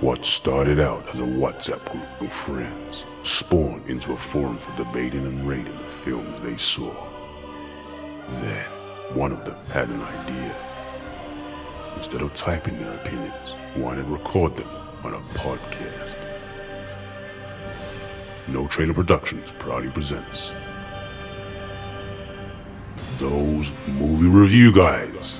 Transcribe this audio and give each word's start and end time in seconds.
What 0.00 0.24
started 0.24 0.80
out 0.80 1.06
as 1.10 1.20
a 1.20 1.24
WhatsApp 1.24 1.84
group 1.92 2.22
of 2.22 2.32
friends 2.32 3.04
spawned 3.22 3.86
into 3.86 4.14
a 4.14 4.16
forum 4.16 4.56
for 4.56 4.74
debating 4.74 5.26
and 5.26 5.46
rating 5.46 5.76
the 5.76 5.84
films 5.84 6.40
they 6.40 6.56
saw. 6.56 6.90
Then, 8.40 8.64
one 9.12 9.30
of 9.30 9.44
them 9.44 9.58
had 9.66 9.90
an 9.90 10.00
idea. 10.00 10.56
Instead 11.96 12.22
of 12.22 12.32
typing 12.32 12.78
their 12.78 12.98
opinions, 12.98 13.58
why 13.74 13.94
not 13.96 14.08
record 14.08 14.56
them 14.56 14.70
on 15.04 15.12
a 15.12 15.20
podcast? 15.34 16.26
No 18.48 18.66
Trailer 18.68 18.94
Productions 18.94 19.52
proudly 19.58 19.90
presents 19.90 20.50
Those 23.18 23.70
Movie 23.86 24.28
Review 24.28 24.72
Guys. 24.72 25.39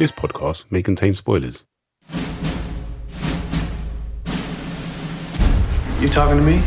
This 0.00 0.10
podcast 0.10 0.64
may 0.70 0.82
contain 0.82 1.12
spoilers. 1.12 1.66
You 6.00 6.08
talking 6.08 6.38
to 6.38 6.42
me? 6.42 6.62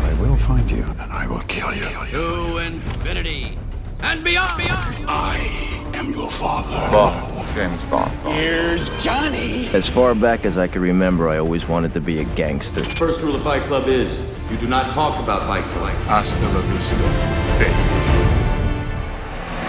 I 0.00 0.16
will 0.18 0.38
find 0.38 0.70
you 0.70 0.84
and 0.98 1.12
I 1.12 1.26
will 1.26 1.42
kill 1.42 1.74
you. 1.74 1.84
to 1.84 2.56
infinity 2.66 3.58
and 4.00 4.24
beyond. 4.24 4.56
beyond. 4.56 5.04
I 5.06 5.90
am 5.92 6.14
your 6.14 6.30
father. 6.30 6.90
Bond. 6.90 7.46
James 7.54 7.84
Bond. 7.90 8.10
Here's 8.34 8.88
Johnny. 9.04 9.68
As 9.74 9.86
far 9.86 10.14
back 10.14 10.46
as 10.46 10.56
I 10.56 10.66
can 10.66 10.80
remember, 10.80 11.28
I 11.28 11.36
always 11.36 11.68
wanted 11.68 11.92
to 11.92 12.00
be 12.00 12.20
a 12.20 12.24
gangster. 12.36 12.82
First 12.82 13.20
rule 13.20 13.34
of 13.34 13.42
Fight 13.42 13.64
Club 13.64 13.86
is 13.88 14.18
you 14.50 14.56
do 14.56 14.66
not 14.66 14.94
talk 14.94 15.22
about 15.22 15.46
Fight 15.46 15.64
Club. 15.74 15.94
Hasta 16.06 16.42
la 16.54 16.62
vista, 16.72 16.96
baby. 17.58 17.74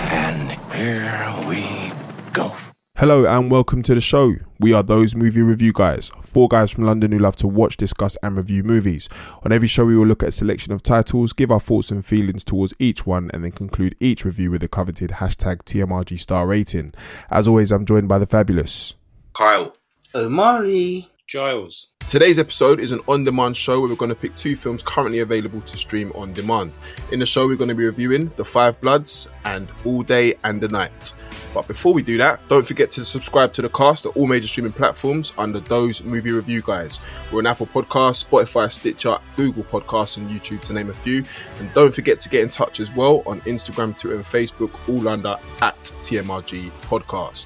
And 0.10 0.54
here 0.72 1.36
we 1.50 1.92
go. 2.32 2.56
Hello 3.00 3.26
and 3.26 3.50
welcome 3.50 3.82
to 3.84 3.96
the 3.96 4.02
show. 4.02 4.34
We 4.60 4.74
are 4.74 4.84
those 4.84 5.16
movie 5.16 5.42
review 5.42 5.72
guys, 5.72 6.10
four 6.22 6.50
guys 6.50 6.70
from 6.70 6.84
London 6.84 7.14
who 7.14 7.20
love 7.20 7.38
to 7.38 7.48
watch, 7.48 7.78
discuss, 7.78 8.18
and 8.22 8.36
review 8.36 8.62
movies. 8.62 9.08
On 9.44 9.54
every 9.54 9.70
show, 9.70 9.86
we 9.86 9.96
will 9.96 10.06
look 10.06 10.22
at 10.22 10.28
a 10.28 10.34
selection 10.34 10.74
of 10.74 10.84
titles, 10.84 11.32
give 11.32 11.50
our 11.50 11.62
thoughts 11.62 11.92
and 11.92 12.06
feelings 12.06 12.44
towards 12.44 12.74
each 12.78 13.06
one, 13.06 13.32
and 13.34 13.46
then 13.46 13.54
conclude 13.54 13.96
each 14.02 14.26
review 14.26 14.52
with 14.52 14.60
the 14.60 14.68
coveted 14.68 15.12
hashtag 15.12 15.64
TMRG 15.64 16.20
star 16.20 16.46
rating. 16.46 16.94
As 17.30 17.48
always, 17.48 17.72
I'm 17.72 17.86
joined 17.86 18.10
by 18.10 18.20
the 18.20 18.26
fabulous. 18.26 18.96
Kyle. 19.34 19.74
Omari. 20.14 21.10
Giles. 21.30 21.92
Today's 22.08 22.40
episode 22.40 22.80
is 22.80 22.92
an 22.92 23.02
on 23.08 23.24
demand 23.24 23.56
show 23.56 23.80
where 23.80 23.90
we're 23.90 23.96
going 23.96 24.10
to 24.10 24.16
pick 24.16 24.36
two 24.36 24.56
films 24.56 24.82
currently 24.82 25.20
available 25.20 25.62
to 25.62 25.78
stream 25.78 26.12
on 26.16 26.34
demand. 26.34 26.74
In 27.12 27.20
the 27.20 27.26
show, 27.28 27.48
we're 27.48 27.56
going 27.56 27.70
to 27.70 27.76
be 27.76 27.86
reviewing 27.86 28.30
The 28.30 28.44
Five 28.44 28.82
Bloods 28.82 29.30
and 29.46 29.70
All 29.86 30.02
Day 30.02 30.34
and 30.44 30.60
the 30.60 30.68
Night. 30.70 31.14
But 31.54 31.68
before 31.68 31.94
we 31.94 32.02
do 32.02 32.18
that, 32.18 32.40
don't 32.50 32.66
forget 32.66 32.90
to 32.94 33.06
subscribe 33.06 33.54
to 33.54 33.62
the 33.62 33.70
cast 33.70 34.08
at 34.08 34.18
all 34.18 34.26
major 34.26 34.48
streaming 34.48 34.72
platforms 34.72 35.34
under 35.38 35.60
those 35.60 36.04
movie 36.04 36.32
review 36.32 36.64
guys. 36.64 37.00
We're 37.32 37.42
on 37.42 37.46
Apple 37.46 37.68
Podcasts, 37.68 38.26
Spotify, 38.26 38.72
Stitcher, 38.72 39.20
Google 39.36 39.64
Podcasts, 39.66 40.18
and 40.18 40.28
YouTube 40.28 40.62
to 40.62 40.74
name 40.74 40.90
a 40.90 40.96
few. 40.96 41.24
And 41.60 41.72
don't 41.76 41.94
forget 41.94 42.20
to 42.22 42.30
get 42.30 42.42
in 42.42 42.50
touch 42.50 42.80
as 42.80 42.92
well 42.96 43.22
on 43.28 43.42
Instagram, 43.42 43.96
Twitter, 43.96 44.16
and 44.16 44.26
Facebook, 44.26 44.72
all 44.90 45.08
under 45.08 45.38
at 45.62 45.80
TMRG 46.02 46.72
Podcast. 46.82 47.46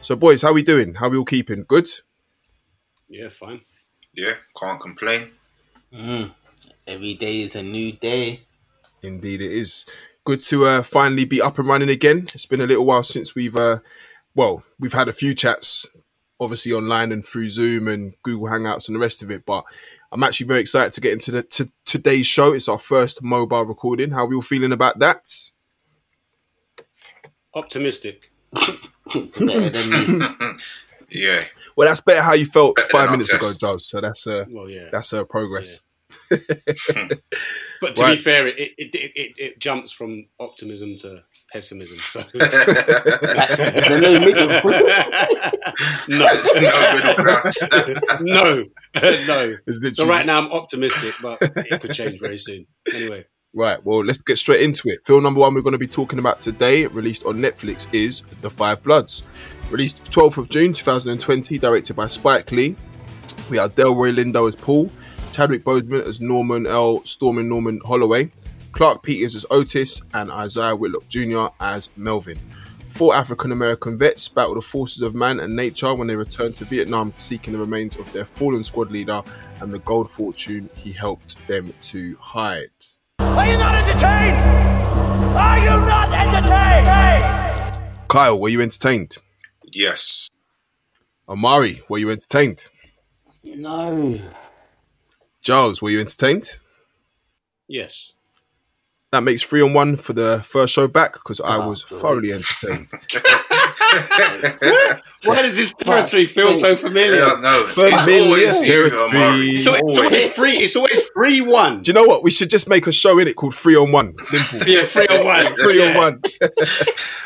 So, 0.00 0.14
boys, 0.14 0.40
how 0.42 0.52
we 0.52 0.62
doing? 0.62 0.94
How 0.94 1.08
we 1.08 1.16
all 1.16 1.24
keeping? 1.24 1.64
Good? 1.64 1.88
Yeah, 3.08 3.28
fine. 3.28 3.60
Yeah, 4.14 4.34
can't 4.58 4.80
complain. 4.80 5.32
Mm. 5.92 6.32
Every 6.86 7.14
day 7.14 7.42
is 7.42 7.54
a 7.54 7.62
new 7.62 7.92
day. 7.92 8.42
Indeed, 9.02 9.42
it 9.42 9.52
is 9.52 9.86
good 10.24 10.40
to 10.42 10.64
uh, 10.64 10.82
finally 10.82 11.24
be 11.24 11.42
up 11.42 11.58
and 11.58 11.68
running 11.68 11.88
again. 11.88 12.26
It's 12.34 12.46
been 12.46 12.60
a 12.60 12.66
little 12.66 12.86
while 12.86 13.02
since 13.02 13.34
we've, 13.34 13.56
uh, 13.56 13.78
well, 14.34 14.64
we've 14.78 14.92
had 14.92 15.08
a 15.08 15.12
few 15.12 15.34
chats, 15.34 15.86
obviously 16.40 16.72
online 16.72 17.12
and 17.12 17.24
through 17.24 17.50
Zoom 17.50 17.88
and 17.88 18.14
Google 18.22 18.48
Hangouts 18.48 18.88
and 18.88 18.96
the 18.96 19.00
rest 19.00 19.22
of 19.22 19.30
it. 19.30 19.44
But 19.44 19.64
I'm 20.10 20.22
actually 20.22 20.46
very 20.46 20.60
excited 20.60 20.92
to 20.94 21.00
get 21.00 21.12
into 21.12 21.30
the 21.30 21.42
to 21.42 21.70
today's 21.84 22.26
show. 22.26 22.52
It's 22.52 22.68
our 22.68 22.78
first 22.78 23.22
mobile 23.22 23.64
recording. 23.64 24.10
How 24.10 24.24
are 24.24 24.26
we 24.26 24.36
all 24.36 24.42
feeling 24.42 24.72
about 24.72 24.98
that? 25.00 25.28
Optimistic. 27.54 28.32
Better 31.14 31.26
than 31.26 31.36
me. 31.36 31.40
Yeah. 31.40 31.44
Well, 31.76 31.88
that's 31.88 32.00
better 32.00 32.22
how 32.22 32.32
you 32.34 32.46
felt 32.46 32.76
Better 32.76 32.88
five 32.88 33.10
minutes 33.10 33.32
ago, 33.32 33.46
tests. 33.48 33.58
Giles. 33.60 33.88
So 33.88 34.00
that's 34.00 34.26
uh, 34.26 34.44
Well, 34.50 34.68
yeah. 34.68 34.88
that's 34.92 35.12
uh, 35.12 35.24
progress. 35.24 35.82
But 37.80 37.96
to 37.96 38.02
Right. 38.02 38.16
be 38.16 38.22
fair, 38.22 38.46
it, 38.46 38.56
it, 38.58 38.74
it, 38.78 39.12
it, 39.14 39.32
it 39.36 39.58
jumps 39.58 39.92
from 39.92 40.26
optimism 40.40 40.96
to 40.96 41.22
pessimism. 41.52 41.98
So 41.98 42.20
Is 42.34 43.90
no 43.90 44.20
middle? 44.20 44.48
no, 46.08 46.26
No 48.20 48.64
no, 49.02 49.56
no. 49.66 49.90
So 49.92 50.06
right 50.06 50.24
now 50.26 50.38
I'm 50.40 50.50
optimistic, 50.52 51.14
but 51.22 51.38
it 51.42 51.80
could 51.80 51.92
change 51.92 52.18
very 52.20 52.38
soon. 52.38 52.66
Anyway, 52.94 53.26
Right, 53.56 53.78
well, 53.84 54.04
let's 54.04 54.20
get 54.20 54.36
straight 54.38 54.62
into 54.62 54.88
it. 54.88 55.06
Film 55.06 55.22
number 55.22 55.38
one 55.40 55.54
we're 55.54 55.60
going 55.62 55.72
to 55.74 55.78
be 55.78 55.86
talking 55.86 56.18
about 56.18 56.40
today, 56.40 56.86
released 56.88 57.24
on 57.24 57.36
Netflix, 57.38 57.86
is 57.94 58.22
The 58.40 58.50
Five 58.50 58.82
Bloods. 58.82 59.22
Released 59.70 60.10
12th 60.10 60.38
of 60.38 60.48
June 60.48 60.72
2020, 60.72 61.58
directed 61.58 61.96
by 61.96 62.06
Spike 62.06 62.52
Lee. 62.52 62.76
We 63.50 63.56
have 63.56 63.74
Delroy 63.74 64.14
Lindo 64.14 64.46
as 64.46 64.54
Paul, 64.54 64.90
Chadwick 65.32 65.64
Boseman 65.64 66.06
as 66.06 66.20
Norman 66.20 66.66
L. 66.66 67.02
Stormin 67.04 67.48
Norman 67.48 67.80
Holloway, 67.84 68.30
Clarke 68.72 69.02
Peters 69.02 69.34
as 69.34 69.46
Otis, 69.50 70.02
and 70.12 70.30
Isaiah 70.30 70.76
Whitlock 70.76 71.08
Jr. 71.08 71.46
as 71.60 71.88
Melvin. 71.96 72.38
Four 72.90 73.16
African 73.16 73.50
American 73.50 73.98
vets 73.98 74.28
battle 74.28 74.54
the 74.54 74.62
forces 74.62 75.02
of 75.02 75.16
man 75.16 75.40
and 75.40 75.56
nature 75.56 75.92
when 75.94 76.06
they 76.06 76.14
return 76.14 76.52
to 76.52 76.64
Vietnam 76.64 77.12
seeking 77.18 77.52
the 77.52 77.58
remains 77.58 77.96
of 77.96 78.12
their 78.12 78.24
fallen 78.24 78.62
squad 78.62 78.92
leader 78.92 79.22
and 79.60 79.72
the 79.72 79.80
gold 79.80 80.08
fortune 80.08 80.70
he 80.76 80.92
helped 80.92 81.44
them 81.48 81.74
to 81.82 82.16
hide. 82.20 82.68
Are 83.18 83.50
you 83.50 83.58
not 83.58 83.74
entertained? 83.74 84.36
Are 85.36 85.58
you 85.58 85.86
not 85.86 86.12
entertained? 86.12 88.06
Kyle, 88.06 88.38
were 88.38 88.48
you 88.48 88.60
entertained? 88.60 89.16
Yes. 89.74 90.28
Amari, 91.28 91.82
were 91.88 91.98
you 91.98 92.10
entertained? 92.10 92.68
no. 93.44 94.18
Giles, 95.42 95.82
were 95.82 95.90
you 95.90 96.00
entertained? 96.00 96.56
yes. 97.68 98.14
That 99.12 99.22
makes 99.22 99.42
three 99.44 99.60
on 99.62 99.72
one 99.74 99.94
for 99.96 100.12
the 100.12 100.42
first 100.44 100.74
show 100.74 100.88
back 100.88 101.12
because 101.12 101.40
I 101.40 101.58
Oh, 101.58 101.68
was 101.68 101.84
great. 101.84 102.00
thoroughly 102.00 102.32
entertained. 102.32 102.88
Why 105.24 105.40
does 105.42 105.54
this 105.54 105.72
territory 105.74 106.26
feel 106.26 106.52
so 106.52 106.74
familiar? 106.76 107.20
Yeah, 107.20 107.38
no. 107.40 107.64
Familiar 107.66 107.98
It's 108.48 108.56
always 108.56 108.60
you, 108.60 108.66
territory. 108.66 109.56
So 109.56 109.72
it's 109.74 109.98
always 109.98 110.32
free. 110.32 110.50
It's 110.50 110.74
always 110.74 111.00
free 111.14 111.40
one. 111.42 111.82
Do 111.82 111.90
you 111.90 111.94
know 111.94 112.02
what? 112.02 112.24
We 112.24 112.32
should 112.32 112.50
just 112.50 112.68
make 112.68 112.88
a 112.88 112.92
show 112.92 113.20
in 113.20 113.28
it 113.28 113.36
called 113.36 113.54
Three 113.54 113.76
on 113.76 113.92
One. 113.92 114.14
Simple. 114.22 114.66
Yeah, 114.66 114.82
three 114.82 115.06
on 115.06 115.24
one. 115.24 115.54
Three 115.56 115.86
on 115.88 115.96
one. 115.96 116.20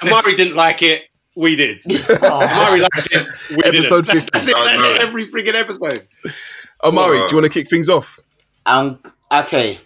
Amari 0.03 0.34
didn't 0.34 0.56
like 0.56 0.82
it. 0.82 1.07
We 1.38 1.54
did. 1.54 1.82
Oh, 1.88 2.43
Amari 2.50 2.81
liked 2.81 3.09
it. 3.12 3.28
We 3.50 3.56
Episode 3.62 3.71
didn't. 3.71 4.06
That's, 4.06 4.25
50. 4.25 4.31
that's 4.32 4.49
it. 4.49 4.54
I. 4.56 4.99
Every 5.06 5.25
freaking 5.28 5.54
episode. 5.54 6.06
Amari, 6.82 7.19
Well, 7.21 7.28
do 7.28 7.37
you 7.37 7.41
want 7.43 7.53
to 7.53 7.56
kick 7.60 7.71
things 7.71 7.88
off? 7.88 8.19
I'm 8.66 8.99
okay. 9.31 9.78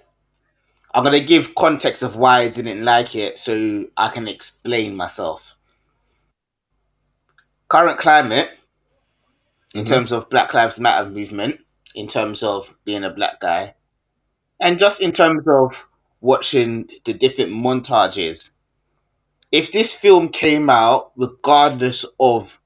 I'm 0.94 1.04
gonna 1.04 1.20
give 1.20 1.54
context 1.54 2.02
of 2.02 2.16
why 2.16 2.40
I 2.40 2.48
didn't 2.48 2.82
like 2.84 3.14
it, 3.14 3.38
so 3.38 3.84
I 3.98 4.08
can 4.08 4.28
explain 4.28 4.96
myself. 4.96 5.54
Current 7.68 7.98
climate, 7.98 8.50
in 9.74 9.84
Mhm. 9.84 9.88
terms 9.88 10.12
of 10.12 10.30
Black 10.30 10.54
Lives 10.54 10.78
Matter 10.78 11.08
movement, 11.10 11.60
in 11.94 12.08
terms 12.08 12.42
of 12.42 12.74
being 12.84 13.04
a 13.04 13.10
black 13.10 13.40
guy, 13.40 13.74
and 14.58 14.78
just 14.78 15.02
in 15.02 15.12
terms 15.12 15.44
of 15.46 15.86
watching 16.22 16.88
the 17.04 17.12
different 17.12 17.52
montages. 17.52 18.50
If 19.52 19.70
this 19.70 19.92
film 19.92 20.30
came 20.30 20.70
out, 20.70 21.12
regardless 21.14 22.06
of 22.18 22.58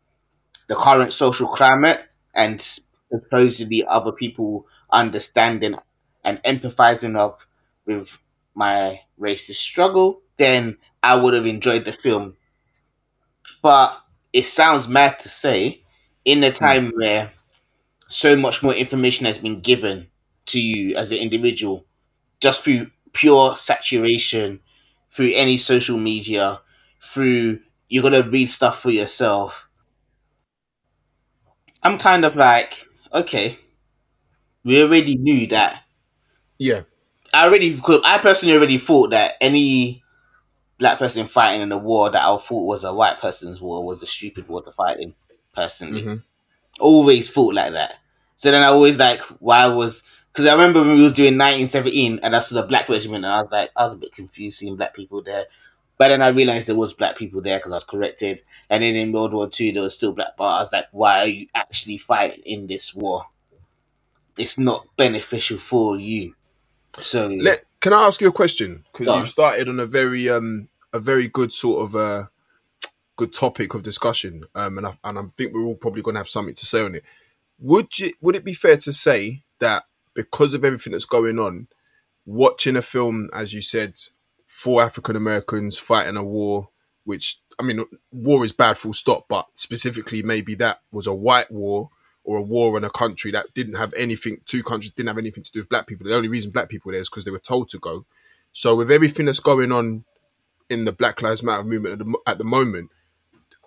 the 0.69 0.77
current 0.77 1.13
social 1.13 1.49
climate 1.49 2.01
and 2.33 2.63
supposedly 3.11 3.85
other 3.85 4.13
people 4.13 4.67
understanding 4.91 5.77
and 6.23 6.43
empathizing 6.45 7.17
of 7.17 7.45
with 7.87 8.17
my 8.55 9.01
racist 9.19 9.57
struggle, 9.57 10.23
then 10.37 10.79
I 11.03 11.17
would 11.17 11.35
have 11.35 11.47
enjoyed 11.47 11.85
the 11.85 11.93
film. 11.93 12.37
But 13.63 14.01
it 14.33 14.45
sounds 14.45 14.89
mad 14.89 15.19
to 15.21 15.29
say, 15.29 15.83
in 16.25 16.45
a 16.45 16.51
hmm. 16.51 16.57
time 16.57 16.93
where 16.95 17.33
so 18.09 18.37
much 18.37 18.63
more 18.63 18.75
information 18.75 19.27
has 19.27 19.39
been 19.39 19.61
given 19.61 20.09
to 20.47 20.61
you 20.61 20.95
as 20.95 21.11
an 21.11 21.19
individual, 21.19 21.85
just 22.41 22.63
through 22.63 22.91
pure 23.13 23.57
saturation, 23.57 24.61
through 25.11 25.33
any 25.33 25.59
social 25.59 25.99
media, 25.99 26.61
through 27.07 27.61
you're 27.89 28.03
gonna 28.03 28.23
read 28.23 28.47
stuff 28.47 28.81
for 28.83 28.91
yourself. 28.91 29.69
I'm 31.83 31.99
kind 31.99 32.25
of 32.25 32.37
like, 32.37 32.87
okay, 33.13 33.59
we 34.65 34.83
already 34.83 35.17
knew 35.17 35.47
that. 35.49 35.83
Yeah. 36.59 36.83
I 37.35 37.47
already, 37.47 37.75
because 37.75 38.03
I 38.05 38.19
personally 38.19 38.57
already 38.57 38.79
thought 38.79 39.11
that 39.11 39.35
any 39.41 40.05
black 40.79 40.99
person 40.99 41.27
fighting 41.27 41.63
in 41.63 41.73
a 41.73 41.79
war 41.79 42.11
that 42.11 42.23
I 42.25 42.37
thought 42.39 42.67
was 42.67 42.85
a 42.85 42.95
white 42.95 43.21
person's 43.21 43.61
war 43.61 43.85
was 43.85 44.03
a 44.03 44.07
stupid 44.07 44.49
war 44.49 44.63
to 44.63 44.73
fight 44.73 45.01
in, 45.01 45.15
personally. 45.55 46.03
Mhm. 46.03 46.23
Always 46.81 47.31
thought 47.31 47.55
like 47.55 47.73
that. 47.73 47.99
So 48.37 48.51
then 48.51 48.63
I 48.63 48.67
always 48.67 48.99
like 48.99 49.21
why 49.41 49.67
was 49.69 50.05
because 50.33 50.47
I 50.47 50.53
remember 50.53 50.83
when 50.83 50.99
we 50.99 51.05
was 51.05 51.15
doing 51.15 51.37
1917 51.39 52.21
and 52.23 52.37
I 52.37 52.41
saw 52.41 52.61
the 52.61 52.67
black 52.69 52.89
regiment 52.89 53.25
and 53.25 53.33
I 53.35 53.43
was 53.43 53.51
like 53.53 53.71
I 53.77 53.85
was 53.85 53.95
a 53.95 53.99
bit 53.99 54.15
confused 54.15 54.59
seeing 54.59 54.77
black 54.77 54.95
people 54.95 55.23
there. 55.23 55.47
But 55.99 56.09
then 56.09 56.21
I 56.21 56.29
realized 56.29 56.67
there 56.67 56.77
was 56.77 56.93
black 56.93 57.17
people 57.17 57.41
there 57.41 57.59
because 57.59 57.73
I 57.73 57.77
was 57.77 57.85
corrected. 57.85 58.43
And 58.69 58.83
then 58.83 58.97
in 58.97 59.13
World 59.13 59.33
War 59.33 59.49
Two 59.49 59.73
there 59.73 59.83
was 59.83 59.95
still 59.95 60.13
black. 60.13 60.37
But 60.37 60.45
I 60.45 60.61
was 60.61 60.73
like, 60.73 60.87
why 60.93 61.21
are 61.21 61.27
you 61.27 61.47
actually 61.55 61.99
fighting 61.99 62.43
in 62.45 62.67
this 62.67 62.95
war? 62.95 63.27
It's 64.37 64.59
not 64.59 64.87
beneficial 64.97 65.59
for 65.59 65.99
you. 65.99 66.35
So 66.99 67.29
Let, 67.29 67.65
can 67.81 67.93
I 67.93 68.07
ask 68.07 68.21
you 68.21 68.29
a 68.29 68.33
question? 68.33 68.85
Because 68.93 69.17
you've 69.17 69.29
started 69.29 69.69
on 69.69 69.81
a 69.81 69.87
very 69.87 70.29
um 70.29 70.69
a 70.93 71.01
very 71.01 71.29
good 71.29 71.53
sort 71.53 71.83
of 71.83 71.97
uh 71.97 72.27
good 73.17 73.33
topic 73.33 73.75
of 73.75 73.83
discussion. 73.83 74.45
Um 74.55 74.79
and 74.79 74.87
I 74.89 74.99
and 75.05 75.19
I 75.19 75.23
think 75.37 75.55
we're 75.55 75.65
all 75.65 75.77
probably 75.77 76.03
gonna 76.03 76.19
have 76.19 76.29
something 76.29 76.55
to 76.55 76.67
say 76.67 76.83
on 76.83 76.95
it. 76.95 77.05
Would 77.59 77.99
you 77.99 78.13
would 78.21 78.37
it 78.37 78.45
be 78.45 78.55
fair 78.55 78.77
to 78.77 78.93
say 78.93 79.45
that 79.61 79.85
because 80.13 80.53
of 80.53 80.65
everything 80.65 80.93
that's 80.93 81.05
going 81.07 81.39
on, 81.39 81.69
watching 82.27 82.77
a 82.77 82.83
film, 82.83 83.31
as 83.33 83.55
you 83.55 83.63
said, 83.63 83.95
for 84.57 84.83
African 84.83 85.17
Americans 85.17 85.79
fighting 85.79 86.17
a 86.17 86.25
war, 86.25 86.71
which 87.05 87.39
I 87.61 87.63
mean, 87.63 87.85
war 88.11 88.43
is 88.43 88.53
bad, 88.53 88.79
full 88.79 88.95
stop. 88.95 89.27
But 89.29 89.49
specifically, 89.53 90.23
maybe 90.23 90.55
that 90.55 90.81
was 90.91 91.07
a 91.07 91.15
white 91.15 91.51
war 91.51 91.91
or 92.25 92.39
a 92.39 92.43
war 92.43 92.79
in 92.79 92.83
a 92.83 92.89
country 92.89 93.31
that 93.33 93.53
didn't 93.53 93.75
have 93.75 93.93
anything. 93.93 94.39
Two 94.47 94.63
countries 94.63 94.93
didn't 94.93 95.09
have 95.09 95.19
anything 95.19 95.45
to 95.45 95.53
do 95.53 95.61
with 95.61 95.69
black 95.69 95.87
people. 95.87 96.07
The 96.07 96.17
only 96.17 96.31
reason 96.31 96.53
black 96.53 96.71
people 96.71 96.89
were 96.89 96.93
there 96.93 97.03
is 97.03 97.11
because 97.11 97.25
they 97.25 97.31
were 97.31 97.39
told 97.39 97.69
to 97.69 97.79
go. 97.79 98.07
So 98.53 98.75
with 98.75 98.91
everything 98.91 99.27
that's 99.27 99.41
going 99.41 99.73
on 99.73 100.07
in 100.71 100.87
the 100.87 100.93
Black 100.93 101.21
Lives 101.21 101.43
Matter 101.43 101.63
movement 101.63 102.01
at 102.01 102.07
the, 102.07 102.19
at 102.27 102.39
the 102.39 102.45
moment, 102.45 102.91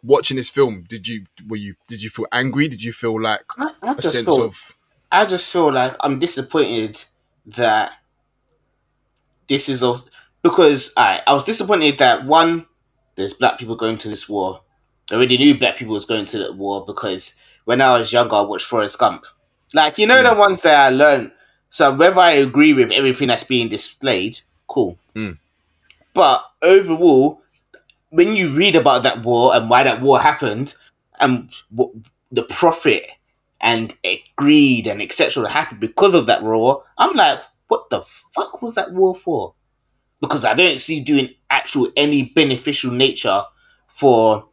watching 0.02 0.38
this 0.38 0.50
film, 0.50 0.86
did 0.90 1.08
you 1.08 1.26
were 1.48 1.56
you 1.56 1.76
did 1.88 2.02
you 2.02 2.10
feel 2.10 2.26
angry? 2.32 2.68
Did 2.68 2.84
you 2.84 2.94
feel 2.94 3.22
like 3.22 3.46
I, 3.60 3.72
I 3.84 3.94
a 3.94 4.02
sense 4.02 4.26
feel, 4.26 4.44
of 4.44 4.76
I 5.12 5.28
just 5.28 5.54
feel 5.54 5.72
like 5.72 5.96
I'm 6.00 6.18
disappointed 6.18 7.00
that 7.46 7.94
this 9.48 9.70
is 9.70 9.84
also 9.84 10.10
because 10.42 10.94
I 10.96 11.22
I 11.26 11.34
was 11.34 11.46
disappointed 11.46 12.00
that 12.00 12.26
one 12.26 12.66
there's 13.16 13.34
black 13.34 13.60
people 13.60 13.76
going 13.76 13.98
to 14.00 14.10
this 14.10 14.30
war. 14.30 14.62
I 15.12 15.16
already 15.16 15.38
knew 15.38 15.58
black 15.58 15.78
people 15.78 15.94
was 15.94 16.06
going 16.06 16.26
to 16.28 16.40
the 16.40 16.54
war 16.54 16.86
because 16.86 17.36
when 17.66 17.82
I 17.82 17.98
was 17.98 18.14
younger 18.14 18.36
I 18.36 18.42
watched 18.42 18.66
Forrest 18.66 19.00
Gump. 19.00 19.26
Like 19.74 19.98
you 19.98 20.08
know 20.08 20.24
the 20.24 20.34
ones 20.34 20.62
that 20.64 20.80
I 20.80 20.90
learned. 20.90 21.32
So 21.70 21.96
whether 21.96 22.20
I 22.20 22.32
agree 22.32 22.74
with 22.74 22.92
everything 22.92 23.28
that's 23.28 23.44
being 23.44 23.70
displayed, 23.70 24.40
cool. 24.68 24.98
Mm. 25.14 25.38
But 26.16 26.44
overall, 26.62 27.42
when 28.10 28.36
you 28.36 28.50
read 28.50 28.76
about 28.76 29.04
that 29.04 29.24
war 29.24 29.56
and 29.56 29.70
why 29.70 29.84
that 29.84 30.02
war 30.02 30.20
happened, 30.20 30.74
and 31.20 31.54
what 31.70 31.92
the 32.32 32.44
profit 32.44 33.08
and 33.62 33.96
greed 34.36 34.88
and 34.88 35.02
etc. 35.02 35.44
that 35.44 35.50
happened 35.50 35.82
because 35.82 36.14
of 36.14 36.28
that 36.28 36.44
war, 36.44 36.84
I'm 36.98 37.16
like, 37.16 37.40
what 37.68 37.90
the 37.90 38.02
fuck 38.34 38.62
was 38.62 38.76
that 38.76 38.94
war 38.94 39.16
for? 39.16 39.54
Because 40.21 40.45
I 40.45 40.54
don't 40.54 40.80
see 40.80 41.01
doing 41.01 41.30
actual 41.50 41.92
any 41.95 42.24
beneficial 42.24 42.92
nature 42.92 43.44
for 43.88 44.50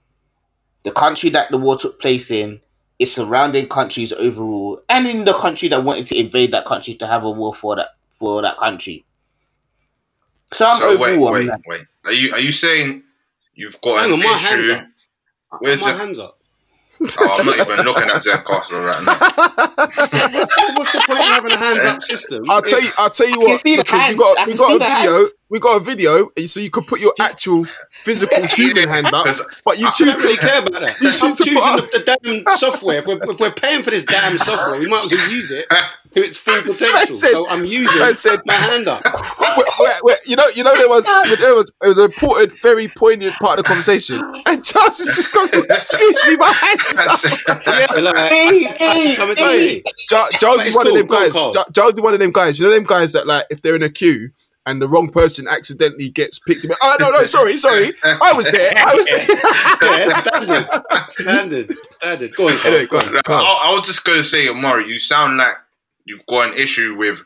the 0.84 0.92
country 0.92 1.30
that 1.30 1.50
the 1.50 1.58
war 1.58 1.76
took 1.76 2.00
place 2.00 2.30
in, 2.30 2.60
its 2.98 3.12
surrounding 3.12 3.68
countries 3.68 4.12
overall, 4.12 4.80
and 4.88 5.06
in 5.06 5.24
the 5.24 5.34
country 5.34 5.68
that 5.68 5.84
wanted 5.84 6.06
to 6.06 6.16
invade 6.18 6.52
that 6.52 6.66
country 6.66 6.94
to 6.94 7.06
have 7.06 7.24
a 7.24 7.30
war 7.30 7.54
for 7.54 7.76
that 7.76 7.88
for 8.18 8.42
that 8.42 8.56
country. 8.58 9.04
So 10.52 10.66
I'm 10.66 10.78
So 10.78 10.96
overall. 10.96 11.28
wait, 11.28 11.48
I'm 11.48 11.48
wait, 11.48 11.50
wait. 11.66 11.80
Are 12.04 12.12
you 12.12 12.32
are 12.34 12.40
you 12.40 12.52
saying 12.52 13.02
you've 13.54 13.80
got 13.80 14.00
Hang 14.00 14.12
an 14.12 14.12
on, 14.14 14.22
my 14.22 14.28
hands 14.38 14.68
issue? 14.68 14.72
up. 14.74 14.86
Where's 15.58 15.82
my 15.82 15.88
it? 15.88 15.96
hands 15.96 16.18
up. 16.18 16.38
Oh, 17.18 17.36
I'm 17.38 17.46
not 17.46 17.58
even 17.58 17.84
looking 17.84 18.04
at 18.04 18.22
Zencastr 18.22 18.86
right 18.86 19.04
now. 19.04 19.16
What's 20.74 20.90
the 20.90 21.00
point 21.00 21.20
of 21.20 21.26
having 21.28 21.52
a 21.52 21.58
hands 21.58 21.84
up 21.84 22.02
system? 22.02 22.44
I'll 22.48 22.62
tell 22.62 22.82
you. 22.82 22.90
I'll 22.98 23.10
tell 23.10 23.28
you 23.28 23.40
I 23.40 23.44
can 23.44 23.54
what. 23.54 23.60
see 23.60 23.76
the 23.76 23.84
because 23.84 24.06
we 24.08 24.14
hands, 24.14 24.20
got 24.20 24.38
I 24.38 24.46
we 24.46 24.54
got 24.54 24.76
see 24.76 24.76
a 24.76 24.80
video. 24.80 25.10
hands. 25.12 25.34
We 25.48 25.60
got 25.60 25.76
a 25.76 25.80
video, 25.80 26.30
so 26.46 26.58
you 26.58 26.70
could 26.70 26.88
put 26.88 26.98
your 27.00 27.14
actual 27.20 27.66
physical 27.90 28.44
human 28.48 28.88
hand 28.88 29.06
up, 29.12 29.28
but 29.64 29.78
you 29.78 29.88
choose 29.92 30.16
don't 30.16 30.34
to. 30.34 30.36
care 30.40 30.58
about 30.60 30.80
that. 30.80 31.00
You 31.00 31.08
I'm 31.08 31.14
choose 31.14 31.36
to 31.36 31.44
choosing 31.44 31.60
put 31.78 31.92
the, 31.92 31.98
the 31.98 32.44
damn 32.44 32.56
software. 32.56 32.98
If 32.98 33.06
we're, 33.06 33.22
if 33.30 33.38
we're 33.38 33.52
paying 33.52 33.82
for 33.84 33.90
this 33.90 34.04
damn 34.04 34.38
software, 34.38 34.80
we 34.80 34.88
might 34.88 35.04
as 35.04 35.12
well 35.12 35.30
use 35.30 35.52
it 35.52 35.66
to 36.14 36.24
its 36.24 36.36
full 36.36 36.62
potential. 36.62 37.14
said- 37.14 37.30
so 37.30 37.48
I'm 37.48 37.64
using 37.64 38.02
I 38.02 38.12
said- 38.14 38.40
my 38.44 38.54
hand 38.54 38.88
up. 38.88 39.04
Wait, 39.04 39.66
wait, 39.78 39.92
wait, 40.02 40.18
you 40.26 40.34
know, 40.34 40.48
you 40.48 40.64
know, 40.64 40.74
there 40.76 40.88
was 40.88 41.06
there 41.38 41.54
was 41.54 41.70
it 41.80 41.86
was 41.86 41.98
an 41.98 42.06
important, 42.06 42.60
very 42.60 42.88
poignant 42.88 43.34
part 43.34 43.60
of 43.60 43.64
the 43.64 43.68
conversation, 43.68 44.20
and 44.46 44.64
Charles 44.64 44.98
is 44.98 45.14
just 45.14 45.32
going, 45.32 45.48
"Excuse 45.70 46.26
me, 46.26 46.36
my 46.36 46.48
hands 46.52 46.98
up." 46.98 47.64
Yeah, 47.66 48.00
like, 48.00 48.16
hey, 48.32 48.62
hey, 48.64 49.08
hey. 49.10 49.34
say. 49.36 49.82
Jo- 50.10 50.26
Jones 50.40 50.56
But 50.56 50.60
is 50.62 50.66
it's 50.66 50.76
one 50.76 50.86
of 50.88 50.94
them 50.94 51.06
guys. 51.06 51.32
Carl. 51.32 51.52
Jo- 51.52 51.64
Jones 51.72 51.94
is 51.94 52.00
one 52.00 52.14
of 52.14 52.18
them 52.20 52.32
guys. 52.32 52.58
You 52.58 52.66
know 52.66 52.74
them 52.74 52.84
guys 52.84 53.12
that 53.12 53.28
like 53.28 53.44
if 53.50 53.62
they're 53.62 53.76
in 53.76 53.82
a 53.84 53.88
queue 53.90 54.30
and 54.66 54.82
the 54.82 54.88
wrong 54.88 55.08
person 55.10 55.46
accidentally 55.48 56.10
gets 56.10 56.38
picked 56.38 56.64
up. 56.64 56.76
Oh 56.82 56.96
no, 57.00 57.10
no, 57.10 57.22
sorry, 57.24 57.56
sorry, 57.56 57.92
I 58.02 58.32
was 58.34 58.50
there. 58.50 58.72
I 58.76 58.94
was 58.94 59.06
there. 59.06 59.26
Yeah, 59.82 60.08
standard, 60.08 60.68
standard, 61.10 61.72
standard. 61.90 62.34
Go 62.34 62.48
on, 62.48 62.58
Anyway, 62.64 62.86
go 62.86 62.98
on, 62.98 63.16
I, 63.16 63.20
go 63.24 63.34
on. 63.34 63.44
I 63.64 63.72
was 63.78 63.86
just 63.86 64.04
going 64.04 64.18
to 64.18 64.24
say, 64.24 64.48
Amari, 64.48 64.88
you 64.88 64.98
sound 64.98 65.36
like 65.36 65.56
you've 66.04 66.24
got 66.26 66.50
an 66.52 66.58
issue 66.58 66.96
with 66.96 67.20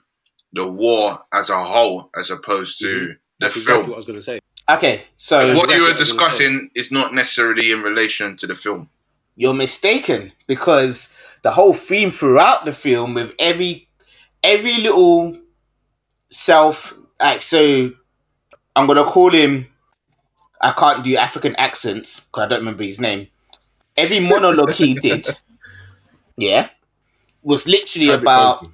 the 0.53 0.67
war 0.69 1.21
as 1.33 1.49
a 1.51 1.59
whole, 1.63 2.11
as 2.19 2.31
opposed 2.31 2.79
to 2.81 2.87
the 2.87 3.01
Mm-hmm. 3.01 3.13
That's 3.41 3.55
film. 3.55 3.63
exactly 3.63 3.89
what 3.91 3.95
I 3.95 3.97
was 3.97 4.07
going 4.07 4.19
to 4.19 4.23
say. 4.23 4.41
Okay, 4.69 5.03
so 5.17 5.37
what 5.39 5.49
exactly 5.51 5.75
you 5.77 5.83
what 5.83 5.89
were 5.89 5.97
I 5.97 5.99
was 6.01 6.13
gonna 6.13 6.29
discussing 6.29 6.71
is 6.75 6.91
not 6.93 7.15
necessarily 7.15 7.73
in 7.73 7.81
relation 7.83 8.37
to 8.39 8.47
the 8.47 8.55
film. 8.55 8.91
you're 9.37 9.55
mistaken 9.55 10.33
because 10.47 11.13
the 11.43 11.51
whole 11.51 11.73
theme 11.73 12.11
throughout 12.11 12.65
the 12.67 12.73
film 12.75 13.15
with 13.15 13.33
every 13.39 13.89
every 14.45 14.75
little 14.79 15.37
self 16.31 16.95
like 17.21 17.43
so 17.43 17.91
I'm 18.77 18.87
gonna 18.87 19.05
call 19.05 19.31
him 19.31 19.67
I 20.61 20.73
can't 20.73 21.05
do 21.05 21.17
African 21.17 21.57
accents 21.57 22.21
because 22.21 22.45
I 22.45 22.49
don't 22.49 22.61
remember 22.61 22.83
his 22.85 23.01
name. 23.01 23.29
Every 23.97 24.21
monologue 24.33 24.73
he 24.73 24.95
did, 24.95 25.27
yeah, 26.37 26.69
was 27.43 27.67
literally 27.67 28.09
Chadwick 28.09 28.23
about 28.23 28.65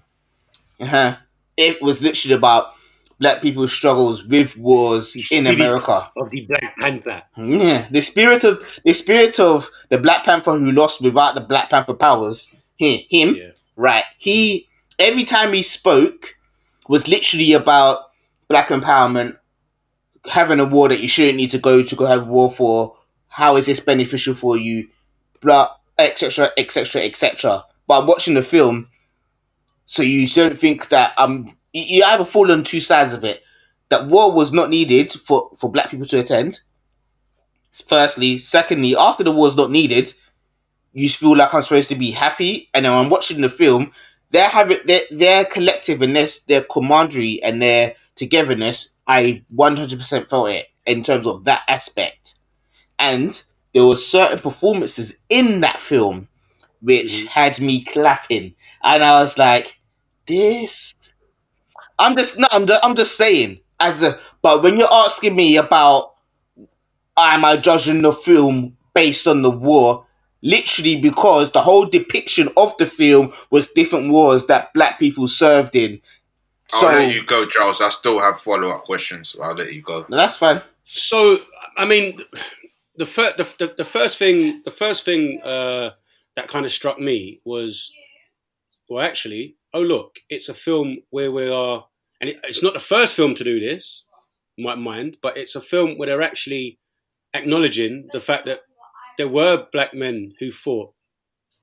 Boseman. 0.80 0.92
uh 0.92 1.16
it 1.56 1.80
was 1.80 2.02
literally 2.02 2.34
about 2.34 2.74
black 3.18 3.40
people's 3.40 3.72
struggles 3.72 4.22
with 4.24 4.56
wars 4.58 5.14
The 5.14 5.24
in 5.38 5.46
America. 5.46 6.10
Of 6.16 6.28
the 6.30 6.44
Black 6.46 6.76
Panther. 6.78 7.22
Yeah, 7.36 7.86
the 7.90 8.02
spirit 8.02 8.44
of 8.44 8.62
the 8.84 8.92
spirit 8.92 9.40
of 9.40 9.70
the 9.88 9.96
Black 9.98 10.24
Panther 10.24 10.52
who 10.52 10.70
lost 10.70 11.00
without 11.00 11.34
the 11.34 11.40
Black 11.40 11.70
Panther 11.70 11.94
powers. 11.94 12.54
Him, 12.78 13.00
him, 13.08 13.36
Yeah. 13.36 13.50
right? 13.74 14.04
He 14.18 14.68
every 14.98 15.24
time 15.24 15.54
he 15.54 15.62
spoke 15.62 16.34
was 16.88 17.08
literally 17.08 17.54
about 17.54 18.05
black 18.48 18.68
empowerment, 18.68 19.38
having 20.24 20.60
a 20.60 20.64
war 20.64 20.88
that 20.88 21.00
you 21.00 21.08
shouldn't 21.08 21.36
need 21.36 21.52
to 21.52 21.58
go 21.58 21.82
to 21.82 21.96
go 21.96 22.06
have 22.06 22.26
war 22.26 22.50
for. 22.50 22.96
How 23.28 23.56
is 23.56 23.66
this 23.66 23.80
beneficial 23.80 24.34
for 24.34 24.56
you? 24.56 24.88
Blah, 25.40 25.74
etc., 25.98 26.50
etc., 26.56 27.02
etc. 27.02 27.64
But 27.86 28.00
I'm 28.00 28.06
watching 28.06 28.34
the 28.34 28.42
film, 28.42 28.88
so 29.84 30.02
you 30.02 30.26
don't 30.26 30.58
think 30.58 30.88
that 30.88 31.14
um 31.18 31.56
you 31.72 32.02
either 32.04 32.24
fall 32.24 32.50
on 32.50 32.64
two 32.64 32.80
sides 32.80 33.12
of 33.12 33.24
it. 33.24 33.42
That 33.88 34.06
war 34.06 34.32
was 34.32 34.52
not 34.52 34.70
needed 34.70 35.12
for 35.12 35.50
for 35.56 35.70
black 35.70 35.90
people 35.90 36.06
to 36.06 36.20
attend 36.20 36.60
firstly. 37.82 38.38
Secondly, 38.38 38.96
after 38.96 39.24
the 39.24 39.32
war's 39.32 39.56
not 39.56 39.70
needed, 39.70 40.12
you 40.92 41.08
feel 41.08 41.36
like 41.36 41.52
I'm 41.52 41.62
supposed 41.62 41.90
to 41.90 41.94
be 41.94 42.10
happy. 42.10 42.68
And 42.72 42.84
then 42.84 42.92
I'm 42.92 43.10
watching 43.10 43.40
the 43.40 43.48
film, 43.48 43.92
their 44.30 44.48
habit, 44.48 44.86
their, 44.86 45.02
their 45.10 45.44
collective 45.44 46.02
and 46.02 46.16
their, 46.16 46.62
camaraderie 46.62 47.42
and 47.42 47.60
their 47.60 47.94
togetherness, 48.16 48.96
I 49.06 49.42
100% 49.54 50.28
felt 50.28 50.48
it 50.50 50.66
in 50.84 51.04
terms 51.04 51.26
of 51.26 51.44
that 51.44 51.62
aspect. 51.68 52.34
And 52.98 53.40
there 53.72 53.84
were 53.84 53.96
certain 53.96 54.38
performances 54.38 55.18
in 55.28 55.60
that 55.60 55.80
film 55.80 56.28
which 56.80 57.12
mm-hmm. 57.12 57.26
had 57.26 57.60
me 57.60 57.84
clapping. 57.84 58.54
And 58.82 59.02
I 59.02 59.20
was 59.20 59.38
like, 59.38 59.78
this. 60.26 61.12
I'm 61.98 62.16
just, 62.16 62.38
no, 62.38 62.46
I'm 62.50 62.66
just, 62.66 62.84
I'm 62.84 62.94
just 62.94 63.16
saying. 63.16 63.60
As 63.78 64.02
a, 64.02 64.18
but 64.42 64.62
when 64.62 64.78
you're 64.78 64.92
asking 64.92 65.36
me 65.36 65.56
about 65.56 66.14
am 67.16 67.44
I 67.44 67.56
judging 67.56 68.02
the 68.02 68.12
film 68.12 68.76
based 68.94 69.26
on 69.26 69.42
the 69.42 69.50
war? 69.50 70.06
Literally 70.42 71.00
because 71.00 71.50
the 71.50 71.62
whole 71.62 71.86
depiction 71.86 72.50
of 72.56 72.76
the 72.76 72.86
film 72.86 73.32
was 73.50 73.72
different 73.72 74.10
wars 74.10 74.46
that 74.46 74.72
black 74.74 74.98
people 74.98 75.28
served 75.28 75.74
in. 75.74 76.00
I'll 76.72 76.80
So 76.80 76.86
let 76.86 77.14
you 77.14 77.24
go, 77.24 77.46
Charles. 77.46 77.80
I 77.80 77.88
still 77.90 78.18
have 78.20 78.40
follow 78.40 78.68
up 78.70 78.84
questions. 78.84 79.30
So 79.30 79.42
I'll 79.42 79.54
let 79.54 79.72
you 79.72 79.82
go. 79.82 80.04
no, 80.08 80.16
that's 80.16 80.36
fine. 80.36 80.60
So, 80.84 81.38
I 81.76 81.84
mean, 81.84 82.18
the 82.96 83.06
fir- 83.06 83.34
the, 83.36 83.44
the, 83.58 83.74
the 83.78 83.84
first 83.84 84.18
thing 84.18 84.62
the 84.64 84.70
first 84.70 85.04
thing 85.04 85.40
uh, 85.44 85.90
that 86.36 86.48
kind 86.48 86.64
of 86.64 86.72
struck 86.72 86.98
me 86.98 87.40
was, 87.44 87.92
well, 88.88 89.02
actually, 89.04 89.56
oh 89.74 89.82
look, 89.82 90.16
it's 90.28 90.48
a 90.48 90.54
film 90.54 90.98
where 91.10 91.30
we 91.32 91.48
are, 91.50 91.86
and 92.20 92.30
it, 92.30 92.40
it's 92.44 92.62
not 92.62 92.74
the 92.74 92.80
first 92.80 93.14
film 93.14 93.34
to 93.34 93.44
do 93.44 93.58
this, 93.60 94.04
you 94.56 94.64
might 94.66 94.78
mind, 94.78 95.16
but 95.22 95.36
it's 95.36 95.56
a 95.56 95.60
film 95.60 95.96
where 95.96 96.06
they're 96.06 96.22
actually 96.22 96.78
acknowledging 97.34 98.08
the 98.12 98.20
fact 98.20 98.46
that 98.46 98.60
there 99.18 99.28
were 99.28 99.66
black 99.72 99.92
men 99.94 100.32
who 100.40 100.50
fought 100.50 100.92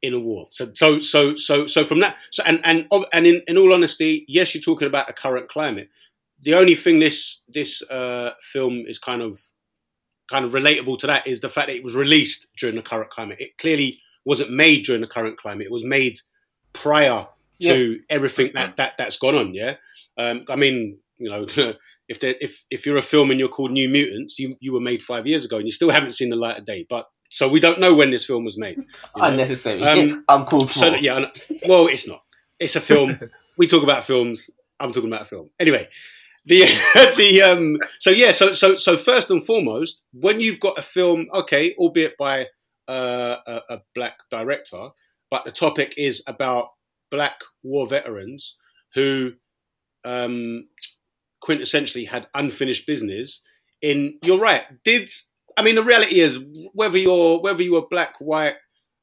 in 0.04 0.14
a 0.14 0.20
war. 0.20 0.48
So 0.52 0.70
so 0.74 1.00
so 1.00 1.34
so 1.34 1.66
so 1.66 1.84
from 1.86 2.02
that 2.02 2.18
so 2.30 2.44
and 2.46 2.60
and 2.64 2.88
and 3.12 3.26
in, 3.26 3.42
in 3.48 3.58
all 3.58 3.74
honesty, 3.74 4.26
yes, 4.28 4.54
you're 4.54 4.62
talking 4.62 4.88
about 4.88 5.08
the 5.08 5.14
current 5.14 5.48
climate. 5.48 5.90
The 6.42 6.54
only 6.54 6.76
thing 6.76 7.00
this 7.00 7.42
this 7.48 7.82
uh, 7.90 8.34
film 8.52 8.84
is 8.86 9.00
kind 9.00 9.22
of 9.22 9.40
kind 10.30 10.46
of 10.46 10.52
relatable 10.52 10.98
to 11.00 11.08
that 11.08 11.26
is 11.26 11.40
the 11.40 11.50
fact 11.50 11.68
that 11.68 11.76
it 11.76 11.84
was 11.84 11.96
released 11.96 12.48
during 12.60 12.76
the 12.76 12.82
current 12.82 13.10
climate. 13.10 13.38
It 13.40 13.58
clearly 13.58 14.00
wasn't 14.26 14.52
made 14.52 14.86
during 14.86 15.02
the 15.02 15.08
current 15.08 15.38
climate. 15.38 15.68
It 15.68 15.72
was 15.72 15.86
made 15.86 16.20
prior 16.74 17.28
to 17.62 18.00
everything 18.10 18.52
that, 18.56 18.76
that 18.76 18.98
that's 18.98 19.18
gone 19.18 19.36
on. 19.36 19.54
Yeah, 19.54 19.76
um, 20.18 20.44
I 20.50 20.58
mean, 20.58 21.00
you 21.18 21.30
know, 21.30 21.46
if 22.10 22.20
there, 22.20 22.36
if 22.42 22.66
if 22.70 22.86
you're 22.86 22.98
a 22.98 23.02
film 23.02 23.32
and 23.32 23.40
you're 23.40 23.48
called 23.48 23.72
New 23.72 23.88
Mutants, 23.88 24.38
you 24.38 24.58
you 24.60 24.74
were 24.74 24.82
made 24.82 25.02
five 25.02 25.26
years 25.26 25.46
ago 25.46 25.58
and 25.58 25.66
you 25.66 25.72
still 25.72 25.92
haven't 25.92 26.12
seen 26.12 26.30
the 26.30 26.36
light 26.36 26.60
of 26.60 26.66
day. 26.66 26.86
But 26.90 27.08
so 27.34 27.50
we 27.50 27.60
don't 27.60 27.80
know 27.80 27.96
when 27.96 28.12
this 28.12 28.26
film 28.26 28.46
was 28.46 28.60
made. 28.60 28.78
you 28.78 28.84
know? 29.18 29.24
Unnecessary. 29.24 29.82
Um, 29.82 30.24
I'm 30.28 30.46
cool. 30.46 30.68
So 30.68 30.92
that- 30.92 31.02
yeah, 31.02 31.26
well, 31.68 31.88
it's 31.88 32.08
not. 32.08 32.24
It's 32.60 32.76
a 32.76 32.80
film. 32.82 33.20
we 33.58 33.66
talk 33.66 33.82
about 33.82 34.04
films. 34.04 34.52
I'm 34.80 34.92
talking 34.92 35.10
about 35.10 35.24
a 35.24 35.26
film. 35.26 35.50
Anyway, 35.60 35.90
the 36.46 36.60
the 37.18 37.42
um. 37.42 37.80
So 37.98 38.12
yeah. 38.12 38.30
So 38.30 38.52
so 38.54 38.76
so 38.76 38.98
first 38.98 39.32
and 39.32 39.44
foremost, 39.44 40.04
when 40.14 40.42
you've 40.42 40.60
got 40.60 40.78
a 40.78 40.84
film, 40.84 41.28
okay, 41.34 41.74
albeit 41.80 42.18
by 42.18 42.50
uh, 42.88 43.38
a, 43.48 43.62
a 43.70 43.82
black 43.96 44.20
director, 44.30 44.90
but 45.32 45.44
the 45.44 45.52
topic 45.52 45.96
is 45.98 46.24
about 46.28 46.68
black 47.10 47.42
war 47.64 47.88
veterans 47.88 48.58
who 48.94 49.34
um 50.06 50.68
quintessentially 51.44 52.08
had 52.08 52.28
unfinished 52.36 52.86
business. 52.86 53.42
In 53.82 54.20
you're 54.22 54.40
right. 54.40 54.66
Did 54.84 55.10
I 55.58 55.64
mean 55.64 55.76
the 55.76 55.84
reality 55.84 56.20
is 56.20 56.44
whether 56.74 56.98
you're 56.98 57.40
whether 57.40 57.64
you 57.64 57.74
were 57.74 57.88
black, 57.88 58.16
white, 58.20 58.56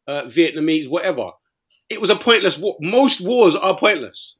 uh, 0.06 0.22
Vietnamese, 0.22 0.88
whatever, 0.88 1.32
it 1.88 2.00
was 2.00 2.10
a 2.10 2.16
pointless 2.16 2.58
war. 2.58 2.76
Most 2.80 3.20
wars 3.20 3.54
are 3.56 3.76
pointless. 3.76 4.36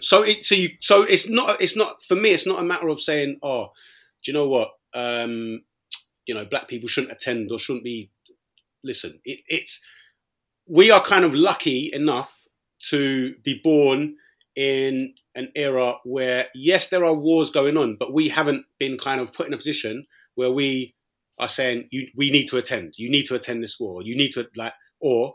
So 0.00 0.22
it 0.22 0.44
so 0.44 0.54
you 0.54 0.70
so 0.80 1.02
it's 1.02 1.28
not 1.28 1.60
it's 1.60 1.76
not 1.76 2.02
for 2.06 2.14
me. 2.14 2.30
It's 2.30 2.46
not 2.46 2.60
a 2.60 2.64
matter 2.64 2.88
of 2.88 3.00
saying, 3.00 3.38
oh, 3.42 3.68
do 4.22 4.30
you 4.30 4.36
know 4.36 4.48
what? 4.48 4.72
Um, 4.92 5.62
you 6.26 6.34
know, 6.34 6.44
black 6.44 6.68
people 6.68 6.88
shouldn't 6.88 7.12
attend 7.12 7.50
or 7.50 7.58
shouldn't 7.58 7.84
be. 7.84 8.10
Listen, 8.84 9.20
it, 9.24 9.40
it's 9.48 9.80
we 10.68 10.90
are 10.90 11.00
kind 11.00 11.24
of 11.24 11.34
lucky 11.34 11.90
enough 11.92 12.46
to 12.90 13.36
be 13.44 13.60
born 13.62 14.16
in 14.54 15.14
an 15.34 15.50
era 15.54 15.94
where 16.04 16.48
yes, 16.54 16.88
there 16.88 17.04
are 17.04 17.14
wars 17.14 17.50
going 17.50 17.78
on, 17.78 17.96
but 17.96 18.12
we 18.12 18.28
haven't 18.28 18.66
been 18.78 18.98
kind 18.98 19.20
of 19.20 19.32
put 19.32 19.46
in 19.46 19.54
a 19.54 19.56
position 19.56 20.06
where 20.34 20.50
we 20.50 20.94
are 21.42 21.48
saying 21.48 21.88
you 21.90 22.06
we 22.16 22.30
need 22.30 22.46
to 22.46 22.56
attend. 22.56 22.94
You 22.96 23.10
need 23.10 23.24
to 23.24 23.34
attend 23.34 23.62
this 23.62 23.78
war. 23.80 24.02
You 24.02 24.16
need 24.16 24.30
to 24.32 24.48
like 24.56 24.74
or 25.00 25.34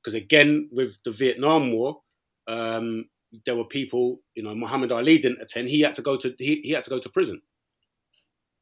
because 0.00 0.14
again 0.14 0.68
with 0.72 1.02
the 1.04 1.10
Vietnam 1.10 1.72
War, 1.72 2.00
um, 2.46 3.06
there 3.44 3.56
were 3.56 3.64
people. 3.64 4.20
You 4.36 4.44
know, 4.44 4.54
Muhammad 4.54 4.92
Ali 4.92 5.18
didn't 5.18 5.42
attend. 5.42 5.68
He 5.68 5.80
had 5.80 5.94
to 5.94 6.02
go 6.02 6.16
to 6.16 6.32
he, 6.38 6.60
he 6.62 6.70
had 6.70 6.84
to 6.84 6.90
go 6.90 7.00
to 7.00 7.08
prison. 7.08 7.42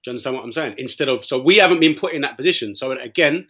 Do 0.02 0.08
you 0.08 0.12
understand 0.12 0.36
what 0.36 0.44
I'm 0.44 0.52
saying? 0.52 0.76
Instead 0.78 1.10
of 1.10 1.24
so 1.24 1.38
we 1.38 1.58
haven't 1.58 1.80
been 1.80 1.94
put 1.94 2.14
in 2.14 2.22
that 2.22 2.38
position. 2.38 2.74
So 2.74 2.92
again, 2.92 3.46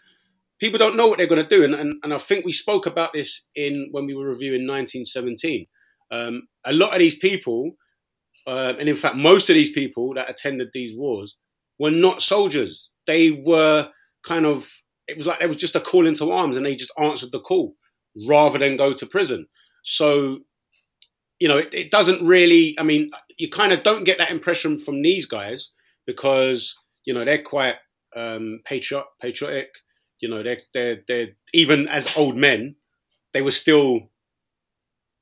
people 0.59 0.79
don't 0.79 0.97
know 0.97 1.07
what 1.07 1.19
they're 1.19 1.29
going 1.29 1.43
to 1.43 1.57
do, 1.57 1.63
and, 1.63 1.75
and 1.75 2.01
and 2.03 2.13
I 2.13 2.19
think 2.19 2.45
we 2.45 2.53
spoke 2.53 2.87
about 2.87 3.13
this 3.13 3.49
in 3.55 3.89
when 3.93 4.07
we 4.07 4.15
were 4.15 4.29
reviewing 4.29 4.67
1917. 4.67 5.67
Um, 6.11 6.49
a 6.65 6.73
lot 6.73 6.93
of 6.93 6.99
these 6.99 7.17
people, 7.17 7.77
um, 8.49 8.77
and 8.81 8.89
in 8.89 8.97
fact, 8.97 9.15
most 9.15 9.49
of 9.49 9.55
these 9.55 9.71
people 9.71 10.15
that 10.15 10.29
attended 10.29 10.71
these 10.73 10.97
wars 10.97 11.39
were 11.79 11.93
not 11.93 12.21
soldiers. 12.21 12.90
They 13.07 13.31
were 13.31 13.91
kind 14.23 14.47
of, 14.47 14.71
it 15.09 15.17
was 15.17 15.27
like 15.27 15.39
there 15.41 15.49
was 15.49 15.57
just 15.57 15.77
a 15.77 15.81
call 15.81 16.07
into 16.07 16.31
arms 16.31 16.57
and 16.57 16.65
they 16.65 16.77
just 16.77 16.93
answered 16.99 17.33
the 17.33 17.41
call 17.41 17.75
rather 18.29 18.59
than 18.59 18.77
go 18.77 18.93
to 18.93 19.07
prison. 19.07 19.47
So, 19.83 20.41
you 21.39 21.49
know, 21.49 21.57
it, 21.57 21.73
it 21.75 21.91
doesn't 21.91 22.27
really, 22.27 22.77
I 22.79 22.83
mean, 22.83 23.09
you 23.39 23.49
kind 23.49 23.73
of 23.73 23.83
don't 23.83 24.05
get 24.05 24.19
that 24.19 24.31
impression 24.31 24.77
from 24.77 25.03
these 25.03 25.27
guys 25.27 25.71
because, 26.07 26.79
you 27.05 27.15
know, 27.15 27.25
they're 27.25 27.43
quite 27.43 27.77
um, 28.15 28.61
patriot, 28.65 29.05
patriotic. 29.21 29.75
You 30.21 30.29
know, 30.29 30.43
they're, 30.43 30.59
they're, 30.75 31.03
they're, 31.09 31.29
even 31.55 31.89
as 31.89 32.15
old 32.17 32.37
men, 32.37 32.77
they 33.33 33.43
were 33.43 33.51
still 33.51 34.11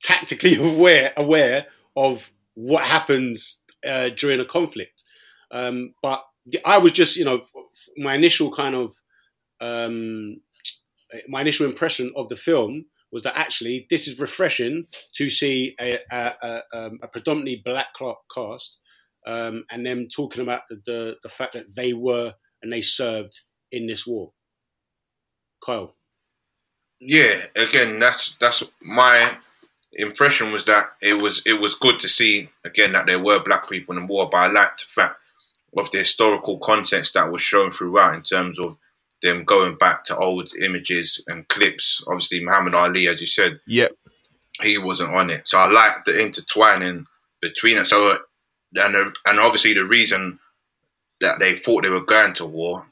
tactically 0.01 0.57
aware 0.75 1.13
aware 1.17 1.67
of 1.97 2.31
what 2.55 2.85
happens 2.85 3.65
uh, 3.87 4.11
during 4.11 4.41
a 4.41 4.45
conflict. 4.45 5.05
Um, 5.51 5.95
but 6.03 6.25
I 6.65 6.79
was 6.79 6.93
just, 6.93 7.17
you 7.17 7.25
know, 7.25 7.43
my 7.97 8.15
initial 8.15 8.51
kind 8.51 8.75
of 8.75 8.95
um, 9.61 10.41
my 11.29 11.41
initial 11.41 11.67
impression 11.67 12.13
of 12.17 12.29
the 12.29 12.37
film 12.37 12.87
was 13.11 13.23
that 13.23 13.37
actually 13.37 13.87
this 13.91 14.07
is 14.07 14.19
refreshing 14.19 14.87
to 15.15 15.29
see 15.29 15.75
a, 15.81 15.99
a, 16.13 16.35
a, 16.43 16.63
um, 16.75 16.99
a 17.03 17.09
predominantly 17.09 17.63
black 17.65 17.89
cast 18.35 18.79
um, 19.27 19.65
and 19.71 19.85
them 19.85 20.07
talking 20.09 20.43
about 20.43 20.63
the, 20.69 20.81
the 20.87 21.17
the 21.23 21.29
fact 21.29 21.55
that 21.55 21.75
they 21.77 21.93
were 21.93 22.35
and 22.63 22.73
they 22.73 22.81
served 22.81 23.41
in 23.73 23.87
this 23.87 24.07
war. 24.07 24.33
Kyle. 25.65 25.97
yeah, 27.01 27.47
again, 27.57 27.99
that's 27.99 28.37
that's 28.41 28.63
my 28.81 29.37
impression 29.95 30.53
was 30.53 30.65
that 30.67 30.91
it 31.01 31.21
was 31.21 31.43
it 31.47 31.55
was 31.55 31.75
good 31.75 31.99
to 32.01 32.09
see 32.09 32.49
again 32.65 32.93
that 32.93 33.07
there 33.07 33.19
were 33.19 33.43
black 33.43 33.69
people 33.69 33.97
in 33.97 34.03
the 34.03 34.13
war, 34.13 34.29
but 34.31 34.39
I 34.39 34.47
liked 34.49 34.81
the 34.81 34.87
fact 34.87 35.17
of 35.77 35.91
the 35.91 35.99
historical 35.99 36.59
context 36.59 37.15
that 37.15 37.31
was 37.31 37.43
shown 37.43 37.71
throughout 37.71 38.15
in 38.15 38.23
terms 38.23 38.59
of 38.59 38.77
them 39.23 39.45
going 39.45 39.77
back 39.77 40.05
to 40.05 40.17
old 40.17 40.53
images 40.61 41.23
and 41.27 41.49
clips. 41.49 42.03
Obviously, 42.07 42.43
Muhammad 42.43 42.75
Ali, 42.75 43.09
as 43.09 43.21
you 43.21 43.27
said, 43.27 43.61
Yep. 43.67 43.93
he 44.63 44.79
wasn't 44.79 45.15
on 45.15 45.31
it, 45.31 45.49
so 45.49 45.59
I 45.59 45.69
liked 45.71 46.07
the 46.07 46.21
intertwining 46.21 47.07
between 47.41 47.79
it. 47.79 47.87
So, 47.87 48.19
and 48.75 48.95
and 49.25 49.41
obviously 49.41 49.75
the 49.75 49.85
reason 49.85 50.39
that 51.21 51.39
they 51.39 51.57
thought 51.57 51.83
they 51.83 51.91
were 51.91 52.05
going 52.05 52.35
to 52.35 52.47
war 52.47 52.87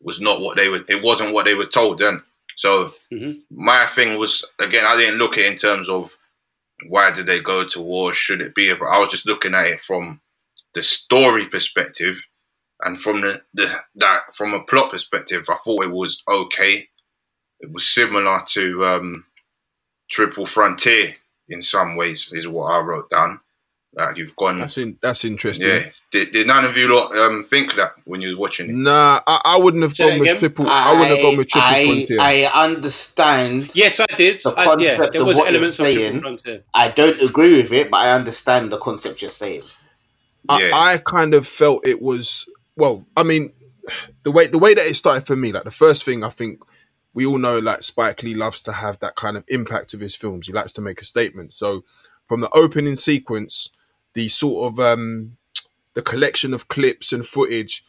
was 0.00 0.20
not 0.20 0.40
what 0.40 0.56
they 0.56 0.68
were. 0.68 0.84
It 0.88 1.02
wasn't 1.02 1.34
what 1.34 1.44
they 1.44 1.54
were 1.54 1.66
told 1.66 1.98
then. 1.98 2.22
So 2.56 2.92
mm-hmm. 3.12 3.38
my 3.50 3.86
thing 3.86 4.18
was 4.18 4.44
again, 4.58 4.84
I 4.84 4.96
didn't 4.96 5.18
look 5.18 5.38
at 5.38 5.44
it 5.44 5.52
in 5.52 5.58
terms 5.58 5.88
of 5.88 6.16
why 6.88 7.10
did 7.10 7.26
they 7.26 7.40
go 7.40 7.64
to 7.64 7.80
war? 7.80 8.12
Should 8.12 8.40
it 8.40 8.54
be? 8.54 8.72
But 8.74 8.86
I 8.86 8.98
was 8.98 9.08
just 9.08 9.26
looking 9.26 9.54
at 9.54 9.66
it 9.66 9.80
from 9.80 10.20
the 10.74 10.82
story 10.82 11.46
perspective, 11.46 12.24
and 12.80 13.00
from 13.00 13.20
the, 13.22 13.42
the 13.54 13.72
that 13.96 14.34
from 14.34 14.54
a 14.54 14.62
plot 14.62 14.90
perspective, 14.90 15.46
I 15.48 15.56
thought 15.64 15.84
it 15.84 15.90
was 15.90 16.22
okay. 16.28 16.88
It 17.60 17.72
was 17.72 17.86
similar 17.86 18.40
to 18.48 18.84
um, 18.84 19.24
Triple 20.10 20.46
Frontier 20.46 21.16
in 21.48 21.62
some 21.62 21.96
ways, 21.96 22.30
is 22.32 22.46
what 22.46 22.66
I 22.66 22.78
wrote 22.78 23.10
down. 23.10 23.40
That 23.94 24.18
you've 24.18 24.36
gone. 24.36 24.58
That's 24.58 24.76
in, 24.76 24.98
that's 25.00 25.24
interesting. 25.24 25.66
Yeah. 25.66 25.90
Did, 26.12 26.30
did 26.32 26.46
none 26.46 26.66
of 26.66 26.76
you 26.76 26.94
lot 26.94 27.16
um, 27.16 27.46
think 27.48 27.74
that 27.76 27.94
when 28.04 28.20
you 28.20 28.36
were 28.36 28.42
watching 28.42 28.68
it? 28.68 28.74
Nah, 28.74 29.20
I, 29.26 29.40
I 29.44 29.56
wouldn't 29.56 29.82
have 29.82 29.92
Say 29.92 30.10
gone 30.10 30.20
with 30.20 30.38
triple. 30.38 30.68
I, 30.68 30.92
wouldn't 30.92 31.08
have 31.08 31.22
gone 31.22 31.36
with 31.38 31.48
triple 31.48 31.68
I, 31.68 31.84
frontier. 31.86 32.20
I 32.20 32.44
understand. 32.44 33.74
Yes, 33.74 33.98
I 33.98 34.06
did. 34.14 34.40
The 34.40 34.50
I- 34.50 34.62
yeah, 34.78 34.94
concept 34.94 35.12
there 35.14 35.22
of 35.22 35.26
what 35.28 35.48
elements 35.48 35.78
you're 35.78 35.88
of 35.88 35.94
Triple 35.94 36.10
saying. 36.10 36.20
Frontier. 36.20 36.64
I 36.74 36.88
don't 36.90 37.20
agree 37.22 37.56
with 37.62 37.72
it, 37.72 37.90
but 37.90 37.96
I 37.96 38.12
understand 38.12 38.70
the 38.70 38.78
concept 38.78 39.22
you're 39.22 39.30
saying. 39.30 39.62
I, 40.48 40.92
I 40.94 40.98
kind 40.98 41.34
of 41.34 41.46
felt 41.46 41.86
it 41.86 42.00
was 42.00 42.46
well. 42.76 43.06
I 43.16 43.22
mean, 43.22 43.52
the 44.22 44.32
way 44.32 44.46
the 44.46 44.58
way 44.58 44.74
that 44.74 44.86
it 44.86 44.94
started 44.94 45.26
for 45.26 45.36
me, 45.36 45.52
like 45.52 45.64
the 45.64 45.70
first 45.70 46.04
thing 46.04 46.24
I 46.24 46.30
think 46.30 46.62
we 47.14 47.26
all 47.26 47.38
know, 47.38 47.58
like 47.58 47.82
Spike 47.82 48.22
Lee 48.22 48.34
loves 48.34 48.62
to 48.62 48.72
have 48.72 48.98
that 49.00 49.16
kind 49.16 49.36
of 49.36 49.44
impact 49.48 49.94
of 49.94 50.00
his 50.00 50.14
films. 50.14 50.46
He 50.46 50.52
likes 50.52 50.72
to 50.72 50.80
make 50.80 51.00
a 51.00 51.04
statement. 51.04 51.52
So 51.52 51.82
from 52.26 52.40
the 52.40 52.50
opening 52.50 52.96
sequence, 52.96 53.70
the 54.14 54.28
sort 54.28 54.72
of 54.72 54.80
um 54.80 55.36
the 55.94 56.02
collection 56.02 56.54
of 56.54 56.68
clips 56.68 57.12
and 57.12 57.26
footage. 57.26 57.84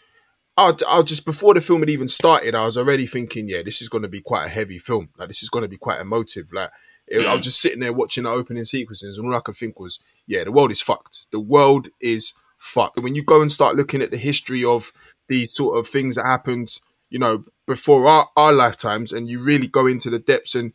I'll, 0.58 0.78
I'll 0.90 1.04
just 1.04 1.26
before 1.26 1.54
the 1.54 1.62
film 1.62 1.82
had 1.82 1.90
even 1.90 2.10
started, 2.10 2.54
I 2.54 2.66
was 2.66 2.76
already 2.76 3.06
thinking, 3.06 3.48
yeah, 3.48 3.62
this 3.64 3.82
is 3.82 3.88
going 3.88 4.02
to 4.02 4.10
be 4.10 4.20
quite 4.20 4.46
a 4.46 4.50
heavy 4.50 4.78
film. 4.78 5.10
Like 5.18 5.30
this 5.30 5.42
is 5.42 5.50
going 5.50 5.64
to 5.64 5.70
be 5.70 5.78
quite 5.78 6.02
emotive. 6.02 6.52
Like 6.52 6.70
it, 7.10 7.26
I 7.26 7.32
was 7.32 7.40
hmm. 7.40 7.44
just 7.44 7.62
sitting 7.62 7.80
there 7.80 7.94
watching 7.94 8.24
the 8.24 8.30
opening 8.30 8.66
sequences, 8.66 9.18
and 9.18 9.28
all 9.28 9.36
I 9.36 9.42
could 9.42 9.56
think 9.56 9.80
was, 9.80 10.00
yeah, 10.28 10.44
the 10.44 10.52
world 10.52 10.72
is 10.72 10.82
fucked. 10.82 11.26
The 11.32 11.40
world 11.40 11.90
is 12.00 12.34
fucked. 12.58 12.98
And 12.98 13.04
when 13.04 13.16
you 13.16 13.24
go 13.24 13.42
and 13.42 13.52
start 13.52 13.76
looking 13.76 14.02
at 14.02 14.12
the 14.12 14.18
history 14.18 14.64
of 14.64 14.92
these 15.28 15.54
sort 15.54 15.78
of 15.78 15.88
things 15.88 16.16
that 16.16 16.26
happened, 16.26 16.80
you 17.10 17.20
know, 17.20 17.44
before 17.66 18.08
our, 18.08 18.30
our 18.38 18.54
lifetimes, 18.54 19.12
and 19.12 19.28
you 19.28 19.42
really 19.42 19.68
go 19.68 19.88
into 19.88 20.10
the 20.10 20.20
depths 20.20 20.56
and 20.56 20.74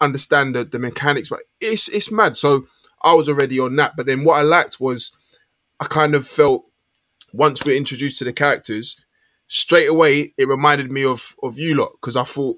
understand 0.00 0.54
the, 0.54 0.64
the 0.64 0.78
mechanics, 0.78 1.28
but 1.28 1.40
it's 1.60 1.88
it's 1.88 2.10
mad. 2.10 2.36
So 2.36 2.66
I 3.02 3.14
was 3.14 3.28
already 3.28 3.58
on 3.60 3.76
that. 3.76 3.94
But 3.96 4.06
then 4.06 4.24
what 4.24 4.38
I 4.38 4.42
liked 4.42 4.80
was 4.80 5.16
I 5.80 5.86
kind 5.86 6.14
of 6.14 6.26
felt 6.26 6.64
once 7.32 7.64
we're 7.64 7.76
introduced 7.76 8.18
to 8.18 8.24
the 8.24 8.32
characters, 8.32 9.00
straight 9.46 9.88
away 9.88 10.32
it 10.36 10.48
reminded 10.48 10.90
me 10.90 11.04
of 11.04 11.34
of 11.42 11.58
you 11.58 11.76
lot 11.76 11.92
because 12.00 12.16
I 12.16 12.24
thought, 12.24 12.56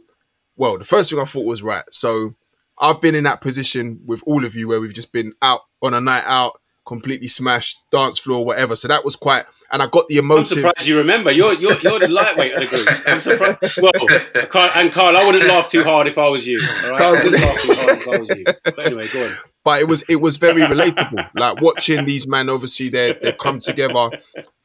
well, 0.56 0.78
the 0.78 0.84
first 0.84 1.10
thing 1.10 1.18
I 1.18 1.24
thought 1.24 1.46
was 1.46 1.62
right. 1.62 1.84
So 1.90 2.34
I've 2.80 3.00
been 3.00 3.14
in 3.14 3.24
that 3.24 3.40
position 3.40 4.00
with 4.06 4.22
all 4.26 4.44
of 4.44 4.54
you 4.54 4.68
where 4.68 4.80
we've 4.80 4.94
just 4.94 5.12
been 5.12 5.32
out 5.42 5.60
on 5.82 5.94
a 5.94 6.00
night 6.00 6.24
out, 6.26 6.58
completely 6.86 7.28
smashed, 7.28 7.90
dance 7.90 8.18
floor, 8.18 8.44
whatever. 8.44 8.76
So 8.76 8.88
that 8.88 9.04
was 9.04 9.16
quite 9.16 9.46
and 9.70 9.82
I 9.82 9.86
got 9.86 10.08
the 10.08 10.18
I'm 10.18 10.44
surprised 10.44 10.86
you 10.86 10.96
remember. 10.96 11.30
You're 11.30 11.52
you're, 11.54 11.78
you're 11.80 11.98
the 11.98 12.08
lightweight 12.08 12.54
of 12.54 12.62
the 12.62 12.66
group. 12.68 12.88
I'm 13.06 13.20
surprised. 13.20 13.78
Well, 13.80 14.46
Carl, 14.46 14.70
and 14.76 14.90
Carl, 14.90 15.16
I 15.16 15.26
wouldn't 15.26 15.44
laugh 15.44 15.68
too 15.68 15.84
hard 15.84 16.06
if 16.06 16.16
I 16.16 16.28
was 16.28 16.46
you. 16.46 16.60
All 16.84 16.90
right, 16.90 16.98
Carl, 16.98 17.16
I 17.16 17.22
wouldn't 17.24 17.42
laugh 17.42 17.62
too 17.62 17.74
hard 17.74 17.98
if 17.98 18.08
I 18.08 18.18
was 18.18 18.28
you. 18.30 18.44
But 18.44 18.78
anyway, 18.78 19.08
go 19.08 19.24
on. 19.24 19.32
but 19.64 19.80
it 19.80 19.88
was 19.88 20.02
it 20.08 20.16
was 20.16 20.36
very 20.38 20.62
relatable. 20.62 21.28
like 21.34 21.60
watching 21.60 22.06
these 22.06 22.26
men, 22.26 22.48
obviously 22.48 22.88
they 22.88 23.12
they 23.12 23.32
come 23.32 23.60
together 23.60 24.10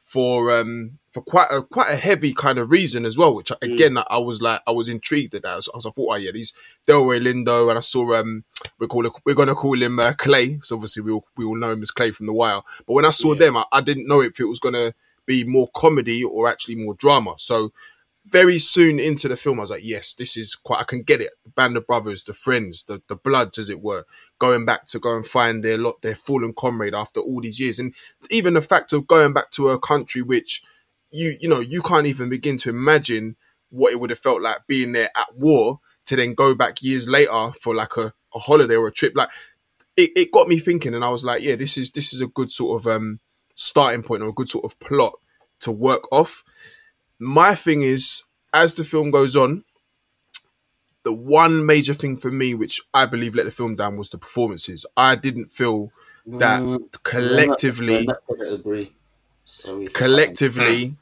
for 0.06 0.52
um 0.52 0.98
for 1.14 1.22
quite 1.22 1.46
a 1.50 1.62
quite 1.62 1.90
a 1.90 1.96
heavy 1.96 2.34
kind 2.34 2.58
of 2.58 2.70
reason 2.70 3.06
as 3.06 3.16
well. 3.16 3.34
Which 3.34 3.50
again, 3.62 3.96
I 4.10 4.18
was 4.18 4.42
like 4.42 4.60
I 4.66 4.72
was 4.72 4.88
intrigued 4.88 5.34
at 5.34 5.42
that. 5.42 5.52
I, 5.52 5.56
was, 5.56 5.68
I 5.72 5.76
was- 5.78 5.86
I 5.86 5.90
thought, 5.90 6.12
oh 6.12 6.16
yeah, 6.16 6.32
these 6.32 6.52
Delroy 6.86 7.20
Lindo, 7.22 7.70
and 7.70 7.78
I 7.78 7.80
saw 7.80 8.14
um 8.16 8.44
we 8.78 8.86
call 8.88 9.06
it, 9.06 9.12
we're 9.24 9.34
gonna 9.34 9.54
call 9.54 9.80
him 9.80 9.98
uh, 9.98 10.12
Clay. 10.18 10.58
So 10.62 10.74
obviously 10.76 11.02
we 11.02 11.12
all 11.12 11.24
we 11.36 11.44
all 11.44 11.56
know 11.56 11.70
him 11.72 11.82
as 11.82 11.90
Clay 11.92 12.10
from 12.10 12.26
the 12.26 12.32
Wire. 12.34 12.60
But 12.86 12.92
when 12.94 13.04
I 13.06 13.10
saw 13.12 13.34
them, 13.34 13.56
I, 13.56 13.64
I 13.72 13.80
didn't 13.80 14.08
know 14.08 14.20
if 14.20 14.38
it 14.40 14.44
was 14.44 14.60
gonna 14.60 14.92
be 15.24 15.44
more 15.44 15.68
comedy 15.74 16.22
or 16.24 16.48
actually 16.48 16.74
more 16.74 16.94
drama. 16.94 17.34
So 17.38 17.72
very 18.26 18.58
soon 18.58 18.98
into 18.98 19.28
the 19.28 19.36
film, 19.36 19.58
I 19.58 19.62
was 19.62 19.70
like, 19.70 19.84
yes, 19.84 20.14
this 20.14 20.34
is 20.36 20.54
quite, 20.54 20.80
I 20.80 20.84
can 20.84 21.02
get 21.02 21.20
it. 21.20 21.32
Band 21.54 21.76
of 21.76 21.86
brothers, 21.86 22.22
the 22.22 22.32
friends, 22.32 22.84
the, 22.84 23.02
the 23.06 23.16
bloods, 23.16 23.58
as 23.58 23.68
it 23.68 23.82
were, 23.82 24.04
going 24.38 24.64
back 24.64 24.86
to 24.88 24.98
go 24.98 25.14
and 25.14 25.26
find 25.26 25.62
their 25.62 25.76
lot, 25.76 26.00
their 26.00 26.14
fallen 26.14 26.54
comrade 26.54 26.94
after 26.94 27.20
all 27.20 27.42
these 27.42 27.60
years. 27.60 27.78
And 27.78 27.94
even 28.30 28.54
the 28.54 28.62
fact 28.62 28.94
of 28.94 29.06
going 29.06 29.34
back 29.34 29.50
to 29.52 29.68
a 29.68 29.78
country 29.78 30.22
which 30.22 30.62
you, 31.14 31.34
you 31.40 31.48
know, 31.48 31.60
you 31.60 31.82
can't 31.82 32.06
even 32.06 32.28
begin 32.28 32.58
to 32.58 32.70
imagine 32.70 33.36
what 33.70 33.92
it 33.92 34.00
would 34.00 34.10
have 34.10 34.18
felt 34.18 34.42
like 34.42 34.66
being 34.66 34.92
there 34.92 35.10
at 35.16 35.36
war 35.36 35.80
to 36.06 36.16
then 36.16 36.34
go 36.34 36.54
back 36.54 36.82
years 36.82 37.08
later 37.08 37.52
for 37.60 37.74
like 37.74 37.96
a, 37.96 38.12
a 38.34 38.38
holiday 38.38 38.76
or 38.76 38.88
a 38.88 38.92
trip. 38.92 39.14
Like 39.16 39.30
it, 39.96 40.10
it 40.16 40.32
got 40.32 40.48
me 40.48 40.58
thinking 40.58 40.94
and 40.94 41.04
I 41.04 41.08
was 41.08 41.24
like, 41.24 41.42
yeah, 41.42 41.56
this 41.56 41.78
is, 41.78 41.90
this 41.92 42.12
is 42.12 42.20
a 42.20 42.26
good 42.26 42.50
sort 42.50 42.80
of, 42.80 42.86
um, 42.86 43.20
starting 43.54 44.02
point 44.02 44.22
or 44.22 44.28
a 44.28 44.32
good 44.32 44.48
sort 44.48 44.64
of 44.64 44.78
plot 44.80 45.14
to 45.60 45.70
work 45.70 46.10
off 46.12 46.44
my 47.18 47.54
thing 47.54 47.82
is 47.82 48.24
as 48.52 48.74
the 48.74 48.84
film 48.84 49.10
goes 49.10 49.36
on 49.36 49.64
the 51.04 51.12
one 51.12 51.64
major 51.64 51.94
thing 51.94 52.16
for 52.16 52.30
me 52.30 52.54
which 52.54 52.80
i 52.92 53.06
believe 53.06 53.34
let 53.34 53.46
the 53.46 53.52
film 53.52 53.76
down 53.76 53.96
was 53.96 54.08
the 54.08 54.18
performances 54.18 54.84
i 54.96 55.14
didn't 55.14 55.50
feel 55.50 55.90
that 56.26 56.60
collectively 57.02 58.00
I'm 58.00 58.04
not, 58.06 58.22
I'm 58.30 58.38
not 58.38 58.52
agree. 58.54 58.92
Sorry. 59.44 59.86
collectively 59.88 60.96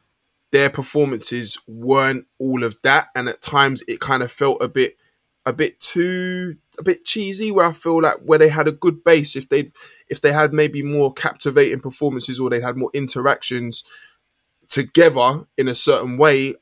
their 0.53 0.71
performances 0.71 1.59
weren't 1.67 2.27
all 2.39 2.63
of 2.63 2.77
that 2.83 3.09
and 3.17 3.29
at 3.29 3.43
times 3.43 3.83
it 3.89 4.01
kind 4.01 4.23
of 4.23 4.31
felt 4.31 4.63
a 4.63 4.69
bit 4.69 4.97
a 5.45 5.53
bit 5.53 5.81
too 5.81 6.57
a 6.79 6.83
bit 6.83 7.05
cheesy 7.05 7.51
where 7.51 7.67
i 7.67 7.73
feel 7.73 8.01
like 8.01 8.19
where 8.19 8.39
they 8.39 8.49
had 8.49 8.69
a 8.69 8.73
good 8.73 9.03
base 9.03 9.35
if 9.35 9.49
they 9.49 9.67
if 10.09 10.21
they 10.21 10.33
had 10.33 10.53
maybe 10.53 10.83
more 10.83 11.13
captivating 11.13 11.81
performances 11.81 12.39
or 12.39 12.49
they 12.49 12.61
had 12.61 12.77
more 12.77 12.91
interactions 12.95 13.83
together 14.69 15.45
in 15.57 15.69
a 15.69 15.75
certain 15.75 16.17
way 16.17 16.55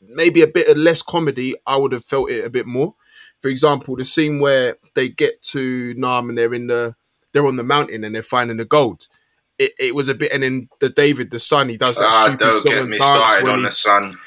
maybe 0.00 0.42
a 0.42 0.46
bit 0.46 0.68
of 0.68 0.76
less 0.76 1.00
comedy 1.00 1.54
i 1.66 1.76
would 1.76 1.92
have 1.92 2.04
felt 2.04 2.30
it 2.30 2.44
a 2.44 2.50
bit 2.50 2.66
more. 2.66 2.94
For 3.40 3.48
example 3.48 3.96
the 3.96 4.04
scene 4.04 4.40
where 4.40 4.76
they 4.94 5.08
get 5.08 5.42
to 5.44 5.94
nam 5.94 6.28
and 6.28 6.36
they're 6.36 6.54
in 6.54 6.66
the 6.66 6.94
they're 7.32 7.46
on 7.46 7.56
the 7.56 7.62
mountain 7.62 8.04
and 8.04 8.14
they're 8.14 8.22
finding 8.22 8.56
the 8.56 8.64
gold 8.64 9.08
it, 9.58 9.72
it 9.78 9.94
was 9.94 10.08
a 10.08 10.14
bit 10.14 10.32
and 10.32 10.42
then 10.42 10.68
the 10.80 10.88
david 10.90 11.30
the 11.30 11.38
son 11.40 11.68
he 11.68 11.76
does 11.76 11.96
that 11.96 12.06
Ah, 12.12 12.24
stupid 12.26 12.38
don't 12.40 12.62
song 12.62 12.72
get 12.72 12.80
and 12.82 12.90
me 12.90 12.98
dance 12.98 13.16
started 13.32 13.44
when 13.44 13.52
on 13.54 13.58
he- 13.60 13.64
the 13.66 13.72
sun. 13.72 14.18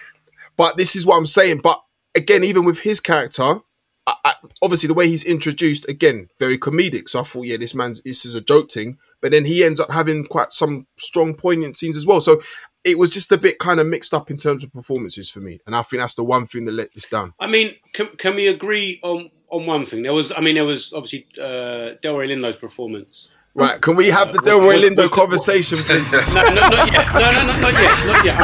but 0.58 0.78
this 0.78 0.96
is 0.96 1.06
what 1.06 1.18
I'm 1.18 1.26
saying. 1.26 1.60
But 1.64 1.82
again, 2.16 2.44
even 2.44 2.66
with 2.66 2.80
his 2.82 3.00
character, 3.00 3.60
I, 4.08 4.14
I, 4.26 4.34
obviously 4.62 4.88
the 4.88 4.94
way 4.94 5.08
he's 5.08 5.24
introduced, 5.24 5.88
again, 5.88 6.28
very 6.40 6.58
comedic. 6.58 7.08
So 7.10 7.20
I 7.20 7.24
thought, 7.24 7.46
yeah, 7.46 7.58
this 7.58 7.76
man's 7.76 8.02
this 8.02 8.26
is 8.26 8.34
a 8.36 8.42
joke 8.42 8.72
thing. 8.72 8.98
But 9.22 9.32
then 9.32 9.46
he 9.46 9.64
ends 9.64 9.80
up 9.80 9.92
having 9.92 10.26
quite 10.26 10.52
some 10.52 10.88
strong, 10.98 11.36
poignant 11.36 11.76
scenes 11.78 11.96
as 11.98 12.06
well. 12.06 12.20
So 12.22 12.42
it 12.84 12.98
was 12.98 13.10
just 13.12 13.32
a 13.32 13.38
bit 13.38 13.60
kind 13.60 13.80
of 13.80 13.86
mixed 13.88 14.14
up 14.14 14.32
in 14.32 14.38
terms 14.38 14.64
of 14.64 14.72
performances 14.74 15.30
for 15.30 15.40
me, 15.42 15.60
and 15.68 15.76
I 15.76 15.82
think 15.84 16.02
that's 16.02 16.14
the 16.16 16.24
one 16.24 16.46
thing 16.46 16.64
that 16.66 16.72
let 16.72 16.94
this 16.96 17.06
down. 17.08 17.34
I 17.40 17.48
mean, 17.48 17.76
can, 17.94 18.08
can 18.18 18.36
we 18.36 18.48
agree 18.48 19.00
on 19.04 19.30
on 19.50 19.66
one 19.66 19.86
thing? 19.86 20.04
There 20.04 20.14
was, 20.14 20.32
I 20.36 20.40
mean, 20.42 20.56
there 20.56 20.66
was 20.66 20.94
obviously 20.94 21.28
uh, 21.40 21.96
Delroy 22.02 22.28
Lindo's 22.30 22.56
performance. 22.56 23.30
Right? 23.60 23.82
Can 23.82 23.96
we 23.96 24.08
have 24.08 24.32
the 24.32 24.40
Delroy 24.40 24.80
Lindo 24.82 25.10
conversation, 25.12 25.80
please? 25.80 26.34
No, 26.34 26.44
no, 26.44 26.56
not 26.56 26.92
yet. 26.92 27.14
No, 27.14 27.20
no, 27.20 27.44
no, 27.46 27.60
not 27.60 27.74
yet. 27.74 28.06
Not 28.08 28.26
yet. 28.26 28.38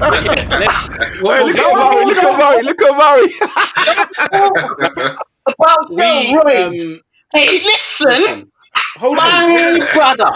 Not 0.00 0.24
yet. 0.36 0.48
Let's. 0.50 0.88
Wait, 0.90 1.22
we'll 1.22 1.46
look 1.46 1.56
at 1.58 1.72
Murray! 1.74 2.04
Look 2.06 2.18
at 2.18 2.32
Murray! 2.38 2.62
Look 2.62 2.82
at 2.82 2.94
Murray! 2.96 3.28
About 5.46 5.90
Delroy. 5.90 6.66
um, 6.66 7.00
hey, 7.32 7.46
listen, 7.52 8.10
listen, 8.10 8.52
hold 8.96 9.18
on. 9.18 9.24
my 9.24 9.90
brother, 9.94 10.32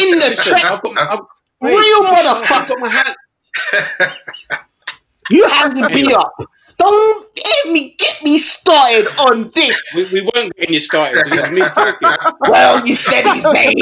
in 0.00 0.18
the 0.18 0.30
Listen, 0.30 0.56
track, 0.56 0.64
I've 0.64 0.82
got, 0.82 0.96
I've, 1.12 1.20
real 1.60 2.00
motherfucker. 2.00 2.68
got 2.68 2.78
my 2.80 2.88
hand. 2.88 3.16
You 5.28 5.44
have 5.48 5.74
to 5.74 5.88
be 5.90 6.14
up. 6.14 6.32
Don't 6.80 7.34
get 7.36 7.72
me 7.72 7.94
get 7.98 8.22
me 8.24 8.38
started 8.38 9.06
on 9.28 9.50
this. 9.54 9.84
We, 9.94 10.04
we 10.04 10.20
weren't 10.22 10.54
getting 10.56 10.72
you 10.74 10.80
started 10.80 11.22
because 11.24 11.38
it 11.38 11.42
was 11.42 11.50
me 11.50 11.60
talking. 11.60 12.08
Well, 12.48 12.86
you 12.86 12.94
said 12.96 13.24
his 13.34 13.44
name. 13.44 13.76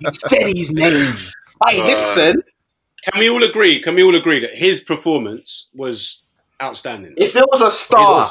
You 0.00 0.10
said 0.12 0.56
his 0.56 0.72
name. 0.72 1.14
Hey, 1.68 1.80
Uh, 1.80 1.86
listen. 1.86 2.42
Can 3.06 3.20
we 3.20 3.28
all 3.28 3.42
agree? 3.44 3.80
Can 3.80 3.94
we 3.94 4.02
all 4.02 4.14
agree 4.14 4.38
that 4.40 4.54
his 4.54 4.80
performance 4.80 5.68
was 5.74 6.24
outstanding? 6.62 7.14
If 7.18 7.34
there 7.34 7.44
was 7.52 7.60
a 7.60 7.70
star, 7.70 8.26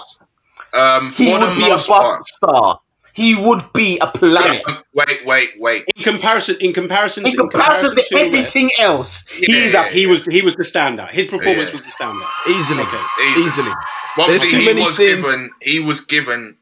Um, 0.74 1.12
he 1.12 1.32
would 1.32 1.56
be 1.56 1.62
most 1.62 1.86
above 1.88 2.02
part. 2.02 2.26
star. 2.26 2.80
He 3.16 3.36
would 3.36 3.72
be 3.74 4.00
a 4.00 4.08
planet. 4.08 4.64
Um, 4.68 4.80
Wait, 4.94 5.26
wait, 5.26 5.52
wait. 5.60 5.86
In 5.96 6.04
comparison, 6.04 6.56
in 6.60 6.74
comparison, 6.74 7.26
In 7.28 7.36
comparison 7.36 7.90
to 7.90 7.96
the 7.96 8.02
rest, 8.02 8.14
everything 8.14 8.70
else, 8.80 9.28
he's 9.28 9.74
Yeah. 9.74 9.86
a 9.86 9.90
he 9.90 10.08
was 10.08 10.24
he 10.26 10.42
was 10.42 10.56
the 10.56 10.64
standout. 10.64 11.12
His 11.12 11.26
performance 11.28 11.70
Yeah. 11.70 11.74
was 11.74 11.82
the 11.84 11.92
standout. 11.92 12.30
Easily, 12.48 12.82
Okay. 12.84 13.04
Easy. 13.32 13.42
easily. 13.44 13.72
Well, 14.18 14.28
There's 14.28 14.42
too 14.50 14.58
he 14.58 14.66
many 14.66 14.82
was 14.82 14.96
scenes. 14.96 15.16
given 15.16 15.52
he 15.62 15.80
was 15.80 16.02
given 16.02 16.58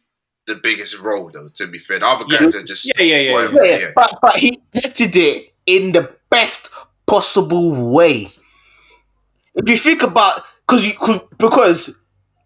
the 0.47 0.55
biggest 0.55 0.97
role 0.99 1.29
though. 1.33 1.49
To 1.55 1.67
be 1.67 1.79
fair, 1.79 1.99
the 1.99 2.07
other 2.07 2.25
Yeah. 2.27 2.37
character 2.39 2.63
just 2.63 2.85
Yeah, 2.85 3.01
yeah, 3.03 3.17
yeah, 3.21 3.33
whatever, 3.33 3.65
yeah, 3.65 3.91
but 3.95 4.17
but 4.21 4.35
he 4.35 4.59
did 4.73 5.15
it 5.15 5.53
in 5.65 5.91
the 5.93 6.09
best 6.29 6.69
possible 7.05 7.93
way. 7.93 8.29
If 9.55 9.67
you 9.69 9.77
think 9.77 10.03
about, 10.03 10.43
because 10.67 10.85
you 10.85 10.93
could, 10.93 11.21
because 11.37 11.97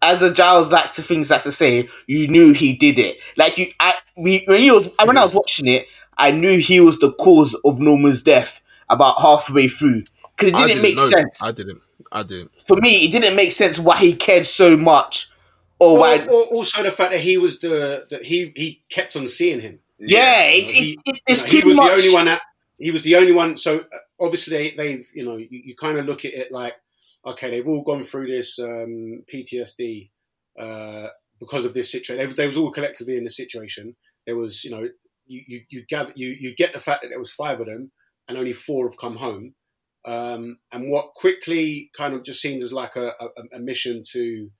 as 0.02 0.22
a 0.22 0.32
Giles 0.32 0.70
likes 0.70 0.96
to 0.96 1.02
things 1.02 1.30
like 1.30 1.42
to 1.44 1.52
say, 1.52 1.88
you 2.06 2.28
knew 2.28 2.52
he 2.52 2.74
did 2.76 2.98
it. 2.98 3.18
Like 3.36 3.58
you, 3.58 3.72
I, 3.80 3.94
we, 4.16 4.44
when 4.46 4.60
he 4.60 4.70
was, 4.70 4.88
when 5.02 5.16
I 5.16 5.22
was 5.22 5.34
watching 5.34 5.66
it, 5.66 5.86
I 6.16 6.30
knew 6.30 6.58
he 6.58 6.80
was 6.80 6.98
the 6.98 7.12
cause 7.12 7.54
of 7.64 7.80
Norman's 7.80 8.22
death 8.22 8.60
about 8.88 9.20
halfway 9.20 9.68
through 9.68 10.04
because 10.36 10.50
it 10.50 10.54
I 10.54 10.66
didn't, 10.66 10.82
make 10.82 10.96
know. 10.96 11.06
sense 11.06 11.42
I 11.42 11.52
didn't. 11.52 11.82
I 12.12 12.22
didn't. 12.22 12.54
for 12.66 12.76
me. 12.76 13.06
It 13.06 13.12
didn't 13.12 13.36
make 13.36 13.52
sense 13.52 13.78
why 13.78 13.96
he 13.96 14.14
cared 14.14 14.46
so 14.46 14.76
much, 14.76 15.30
or 15.78 15.98
why. 15.98 16.18
Or, 16.18 16.22
or 16.30 16.44
also 16.56 16.82
the 16.82 16.90
fact 16.90 17.10
that 17.12 17.20
he 17.20 17.36
was 17.38 17.58
the 17.58 18.06
that 18.10 18.22
he 18.22 18.52
he 18.54 18.82
kept 18.88 19.16
on 19.16 19.26
seeing 19.26 19.60
him. 19.60 19.80
yeah, 19.98 20.48
You 20.48 20.62
it, 20.62 20.68
it, 20.68 20.70
he, 20.72 21.00
it, 21.04 21.20
it's 21.26 21.52
you 21.52 21.60
know, 21.60 21.62
he 21.62 21.68
was 21.68 21.76
much. 21.76 21.86
the 21.88 21.94
only 21.94 22.14
one 22.14 22.24
that 22.26 22.40
he 22.78 22.90
was 22.90 23.02
the 23.02 23.16
only 23.16 23.32
one. 23.32 23.56
So 23.56 23.78
uh, 23.80 23.96
obviously 24.20 24.56
they, 24.56 24.70
they've 24.76 25.10
you 25.14 25.24
know 25.24 25.36
you, 25.36 25.48
you 25.50 25.74
kind 25.74 25.98
of 25.98 26.06
look 26.06 26.24
at 26.24 26.32
it 26.34 26.52
like 26.52 26.74
okay 27.26 27.50
they've 27.50 27.66
all 27.66 27.82
gone 27.82 28.04
through 28.04 28.28
this 28.28 28.58
um, 28.58 29.24
PTSD 29.32 30.10
uh, 30.58 31.08
because 31.38 31.64
of 31.64 31.74
this 31.74 31.90
situation. 31.90 32.28
They, 32.28 32.32
they 32.32 32.46
was 32.46 32.56
all 32.56 32.70
collectively 32.70 33.16
in 33.16 33.24
the 33.24 33.30
situation. 33.30 33.96
There 34.26 34.36
was 34.36 34.64
you 34.64 34.70
know 34.70 34.88
you 35.26 35.42
you 35.46 35.60
you, 35.70 35.86
gather, 35.86 36.12
you 36.14 36.28
you 36.38 36.54
get 36.54 36.72
the 36.72 36.80
fact 36.80 37.02
that 37.02 37.08
there 37.08 37.18
was 37.18 37.32
five 37.32 37.60
of 37.60 37.66
them 37.66 37.92
and 38.28 38.38
only 38.38 38.52
four 38.52 38.88
have 38.88 38.98
come 38.98 39.16
home. 39.16 39.54
Um, 40.04 40.58
and 40.72 40.90
what 40.90 41.14
quickly 41.14 41.90
kind 41.96 42.14
of 42.14 42.22
just 42.22 42.40
seems 42.40 42.62
as 42.62 42.72
like 42.72 42.94
a, 42.94 43.12
a, 43.20 43.56
a 43.56 43.58
mission 43.58 44.02
to 44.12 44.50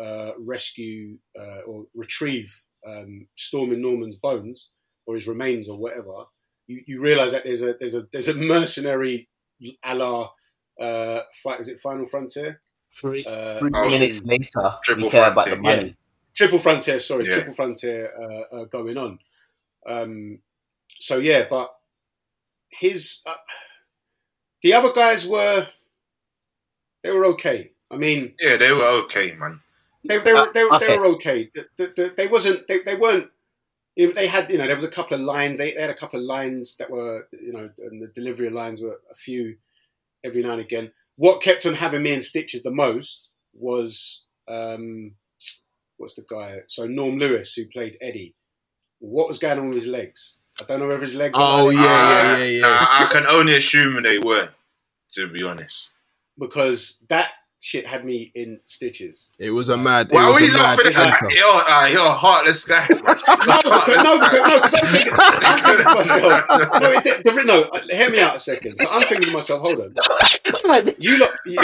uh, 0.00 0.30
rescue 0.38 1.18
uh, 1.38 1.60
or 1.66 1.84
retrieve 1.94 2.62
um, 2.86 3.28
Stormin 3.36 3.82
Norman's 3.82 4.16
bones 4.16 4.70
or 5.06 5.14
his 5.14 5.28
remains 5.28 5.68
or 5.68 5.78
whatever, 5.78 6.24
you, 6.66 6.82
you 6.86 7.00
realize 7.00 7.32
that 7.32 7.44
there's 7.44 7.62
a 7.62 7.74
there's 7.74 7.94
a 7.94 8.06
there's 8.12 8.28
a 8.28 8.34
mercenary 8.34 9.28
a 9.84 9.94
la 9.94 10.30
uh, 10.78 11.20
fight, 11.42 11.60
is 11.60 11.68
it 11.68 11.80
Final 11.80 12.06
Frontier? 12.06 12.60
Three, 12.92 13.24
Uh, 13.24 13.58
three 13.58 13.70
oh, 13.74 13.88
minutes 13.90 14.22
later, 14.24 14.74
Triple 14.82 15.04
we 15.04 15.10
care 15.10 15.30
about 15.30 15.44
the 15.46 15.56
Frontier. 15.56 15.76
money. 15.76 15.96
Triple 16.34 16.58
Frontier, 16.58 16.98
sorry, 16.98 17.26
Yeah. 17.26 17.34
Triple 17.34 17.54
Frontier 17.54 18.10
uh, 18.18 18.56
uh, 18.56 18.64
going 18.64 18.96
on. 18.96 19.18
Um, 19.86 20.40
so 20.98 21.18
yeah, 21.18 21.46
but 21.48 21.74
his 22.70 23.22
uh, 23.26 23.34
the 24.62 24.72
other 24.74 24.92
guys 24.92 25.26
were 25.26 25.68
they 27.02 27.10
were 27.10 27.26
okay. 27.26 27.72
I 27.90 27.96
mean, 27.96 28.34
yeah, 28.40 28.56
they 28.56 28.72
were 28.72 28.86
okay, 29.04 29.32
man. 29.32 29.60
they, 30.04 30.18
they, 30.18 30.32
were, 30.34 30.52
they, 30.52 30.64
were, 30.64 30.74
okay. 30.74 30.86
they 30.86 30.98
were 30.98 31.06
okay. 31.06 31.50
The, 31.54 31.68
the, 31.76 31.92
the, 31.96 32.14
they 32.16 32.26
wasn't 32.26 32.66
they, 32.66 32.80
they 32.80 32.96
weren't. 32.96 33.30
You 33.96 34.08
know, 34.08 34.12
they 34.12 34.28
had 34.28 34.50
you 34.50 34.58
know 34.58 34.66
there 34.66 34.76
was 34.76 34.84
a 34.84 34.90
couple 34.90 35.16
of 35.16 35.24
lines. 35.24 35.58
They, 35.58 35.72
they 35.72 35.80
had 35.80 35.90
a 35.90 35.94
couple 35.94 36.20
of 36.20 36.26
lines 36.26 36.76
that 36.76 36.90
were 36.90 37.26
you 37.32 37.52
know 37.52 37.70
and 37.78 38.02
the 38.02 38.08
delivery 38.08 38.48
of 38.48 38.52
lines 38.52 38.80
were 38.80 39.00
a 39.10 39.14
few 39.14 39.56
every 40.24 40.42
now 40.42 40.52
and 40.52 40.60
again. 40.60 40.92
What 41.16 41.42
kept 41.42 41.66
on 41.66 41.74
having 41.74 42.02
me 42.02 42.12
in 42.12 42.20
stitches 42.22 42.62
the 42.62 42.70
most 42.70 43.32
was 43.52 44.26
um, 44.46 45.14
what's 45.96 46.14
the 46.14 46.24
guy? 46.28 46.60
So 46.68 46.86
Norm 46.86 47.18
Lewis 47.18 47.54
who 47.54 47.66
played 47.66 47.96
Eddie. 48.00 48.34
What 49.00 49.28
was 49.28 49.38
going 49.38 49.58
on 49.58 49.68
with 49.68 49.76
his 49.76 49.86
legs? 49.86 50.40
I 50.60 50.64
don't 50.64 50.80
know 50.80 50.88
whether 50.88 51.00
his 51.00 51.14
legs. 51.14 51.36
Oh, 51.38 51.68
are 51.68 51.72
yeah, 51.72 51.82
yeah, 51.82 52.36
yeah, 52.38 52.44
yeah. 52.44 52.60
Nah, 52.62 52.86
I 52.90 53.08
can 53.12 53.26
only 53.26 53.56
assume 53.56 54.02
they 54.02 54.18
were. 54.18 54.48
To 55.12 55.26
be 55.26 55.42
honest. 55.42 55.90
because 56.38 57.02
that 57.08 57.32
shit 57.60 57.86
had 57.86 58.04
me 58.04 58.30
in 58.34 58.60
stitches. 58.64 59.30
It 59.38 59.50
was 59.50 59.68
a 59.68 59.76
mad. 59.76 60.10
Why 60.10 60.20
it 60.20 60.24
are 60.24 60.32
was 60.32 60.40
we 60.42 60.48
a 60.48 60.52
mad 60.52 60.62
laughing 60.78 60.86
at 60.86 60.92
that? 60.94 61.30
You're, 61.30 61.44
uh, 61.46 61.86
you're 61.88 62.06
a 62.06 62.12
heartless 62.14 62.64
guy. 62.64 62.86
No, 63.48 63.56
because, 63.62 63.96
no, 63.96 64.18
because, 64.18 64.42
no, 64.42 64.60
'cause 64.60 64.74
I'm 64.74 64.88
thinking, 64.88 65.12
I'm 65.18 65.58
thinking 65.58 65.84
to 65.84 65.94
myself. 65.94 66.44
No, 66.82 66.90
it, 66.90 67.04
did- 67.04 67.24
the- 67.24 67.44
no, 67.44 67.62
uh, 67.62 67.80
hear 67.88 68.10
me 68.10 68.20
out 68.20 68.34
a 68.34 68.38
second. 68.38 68.76
So 68.76 68.86
I'm 68.90 69.02
thinking 69.02 69.28
to 69.28 69.32
myself, 69.32 69.62
hold 69.62 69.80
on. 69.80 69.94
You 70.98 71.18
lot, 71.18 71.30
you, 71.46 71.52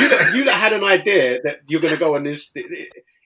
you, 0.00 0.08
lot, 0.10 0.34
you 0.34 0.44
lot 0.44 0.54
had 0.54 0.72
an 0.72 0.84
idea 0.84 1.40
that 1.44 1.60
you're 1.68 1.80
going 1.80 1.94
to 1.94 1.98
go 2.00 2.14
on 2.14 2.22
this. 2.24 2.54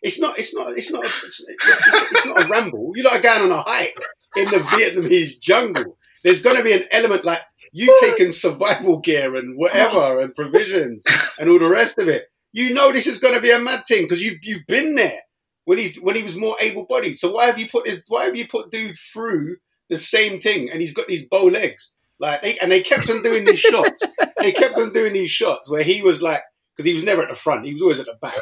It's 0.06 0.20
not. 0.20 0.38
It's 0.38 0.54
not. 0.54 0.68
It's 0.78 0.92
not. 0.92 1.04
It's, 1.04 1.40
it's, 1.40 2.12
it's 2.12 2.26
not 2.26 2.44
a 2.44 2.48
ramble. 2.48 2.92
You're 2.94 3.12
not 3.12 3.24
going 3.24 3.42
on 3.42 3.58
a 3.58 3.62
hike 3.66 3.96
in 4.36 4.44
the 4.44 4.58
Vietnamese 4.58 5.40
jungle. 5.40 5.98
There's 6.22 6.40
going 6.40 6.56
to 6.56 6.62
be 6.62 6.74
an 6.74 6.84
element 6.92 7.24
like 7.24 7.40
you've 7.72 8.00
taken 8.00 8.30
survival 8.30 9.00
gear 9.00 9.34
and 9.34 9.56
whatever 9.56 10.20
and 10.20 10.32
provisions 10.32 11.04
and 11.40 11.50
all 11.50 11.58
the 11.58 11.68
rest 11.68 11.98
of 11.98 12.06
it. 12.08 12.26
You 12.52 12.72
know 12.72 12.92
this 12.92 13.08
is 13.08 13.18
going 13.18 13.34
to 13.34 13.40
be 13.40 13.50
a 13.50 13.58
mad 13.58 13.82
thing 13.88 14.02
because 14.02 14.22
you've 14.22 14.38
you've 14.42 14.66
been 14.68 14.94
there 14.94 15.22
when 15.64 15.78
he 15.78 15.98
when 16.00 16.14
he 16.14 16.22
was 16.22 16.36
more 16.36 16.54
able 16.60 16.86
bodied. 16.86 17.18
So 17.18 17.32
why 17.32 17.46
have 17.46 17.58
you 17.58 17.68
put 17.68 17.84
this? 17.84 18.00
Why 18.06 18.26
have 18.26 18.36
you 18.36 18.46
put 18.46 18.70
dude 18.70 18.96
through 19.12 19.56
the 19.90 19.98
same 19.98 20.38
thing 20.38 20.70
and 20.70 20.80
he's 20.80 20.94
got 20.94 21.08
these 21.08 21.26
bow 21.26 21.46
legs? 21.46 21.96
Like 22.20 22.42
they, 22.42 22.56
and 22.58 22.70
they 22.70 22.80
kept 22.80 23.10
on 23.10 23.22
doing 23.22 23.44
these 23.44 23.58
shots. 23.58 24.06
They 24.38 24.52
kept 24.52 24.78
on 24.78 24.92
doing 24.92 25.14
these 25.14 25.30
shots 25.30 25.68
where 25.68 25.82
he 25.82 26.02
was 26.02 26.22
like 26.22 26.42
because 26.76 26.88
he 26.88 26.94
was 26.94 27.02
never 27.02 27.22
at 27.22 27.28
the 27.28 27.34
front. 27.34 27.66
He 27.66 27.72
was 27.72 27.82
always 27.82 27.98
at 27.98 28.06
the 28.06 28.16
back, 28.20 28.34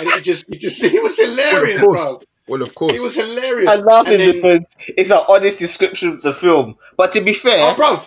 and 0.00 0.08
it 0.10 0.24
just 0.24 0.48
it 0.48 0.60
just 0.60 0.82
it 0.84 1.02
was 1.02 1.18
hilarious, 1.18 1.82
Well, 1.82 1.90
of 1.92 1.96
course. 1.96 2.04
bro. 2.04 2.22
Well, 2.46 2.62
of 2.62 2.74
course. 2.74 2.92
It 2.92 3.00
was 3.00 3.14
hilarious. 3.14 3.70
I 3.70 3.76
love 3.76 4.06
laughing 4.06 4.12
And 4.14 4.20
then- 4.20 4.34
because 4.60 4.76
it's 4.96 5.10
an 5.10 5.20
honest 5.28 5.58
description 5.58 6.10
of 6.10 6.22
the 6.22 6.32
film. 6.32 6.76
But 6.96 7.12
to 7.14 7.20
be 7.22 7.32
fair, 7.32 7.70
oh, 7.72 7.74
bro. 7.74 8.00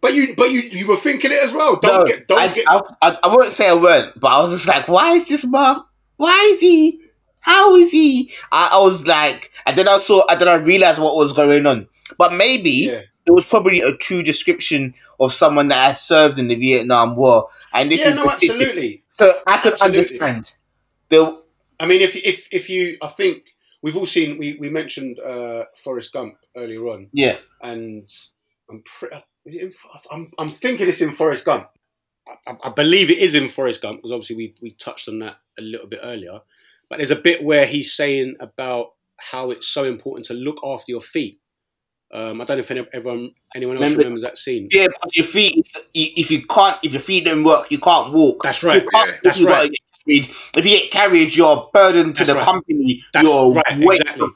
But 0.00 0.14
you, 0.14 0.34
but 0.36 0.50
you, 0.50 0.60
you 0.60 0.86
were 0.86 0.96
thinking 0.96 1.32
it 1.32 1.42
as 1.42 1.52
well. 1.52 1.76
Don't 1.76 2.00
no, 2.00 2.06
get, 2.06 2.28
don't 2.28 2.38
I, 2.38 2.48
get. 2.52 2.64
I, 2.68 2.80
I, 3.02 3.18
I 3.24 3.34
won't 3.34 3.50
say 3.50 3.68
I 3.68 3.72
weren't, 3.74 4.18
but 4.20 4.28
I 4.28 4.40
was 4.42 4.52
just 4.52 4.68
like, 4.68 4.86
why 4.88 5.14
is 5.14 5.26
this 5.26 5.44
mom? 5.44 5.84
Why 6.16 6.50
is 6.52 6.60
he? 6.60 7.00
How 7.40 7.74
is 7.76 7.90
he? 7.90 8.30
I, 8.52 8.70
I 8.74 8.78
was 8.84 9.06
like, 9.06 9.50
and 9.66 9.76
then 9.76 9.88
I 9.88 9.98
saw, 9.98 10.24
and 10.28 10.40
then 10.40 10.48
I 10.48 10.54
realized 10.56 11.00
what 11.00 11.16
was 11.16 11.32
going 11.32 11.64
on. 11.66 11.88
But 12.16 12.32
maybe 12.34 12.70
Yeah. 12.70 13.02
it 13.26 13.30
was 13.30 13.46
probably 13.46 13.80
a 13.80 13.96
true 13.96 14.22
description 14.22 14.94
of 15.18 15.32
someone 15.32 15.68
that 15.68 15.82
had 15.84 15.98
served 15.98 16.38
in 16.38 16.46
the 16.48 16.54
Vietnam 16.56 17.16
War, 17.16 17.48
and 17.72 17.90
this 17.90 18.00
yeah, 18.02 18.10
is 18.10 18.16
no, 18.16 18.28
absolutely. 18.30 19.02
So 19.12 19.32
I 19.46 19.58
could 19.58 19.72
Absolutely. 19.72 19.98
understand. 19.98 20.52
The 21.10 21.42
I 21.80 21.86
mean, 21.86 22.00
if 22.00 22.16
if 22.16 22.48
if 22.52 22.68
you, 22.70 22.96
I 23.02 23.06
think 23.08 23.44
we've 23.82 23.96
all 23.96 24.06
seen. 24.06 24.38
We 24.38 24.56
we 24.58 24.68
mentioned 24.70 25.18
uh, 25.20 25.64
Forrest 25.82 26.12
Gump 26.12 26.34
earlier 26.56 26.84
on, 26.88 27.08
yeah, 27.12 27.36
and 27.62 28.08
I'm 28.70 28.82
pre- 28.84 29.10
is 29.46 29.54
it 29.54 29.62
in, 29.62 29.72
I'm 30.10 30.30
I'm 30.38 30.48
thinking 30.48 30.88
it's 30.88 31.00
in 31.00 31.14
Forrest 31.14 31.44
Gump. 31.44 31.68
I, 32.46 32.52
I- 32.64 32.70
believe 32.70 33.10
it 33.10 33.18
is 33.18 33.34
in 33.34 33.48
Forrest 33.48 33.80
Gump 33.80 33.98
because 33.98 34.12
obviously 34.12 34.36
we 34.36 34.54
we 34.60 34.70
touched 34.72 35.08
on 35.08 35.20
that 35.20 35.36
a 35.58 35.62
little 35.62 35.86
bit 35.86 36.00
earlier. 36.02 36.40
But 36.90 36.96
there's 36.98 37.10
a 37.10 37.16
bit 37.16 37.42
where 37.44 37.66
he's 37.66 37.94
saying 37.94 38.36
about 38.40 38.92
how 39.20 39.50
it's 39.50 39.66
so 39.68 39.84
important 39.84 40.26
to 40.26 40.34
look 40.34 40.58
after 40.64 40.90
your 40.90 41.00
feet. 41.02 41.38
Um, 42.10 42.40
I 42.40 42.44
don't 42.44 42.56
know 42.56 42.76
if 42.78 42.88
everyone 42.94 43.32
anyone 43.54 43.76
else 43.76 43.82
Remember- 43.82 43.98
remembers 43.98 44.22
that 44.22 44.38
scene. 44.38 44.68
yeah, 44.72 44.86
because 44.88 45.14
your 45.16 45.26
feet, 45.26 45.68
if 45.94 46.30
you 46.30 46.46
can't, 46.46 46.78
if 46.82 46.92
your 46.92 47.02
feet 47.02 47.26
don't 47.26 47.44
work, 47.44 47.70
you 47.70 47.78
can't 47.78 48.12
walk. 48.12 48.42
That's 48.42 48.64
right. 48.64 48.82
You 48.82 48.88
Yeah. 48.94 49.16
That's 49.22 49.42
right. 49.42 49.70
Get 50.08 50.24
carried. 50.24 50.36
If 50.56 50.64
you 50.64 50.78
get 50.78 50.90
carried, 50.90 51.34
you're 51.34 51.56
a 51.56 51.70
burden 51.72 52.12
to 52.12 52.18
That's 52.18 52.28
the 52.30 52.34
right. 52.36 52.44
company. 52.44 53.02
That's 53.12 53.28
you're 53.28 53.52
right, 53.52 53.78
weight- 53.78 54.00
exactly. 54.00 54.28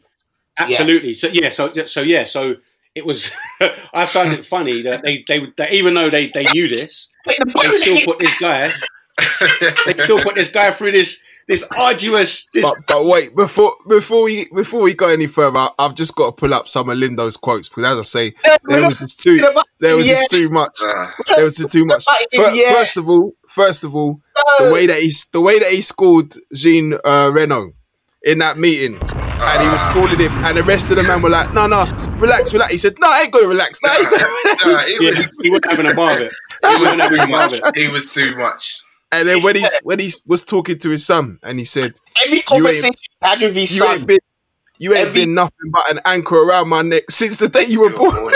Absolutely. 0.58 1.14
So 1.14 1.28
yeah, 1.28 1.48
so 1.48 1.70
so 1.70 2.02
yeah, 2.02 2.24
so 2.24 2.56
it 2.94 3.06
was. 3.06 3.30
I 3.94 4.06
found 4.06 4.32
it 4.34 4.44
funny 4.44 4.82
that 4.82 5.02
they 5.02 5.24
they 5.26 5.40
that 5.56 5.72
even 5.72 5.94
though 5.94 6.10
they 6.10 6.28
they 6.28 6.44
knew 6.52 6.68
this, 6.68 7.10
they 7.26 7.70
still 7.70 8.00
put 8.04 8.18
this 8.18 8.38
guy. 8.38 8.70
They 9.86 9.94
still 9.96 10.18
put 10.18 10.34
this 10.34 10.50
guy 10.50 10.70
through 10.70 10.92
this 10.92 11.22
this 11.48 11.64
arduous 11.78 12.46
this. 12.46 12.64
But, 12.64 12.86
but 12.86 13.04
wait, 13.06 13.34
before 13.36 13.76
before 13.88 14.22
we 14.22 14.48
before 14.54 14.80
we 14.80 14.94
go 14.94 15.08
any 15.08 15.26
further, 15.26 15.68
I've 15.78 15.94
just 15.94 16.14
got 16.14 16.26
to 16.26 16.32
pull 16.32 16.54
up 16.54 16.68
some 16.68 16.88
of 16.88 16.98
Lindo's 16.98 17.36
quotes 17.36 17.68
because, 17.68 17.84
as 17.84 17.98
I 17.98 18.02
say, 18.02 18.34
there 18.64 18.82
was 18.82 18.98
just 18.98 19.20
too 19.20 19.40
ah. 19.56 19.62
there 19.80 19.96
was 19.96 20.06
just 20.06 20.30
too 20.30 20.48
much. 20.48 20.78
There 21.34 21.44
was 21.44 21.56
just 21.56 21.72
too 21.72 21.84
much. 21.84 22.04
Yeah. 22.32 22.50
Fir- 22.50 22.74
First 22.74 22.96
of 22.96 23.08
all, 23.08 23.34
first 23.52 23.84
of 23.84 23.94
all, 23.94 24.20
the 24.58 24.70
way 24.72 24.86
that 24.86 25.00
he 25.00 25.12
the 25.32 25.40
way 25.40 25.58
that 25.58 25.70
he 25.70 25.80
scored 25.80 26.34
Jean 26.52 26.94
uh, 27.04 27.30
Reno 27.32 27.72
in 28.24 28.38
that 28.38 28.56
meeting, 28.58 28.94
and 29.00 29.62
he 29.62 29.68
was 29.68 29.80
scolding 29.82 30.18
him, 30.18 30.32
and 30.44 30.56
the 30.56 30.62
rest 30.62 30.90
of 30.90 30.96
the 30.96 31.02
men 31.02 31.22
were 31.22 31.30
like, 31.30 31.52
"No, 31.52 31.66
no, 31.66 31.84
relax, 32.18 32.52
relax." 32.52 32.72
He 32.72 32.78
said, 32.78 32.94
"No, 32.98 33.08
I 33.10 33.22
ain't 33.22 33.32
gonna 33.32 33.48
relax. 33.48 33.78
No, 33.82 33.90
I 33.90 33.96
ain't 33.96 34.10
gonna 34.10 34.24
relax." 34.24 34.64
nah, 34.64 34.80
he, 34.80 34.94
was, 35.06 35.16
he, 35.18 35.42
he 35.42 35.50
wasn't 35.50 35.70
having 35.70 35.86
a 35.86 35.94
bar 35.94 36.12
of 36.12 36.20
it. 36.20 36.32
He 36.64 36.68
he 36.68 36.78
was 36.78 36.90
too 36.90 36.94
a 36.94 37.26
bar 37.26 37.44
of 37.44 37.50
much. 37.52 37.60
He 37.76 37.88
was 37.88 38.12
too 38.12 38.36
much. 38.36 38.80
And 39.12 39.28
then 39.28 39.42
when 39.42 39.56
he's 39.56 39.80
when 39.82 39.98
he 39.98 40.12
was 40.26 40.42
talking 40.42 40.78
to 40.78 40.90
his 40.90 41.04
son, 41.04 41.38
and 41.42 41.58
he 41.58 41.64
said, 41.64 41.98
Every 42.24 42.40
conversation 42.40 42.92
he 42.94 43.28
had 43.28 43.40
with 43.40 43.54
his 43.54 43.76
"You 43.76 43.84
ain't 43.86 44.06
been." 44.06 44.18
You 44.78 44.94
ain't 44.94 45.08
Every- 45.08 45.20
been 45.26 45.34
nothing 45.34 45.70
but 45.70 45.88
an 45.92 46.00
anchor 46.04 46.34
around 46.42 46.68
my 46.68 46.82
neck 46.82 47.04
since 47.08 47.36
the 47.36 47.48
day 47.48 47.66
you 47.66 47.82
were 47.82 47.90
born. 47.90 48.32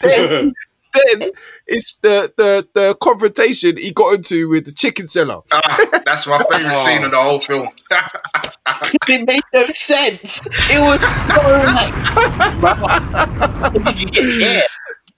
then, 0.94 1.18
then 1.20 1.30
it's 1.66 1.96
the, 2.02 2.32
the 2.36 2.68
the 2.74 2.94
confrontation 3.02 3.76
he 3.76 3.90
got 3.92 4.14
into 4.14 4.48
with 4.48 4.64
the 4.66 4.72
chicken 4.72 5.08
seller. 5.08 5.40
Ah, 5.52 6.00
that's 6.04 6.26
my 6.26 6.38
favorite 6.38 6.72
Oh. 6.76 6.84
scene 6.86 7.04
of 7.04 7.10
the 7.10 7.20
whole 7.22 7.40
film. 7.40 7.68
it 9.08 9.26
made 9.26 9.40
no 9.52 9.66
sense. 9.68 10.46
It 10.70 10.80
was 10.80 11.02
so 11.02 11.40
like, 11.74 13.72
did 13.84 14.02
you 14.02 14.10
get 14.10 14.38
there? 14.38 14.62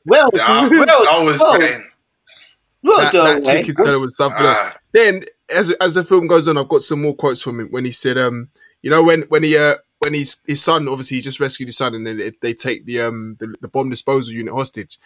Well, 0.05 0.31
Yeah, 0.35 0.69
well, 0.69 1.09
I 1.11 1.23
was 1.23 1.41
well, 1.41 1.61
saying, 1.61 1.91
well 2.83 2.99
that, 3.01 3.12
done, 3.12 3.43
that 3.43 3.53
chicken 3.59 3.75
seller 3.75 3.99
was 3.99 4.17
something 4.17 4.45
else. 4.47 4.59
Ah. 4.61 4.77
Then, 4.93 5.25
as 5.55 5.71
as 5.73 5.95
the 5.95 6.05
film 6.05 6.27
goes 6.27 6.47
on, 6.49 6.57
I've 6.59 6.69
got 6.69 6.83
some 6.83 7.03
more 7.03 7.15
quotes 7.15 7.43
from 7.43 7.61
him 7.61 7.69
when 7.71 7.85
he 7.85 7.93
said, 7.93 8.17
um, 8.19 8.49
you 8.83 8.91
know, 8.91 9.03
when 9.03 9.23
when 9.29 9.43
he 9.43 9.57
uh, 9.57 9.75
when 9.99 10.15
he's 10.15 10.37
his 10.47 10.62
son, 10.62 10.89
obviously 10.89 11.17
he 11.17 11.23
just 11.23 11.41
rescued 11.41 11.69
his 11.69 11.77
son, 11.77 11.95
and 11.95 12.07
then 12.07 12.19
they, 12.19 12.33
they 12.41 12.55
take 12.55 12.87
the 12.87 13.01
um 13.01 13.37
the, 13.41 13.55
the 13.61 13.69
bomb 13.69 13.91
disposal 13.91 14.33
unit 14.35 14.55
hostage, 14.55 14.99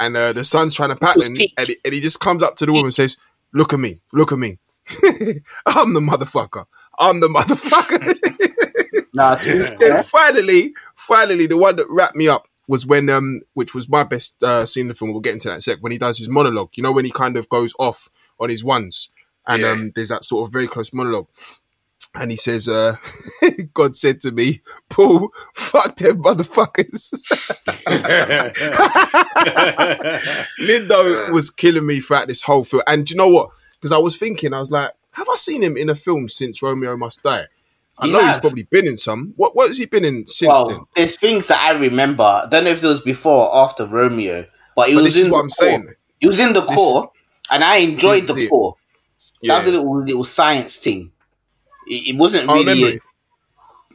and 0.00 0.16
uh, 0.16 0.32
the 0.32 0.44
son's 0.44 0.74
trying 0.74 0.90
to 0.90 0.96
pattern, 0.96 1.34
Speak. 1.36 1.52
and 1.56 1.68
he, 1.68 1.76
and 1.84 1.94
he 1.94 2.00
just 2.00 2.20
comes 2.20 2.42
up 2.42 2.56
to 2.56 2.66
the 2.66 2.72
woman 2.72 2.86
and 2.86 2.94
says, 2.94 3.16
"Look 3.52 3.72
at 3.72 3.80
me, 3.80 4.00
look 4.12 4.32
at 4.32 4.38
me, 4.38 4.58
I'm 5.66 5.94
the 5.94 6.00
motherfucker, 6.00 6.66
I'm 6.98 7.20
the 7.20 7.28
motherfucker." 7.28 8.16
Nah, 9.14 9.34
to 9.36 9.44
be 9.44 9.58
then 9.58 9.78
fair, 9.78 10.02
finally, 10.04 10.74
finally, 10.94 11.46
the 11.46 11.56
one 11.56 11.74
that 11.76 11.86
wrapped 11.88 12.14
me 12.14 12.28
up 12.28 12.46
was 12.68 12.86
when, 12.86 13.08
um, 13.08 13.40
which 13.54 13.74
was 13.74 13.88
my 13.88 14.04
best 14.04 14.40
uh, 14.44 14.64
scene 14.66 14.82
in 14.82 14.88
the 14.88 14.94
film. 14.94 15.10
We'll 15.12 15.20
get 15.20 15.32
into 15.32 15.48
that 15.48 15.54
in 15.54 15.58
a 15.58 15.60
sec. 15.62 15.78
When 15.80 15.90
he 15.90 15.98
does 15.98 16.18
his 16.18 16.28
monologue, 16.28 16.70
you 16.76 16.82
know, 16.84 16.92
when 16.92 17.04
he 17.06 17.10
kind 17.10 17.36
of 17.36 17.48
goes 17.48 17.74
off 17.80 18.08
on 18.38 18.48
his 18.50 18.62
ones, 18.62 19.08
and 19.46 19.62
Yeah. 19.62 19.70
um, 19.70 19.92
there's 19.96 20.10
that 20.10 20.24
sort 20.24 20.46
of 20.46 20.52
very 20.52 20.68
close 20.68 20.92
monologue, 20.92 21.26
and 22.14 22.30
he 22.30 22.36
says, 22.36 22.68
uh, 22.68 22.96
"God 23.74 23.94
said 23.96 24.20
to 24.22 24.32
me, 24.32 24.62
Paul, 24.88 25.30
fuck 25.54 25.96
them 25.96 26.22
motherfuckers." 26.22 27.24
Lindo 30.60 31.32
was 31.32 31.50
killing 31.50 31.86
me 31.86 32.00
throughout 32.00 32.28
this 32.28 32.42
whole 32.42 32.64
film, 32.64 32.82
and 32.86 33.06
do 33.06 33.14
you 33.14 33.18
know 33.18 33.28
what? 33.28 33.50
Because 33.74 33.92
I 33.92 33.98
was 33.98 34.16
thinking, 34.16 34.52
I 34.52 34.58
was 34.60 34.70
like, 34.70 34.90
have 35.12 35.28
I 35.28 35.36
seen 35.36 35.62
him 35.62 35.76
in 35.76 35.88
a 35.90 35.94
film 35.94 36.28
since 36.28 36.62
Romeo 36.62 36.96
Must 36.96 37.22
Die? 37.22 37.44
I 38.00 38.06
You 38.06 38.12
know 38.12 38.24
he's 38.26 38.38
probably 38.38 38.62
been 38.64 38.86
in 38.86 38.96
some. 38.96 39.32
What 39.36 39.56
what 39.56 39.66
has 39.68 39.76
he 39.76 39.86
been 39.86 40.04
in 40.04 40.26
since 40.28 40.48
well, 40.48 40.68
then? 40.68 40.80
there's 40.94 41.16
things 41.16 41.48
that 41.48 41.60
I 41.60 41.72
remember. 41.78 42.22
I 42.22 42.46
don't 42.48 42.64
know 42.64 42.70
if 42.70 42.82
it 42.82 42.86
was 42.86 43.00
before 43.00 43.48
or 43.48 43.56
after 43.64 43.86
Romeo, 43.86 44.46
but 44.76 44.88
it 44.88 44.94
But 44.94 45.02
was 45.02 45.14
this 45.14 45.22
is 45.22 45.26
in 45.26 45.32
what 45.32 45.38
the 45.38 45.42
I'm 45.42 45.48
core. 45.48 45.66
saying. 45.66 45.88
It 46.20 46.26
was 46.26 46.40
in 46.40 46.52
the 46.52 46.60
This- 46.60 46.74
core, 46.76 47.10
and 47.50 47.64
I 47.64 47.76
enjoyed 47.78 48.26
the 48.26 48.48
core. 48.48 48.76
Yeah. 49.40 49.54
That 49.54 49.58
was 49.66 49.74
a 49.74 49.78
little 49.78 50.04
little 50.04 50.24
science 50.24 50.78
thing. 50.78 51.12
It, 51.88 52.14
it 52.14 52.16
wasn't 52.16 52.48
I 52.48 52.52
really, 52.52 52.58
remember 52.58 52.88
it. 52.88 53.02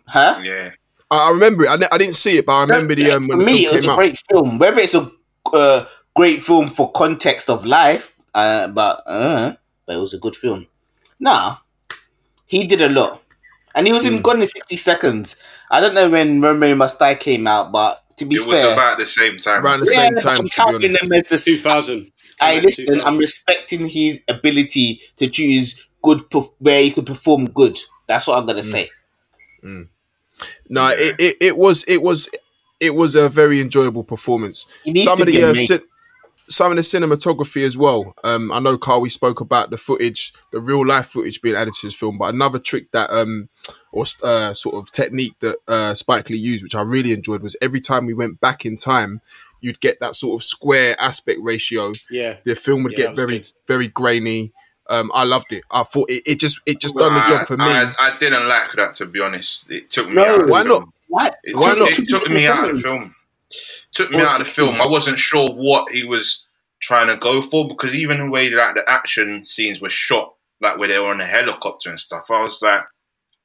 huh? 0.07 0.41
yeah, 0.43 0.71
I 1.11 1.29
I 1.29 1.31
remember 1.31 1.65
it. 1.65 1.69
I, 1.69 1.87
I 1.95 1.97
didn't 1.97 2.15
see 2.15 2.37
it, 2.37 2.45
but 2.45 2.53
I 2.53 2.61
remember 2.63 2.95
the 2.95 3.11
um, 3.11 3.27
For 3.29 3.37
when 3.37 3.39
the 3.39 3.45
me, 3.45 3.51
film 3.51 3.63
it 3.65 3.71
was 3.71 3.81
came 3.81 3.87
a 3.87 3.89
out. 3.89 3.93
great 3.93 4.19
film. 4.29 4.59
Whether 4.59 4.79
it's 4.81 4.95
a 4.95 5.11
uh, 5.53 5.85
great 6.15 6.43
film 6.43 6.69
for 6.69 6.91
context 6.91 7.49
of 7.49 7.65
life, 7.65 8.13
uh, 8.33 8.67
but 8.69 9.03
uh, 9.07 9.55
but 9.85 9.95
it 9.95 9.99
was 9.99 10.13
a 10.13 10.19
good 10.19 10.35
film. 10.35 10.67
Nah, 11.19 11.57
he 12.45 12.67
did 12.67 12.81
a 12.81 12.89
lot, 12.89 13.21
and 13.75 13.87
he 13.87 13.93
was 13.93 14.05
Hmm. 14.05 14.15
in 14.15 14.21
Gone 14.21 14.41
in 14.41 14.47
sixty 14.47 14.77
seconds. 14.77 15.37
I 15.71 15.81
don't 15.81 15.95
know 15.95 16.09
when 16.09 16.41
Romeo 16.41 16.75
Must 16.75 16.99
Die 16.99 17.15
came 17.15 17.47
out, 17.47 17.71
but 17.71 18.01
to 18.17 18.25
be 18.25 18.35
it 18.35 18.45
was 18.47 18.63
about 18.63 18.99
the 18.99 19.05
same 19.05 19.39
time. 19.39 19.63
Around 19.65 19.79
the 19.81 19.87
yeah, 19.87 20.09
same 20.09 20.15
time, 20.15 20.39
I'm 20.39 20.49
counting 20.49 20.93
them 20.93 21.13
as 21.13 21.23
the 21.23 21.37
2000. 21.39 22.11
Hey, 22.39 22.61
listen, 22.61 23.01
I'm 23.05 23.17
respecting 23.17 23.87
his 23.87 24.21
ability 24.27 25.01
to 25.17 25.29
choose 25.29 25.85
good 26.03 26.21
where 26.59 26.81
he 26.81 26.91
could 26.91 27.05
perform 27.05 27.49
good. 27.49 27.79
That's 28.07 28.27
what 28.27 28.37
I'm 28.37 28.45
gonna 28.45 28.63
say. 28.63 28.89
No, 30.69 30.87
it, 30.89 31.15
it, 31.19 31.35
it 31.39 31.57
was 31.57 31.83
it 31.87 32.01
was 32.01 32.29
it 32.79 32.95
was 32.95 33.15
a 33.15 33.29
very 33.29 33.61
enjoyable 33.61 34.03
performance. 34.03 34.65
Some 34.97 35.21
of 35.21 35.27
the 35.27 35.43
uh, 35.43 35.53
cin- 35.53 35.83
some 36.49 36.71
of 36.71 36.75
the 36.75 36.81
cinematography 36.83 37.65
as 37.65 37.77
well. 37.77 38.13
Um, 38.23 38.51
I 38.51 38.59
know 38.59 38.77
Carl, 38.77 38.99
we 39.01 39.09
spoke 39.09 39.39
about 39.39 39.69
the 39.69 39.77
footage, 39.77 40.33
the 40.51 40.59
real 40.59 40.85
life 40.85 41.07
footage 41.07 41.41
being 41.41 41.55
added 41.55 41.73
to 41.75 41.87
his 41.87 41.95
film, 41.95 42.17
but 42.17 42.33
another 42.33 42.59
trick 42.59 42.91
that 42.91 43.09
um 43.09 43.49
or 43.91 44.05
uh, 44.23 44.53
sort 44.53 44.75
of 44.75 44.91
technique 44.91 45.35
that 45.39 45.57
uh, 45.67 45.93
Spike 45.93 46.29
Lee 46.29 46.37
used, 46.37 46.63
which 46.63 46.75
I 46.75 46.81
really 46.81 47.13
enjoyed, 47.13 47.41
was 47.41 47.55
every 47.61 47.79
time 47.79 48.05
we 48.05 48.13
went 48.13 48.41
back 48.41 48.65
in 48.65 48.75
time, 48.75 49.21
you'd 49.61 49.79
get 49.79 49.99
that 50.01 50.15
sort 50.15 50.41
of 50.41 50.43
square 50.43 50.99
aspect 50.99 51.39
ratio. 51.41 51.93
Yeah. 52.09 52.37
The 52.43 52.55
film 52.55 52.83
would 52.83 52.97
Yeah, 52.97 53.05
get 53.05 53.15
very 53.15 53.37
good. 53.37 53.53
very 53.67 53.87
grainy. 53.87 54.51
Um, 54.89 55.11
I 55.13 55.23
loved 55.23 55.53
it. 55.53 55.63
I 55.71 55.83
thought 55.83 56.09
it, 56.09 56.23
it 56.25 56.39
just 56.39 56.59
it 56.65 56.79
just 56.79 56.95
done 56.95 57.13
the 57.13 57.25
job 57.25 57.47
for 57.47 57.55
me. 57.57 57.63
I, 57.63 57.93
I 57.99 58.17
didn't 58.19 58.47
like 58.47 58.71
that 58.73 58.95
to 58.95 59.05
be 59.05 59.21
honest. 59.21 59.69
It 59.69 59.89
took 59.89 60.09
me 60.09 60.15
No, 60.15 60.25
out. 60.25 60.43
Of 60.43 60.49
why 60.49 60.63
the 60.63 60.69
not? 60.69 60.77
film. 60.79 60.93
What? 61.07 61.37
It 61.43 61.55
Why 61.55 61.69
took, 61.69 61.79
not? 61.79 61.99
It 61.99 62.09
took 62.09 62.29
me 62.29 62.47
out 62.47 62.69
of 62.69 62.75
the 62.75 62.81
film. 62.81 63.15
Took 63.93 64.11
me 64.11 64.19
out 64.21 64.41
of 64.41 64.47
the 64.47 64.51
film. 64.51 64.81
I 64.81 64.87
wasn't 64.87 65.19
sure 65.19 65.51
what 65.53 65.91
he 65.91 66.03
was 66.03 66.45
trying 66.81 67.07
to 67.07 67.17
go 67.17 67.41
for 67.41 67.67
because 67.67 67.93
even 67.93 68.17
the 68.17 68.29
way 68.29 68.49
like 68.49 68.75
the 68.75 68.83
action 68.89 69.45
scenes 69.45 69.79
were 69.79 69.89
shot, 69.89 70.33
like 70.59 70.77
where 70.77 70.87
they 70.87 70.97
were 70.99 71.09
on 71.09 71.21
a 71.21 71.25
helicopter 71.25 71.89
and 71.89 71.99
stuff, 71.99 72.31
I 72.31 72.41
was 72.41 72.61
like, 72.61 72.83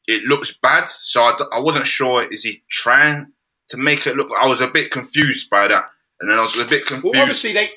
it 0.06 0.24
looks 0.24 0.56
bad. 0.56 0.88
So 0.88 1.22
I, 1.22 1.36
I 1.52 1.60
wasn't 1.60 1.86
sure 1.86 2.24
is 2.32 2.42
he 2.42 2.62
trying 2.70 3.26
to 3.68 3.76
make 3.76 4.06
it 4.06 4.16
look. 4.16 4.30
I 4.40 4.48
was 4.48 4.60
a 4.62 4.68
bit 4.68 4.90
confused 4.90 5.50
by 5.50 5.68
that, 5.68 5.90
and 6.20 6.30
then 6.30 6.38
I 6.38 6.42
was 6.42 6.58
a 6.58 6.64
bit 6.64 6.86
confused. 6.86 7.14
Well, 7.14 7.22
obviously 7.22 7.52
they. 7.52 7.68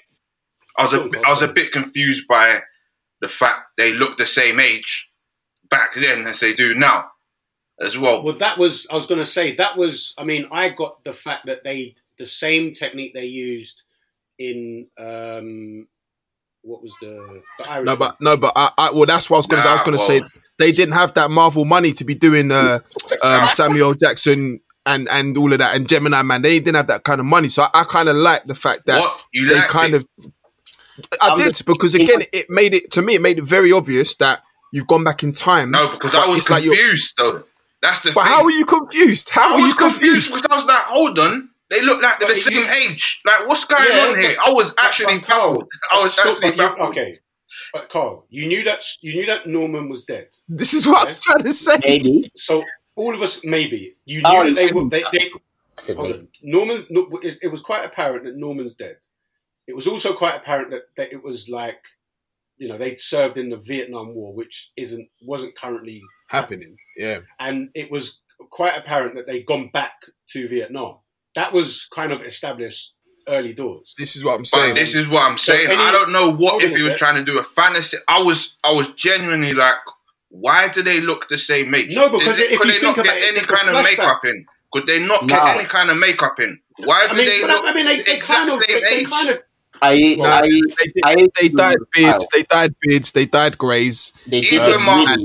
I 0.78 0.84
was 0.84 0.94
a, 0.94 0.98
Go 0.98 1.04
on, 1.04 1.10
go 1.10 1.20
on, 1.20 1.26
I 1.26 1.30
was 1.32 1.42
a 1.42 1.48
bit 1.50 1.72
confused 1.74 2.28
by 2.30 2.62
the 3.22 3.28
fact 3.28 3.78
they 3.78 3.94
looked 3.94 4.18
the 4.18 4.26
same 4.26 4.60
age 4.60 5.10
back 5.70 5.94
then 5.96 6.26
as 6.28 6.40
they 6.40 6.54
do 6.54 6.76
now, 6.76 7.06
as 7.80 7.98
well. 7.98 8.24
Well, 8.24 8.36
that 8.38 8.58
was 8.58 8.88
I 8.92 8.96
was 8.96 9.06
going 9.06 9.20
to 9.20 9.26
say 9.26 9.56
that 9.56 9.78
was. 9.78 10.14
I 10.18 10.24
mean, 10.24 10.48
I 10.52 10.70
got 10.70 11.04
the 11.04 11.14
fact 11.14 11.46
that 11.46 11.64
they 11.64 11.96
the 12.18 12.26
same 12.28 12.72
technique 12.72 13.14
they 13.14 13.26
used 13.26 13.84
in 14.38 14.88
um, 14.98 15.88
what 16.64 16.82
was 16.82 16.96
the 17.02 17.42
the 17.60 17.70
Irish. 17.70 17.86
No, 17.86 17.96
but 17.96 18.18
no, 18.20 18.38
but 18.38 18.54
I, 18.56 18.72
I 18.78 18.92
well, 18.92 19.06
that's 19.06 19.30
what 19.30 19.38
I 19.38 19.40
was 19.40 19.48
going 19.48 19.62
to. 19.64 19.70
I 19.70 19.74
was 19.74 19.82
going 19.82 19.98
to 19.98 20.04
well- 20.14 20.22
say 20.22 20.40
they 20.60 20.72
didn't 20.72 20.94
have 20.94 21.14
that 21.14 21.32
Marvel 21.32 21.66
money 21.66 21.94
to 21.94 22.04
be 22.04 22.14
doing 22.16 22.52
uh, 22.52 22.80
um, 23.24 23.48
Samuel 23.48 23.94
Jackson 23.94 24.60
and 24.86 25.08
and 25.10 25.38
all 25.38 25.52
of 25.54 25.60
that 25.60 25.76
and 25.76 25.88
Gemini 25.88 26.22
Man. 26.24 26.42
They 26.42 26.60
didn't 26.60 26.76
have 26.76 26.88
that 26.88 27.04
kind 27.04 27.20
of 27.20 27.26
money, 27.26 27.50
so 27.50 27.64
I, 27.64 27.82
I 27.82 27.84
kind 27.86 28.10
of 28.10 28.16
like 28.16 28.46
the 28.46 28.56
fact 28.56 28.86
that 28.88 29.00
What? 29.00 29.24
You 29.34 29.48
they 29.48 29.60
kind 29.62 29.94
it? 29.94 29.98
of. 30.18 30.32
I 31.22 31.30
I'm 31.30 31.38
did 31.38 31.56
the- 31.56 31.64
because 31.64 31.96
again, 31.96 32.22
it 32.34 32.50
made 32.50 32.74
it 32.74 32.92
to 32.92 33.02
me. 33.02 33.16
It 33.16 33.22
made 33.22 33.38
it 33.40 33.44
very 33.44 33.72
obvious 33.72 34.16
that 34.16 34.44
you've 34.74 34.88
gone 34.88 35.04
back 35.04 35.24
in 35.24 35.34
time. 35.34 35.72
No, 35.72 35.90
because 35.92 36.14
I 36.16 36.26
was 36.28 36.40
it's 36.40 36.50
like 36.50 36.64
you're- 36.64 36.76
confused 36.76 37.14
though. 37.18 37.44
That's 37.82 38.02
the 38.02 38.12
But 38.12 38.24
thing. 38.26 38.32
how 38.34 38.44
are 38.44 38.52
you 38.52 38.66
confused? 38.66 39.30
How 39.30 39.50
I 39.50 39.54
are 39.54 39.62
was 39.62 39.68
you 39.70 39.76
confused 39.76 40.02
confused? 40.30 40.34
because 40.44 40.52
I 40.52 40.56
was 40.56 40.66
like, 40.66 40.84
hold 40.84 41.18
on. 41.20 41.50
They 41.72 41.82
look 41.82 42.02
like 42.02 42.20
they're 42.20 42.28
But 42.28 42.36
the 42.36 42.42
same 42.42 42.64
you- 42.64 42.70
age. 42.92 43.22
Like, 43.26 43.48
what's 43.48 43.64
going 43.66 43.84
Yeah, 43.90 44.08
on 44.10 44.20
here? 44.20 44.36
I 44.46 44.52
was 44.52 44.74
actually 44.78 45.18
but 45.20 45.26
Carl, 45.28 45.50
baffled. 45.54 45.70
I 45.92 46.02
was 46.02 46.14
stop, 46.14 46.26
actually 46.28 46.50
you- 46.52 46.58
baffled. 46.58 46.90
okay, 46.90 47.18
but 47.74 47.90
Carl, 47.90 48.28
you 48.30 48.48
knew 48.48 48.64
that 48.66 48.84
you 49.02 49.14
knew 49.16 49.26
that 49.26 49.48
Norman 49.48 49.90
was 49.90 50.04
dead. 50.04 50.28
This 50.50 50.74
is 50.74 50.86
what 50.86 51.08
I'm 51.08 51.16
trying 51.16 51.44
to 51.44 51.54
say. 51.54 51.78
Maybe. 51.84 52.30
So 52.36 52.64
all 52.96 53.14
of 53.16 53.22
us, 53.22 53.44
maybe 53.46 53.96
you 54.06 54.22
oh, 54.26 54.30
knew 54.32 54.38
Oh, 54.40 54.44
that 54.44 54.56
they 54.56 54.72
were. 54.72 54.90
They, 54.90 55.04
they, 55.14 55.30
I 55.90 55.94
hold 55.96 56.12
on. 56.12 56.28
Norman. 56.44 56.86
no, 56.92 57.08
It 57.24 57.40
it 57.42 57.48
was 57.48 57.62
quite 57.62 57.84
apparent 57.86 58.26
that 58.26 58.36
Norman's 58.38 58.76
dead. 58.76 58.98
It 59.68 59.76
was 59.76 59.88
also 59.88 60.14
quite 60.14 60.36
apparent 60.36 60.72
that, 60.72 60.84
that 60.98 61.14
it 61.14 61.24
was 61.24 61.48
like, 61.50 61.84
you 62.58 62.68
know, 62.68 62.78
they'd 62.78 63.00
served 63.00 63.38
in 63.38 63.50
the 63.50 63.58
Vietnam 63.58 64.14
War, 64.14 64.36
which 64.36 64.72
isn't 64.78 65.10
wasn't 65.24 65.56
currently 65.56 66.02
Happening, 66.30 66.78
yeah. 66.98 67.20
and 67.40 67.70
it 67.76 67.92
was 67.92 68.22
quite 68.50 68.78
apparent 68.78 69.16
that 69.16 69.28
they'd 69.28 69.46
gone 69.46 69.70
back 69.74 69.94
to 70.30 70.48
Vietnam. 70.48 70.98
That 71.36 71.52
was 71.54 71.88
kind 71.94 72.12
of 72.12 72.24
established 72.24 72.96
early 73.28 73.54
doors. 73.54 73.94
This 73.98 74.16
is 74.16 74.24
what 74.24 74.34
I'm 74.36 74.42
But 74.42 74.48
saying. 74.48 74.76
this 74.76 74.96
is 74.96 75.08
what 75.08 75.24
I'm 75.24 75.38
So 75.38 75.54
saying. 75.54 75.68
any- 75.70 75.76
I 75.82 75.92
don't 75.92 76.12
know 76.12 76.30
what 76.32 76.64
if 76.64 76.76
he 76.76 76.84
was 76.84 76.94
sec. 76.94 77.00
trying 77.00 77.16
to 77.16 77.24
do 77.24 77.38
a 77.40 77.44
fantasy. 77.44 77.98
I 78.08 78.22
was, 78.24 78.56
I 78.64 78.72
was 78.74 78.90
genuinely 78.94 79.54
like, 79.54 79.76
why 80.30 80.70
do 80.70 80.82
they 80.82 81.02
look 81.02 81.28
the 81.30 81.38
same 81.38 81.74
age? 81.76 81.94
No, 81.94 82.10
because 82.10 82.40
it- 82.40 82.52
if 82.52 82.60
could 82.60 82.68
you 82.68 82.74
they 82.74 82.80
think 82.80 82.98
not 82.98 83.06
about 83.06 83.16
get 83.16 83.24
it, 83.24 83.38
any 83.38 83.46
kind 83.48 83.70
of 83.76 83.84
makeup 83.84 84.26
in? 84.26 84.46
Could 84.72 84.88
they 84.88 85.00
not 85.06 85.22
No. 85.26 85.28
get 85.36 85.56
any 85.58 85.66
kind 85.66 85.90
of 85.92 85.98
makeup 85.98 86.40
in? 86.40 86.60
Why 86.80 87.06
do 87.08 87.14
I 87.14 87.18
mean, 87.18 87.26
they 87.26 87.42
look 87.46 87.64
I 87.66 87.74
mean, 87.74 87.86
they, 87.86 87.98
the 87.98 88.04
they 88.04 88.16
exact 88.16 88.50
kind 88.50 88.52
of, 88.52 88.64
same 88.66 88.82
they, 88.82 88.90
they 89.00 89.04
kind 89.04 89.30
of, 89.30 89.40
I, 89.82 90.16
No, 90.18 90.24
I, 90.26 90.42
they, 90.42 90.50
did- 90.50 90.94
I, 91.04 91.16
they 91.40 91.50
dyed 91.50 91.78
beards. 91.94 92.28
They 92.34 92.44
dyed 92.44 92.76
beards. 92.82 93.12
They 93.12 93.26
dyed 93.26 93.58
greys. 93.58 94.14
they 94.28 94.42
did 94.42 94.54
Even 94.54 94.70
it 94.74 94.80
Mark- 94.82 95.20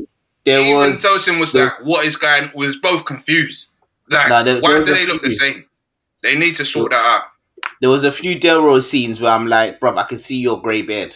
There 0.45 0.61
Even 0.61 0.77
was 0.77 1.03
Tosin 1.03 1.39
was 1.41 1.53
there- 1.53 1.67
like, 1.67 1.85
what 1.85 2.07
is 2.07 2.17
going? 2.17 2.51
Was 2.55 2.77
both 2.77 3.05
confused. 3.05 3.71
Like, 4.09 4.29
No, 4.29 4.43
there- 4.45 4.61
why 4.61 4.75
there 4.75 4.85
do 4.85 4.95
they 4.95 5.07
look 5.07 5.23
the 5.23 5.31
same? 5.31 5.67
They 6.23 6.37
need 6.37 6.57
to 6.57 6.65
sort 6.65 6.93
that 6.93 7.03
out. 7.05 7.25
there 7.81 7.91
was 7.91 8.05
a 8.05 8.11
few 8.13 8.39
Delroy 8.39 8.83
scenes 8.83 9.21
where 9.21 9.33
I'm 9.33 9.47
like, 9.47 9.79
bruv, 9.81 9.99
I 9.99 10.05
can 10.05 10.19
see 10.19 10.39
your 10.39 10.61
grey 10.63 10.83
beard. 10.83 11.15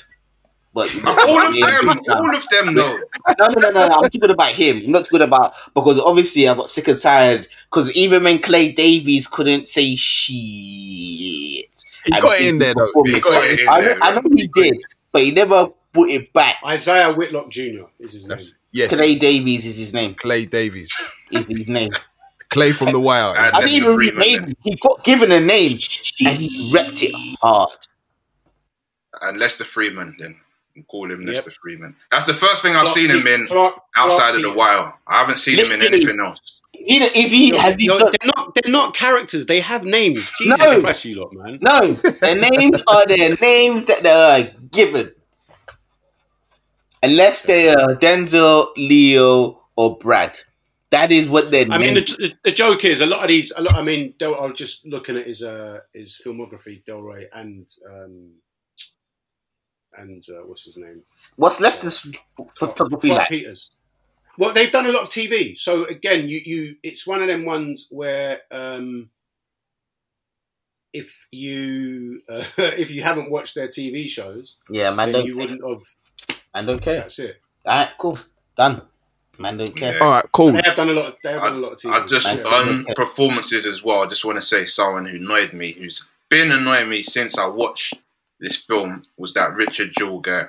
But 0.72 0.94
All 1.04 1.36
of 1.38 1.42
them, 1.42 1.52
big 1.52 1.64
time. 1.64 1.88
all 1.88 2.36
of 2.36 2.48
them, 2.48 2.74
though. 2.76 2.96
no, 3.40 3.46
no, 3.48 3.48
no, 3.48 3.70
no, 3.70 3.88
no. 3.88 3.94
I'm 3.96 4.02
talking 4.10 4.30
about 4.30 4.52
him. 4.52 4.82
I'm 4.84 4.92
not 4.92 5.08
good 5.08 5.20
about 5.22 5.54
because 5.74 5.98
obviously 5.98 6.46
I 6.48 6.54
got 6.54 6.70
sick 6.70 6.86
and 6.86 6.96
tired. 6.98 7.48
Because 7.68 7.90
even 7.96 8.22
when 8.22 8.38
Clay 8.38 8.70
Davis 8.70 9.26
couldn't 9.26 9.66
say 9.66 9.96
shit, 9.96 11.79
He 12.04 12.10
got 12.20 12.40
in 12.40 12.58
there 12.58 12.74
though. 12.74 12.90
He 13.04 13.20
got 13.20 13.44
it 13.44 13.60
in 13.60 13.68
I 13.68 13.80
know. 13.80 13.98
I 14.02 14.14
know 14.14 14.22
he 14.36 14.46
did, 14.48 14.76
but 15.12 15.22
he 15.22 15.30
never 15.30 15.68
put 15.92 16.10
it 16.10 16.32
back. 16.32 16.56
Isaiah 16.64 17.12
Whitlock 17.12 17.50
Jr. 17.50 17.84
is 17.98 18.12
his 18.12 18.26
name. 18.28 18.38
Yes, 18.72 18.94
Clay 18.96 19.16
Davis 19.18 19.64
is 19.66 19.76
his 19.76 19.92
name. 19.92 20.14
Clay 20.14 20.44
Davis. 20.44 20.90
Is 21.32 21.46
his 21.48 21.68
name. 21.68 21.90
Clay 22.50 22.72
from 22.72 22.92
the 22.92 23.00
Wire. 23.00 23.30
And 23.36 23.38
I 23.54 23.60
Lester 23.60 23.66
didn't 23.66 23.82
even 23.84 23.96
read 23.96 24.14
Freamon, 24.14 24.46
name. 24.46 24.54
He 24.62 24.74
got 24.76 25.04
given 25.04 25.30
a 25.32 25.40
name 25.40 25.78
and 26.24 26.38
he 26.38 26.72
repped 26.72 27.02
it 27.02 27.12
hard. 27.40 27.70
And 29.22 29.38
Lester 29.38 29.64
Freamon, 29.64 30.12
then. 30.18 30.40
We'll 30.76 30.84
call 30.84 31.10
him 31.10 31.22
Yep. 31.26 31.34
Lester 31.34 31.52
Freamon. 31.64 31.94
That's 32.12 32.26
the 32.26 32.34
first 32.34 32.62
thing 32.62 32.74
I've 32.76 32.84
Clark 32.84 32.96
seen 32.96 33.10
him 33.10 33.26
in 33.26 33.46
Clark- 33.48 33.74
outside 33.96 34.18
Clark 34.18 34.34
of 34.36 34.42
the 34.42 34.52
Wire. 34.52 34.94
I 35.08 35.18
haven't 35.18 35.38
seen 35.38 35.58
him 35.58 35.72
in 35.72 35.82
anything 35.82 36.20
else. 36.20 36.59
He, 36.82 36.96
is 36.96 37.30
he? 37.30 37.50
No, 37.50 37.58
has 37.58 37.74
he 37.74 37.88
no, 37.88 37.98
done? 37.98 38.12
they're 38.18 38.30
not. 38.36 38.54
They're 38.54 38.72
not 38.72 38.94
characters. 38.94 39.46
They 39.46 39.60
have 39.60 39.84
names. 39.84 40.26
Jesus 40.38 40.58
No. 40.58 40.80
Christ, 40.80 41.04
you 41.04 41.16
lot, 41.16 41.32
man. 41.32 41.58
No, 41.60 41.92
their 41.92 42.36
names 42.36 42.82
are 42.86 43.06
their 43.06 43.36
names 43.36 43.84
that 43.84 44.02
they 44.02 44.10
are 44.10 44.50
given. 44.70 45.12
Unless 47.02 47.42
they 47.42 47.68
are 47.70 47.96
Denzel, 47.96 48.68
Leo, 48.76 49.62
or 49.76 49.98
Brad. 49.98 50.38
That 50.90 51.12
is 51.12 51.28
what 51.28 51.50
they're. 51.50 51.66
I 51.70 51.78
mean, 51.78 51.94
the, 51.94 52.34
the, 52.44 52.50
joke 52.50 52.84
is 52.84 53.00
a 53.00 53.06
lot 53.06 53.22
of 53.22 53.28
these. 53.28 53.52
A 53.54 53.62
lot. 53.62 53.74
I 53.74 53.82
mean, 53.82 54.14
Del, 54.18 54.34
I 54.34 54.46
was 54.46 54.58
just 54.58 54.86
looking 54.86 55.16
at 55.16 55.26
his 55.26 55.42
uh, 55.42 55.80
his 55.92 56.20
filmography, 56.24 56.82
Delroy, 56.84 57.26
and 57.32 57.68
um, 57.88 58.32
and 59.96 60.22
uh, 60.30 60.46
what's 60.46 60.64
his 60.64 60.76
name? 60.76 61.02
What's 61.36 61.60
Lester's 61.60 62.10
photography 62.56 63.08
Clark 63.08 63.20
like? 63.20 63.28
Peters. 63.28 63.70
Well, 64.40 64.54
they've 64.54 64.72
done 64.72 64.86
a 64.86 64.90
lot 64.90 65.02
of 65.02 65.08
TV. 65.10 65.54
So 65.54 65.84
again, 65.84 66.26
you 66.26 66.40
you 66.42 66.76
it's 66.82 67.06
one 67.06 67.20
of 67.20 67.28
them 67.28 67.44
ones 67.44 67.88
where 67.90 68.40
um, 68.50 69.10
if 70.94 71.26
you 71.30 72.22
uh, 72.26 72.42
if 72.58 72.90
you 72.90 73.02
haven't 73.02 73.30
watched 73.30 73.54
their 73.54 73.68
TV 73.68 74.08
shows, 74.08 74.56
Yeah, 74.70 74.92
man, 74.94 75.12
then 75.12 75.20
don't, 75.20 75.26
you 75.26 75.36
wouldn't 75.36 75.60
have. 75.68 75.82
man 76.54 76.64
don't 76.64 76.80
care. 76.80 77.00
That's 77.00 77.18
it. 77.18 77.38
Alright, 77.66 77.90
cool. 77.98 78.18
Done. 78.56 78.80
Man 79.38 79.58
don't 79.58 79.76
care. 79.76 79.96
Yeah. 79.96 80.04
All 80.04 80.10
right, 80.10 80.24
cool. 80.32 80.52
They 80.52 80.62
have 80.64 80.76
done 80.76 80.88
a 80.88 80.92
lot. 80.92 81.06
Of, 81.08 81.16
they 81.22 81.32
have 81.32 81.42
done 81.42 81.56
a 81.56 81.58
lot 81.58 81.72
of 81.72 81.78
TV. 81.78 81.92
I 81.92 82.06
just 82.06 82.26
Nice. 82.26 82.44
on 82.46 82.86
performances 82.96 83.66
as 83.66 83.84
well. 83.84 84.02
I 84.02 84.06
just 84.06 84.24
want 84.24 84.36
to 84.38 84.42
say 84.42 84.64
someone 84.64 85.04
who 85.04 85.18
annoyed 85.18 85.52
me, 85.52 85.72
who's 85.72 86.08
been 86.30 86.50
annoying 86.50 86.88
me 86.88 87.02
since 87.02 87.36
I 87.36 87.46
watched 87.46 87.94
this 88.38 88.56
film, 88.56 89.02
was 89.18 89.34
that 89.34 89.54
Richard 89.54 89.92
Jewell 89.92 90.20
guy. 90.20 90.44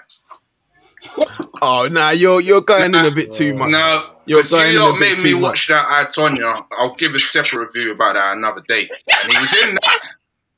Oh, 1.62 1.88
nah, 1.92 2.10
you're 2.12 2.42
you're 2.42 2.62
going 2.62 2.94
in 2.96 3.06
a 3.06 3.12
bit 3.12 3.32
too 3.32 3.54
much. 3.54 3.72
No, 3.72 4.12
You're 4.26 4.44
going 4.44 4.72
you 4.74 4.78
in 4.78 4.82
a 4.84 4.90
lot 4.90 5.00
made 5.00 5.18
me 5.18 5.32
too 5.32 5.40
watch 5.40 5.68
that 5.68 5.86
I 5.90 6.06
Tonya. 6.06 6.66
I'll 6.74 6.94
give 6.96 7.14
a 7.16 7.20
separate 7.20 7.68
review 7.68 7.92
about 7.92 8.14
that 8.16 8.36
another 8.38 8.62
day. 8.68 8.90
And 9.24 9.34
he 9.34 9.40
was 9.40 9.64
in 9.64 9.76
that, 9.76 10.00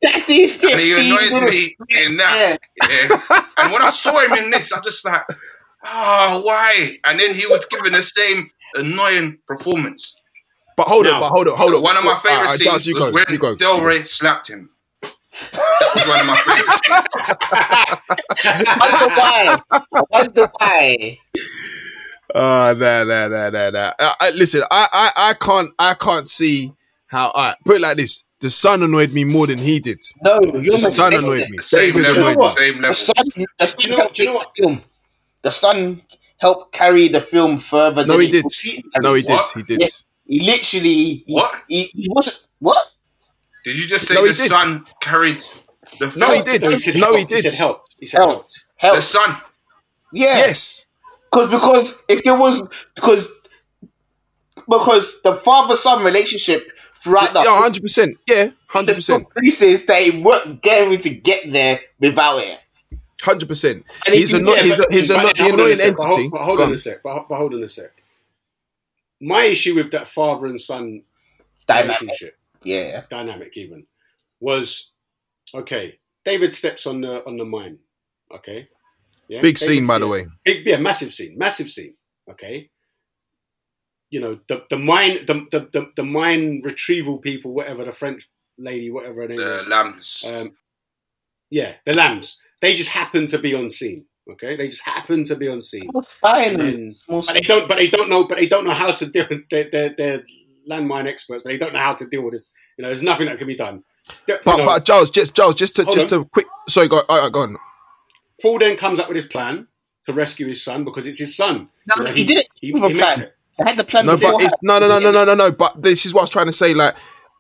That's 0.02 0.28
his 0.28 0.62
and 0.64 0.80
he 0.80 0.94
15 0.94 1.12
annoyed 1.12 1.32
minutes. 1.34 1.54
me 1.54 1.78
in 2.06 2.18
that. 2.18 2.58
Yeah. 2.90 3.22
And 3.58 3.72
when 3.72 3.82
I 3.82 3.90
saw 3.90 4.20
him 4.20 4.34
in 4.34 4.50
this, 4.52 4.72
I 4.72 4.80
just 4.82 5.04
like, 5.06 5.24
ah, 5.84 6.42
why? 6.44 6.98
And 7.06 7.20
then 7.20 7.34
he 7.34 7.46
was 7.48 7.66
giving 7.68 7.94
the 7.94 8.02
same 8.02 8.50
annoying 8.76 9.38
performance. 9.48 10.16
But 10.76 10.88
hold 10.88 11.06
No. 11.06 11.14
on, 11.16 11.20
but 11.22 11.30
hold 11.30 11.48
on, 11.50 11.58
hold 11.58 11.74
on. 11.76 11.82
One 11.84 11.98
of 11.98 12.04
my 12.04 12.14
All 12.14 12.20
favorite 12.20 12.46
right, 12.46 12.60
scenes 12.60 12.86
Judge, 12.86 12.94
was 12.94 13.04
go, 13.06 13.12
when 13.12 13.26
you 13.30 13.38
go. 13.38 13.56
Delroy 13.56 14.08
slapped 14.08 14.50
him. 14.50 14.70
That 15.52 15.90
was 15.96 16.08
one 16.08 16.20
of 16.20 16.28
my 16.28 16.36
favorite 16.36 16.80
scenes. 16.86 18.68
I 18.68 18.78
wonder 18.92 19.16
why. 19.16 19.62
I 19.92 20.04
wonder 20.12 20.52
why. 20.60 21.20
Uh, 22.34 22.74
nah, 22.78 23.04
nah, 23.04 23.28
nah, 23.28 23.50
nah, 23.50 23.70
nah. 23.70 23.92
Uh, 24.00 24.14
uh, 24.22 24.32
listen, 24.36 24.64
I, 24.72 24.88
I, 24.92 25.12
I 25.30 25.34
can't, 25.36 25.72
I 25.78 25.94
can't 25.94 26.28
see 26.30 26.74
how. 27.08 27.30
All 27.30 27.44
right, 27.44 27.56
put 27.66 27.76
it 27.78 27.82
like 27.82 27.98
this: 27.98 28.24
the 28.40 28.50
son 28.50 28.82
annoyed 28.84 29.12
me 29.12 29.24
more 29.24 29.48
than 29.48 29.58
he 29.60 29.80
did. 29.80 30.00
No, 30.24 30.40
you're 30.44 30.78
The 30.78 30.92
son 30.92 31.14
annoyed 31.14 31.50
me. 31.50 31.58
Same 31.60 31.94
David 31.94 32.04
level, 32.04 32.22
annoyed 32.24 32.36
me. 32.38 32.38
what? 32.38 32.58
same 32.58 32.76
The 32.78 32.82
level. 32.82 32.94
son, 32.96 33.16
the 33.60 33.68
son 33.68 33.78
Do 33.78 33.84
you 33.84 33.90
know- 33.92 33.98
helped 33.98 34.16
do 34.16 34.24
you 34.24 34.30
know 34.30 34.40
take 34.40 34.54
the 34.56 34.64
film. 34.64 34.82
The 35.44 35.52
son 35.52 36.02
helped 36.38 36.74
carry 36.74 37.08
the 37.10 37.22
film 37.22 37.60
further. 37.60 38.06
No, 38.06 38.14
than 38.14 38.22
he 38.22 38.28
it 38.28 38.32
did. 38.32 38.44
was. 38.46 38.82
No, 39.02 39.14
he 39.14 39.22
did. 39.24 39.40
He 39.56 39.64
did. 39.64 39.82
Yeah. 39.82 39.88
He 40.26 40.40
literally. 40.40 40.94
He, 41.28 41.34
What? 41.34 41.62
He, 41.68 41.84
he 41.94 42.08
wasn't. 42.10 42.46
What? 42.60 42.78
Did 43.64 43.76
you 43.76 43.88
just 43.88 44.08
say 44.08 44.14
No, 44.16 44.28
the 44.28 44.34
did. 44.34 44.50
son 44.50 44.86
carried 45.02 45.38
the 46.00 46.12
film? 46.12 46.14
No, 46.18 46.34
he 46.34 46.42
did. 46.42 46.62
No, 46.62 46.70
he 46.70 46.78
said 46.78 46.96
No, 46.96 47.02
helped. 47.14 47.18
he 47.20 47.26
did. 47.26 47.44
He 47.44 47.50
said 47.50 47.58
helped. 47.58 47.96
He 48.00 48.06
said 48.06 48.18
Helped. 48.20 48.66
helped. 48.78 48.96
The 48.98 49.02
son. 49.02 49.38
Yeah. 50.12 50.38
Yes. 50.38 50.86
Because 51.32 51.50
because 51.50 52.04
if 52.10 52.24
there 52.24 52.38
was 52.38 52.62
because 52.96 53.32
because 54.70 55.22
the 55.24 55.36
father 55.36 55.76
son 55.76 56.04
relationship 56.04 56.68
throughout 57.04 57.34
the 57.34 57.42
Yeah, 57.44 57.60
hundred 57.60 57.82
percent. 57.82 58.18
Yeah, 58.28 58.52
hundred 58.68 58.96
percent, 58.96 59.30
Places 59.38 59.86
that 59.88 60.02
he 60.02 60.22
weren't 60.22 60.62
getting 60.62 60.98
to 61.00 61.10
get 61.10 61.52
there 61.52 61.80
without 62.00 62.38
it. 62.40 62.60
hundred 63.22 63.48
percent. 63.48 63.86
And 64.06 64.16
He's 64.16 64.32
if 64.34 64.40
a 64.40 64.44
you- 64.44 64.56
he's 64.56 64.80
a, 64.80 64.86
he's 64.92 65.10
a, 65.10 65.14
But 65.16 65.36
the 65.36 65.44
hold 65.44 65.52
a 65.52 65.54
annoying 65.56 65.76
sec, 65.78 65.96
but 65.96 66.06
hold- 66.06 66.20
entity. 66.20 66.30
But 66.30 66.42
hold 66.44 66.60
on 66.60 66.68
on. 66.68 66.74
a 66.74 66.78
sec. 66.78 66.98
But, 67.04 67.26
but 67.30 67.36
hold 67.36 67.54
on 67.56 67.64
a 67.64 67.68
sec. 67.68 67.90
My 69.22 69.44
issue 69.46 69.76
with 69.76 69.92
that 69.92 70.08
father 70.08 70.46
and 70.48 70.60
son 70.60 71.02
Dynamic. 71.66 72.00
relationship, 72.02 72.38
Yeah. 72.64 73.04
dynamic 73.10 73.56
even, 73.58 73.86
was 74.40 74.92
okay. 75.54 76.00
David 76.26 76.54
steps 76.54 76.86
on 76.88 77.02
the 77.02 77.26
on 77.26 77.36
the 77.38 77.46
mine. 77.46 77.80
Okay. 78.34 78.68
Yeah. 79.28 79.42
Big 79.42 79.58
David 79.58 79.76
scene, 79.76 79.88
by 79.88 80.00
the 80.00 80.08
way. 80.08 80.26
Big, 80.46 80.66
yeah, 80.68 80.78
massive 80.78 81.14
scene, 81.14 81.38
massive 81.38 81.70
scene. 81.70 81.96
Okay. 82.30 82.70
You 84.10 84.20
know 84.20 84.40
the 84.48 84.64
the 84.70 84.78
mine 84.78 85.26
the 85.26 85.46
the, 85.52 85.60
the, 85.72 85.92
the 85.96 86.04
mine 86.04 86.62
retrieval 86.64 87.18
people, 87.18 87.54
whatever 87.54 87.84
the 87.84 87.92
French 87.92 88.30
lady, 88.58 88.92
whatever 88.92 89.22
her 89.22 89.28
name 89.28 89.40
The 89.40 89.56
is. 89.56 89.68
lambs. 89.68 90.32
Um, 90.32 90.56
yeah, 91.50 91.76
the 91.86 91.94
lambs. 91.94 92.40
They 92.62 92.76
just 92.76 92.90
happen 92.90 93.28
to 93.28 93.40
be 93.40 93.54
on 93.56 93.70
scene. 93.70 94.06
Okay, 94.32 94.56
they 94.56 94.68
just 94.68 94.84
happen 94.84 95.24
to 95.26 95.36
be 95.36 95.50
on 95.50 95.60
scene. 95.62 95.90
Fine. 96.06 96.60
And 96.60 96.60
then- 96.62 96.94
But 97.10 97.34
they 97.34 97.42
don't. 97.42 97.68
But 97.68 97.78
they 97.78 97.88
don't 97.90 98.10
know. 98.10 98.24
But 98.26 98.38
they 98.38 98.48
don't 98.48 98.64
know 98.64 98.72
how 98.72 98.92
to 98.92 99.06
do. 99.06 99.26
They're, 99.50 99.68
they're, 99.70 99.94
they're 99.98 100.24
landmine 100.70 101.06
experts, 101.08 101.44
but 101.44 101.52
they 101.52 101.58
don't 101.58 101.74
know 101.74 101.80
how 101.80 101.94
to 101.94 102.06
deal 102.08 102.24
with 102.24 102.34
this. 102.34 102.50
You 102.78 102.84
know, 102.84 102.90
there's 102.90 103.04
nothing 103.04 103.28
that 103.28 103.38
can 103.38 103.48
be 103.48 103.56
done. 103.56 103.84
You 104.28 104.36
But 104.46 104.58
know, 104.58 104.66
but 104.66 104.86
Giles, 104.86 105.10
just 105.12 105.34
Giles, 105.36 105.56
just 105.56 105.76
to 105.78 105.84
Hold 105.84 105.96
just 105.96 106.12
on. 106.14 106.24
to 106.24 106.26
quick. 106.30 106.48
Sorry, 106.68 106.88
go, 106.88 107.04
all 107.10 107.22
right, 107.22 107.32
go 107.32 107.42
on. 107.42 107.58
Paul 108.42 108.60
then 108.60 108.76
comes 108.76 109.00
up 109.00 109.08
with 109.08 109.16
his 109.16 109.26
plan 109.26 109.68
to 110.06 110.14
rescue 110.14 110.48
his 110.48 110.64
son 110.64 110.84
because 110.84 111.06
it's 111.08 111.20
his 111.20 111.36
son. 111.36 111.70
No, 111.88 111.96
You 111.98 112.04
know, 112.04 112.12
he, 112.12 112.26
did 112.26 112.38
it. 112.40 112.48
He, 112.60 112.72
with 112.72 112.84
a 112.84 112.88
he 112.90 112.94
makes 112.96 113.16
plan. 113.16 113.28
it. 113.28 113.36
I 113.66 113.70
had 113.70 113.78
the 113.80 113.84
plan 113.84 114.06
No, 114.06 114.18
but 114.18 114.42
it's 114.42 114.54
no, 114.62 114.80
no, 114.80 114.88
no, 114.88 115.00
no, 115.00 115.12
no, 115.12 115.24
no, 115.26 115.36
no. 115.36 115.52
But 115.52 115.82
this 115.82 116.06
is 116.06 116.14
what 116.14 116.22
I 116.22 116.24
was 116.24 116.30
trying 116.30 116.48
to 116.48 116.52
say. 116.54 116.74
Like, 116.74 116.96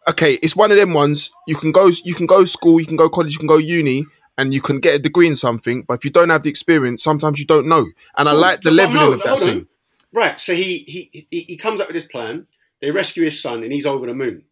okay, 0.10 0.34
it's 0.44 0.56
one 0.56 0.72
of 0.72 0.78
them 0.78 0.94
ones. 0.94 1.32
You 1.48 1.56
can 1.56 1.72
go, 1.72 1.90
you 2.04 2.14
can 2.14 2.26
go 2.28 2.46
school, 2.46 2.80
you 2.80 2.86
can 2.86 2.96
go 2.98 3.10
college, 3.10 3.34
you 3.34 3.40
can 3.40 3.48
go 3.48 3.58
uni, 3.58 4.06
and 4.38 4.54
you 4.54 4.62
can 4.62 4.80
get 4.80 4.96
a 4.96 5.00
degree 5.00 5.28
in 5.28 5.36
something. 5.36 5.84
But 5.84 5.96
if 5.96 6.06
you 6.06 6.12
don't 6.12 6.30
have 6.30 6.44
the 6.44 6.50
experience, 6.50 7.04
sometimes 7.04 7.40
you 7.40 7.46
don't 7.46 7.68
know. 7.68 7.86
And 8.18 8.30
I 8.30 8.34
like 8.34 8.62
the 8.62 8.70
But 8.70 8.76
leveling 8.76 8.96
no, 8.96 9.14
of 9.14 9.24
that 9.24 9.30
hold 9.30 9.42
on. 9.42 9.48
scene. 9.48 9.68
Right. 10.14 10.40
So 10.40 10.54
he, 10.54 10.80
he 10.88 11.26
he 11.32 11.40
he 11.50 11.58
comes 11.58 11.80
up 11.82 11.88
with 11.88 11.96
his 11.96 12.06
plan. 12.06 12.46
They 12.84 12.92
rescue 12.92 13.24
his 13.24 13.42
son, 13.42 13.64
and 13.64 13.72
he's 13.72 13.86
over 13.88 14.06
the 14.06 14.14
moon. 14.14 14.44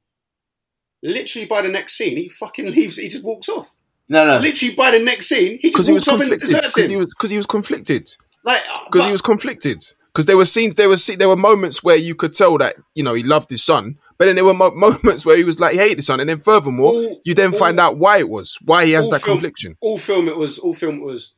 Literally 1.03 1.47
by 1.47 1.61
the 1.61 1.67
next 1.67 1.97
scene, 1.97 2.15
he 2.17 2.29
fucking 2.29 2.65
leaves. 2.71 2.95
He 2.95 3.09
just 3.09 3.23
walks 3.25 3.49
off. 3.49 3.73
no, 4.07 4.25
no. 4.25 4.37
Literally 4.39 4.73
by 4.75 4.91
the 4.91 4.99
next 5.03 5.27
scene, 5.27 5.59
he 5.61 5.69
Because 5.69 5.87
just 5.87 5.89
he 5.89 5.93
was 5.95 6.07
walks 6.07 6.07
off 6.07 6.21
and 6.21 6.29
conflicted. 6.31 6.47
deserts 6.49 6.67
Because 6.73 6.83
him. 6.85 6.89
he 6.91 6.97
was 6.97 7.13
because 7.13 7.29
he 7.29 7.37
was 7.37 7.45
conflicted. 7.45 8.09
like 8.43 8.61
uh, 8.73 8.85
Because 8.85 9.05
he 9.05 9.11
was 9.11 9.21
conflicted. 9.21 9.83
Because 10.13 10.25
there 10.25 10.37
were 10.37 10.45
scenes, 10.45 10.75
there 10.75 10.89
were 10.89 10.95
there 11.17 11.27
were 11.29 11.35
moments 11.35 11.83
where 11.83 11.95
you 11.95 12.15
could 12.15 12.33
tell 12.33 12.57
that 12.59 12.75
you 12.95 13.03
know 13.03 13.13
he 13.13 13.23
loved 13.23 13.49
his 13.49 13.63
son, 13.63 13.97
but 14.17 14.25
then 14.25 14.35
there 14.35 14.45
were 14.45 14.53
mo- 14.53 14.71
moments 14.75 15.25
where 15.25 15.37
he 15.37 15.43
was 15.43 15.59
like 15.59 15.73
he 15.73 15.79
hated 15.79 15.97
his 15.99 16.05
son, 16.05 16.19
and 16.19 16.29
then 16.29 16.39
furthermore, 16.39 16.91
All- 16.93 17.21
you 17.25 17.33
then 17.33 17.51
all- 17.53 17.59
find 17.59 17.79
out 17.79 17.97
why 17.97 18.17
it 18.19 18.29
was, 18.29 18.57
why 18.63 18.85
he 18.85 18.91
has 18.91 19.09
that 19.09 19.21
film- 19.23 19.35
confliction. 19.37 19.75
all 19.81 19.97
film 19.97 20.27
it 20.27 20.37
was 20.37 20.59
all 20.59 20.73
film 20.73 20.97
it 20.99 21.03
was 21.05 21.33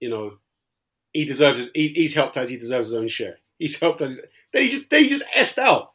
you 0.00 0.08
know 0.10 0.38
he 1.12 1.24
deserves 1.24 1.58
his, 1.58 1.70
he, 1.74 1.88
he's 1.88 2.14
helped 2.14 2.36
us 2.36 2.48
he 2.48 2.56
deserves 2.58 2.88
his 2.88 2.94
own 2.94 3.06
share 3.06 3.38
he's 3.58 3.78
helped 3.78 4.00
us 4.02 4.18
then 4.52 4.62
he 4.64 4.68
just 4.68 4.90
then 4.90 5.02
he 5.04 5.08
just 5.08 5.24
s 5.34 5.56
out 5.58 5.91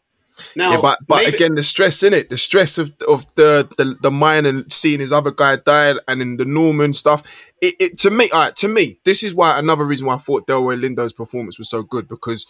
now 0.55 0.71
yeah, 0.71 0.81
but 0.81 0.99
but 1.07 1.23
maybe- 1.23 1.35
again, 1.35 1.55
the 1.55 1.63
stress 1.63 2.03
in 2.03 2.13
it, 2.13 2.29
the 2.29 2.37
stress 2.37 2.77
of 2.77 2.91
of 3.07 3.25
the 3.35 3.67
the 3.77 3.95
the 4.01 4.11
mine 4.11 4.45
and 4.45 4.71
seeing 4.71 4.99
his 4.99 5.11
other 5.11 5.31
guy 5.31 5.55
die, 5.57 5.95
and 6.07 6.21
in 6.21 6.37
the 6.37 6.45
Norman 6.45 6.93
stuff. 6.93 7.23
It, 7.59 7.73
it 7.79 7.99
to 7.99 8.11
me, 8.11 8.29
all 8.31 8.41
right, 8.41 8.55
to 8.57 8.67
me, 8.67 8.99
this 9.03 9.23
is 9.23 9.33
why 9.33 9.57
another 9.57 9.83
reason 9.83 10.05
why 10.05 10.13
I 10.13 10.17
thought 10.17 10.45
Delroy 10.45 10.79
Lindo's 10.79 11.11
performance 11.11 11.57
was 11.57 11.69
so 11.69 11.81
good 11.81 12.07
because 12.07 12.45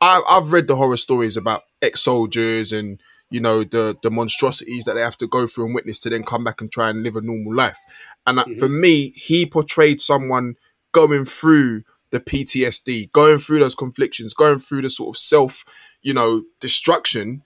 I, 0.00 0.22
I've 0.28 0.52
read 0.52 0.68
the 0.68 0.76
horror 0.76 0.96
stories 0.96 1.36
about 1.36 1.62
ex 1.82 2.02
soldiers 2.02 2.70
and 2.70 3.00
you 3.28 3.40
know 3.40 3.64
the 3.64 3.96
the 4.02 4.10
monstrosities 4.10 4.84
that 4.84 4.94
they 4.94 5.00
have 5.00 5.16
to 5.16 5.26
go 5.26 5.46
through 5.46 5.66
and 5.66 5.74
witness 5.74 5.98
to 6.00 6.10
then 6.10 6.22
come 6.22 6.44
back 6.44 6.60
and 6.60 6.70
try 6.70 6.90
and 6.90 7.02
live 7.02 7.16
a 7.16 7.20
normal 7.20 7.54
life. 7.54 7.78
And 8.26 8.38
uh, 8.38 8.44
for 8.58 8.68
me, 8.68 9.10
he 9.10 9.46
portrayed 9.46 10.00
someone 10.00 10.56
going 10.92 11.24
through 11.24 11.82
the 12.10 12.20
PTSD, 12.20 13.12
going 13.12 13.38
through 13.38 13.58
those 13.58 13.74
conflictions, 13.74 14.34
going 14.34 14.58
through 14.58 14.82
the 14.82 14.90
sort 14.90 15.14
of 15.14 15.18
self, 15.18 15.64
you 16.06 16.14
know, 16.14 16.44
destruction. 16.60 17.42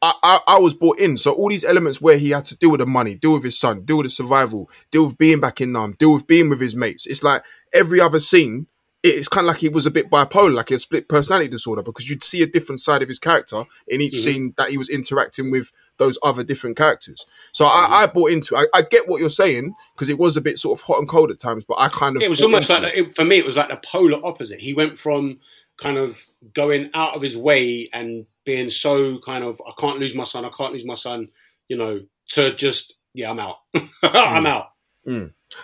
I, 0.00 0.14
I, 0.22 0.38
I 0.46 0.58
was 0.60 0.72
brought 0.72 1.00
in. 1.00 1.16
So 1.16 1.32
all 1.32 1.48
these 1.48 1.64
elements 1.64 2.00
where 2.00 2.16
he 2.16 2.30
had 2.30 2.46
to 2.46 2.56
deal 2.56 2.70
with 2.70 2.78
the 2.78 2.86
money, 2.86 3.16
deal 3.16 3.32
with 3.32 3.42
his 3.42 3.58
son, 3.58 3.82
deal 3.82 3.96
with 3.96 4.06
the 4.06 4.10
survival, 4.10 4.70
deal 4.92 5.06
with 5.06 5.18
being 5.18 5.40
back 5.40 5.60
in 5.60 5.72
Nam, 5.72 5.96
deal 5.98 6.14
with 6.14 6.28
being 6.28 6.48
with 6.48 6.60
his 6.60 6.76
mates. 6.76 7.06
It's 7.06 7.24
like 7.24 7.42
every 7.72 8.00
other 8.00 8.20
scene, 8.20 8.68
it's 9.02 9.26
kind 9.28 9.46
of 9.46 9.48
like 9.48 9.58
he 9.58 9.68
was 9.68 9.84
a 9.84 9.90
bit 9.90 10.10
bipolar, 10.10 10.54
like 10.54 10.70
a 10.70 10.78
split 10.78 11.08
personality 11.08 11.48
disorder, 11.48 11.82
because 11.82 12.08
you'd 12.08 12.22
see 12.22 12.40
a 12.42 12.46
different 12.46 12.80
side 12.80 13.02
of 13.02 13.08
his 13.08 13.18
character 13.18 13.64
in 13.88 14.00
each 14.00 14.12
mm-hmm. 14.12 14.30
scene 14.30 14.54
that 14.58 14.70
he 14.70 14.78
was 14.78 14.88
interacting 14.88 15.50
with 15.50 15.72
those 15.98 16.16
other 16.22 16.44
different 16.44 16.76
characters. 16.76 17.26
So 17.52 17.64
I, 17.66 18.02
I 18.02 18.06
bought 18.06 18.30
into 18.30 18.54
it. 18.54 18.68
I, 18.72 18.78
I 18.78 18.82
get 18.82 19.08
what 19.08 19.20
you're 19.20 19.28
saying 19.28 19.74
because 19.94 20.08
it 20.08 20.18
was 20.18 20.36
a 20.36 20.40
bit 20.40 20.58
sort 20.58 20.78
of 20.78 20.86
hot 20.86 20.98
and 20.98 21.08
cold 21.08 21.30
at 21.30 21.40
times, 21.40 21.64
but 21.66 21.78
I 21.78 21.88
kind 21.88 22.16
of 22.16 22.22
it 22.22 22.30
was 22.30 22.42
almost 22.42 22.70
like 22.70 22.96
it, 22.96 23.14
for 23.14 23.24
me 23.24 23.38
it 23.38 23.44
was 23.44 23.56
like 23.56 23.68
the 23.68 23.76
polar 23.76 24.18
opposite 24.24 24.60
he 24.60 24.72
went 24.72 24.96
from 24.96 25.38
kind 25.76 25.96
of 25.98 26.24
going 26.52 26.90
out 26.94 27.14
of 27.16 27.22
his 27.22 27.36
way 27.36 27.88
and 27.92 28.26
being 28.44 28.70
so 28.70 29.18
kind 29.18 29.42
of 29.42 29.60
i 29.66 29.72
can't 29.78 29.98
lose 29.98 30.14
my 30.14 30.22
son 30.24 30.44
i 30.44 30.50
can't 30.50 30.72
lose 30.72 30.84
my 30.84 30.94
son 30.94 31.28
you 31.68 31.76
know 31.76 32.00
to 32.28 32.54
just 32.54 32.98
yeah 33.14 33.30
i'm 33.30 33.38
out 33.40 33.56
i'm 34.02 34.46
out 34.46 34.68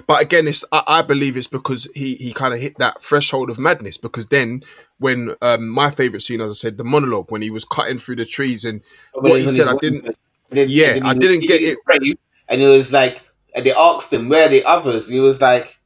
But 0.06 0.22
again, 0.22 0.46
it's 0.46 0.64
I, 0.70 0.82
I 0.86 1.02
believe 1.02 1.36
it's 1.36 1.48
because 1.48 1.88
he 1.96 2.14
he 2.14 2.32
kind 2.32 2.54
of 2.54 2.60
hit 2.60 2.78
that 2.78 3.02
threshold 3.02 3.50
of 3.50 3.58
madness. 3.58 3.96
Because 3.96 4.26
then, 4.26 4.62
when 4.98 5.34
um, 5.42 5.68
my 5.68 5.90
favorite 5.90 6.20
scene, 6.20 6.40
as 6.40 6.50
I 6.50 6.52
said, 6.54 6.76
the 6.78 6.84
monologue 6.84 7.32
when 7.32 7.42
he 7.42 7.50
was 7.50 7.64
cutting 7.64 7.98
through 7.98 8.16
the 8.16 8.24
trees 8.24 8.64
and 8.64 8.82
When 9.14 9.32
what 9.32 9.40
he 9.40 9.48
said, 9.48 9.66
I 9.66 9.74
didn't. 9.76 10.02
walking- 10.04 10.16
and 10.50 10.58
then- 10.58 10.66
Yeah, 10.70 10.92
then 10.94 11.02
I 11.06 11.14
didn't 11.14 11.40
get 11.40 11.60
it. 11.62 11.78
bread, 11.84 12.02
And 12.48 12.62
it 12.62 12.68
was 12.68 12.92
like, 12.92 13.20
and 13.54 13.66
they 13.66 13.72
asked 13.72 14.12
him, 14.12 14.28
where 14.28 14.46
are 14.46 14.48
the 14.48 14.64
others? 14.64 15.06
And 15.08 15.14
he 15.14 15.20
was 15.20 15.40
like, 15.40 15.79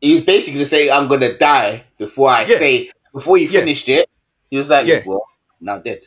he 0.00 0.12
was 0.12 0.22
basically 0.22 0.64
saying, 0.64 0.90
I'm 0.92 1.08
going 1.08 1.20
to 1.20 1.36
die 1.36 1.84
before 1.98 2.30
I 2.30 2.40
Yeah. 2.44 2.56
say, 2.58 2.90
before 3.12 3.36
he 3.38 3.46
Yeah. 3.46 3.60
finished 3.60 3.88
it. 3.88 4.08
He 4.50 4.56
was 4.58 4.70
like, 4.70 4.86
Yeah. 4.86 5.02
well, 5.06 5.24
now 5.60 5.78
dead. 5.78 6.06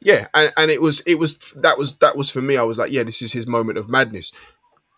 Yeah, 0.00 0.28
and, 0.34 0.52
and 0.58 0.70
it 0.70 0.82
was 0.82 1.00
it 1.06 1.18
was 1.18 1.38
that 1.56 1.78
was 1.78 1.94
that 1.98 2.14
was 2.16 2.28
for 2.28 2.42
me. 2.42 2.58
I 2.58 2.62
was 2.62 2.76
like, 2.76 2.92
yeah, 2.92 3.04
this 3.04 3.22
is 3.22 3.32
his 3.32 3.46
moment 3.46 3.78
of 3.78 3.88
madness. 3.88 4.32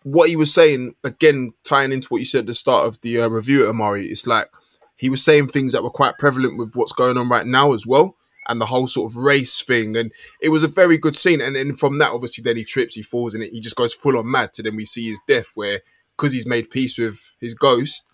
What 0.03 0.27
he 0.29 0.35
was 0.35 0.53
saying 0.53 0.95
again, 1.03 1.53
tying 1.63 1.93
into 1.93 2.09
what 2.09 2.17
you 2.19 2.25
said 2.25 2.39
at 2.41 2.45
the 2.47 2.55
start 2.55 2.85
of 2.85 2.99
the 3.01 3.21
uh, 3.21 3.27
review, 3.29 3.67
Amari, 3.69 4.07
it's 4.07 4.27
like 4.27 4.49
he 4.97 5.09
was 5.09 5.23
saying 5.23 5.47
things 5.47 5.71
that 5.71 5.83
were 5.83 5.89
quite 5.89 6.17
prevalent 6.17 6.57
with 6.57 6.73
what's 6.75 6.91
going 6.91 7.17
on 7.17 7.29
right 7.29 7.47
now 7.47 7.71
as 7.71 7.87
well, 7.87 8.15
and 8.49 8.59
the 8.59 8.65
whole 8.65 8.87
sort 8.87 9.09
of 9.09 9.15
race 9.17 9.61
thing. 9.61 9.95
And 9.95 10.11
it 10.41 10.49
was 10.49 10.63
a 10.63 10.67
very 10.67 10.97
good 10.97 11.15
scene. 11.15 11.39
And 11.39 11.55
then 11.55 11.75
from 11.75 11.99
that, 11.99 12.11
obviously, 12.11 12.41
then 12.43 12.57
he 12.57 12.65
trips, 12.65 12.95
he 12.95 13.01
falls 13.01 13.33
and 13.33 13.43
he 13.43 13.61
just 13.61 13.77
goes 13.77 13.93
full 13.93 14.17
on 14.17 14.29
mad. 14.29 14.53
To 14.55 14.63
then 14.63 14.75
we 14.75 14.83
see 14.85 15.07
his 15.07 15.21
death, 15.25 15.51
where 15.55 15.79
because 16.17 16.33
he's 16.33 16.47
made 16.47 16.69
peace 16.69 16.97
with 16.97 17.31
his 17.39 17.53
ghost, 17.53 18.05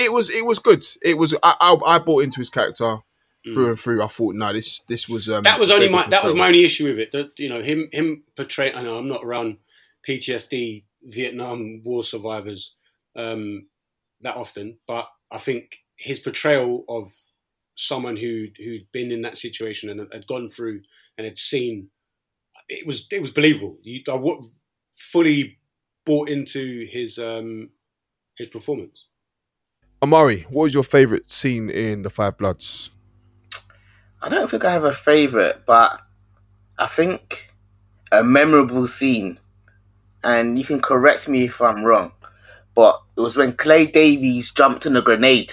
it 0.00 0.12
was 0.12 0.30
it 0.30 0.44
was 0.46 0.58
good. 0.58 0.86
It 1.02 1.18
was 1.18 1.34
I 1.42 1.54
I, 1.60 1.76
I 1.86 1.98
bought 1.98 2.24
into 2.24 2.38
his 2.40 2.50
character 2.50 2.98
through 3.52 3.68
and 3.68 3.78
through. 3.80 4.02
I 4.02 4.06
thought, 4.08 4.34
no, 4.34 4.52
this 4.52 4.80
this 4.88 5.08
was 5.08 5.28
um, 5.28 5.42
Mm. 5.42 5.44
that 5.44 5.60
was 5.60 5.70
only 5.70 5.88
my 5.88 6.06
that 6.08 6.24
was 6.24 6.34
my 6.34 6.48
only 6.48 6.64
issue 6.64 6.88
with 6.88 6.98
it. 6.98 7.12
That 7.12 7.38
you 7.38 7.48
know 7.48 7.62
him 7.62 7.88
him 7.92 8.24
portraying. 8.36 8.74
I 8.74 8.82
know 8.82 8.98
I'm 8.98 9.08
not 9.08 9.24
around 9.24 9.58
PTSD 10.08 10.84
Vietnam 11.02 11.82
War 11.84 12.02
survivors 12.02 12.76
um, 13.16 13.66
that 14.20 14.36
often, 14.36 14.78
but 14.86 15.08
I 15.30 15.38
think 15.38 15.78
his 15.96 16.18
portrayal 16.18 16.84
of 16.88 17.12
someone 17.74 18.16
who 18.16 18.48
who'd 18.58 18.90
been 18.92 19.10
in 19.10 19.22
that 19.22 19.38
situation 19.38 19.88
and 19.88 20.06
had 20.12 20.26
gone 20.26 20.48
through 20.48 20.82
and 21.16 21.24
had 21.24 21.38
seen 21.38 21.88
it 22.68 22.86
was 22.86 23.06
it 23.10 23.20
was 23.20 23.30
believable. 23.30 23.78
You, 23.82 24.00
I 24.08 24.18
fully 24.92 25.58
bought 26.04 26.28
into 26.28 26.86
his 26.90 27.18
um, 27.18 27.70
his 28.36 28.48
performance. 28.48 29.06
Amari, 30.02 30.46
what 30.48 30.62
was 30.62 30.74
your 30.74 30.82
favorite 30.82 31.30
scene 31.30 31.68
in 31.68 32.00
The 32.02 32.08
Five 32.08 32.38
Bloods? 32.38 32.88
I 34.22 34.30
don't 34.30 34.50
think 34.50 34.64
I 34.64 34.72
have 34.72 34.84
a 34.84 34.94
favourite, 34.94 35.66
but 35.66 36.00
I 36.78 36.86
think 36.86 37.52
a 38.10 38.22
memorable 38.22 38.86
scene, 38.86 39.38
and 40.24 40.58
you 40.58 40.64
can 40.64 40.80
correct 40.80 41.28
me 41.28 41.44
if 41.44 41.60
I'm 41.60 41.84
wrong, 41.84 42.12
but 42.74 42.98
it 43.16 43.20
was 43.20 43.36
when 43.36 43.52
Clay 43.52 43.86
Davis 43.86 44.52
jumped 44.52 44.86
on 44.86 44.96
a 44.96 45.02
grenade. 45.02 45.52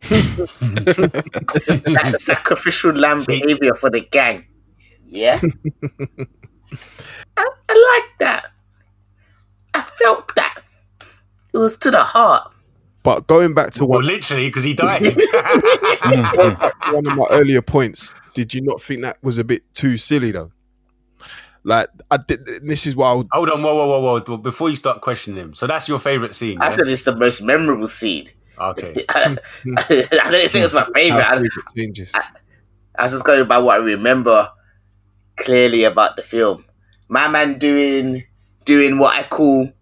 That's 0.08 2.24
sacrificial 2.24 2.92
lamb 2.92 3.24
behavior 3.26 3.74
for 3.74 3.90
the 3.90 4.06
gang. 4.12 4.46
Yeah? 5.06 5.40
I, 7.36 7.50
I 7.68 7.98
like 7.98 8.18
that. 8.20 8.44
I 9.74 9.82
felt 9.82 10.32
that. 10.36 10.62
It 11.52 11.58
was 11.58 11.76
to 11.78 11.90
the 11.90 12.04
heart. 12.04 12.53
But 13.04 13.26
going 13.28 13.54
back 13.54 13.72
to 13.74 13.84
Well, 13.84 14.00
one, 14.00 14.06
literally, 14.06 14.48
because 14.48 14.64
he 14.64 14.74
mm, 14.74 14.76
died. 14.78 15.02
Mm. 15.02 16.36
going 16.36 16.54
back 16.54 16.80
to 16.86 16.94
one 16.94 17.06
of 17.06 17.16
my 17.16 17.26
earlier 17.30 17.62
points, 17.62 18.12
did 18.32 18.52
you 18.52 18.62
not 18.62 18.80
think 18.80 19.02
that 19.02 19.22
was 19.22 19.38
a 19.38 19.44
bit 19.44 19.62
too 19.74 19.96
silly 19.96 20.32
though? 20.32 20.50
Like, 21.62 21.88
I 22.10 22.16
did. 22.16 22.46
This 22.64 22.86
is 22.86 22.96
why 22.96 23.10
I 23.10 23.14
would, 23.14 23.28
Hold 23.32 23.50
on, 23.50 23.62
whoa, 23.62 23.74
whoa, 23.74 24.00
whoa, 24.00 24.20
whoa! 24.26 24.36
Before 24.38 24.68
you 24.68 24.76
start 24.76 25.00
questioning 25.00 25.38
him, 25.42 25.54
so 25.54 25.66
that's 25.66 25.88
your 25.88 25.98
favorite 25.98 26.34
scene. 26.34 26.60
I 26.60 26.64
yeah? 26.64 26.70
said 26.70 26.88
it's 26.88 27.04
the 27.04 27.16
most 27.16 27.42
memorable 27.42 27.88
scene. 27.88 28.28
Okay. 28.58 29.04
I, 29.08 29.36
I 29.66 30.30
didn't 30.30 30.48
say 30.48 30.60
it's 30.60 30.74
my 30.74 30.84
favorite. 30.94 31.22
how 31.22 31.36
I, 31.36 31.42
favorite 31.42 31.64
changes. 31.76 32.12
I 32.96 33.04
was 33.04 33.12
just 33.12 33.24
going 33.24 33.46
by 33.48 33.58
what 33.58 33.80
I 33.80 33.84
remember 33.84 34.50
clearly 35.36 35.84
about 35.84 36.16
the 36.16 36.22
film. 36.22 36.64
my 37.08 37.28
man 37.28 37.58
doing 37.58 38.24
doing 38.64 38.98
what 38.98 39.14
I 39.14 39.24
call 39.24 39.72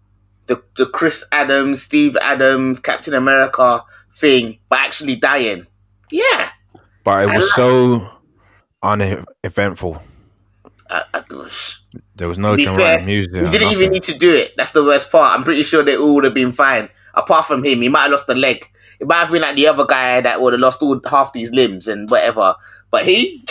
the 0.47 0.61
the 0.77 0.85
Chris 0.85 1.25
Adams, 1.31 1.81
Steve 1.81 2.17
Adams, 2.17 2.79
Captain 2.79 3.13
America 3.13 3.83
thing, 4.15 4.59
but 4.69 4.79
actually 4.79 5.15
dying. 5.15 5.67
Yeah, 6.11 6.49
But 7.03 7.27
it 7.29 7.35
was 7.35 7.53
so 7.55 8.07
uneventful. 8.83 10.01
I, 10.89 11.03
I, 11.13 11.23
There 12.15 12.27
was 12.27 12.37
no 12.37 12.55
to 12.55 12.63
fair, 12.63 12.75
dramatic 12.75 13.05
music. 13.05 13.33
he 13.33 13.49
didn't 13.49 13.71
even 13.71 13.91
need 13.91 14.03
to 14.03 14.17
do 14.17 14.31
it. 14.33 14.53
That's 14.57 14.73
the 14.73 14.83
worst 14.83 15.11
part. 15.11 15.35
I'm 15.37 15.43
pretty 15.43 15.63
sure 15.63 15.83
they 15.83 15.97
all 15.97 16.15
would 16.15 16.23
have 16.25 16.35
been 16.35 16.51
fine. 16.51 16.89
Apart 17.15 17.45
from 17.45 17.63
him, 17.63 17.81
he 17.81 17.89
might 17.89 18.03
have 18.03 18.11
lost 18.11 18.29
a 18.29 18.35
leg. 18.35 18.65
It 18.99 19.07
might 19.07 19.21
have 19.21 19.31
been 19.31 19.41
like 19.41 19.55
the 19.55 19.67
other 19.67 19.85
guy 19.85 20.21
that 20.21 20.41
would 20.41 20.53
have 20.53 20.59
lost 20.59 20.81
all 20.81 20.99
half 21.09 21.33
these 21.33 21.51
limbs 21.51 21.87
and 21.87 22.09
whatever. 22.09 22.55
But 22.91 23.05
he, 23.05 23.43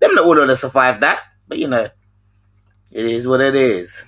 them 0.00 0.14
not 0.14 0.24
all 0.24 0.36
would 0.36 0.48
have 0.48 0.58
survived 0.58 1.00
that. 1.00 1.20
But 1.48 1.58
you 1.58 1.68
know, 1.68 1.86
it 2.92 3.04
is 3.04 3.26
what 3.26 3.40
it 3.40 3.54
is. 3.54 4.04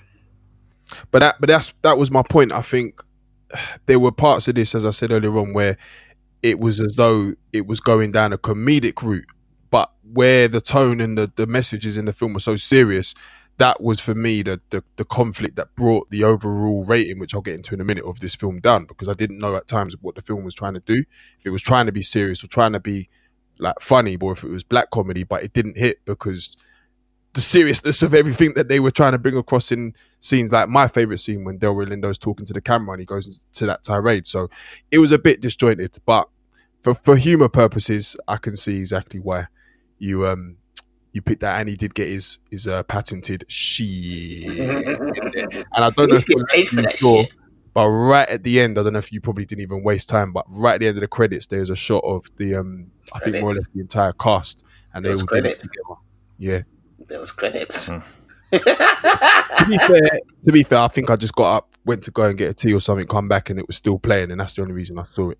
But 1.11 1.19
that, 1.19 1.35
but 1.39 1.47
that's 1.47 1.73
that 1.81 1.97
was 1.97 2.11
my 2.11 2.23
point. 2.23 2.51
I 2.51 2.61
think 2.61 3.01
there 3.85 3.99
were 3.99 4.11
parts 4.11 4.47
of 4.47 4.55
this, 4.55 4.75
as 4.75 4.85
I 4.85 4.91
said 4.91 5.11
earlier 5.11 5.37
on, 5.37 5.53
where 5.53 5.77
it 6.41 6.59
was 6.59 6.79
as 6.79 6.95
though 6.95 7.33
it 7.51 7.67
was 7.67 7.79
going 7.79 8.11
down 8.11 8.33
a 8.33 8.37
comedic 8.37 9.01
route, 9.01 9.25
but 9.71 9.91
where 10.13 10.47
the 10.47 10.61
tone 10.61 11.01
and 11.01 11.17
the, 11.17 11.31
the 11.35 11.47
messages 11.47 11.97
in 11.97 12.05
the 12.05 12.13
film 12.13 12.33
were 12.33 12.39
so 12.39 12.55
serious, 12.55 13.13
that 13.57 13.81
was 13.81 13.99
for 13.99 14.15
me 14.15 14.41
the, 14.41 14.61
the 14.69 14.83
the 14.95 15.05
conflict 15.05 15.55
that 15.57 15.75
brought 15.75 16.09
the 16.09 16.23
overall 16.23 16.85
rating, 16.85 17.19
which 17.19 17.35
I'll 17.35 17.41
get 17.41 17.55
into 17.55 17.73
in 17.73 17.81
a 17.81 17.85
minute, 17.85 18.05
of 18.05 18.19
this 18.19 18.35
film 18.35 18.59
down 18.59 18.85
because 18.85 19.09
I 19.09 19.13
didn't 19.13 19.39
know 19.39 19.55
at 19.55 19.67
times 19.67 19.95
what 20.01 20.15
the 20.15 20.21
film 20.21 20.43
was 20.43 20.55
trying 20.55 20.75
to 20.75 20.79
do. 20.79 21.03
If 21.39 21.45
it 21.45 21.49
was 21.51 21.61
trying 21.61 21.85
to 21.87 21.91
be 21.91 22.03
serious 22.03 22.43
or 22.43 22.47
trying 22.47 22.73
to 22.73 22.79
be 22.79 23.09
like 23.59 23.79
funny, 23.81 24.15
or 24.15 24.31
if 24.31 24.43
it 24.43 24.49
was 24.49 24.63
black 24.63 24.89
comedy, 24.89 25.23
but 25.23 25.43
it 25.43 25.53
didn't 25.53 25.77
hit 25.77 26.05
because 26.05 26.55
the 27.39 27.43
seriousness 27.43 28.01
of 28.03 28.13
everything 28.13 28.53
that 28.55 28.67
they 28.67 28.81
were 28.81 28.91
trying 28.91 29.13
to 29.13 29.17
bring 29.17 29.37
across 29.37 29.71
in 29.71 29.95
scenes 30.19 30.51
like 30.51 30.67
my 30.67 30.89
favorite 30.89 31.19
scene 31.19 31.45
when 31.45 31.57
Delroy 31.57 31.87
Lindo's 31.87 32.17
talking 32.17 32.45
to 32.45 32.51
the 32.51 32.59
camera 32.59 32.91
and 32.91 32.99
he 32.99 33.05
goes 33.05 33.27
into 33.27 33.65
that 33.65 33.81
tirade. 33.81 34.27
So 34.27 34.49
it 34.91 34.97
was 34.99 35.13
a 35.13 35.17
bit 35.17 35.39
disjointed, 35.39 35.97
but 36.05 36.27
for 36.83 36.93
for 36.93 37.15
humor 37.15 37.47
purposes, 37.47 38.17
I 38.27 38.35
can 38.35 38.57
see 38.57 38.77
exactly 38.79 39.21
why 39.21 39.47
you 39.99 40.27
um 40.27 40.57
you 41.13 41.21
picked 41.21 41.39
that, 41.39 41.61
and 41.61 41.69
he 41.69 41.77
did 41.77 41.93
get 41.93 42.09
his 42.09 42.39
his 42.51 42.67
uh, 42.67 42.83
patented 42.83 43.45
she. 43.47 44.45
and 44.45 45.65
I 45.73 45.89
don't 45.91 46.09
know 46.09 46.17
if 46.17 46.25
getting 46.25 46.45
paid 46.47 46.67
for 46.67 46.75
you 46.75 46.81
that 46.81 46.99
saw, 46.99 47.21
shit. 47.21 47.33
but 47.73 47.87
right 47.87 48.27
at 48.27 48.43
the 48.43 48.59
end, 48.59 48.77
I 48.77 48.83
don't 48.83 48.91
know 48.93 48.99
if 48.99 49.13
you 49.13 49.21
probably 49.21 49.45
didn't 49.45 49.61
even 49.61 49.81
waste 49.81 50.09
time, 50.09 50.33
but 50.33 50.45
right 50.49 50.73
at 50.73 50.81
the 50.81 50.87
end 50.87 50.97
of 50.97 51.01
the 51.01 51.07
credits, 51.07 51.47
there's 51.47 51.69
a 51.69 51.75
shot 51.77 52.03
of 52.03 52.29
the 52.35 52.55
um 52.55 52.91
I 53.13 53.19
think 53.19 53.39
more 53.39 53.51
or 53.51 53.53
less 53.53 53.69
the 53.73 53.79
entire 53.79 54.11
cast, 54.11 54.61
and 54.93 55.05
they 55.05 55.11
Those 55.11 55.21
all 55.21 55.27
did 55.27 55.45
it 55.45 55.59
together. 55.59 56.01
Yeah. 56.37 56.61
There 57.07 57.19
was 57.19 57.31
credits. 57.31 57.89
Mm. 57.89 58.03
to 58.51 59.65
be 59.67 59.77
fair, 59.77 60.19
to 60.43 60.51
be 60.51 60.63
fair, 60.63 60.79
I 60.79 60.87
think 60.87 61.09
I 61.09 61.15
just 61.15 61.35
got 61.35 61.57
up, 61.57 61.75
went 61.85 62.03
to 62.05 62.11
go 62.11 62.23
and 62.23 62.37
get 62.37 62.49
a 62.49 62.53
tea 62.53 62.73
or 62.73 62.81
something, 62.81 63.05
come 63.07 63.27
back, 63.27 63.49
and 63.49 63.59
it 63.59 63.67
was 63.67 63.75
still 63.75 63.99
playing, 63.99 64.31
and 64.31 64.39
that's 64.39 64.53
the 64.53 64.61
only 64.63 64.73
reason 64.73 64.97
I 64.97 65.03
saw 65.03 65.29
it. 65.31 65.37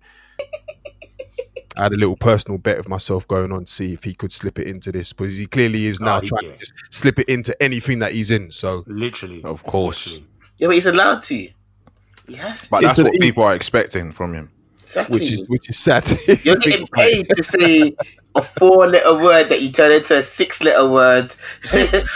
I 1.76 1.84
had 1.84 1.92
a 1.92 1.96
little 1.96 2.16
personal 2.16 2.58
bet 2.58 2.78
of 2.78 2.88
myself 2.88 3.26
going 3.26 3.52
on 3.52 3.64
to 3.64 3.72
see 3.72 3.92
if 3.92 4.04
he 4.04 4.14
could 4.14 4.32
slip 4.32 4.58
it 4.58 4.66
into 4.66 4.92
this, 4.92 5.12
because 5.12 5.38
he 5.38 5.46
clearly 5.46 5.86
is 5.86 6.00
now 6.00 6.18
Oh, 6.18 6.20
trying 6.20 6.44
yeah. 6.46 6.52
to 6.52 6.58
just 6.58 6.72
slip 6.90 7.18
it 7.18 7.28
into 7.28 7.60
anything 7.62 8.00
that 8.00 8.12
he's 8.12 8.30
in. 8.30 8.50
So 8.50 8.84
literally, 8.86 9.42
of 9.44 9.62
course. 9.64 10.18
Yeah, 10.58 10.66
but 10.68 10.74
he's 10.74 10.86
allowed 10.86 11.22
to. 11.24 11.34
He 11.34 12.34
has 12.34 12.64
to. 12.64 12.70
But 12.70 12.82
that's 12.82 12.98
what 12.98 13.12
people 13.20 13.42
are 13.42 13.54
expecting 13.54 14.12
from 14.12 14.34
him. 14.34 14.50
Exactly. 14.90 15.18
which 15.20 15.32
is 15.32 15.48
which 15.48 15.70
is 15.70 15.78
sad. 15.78 16.04
You're 16.42 16.56
getting 16.56 16.86
paid 16.88 17.28
to 17.36 17.44
say 17.44 17.94
a 18.34 18.42
four-letter 18.42 19.14
word 19.14 19.48
that 19.48 19.62
you 19.62 19.70
turn 19.70 19.92
into 19.92 20.16
a 20.16 20.22
six-letter 20.22 20.88
word. 20.88 21.32
Just 21.62 22.06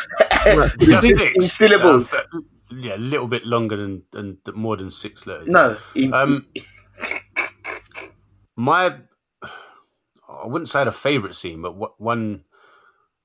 six 1.07 1.53
syllables. 1.57 2.15
Uh, 2.15 2.41
yeah, 2.73 2.97
a 2.97 2.99
little 2.99 3.29
bit 3.29 3.47
longer 3.47 3.77
than, 3.77 4.03
than 4.11 4.39
more 4.55 4.77
than 4.77 4.91
six 4.91 5.25
letters. 5.25 5.47
No, 5.47 5.77
um, 6.13 6.49
my 8.57 8.97
I 10.29 10.47
wouldn't 10.47 10.69
say 10.69 10.83
the 10.83 10.91
favorite 10.91 11.37
scene, 11.37 11.63
but 11.63 12.01
one, 12.01 12.43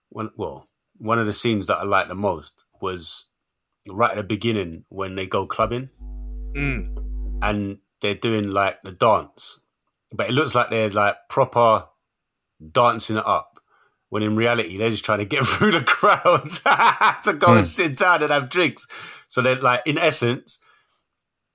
one 0.10 0.30
well, 0.38 0.70
one 0.98 1.18
of 1.18 1.26
the 1.26 1.34
scenes 1.34 1.66
that 1.68 1.78
I 1.78 1.84
liked 1.86 2.10
the 2.10 2.16
most 2.16 2.66
was 2.82 3.32
right 3.90 4.12
at 4.12 4.18
the 4.18 4.24
beginning 4.24 4.86
when 4.90 5.16
they 5.16 5.26
go 5.26 5.48
clubbing 5.48 5.90
and 7.42 7.80
they're 8.02 8.16
doing 8.16 8.52
like 8.52 8.82
the 8.84 8.92
dance, 8.92 9.62
but 10.12 10.30
it 10.30 10.34
looks 10.34 10.56
like 10.56 10.70
they're 10.70 10.90
like 10.90 11.16
proper 11.30 11.86
dancing 12.72 13.18
it 13.18 13.26
up. 13.26 13.60
When 14.10 14.24
in 14.24 14.36
reality, 14.36 14.78
they're 14.78 14.90
just 14.90 15.06
trying 15.06 15.20
to 15.20 15.26
get 15.26 15.46
through 15.46 15.72
the 15.72 15.84
crowd 15.84 16.50
to 17.24 17.34
go 17.34 17.48
and 17.48 17.60
hmm. 17.60 17.64
sit 17.64 17.98
down 17.98 18.24
and 18.24 18.32
have 18.32 18.50
drinks. 18.50 18.88
So 19.28 19.42
they're 19.42 19.56
like, 19.56 19.82
in 19.86 19.98
essence, 19.98 20.60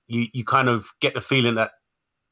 you 0.07 0.27
you 0.33 0.45
kind 0.45 0.69
of 0.69 0.87
get 1.01 1.13
the 1.13 1.21
feeling 1.21 1.55
that 1.55 1.71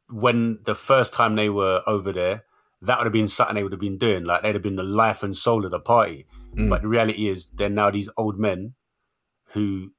when 0.09 0.59
the 0.65 0.75
first 0.75 1.13
time 1.13 1.35
they 1.35 1.49
were 1.49 1.81
over 1.87 2.11
there, 2.11 2.43
that 2.81 2.97
would 2.97 3.05
have 3.05 3.13
been 3.13 3.27
something 3.27 3.55
they 3.55 3.63
would 3.63 3.71
have 3.71 3.81
been 3.81 3.97
doing. 3.97 4.23
Like 4.23 4.41
they'd 4.41 4.55
have 4.55 4.61
been 4.61 4.75
the 4.75 4.83
life 4.83 5.23
and 5.23 5.35
soul 5.35 5.65
of 5.65 5.71
the 5.71 5.79
party. 5.79 6.25
Hmm. 6.53 6.69
But 6.69 6.83
the 6.83 6.87
reality 6.87 7.27
is, 7.27 7.47
they're 7.47 7.69
now 7.69 7.89
these 7.89 8.09
old 8.17 8.37
men 8.37 8.75
who, 9.51 9.91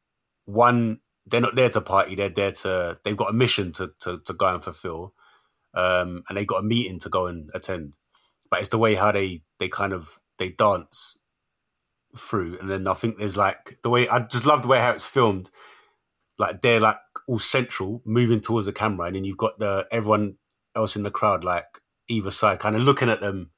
one, 0.44 1.00
they're 1.26 1.40
not 1.40 1.54
there 1.54 1.70
to 1.70 1.80
party. 1.80 2.14
They're 2.14 2.28
there 2.28 2.52
to. 2.52 2.98
They've 3.04 3.16
got 3.16 3.30
a 3.30 3.34
mission 3.34 3.72
to 3.72 3.92
to, 4.00 4.20
to 4.24 4.32
go 4.32 4.46
and 4.46 4.62
fulfill, 4.62 5.14
um, 5.74 6.22
and 6.28 6.36
they 6.36 6.44
got 6.44 6.60
a 6.60 6.66
meeting 6.66 6.98
to 7.00 7.08
go 7.08 7.26
and 7.26 7.50
attend. 7.54 7.96
But 8.50 8.60
it's 8.60 8.68
the 8.68 8.78
way 8.78 8.94
how 8.94 9.12
they 9.12 9.42
they 9.58 9.68
kind 9.68 9.92
of 9.92 10.20
they 10.38 10.50
dance 10.50 11.18
through, 12.16 12.58
and 12.60 12.70
then 12.70 12.86
I 12.86 12.94
think 12.94 13.18
there's 13.18 13.36
like 13.36 13.78
the 13.82 13.90
way 13.90 14.08
I 14.08 14.20
just 14.20 14.46
love 14.46 14.62
the 14.62 14.68
way 14.68 14.80
how 14.80 14.90
it's 14.90 15.06
filmed. 15.06 15.50
Like 16.38 16.62
they're 16.62 16.80
like 16.80 16.96
all 17.28 17.38
central, 17.38 18.02
moving 18.04 18.40
towards 18.40 18.66
the 18.66 18.72
camera, 18.72 19.06
and 19.06 19.16
then 19.16 19.24
you've 19.24 19.38
got 19.38 19.58
the 19.58 19.86
everyone 19.90 20.36
else 20.76 20.96
in 20.96 21.04
the 21.04 21.10
crowd 21.10 21.44
like 21.44 21.66
either 22.08 22.30
side, 22.30 22.58
kind 22.58 22.76
of 22.76 22.82
looking 22.82 23.08
at 23.08 23.20
them. 23.20 23.50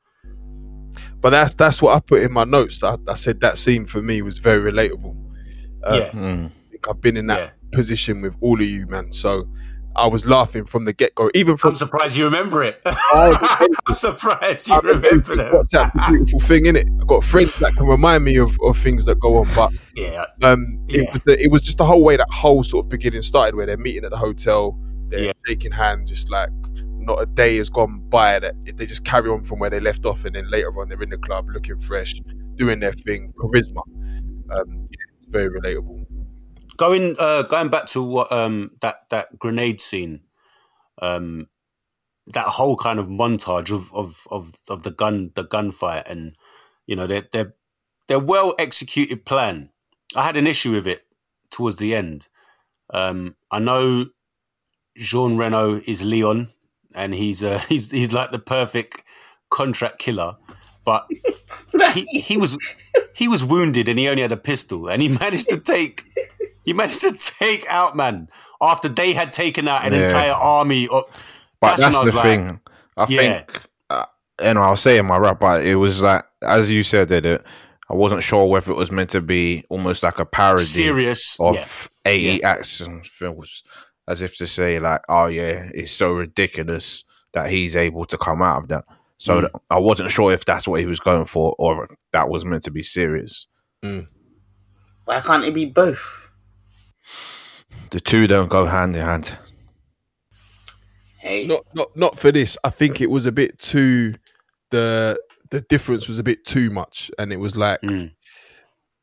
But 1.21 1.31
that's 1.31 1.55
that's 1.55 1.83
what 1.83 1.97
I 1.97 2.01
put 2.01 2.23
in 2.23 2.33
my 2.33 2.45
notes. 2.45 2.83
I, 2.83 2.97
I 3.09 3.15
said 3.15 3.41
that 3.41 3.59
scene 3.59 3.87
for 3.87 4.01
me 4.01 4.23
was 4.23 4.39
very 4.39 4.71
relatable. 4.71 5.17
Um, 5.85 6.01
Yeah. 6.01 6.11
Mm. 6.13 6.47
I 6.47 6.71
think 6.71 6.89
I've 6.89 7.01
been 7.01 7.17
in 7.17 7.27
that 7.27 7.56
position 7.73 8.21
with 8.23 8.37
all 8.41 8.61
of 8.61 8.67
you, 8.67 8.87
man. 8.87 9.13
So 9.13 9.49
I 9.97 10.07
was 10.07 10.27
laughing 10.27 10.67
from 10.67 10.85
the 10.85 10.93
get 10.93 11.15
go, 11.15 11.31
even 11.35 11.57
from 11.57 11.71
I'm 11.71 11.75
surprised 11.75 12.17
you 12.17 12.25
remember 12.25 12.63
it. 12.63 12.81
Oh, 12.85 13.69
I'm 13.87 13.95
surprised 13.95 14.69
you 14.69 14.75
I 14.75 14.79
remember 14.79 15.09
remember 15.09 15.37
that. 15.37 15.53
WhatsApp 15.53 16.09
a 16.09 16.11
beautiful 16.11 16.41
thing, 16.41 16.67
in 16.67 16.77
it. 16.77 16.87
I've 17.01 17.07
got 17.07 17.25
friends 17.25 17.57
that 17.61 17.75
can 17.75 17.87
remind 17.87 18.25
me 18.25 18.37
of, 18.37 18.59
of 18.63 18.77
things 18.77 19.07
that 19.07 19.19
go 19.19 19.39
on, 19.39 19.49
but 19.55 19.73
Yeah, 19.97 20.27
um, 20.43 20.85
it, 20.89 21.09
was 21.13 21.23
the, 21.25 21.43
it 21.43 21.51
was 21.51 21.63
just 21.63 21.79
the 21.79 21.85
whole 21.85 22.05
way 22.05 22.17
that 22.17 22.29
whole 22.31 22.63
sort 22.63 22.85
of 22.85 22.91
beginning 22.91 23.23
started, 23.23 23.55
where 23.55 23.65
they're 23.67 23.79
meeting 23.79 24.05
at 24.05 24.11
the 24.11 24.19
hotel, 24.19 24.79
they're 25.09 25.33
shaking 25.47 25.73
hands, 25.73 26.11
just 26.11 26.31
like 26.31 26.51
not 26.99 27.23
a 27.23 27.27
day 27.27 27.57
has 27.57 27.71
gone 27.71 28.01
by 28.09 28.39
that 28.39 28.55
they 28.77 28.85
just 28.85 29.05
carry 29.05 29.31
on 29.31 29.45
from 29.45 29.61
where 29.61 29.71
they 29.71 29.81
left 29.81 30.05
off, 30.05 30.25
and 30.27 30.35
then 30.35 30.51
later 30.51 30.69
on 30.79 30.89
they're 30.89 31.03
in 31.03 31.11
the 31.11 31.19
club 31.19 31.47
looking 31.49 31.79
fresh, 31.79 32.21
doing 32.57 32.81
their 32.81 32.93
thing, 32.93 33.33
charisma. 33.39 33.81
Um, 34.51 34.89
yeah, 34.91 35.29
very 35.29 35.49
relatable. 35.49 36.05
Going 36.77 37.17
uh 37.19 37.43
going 37.43 37.69
back 37.69 37.87
to 37.87 38.03
what 38.03 38.31
um 38.33 38.71
that 38.81 39.09
that 39.11 39.39
grenade 39.39 39.81
scene 39.81 40.21
um 41.01 41.49
that 42.27 42.47
whole 42.47 42.77
kind 42.77 42.99
of 42.99 43.09
montage 43.09 43.73
of 43.73 43.93
of 43.95 44.27
of, 44.31 44.55
of 44.69 44.83
the 44.83 44.91
gun 44.91 45.31
the 45.35 45.45
gunfight 45.45 46.09
and 46.11 46.37
you 46.87 46.97
know 46.97 47.07
they're 47.07 47.27
they're 47.33 47.55
they're 48.09 48.21
well 48.21 48.55
executed 48.59 49.25
plan. 49.25 49.71
I 50.15 50.25
had 50.25 50.37
an 50.37 50.47
issue 50.47 50.73
with 50.73 50.87
it 50.87 51.01
towards 51.51 51.77
the 51.77 51.95
end. 51.95 52.29
Um 52.91 53.37
i 53.51 53.59
know 53.59 54.07
jean 54.97 55.37
reno 55.37 55.81
is 55.87 56.03
leon 56.03 56.51
and 56.95 57.15
he's 57.15 57.43
uh 57.43 57.59
he's 57.69 57.91
he's 57.91 58.13
like 58.13 58.31
the 58.31 58.39
perfect 58.39 59.05
contract 59.51 59.99
killer 59.99 60.37
but 60.85 61.07
he, 61.95 62.05
he 62.13 62.37
was 62.37 62.57
he 63.13 63.29
was 63.29 63.45
wounded 63.45 63.89
and 63.89 63.99
he 63.99 64.09
only 64.09 64.23
had 64.23 64.33
a 64.33 64.37
pistol 64.37 64.89
and 64.89 65.03
he 65.03 65.09
managed 65.21 65.49
to 65.49 65.59
take 65.59 66.05
he 66.67 66.75
managed 66.75 67.01
to 67.01 67.13
take 67.13 67.65
out 67.71 67.97
man 67.97 68.29
after 68.61 68.89
they 68.89 69.15
had 69.15 69.33
taken 69.33 69.67
out 69.69 69.87
an 69.87 69.95
Yeah. 69.95 70.03
entire 70.05 70.33
army. 70.33 70.87
Of, 70.89 71.05
But 71.61 71.79
that's, 71.79 71.83
when 71.83 71.93
that's, 71.93 72.11
the 72.11 72.17
like, 72.17 72.23
thing. 72.25 72.61
I 72.99 73.07
yeah. 73.09 73.17
think, 73.39 73.63
uh, 73.89 74.05
and 74.43 74.59
I'll 74.59 74.77
say 74.77 74.99
in 74.99 75.07
my 75.07 75.17
rap, 75.17 75.41
but 75.41 75.65
it 75.65 75.77
was 75.77 76.03
like, 76.03 76.25
as 76.43 76.71
you 76.71 76.83
said, 76.83 77.09
that 77.09 77.25
it, 77.25 77.43
I 77.89 77.95
wasn't 77.95 78.23
sure 78.23 78.47
whether 78.47 78.73
it 78.73 78.77
was 78.77 78.91
meant 78.93 79.11
to 79.11 79.21
be 79.23 79.65
almost 79.71 80.03
like 80.03 80.19
a 80.19 80.27
parody 80.27 80.63
Serious, 80.65 81.39
of 81.41 81.55
yeah. 81.55 82.11
80 82.13 82.43
action 82.43 83.03
films, 83.05 83.63
as 84.09 84.21
if 84.23 84.37
to 84.39 84.47
say, 84.47 84.79
like, 84.81 85.03
oh, 85.09 85.27
yeah, 85.27 85.71
it's 85.73 85.93
so 85.93 86.13
ridiculous 86.13 87.05
that 87.33 87.49
he's 87.51 87.77
able 87.77 88.05
to 88.07 88.19
come 88.19 88.43
out 88.43 88.63
of 88.63 88.69
that. 88.69 88.85
So 89.19 89.39
Mm. 89.39 89.43
that- 89.43 89.61
I 89.71 89.79
wasn't 89.79 90.11
sure 90.11 90.33
if 90.33 90.45
that's 90.45 90.67
what 90.67 90.81
he 90.81 90.87
was 90.87 91.01
going 91.01 91.27
for 91.27 91.55
or 91.59 91.85
if 91.85 91.91
that 92.13 92.29
was 92.29 92.45
meant 92.45 92.65
to 92.65 92.71
be 92.71 92.83
serious. 92.83 93.47
Why 93.83 95.21
can't 95.21 95.45
it 95.45 95.55
be 95.55 95.67
both? 95.67 96.26
The 97.91 98.01
two 98.01 98.27
don't 98.27 98.49
go 98.51 98.67
hand 98.67 98.97
in 98.97 99.03
hand. 99.05 99.39
Hey, 101.21 101.47
Not 101.47 101.63
not 101.75 101.97
not 101.97 102.19
for 102.19 102.31
this. 102.31 102.57
I 102.65 102.71
think 102.71 103.01
it 103.01 103.11
was 103.11 103.27
a 103.27 103.33
bit 103.33 103.59
too 103.59 104.15
the 104.71 105.19
the 105.51 105.61
difference 105.63 106.09
was 106.09 106.19
a 106.19 106.23
bit 106.23 106.45
too 106.45 106.71
much, 106.71 107.11
and 107.19 107.33
it 107.33 107.39
was 107.39 107.57
like 107.57 107.81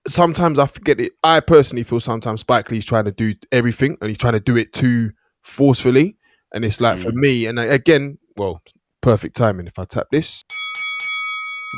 sometimes 0.08 0.60
I 0.60 0.68
forget 0.68 1.00
it. 1.00 1.14
I 1.24 1.40
personally 1.40 1.84
feel 1.84 2.00
sometimes 2.00 2.42
Spike 2.42 2.70
Lee's 2.72 2.86
trying 2.86 3.06
to 3.06 3.12
do 3.12 3.34
everything 3.52 3.98
and 4.02 4.10
he's 4.10 4.18
trying 4.18 4.34
to 4.34 4.40
do 4.40 4.58
it 4.58 4.74
too 4.74 5.12
forcefully. 5.42 6.18
And 6.54 6.64
it's 6.64 6.80
like 6.82 7.00
for 7.00 7.12
me, 7.12 7.46
and 7.48 7.60
I- 7.60 7.66
again, 7.66 8.20
well, 8.38 8.62
perfect 9.02 9.36
timing 9.36 9.68
if 9.68 9.80
I 9.80 9.86
tap 9.86 10.08
this. 10.12 10.44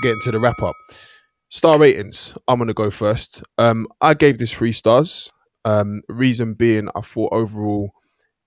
Getting 0.04 0.20
to 0.24 0.32
the 0.32 0.40
wrap 0.40 0.62
up. 0.62 0.76
Star 1.50 1.80
ratings. 1.80 2.34
I'm 2.48 2.60
gonna 2.60 2.74
go 2.74 2.92
first. 2.92 3.42
Um, 3.58 3.88
I 4.02 4.14
gave 4.14 4.38
this 4.38 4.54
three 4.54 4.74
stars. 4.74 5.32
Um, 5.66 6.04
reason 6.08 6.54
being, 6.54 6.90
I 6.96 7.02
thought 7.02 7.34
overall 7.34 7.92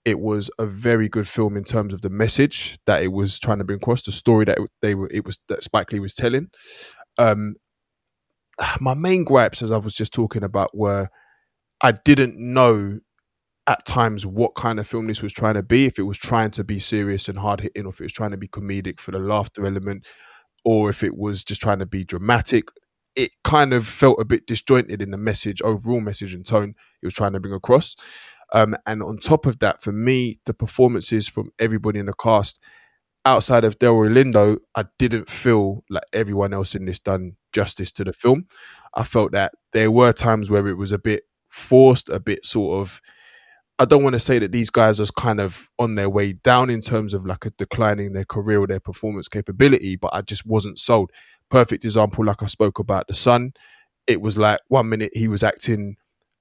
it 0.05 0.21
was 0.21 0.51
a 0.59 0.67
very 0.67 1.09
good 1.09 1.29
film 1.29 1.57
in 1.57 1.65
terms 1.65 1.93
of 1.93 2.01
the 2.01 2.11
message 2.11 2.79
that 2.87 3.03
it 3.03 3.13
was 3.13 3.39
trying 3.39 3.59
to 3.59 3.65
bring 3.65 3.79
across, 3.79 4.03
the 4.03 4.13
story 4.13 4.47
that 4.47 4.59
they 4.81 4.95
were, 4.95 5.11
it 5.13 5.27
was 5.27 5.39
that 5.49 5.63
Spike 5.63 5.93
Lee 5.93 6.01
was 6.01 6.15
telling. 6.15 6.49
Um, 7.19 7.57
my 8.81 8.95
main 8.95 9.25
gripes, 9.25 9.63
as 9.63 9.71
I 9.71 9.79
was 9.79 9.95
just 9.95 10.13
talking 10.13 10.43
about, 10.45 10.77
were 10.77 11.09
I 11.83 11.93
didn't 11.93 12.37
know 12.39 13.01
at 13.67 13.85
times 13.85 14.25
what 14.25 14.55
kind 14.55 14.81
of 14.81 14.87
film 14.87 15.07
this 15.07 15.23
was 15.23 15.33
trying 15.33 15.55
to 15.55 15.63
be. 15.63 15.87
If 15.87 15.99
it 15.99 16.05
was 16.05 16.19
trying 16.19 16.51
to 16.53 16.65
be 16.65 16.79
serious 16.79 17.29
and 17.29 17.39
hard 17.39 17.61
hitting, 17.61 17.85
or 17.87 17.91
if 17.91 18.01
it 18.01 18.05
was 18.05 18.13
trying 18.13 18.31
to 18.33 18.37
be 18.37 18.49
comedic 18.49 19.01
for 19.01 19.11
the 19.13 19.19
laughter 19.19 19.67
element, 19.67 20.07
or 20.65 20.91
if 20.91 21.03
it 21.05 21.17
was 21.17 21.45
just 21.45 21.61
trying 21.61 21.79
to 21.81 21.87
be 21.87 22.05
dramatic. 22.05 22.69
It 23.17 23.31
kind 23.43 23.73
of 23.73 23.87
felt 23.87 24.21
a 24.21 24.25
bit 24.25 24.47
disjointed 24.47 25.03
in 25.03 25.11
the 25.11 25.17
message, 25.17 25.61
overall 25.63 26.01
message 26.01 26.35
and 26.35 26.47
tone 26.47 26.75
it 27.03 27.07
was 27.07 27.15
trying 27.15 27.33
to 27.33 27.41
bring 27.41 27.55
across. 27.55 27.97
Um, 28.53 28.77
and 28.87 29.03
on 29.03 29.19
top 29.19 29.47
of 29.47 29.59
that, 29.59 29.83
for 29.83 29.93
me, 29.93 30.41
the 30.47 30.55
performances 30.55 31.29
from 31.29 31.51
everybody 31.59 31.99
in 31.99 32.07
the 32.07 32.15
cast, 32.15 32.61
outside 33.25 33.65
of 33.65 33.79
Delroy 33.79 34.11
Lindo, 34.11 34.59
I 34.75 34.85
didn't 34.99 35.29
feel 35.29 35.85
like 35.91 36.05
everyone 36.13 36.55
else 36.55 36.75
in 36.75 36.87
this 36.87 36.99
done 36.99 37.37
justice 37.53 37.93
to 37.93 38.05
the 38.05 38.13
film. 38.13 38.47
I 38.95 39.03
felt 39.05 39.33
that 39.33 39.53
there 39.73 39.91
were 39.91 40.13
times 40.13 40.51
where 40.51 40.67
it 40.67 40.79
was 40.79 40.93
a 40.93 40.99
bit 40.99 41.25
forced, 41.49 42.09
a 42.09 42.21
bit 42.21 42.45
sort 42.45 42.81
of. 42.81 43.01
I 43.79 43.85
don't 43.85 44.03
want 44.03 44.15
to 44.15 44.21
say 44.21 44.41
that 44.41 44.51
these 44.51 44.71
guys 44.71 45.01
are 45.01 45.07
kind 45.17 45.41
of 45.41 45.69
on 45.79 45.95
their 45.95 46.09
way 46.09 46.33
down 46.33 46.69
in 46.69 46.81
terms 46.81 47.15
of 47.15 47.25
like 47.25 47.47
a 47.47 47.51
declining 47.51 48.13
their 48.13 48.25
career 48.25 48.61
or 48.61 48.67
their 48.67 48.81
performance 48.81 49.29
capability, 49.29 49.95
but 49.95 50.13
I 50.13 50.23
just 50.23 50.45
wasn't 50.45 50.79
sold. 50.79 51.13
Perfect 51.51 51.85
example, 51.85 52.25
like 52.25 52.43
I 52.43 52.47
spoke 52.47 52.79
about 52.79 53.09
the 53.09 53.15
son. 53.15 53.53
It 54.07 54.21
was 54.21 54.37
like 54.37 54.61
one 54.69 54.89
minute 54.89 55.13
he 55.15 55.29
was 55.29 55.43
acting 55.43 55.97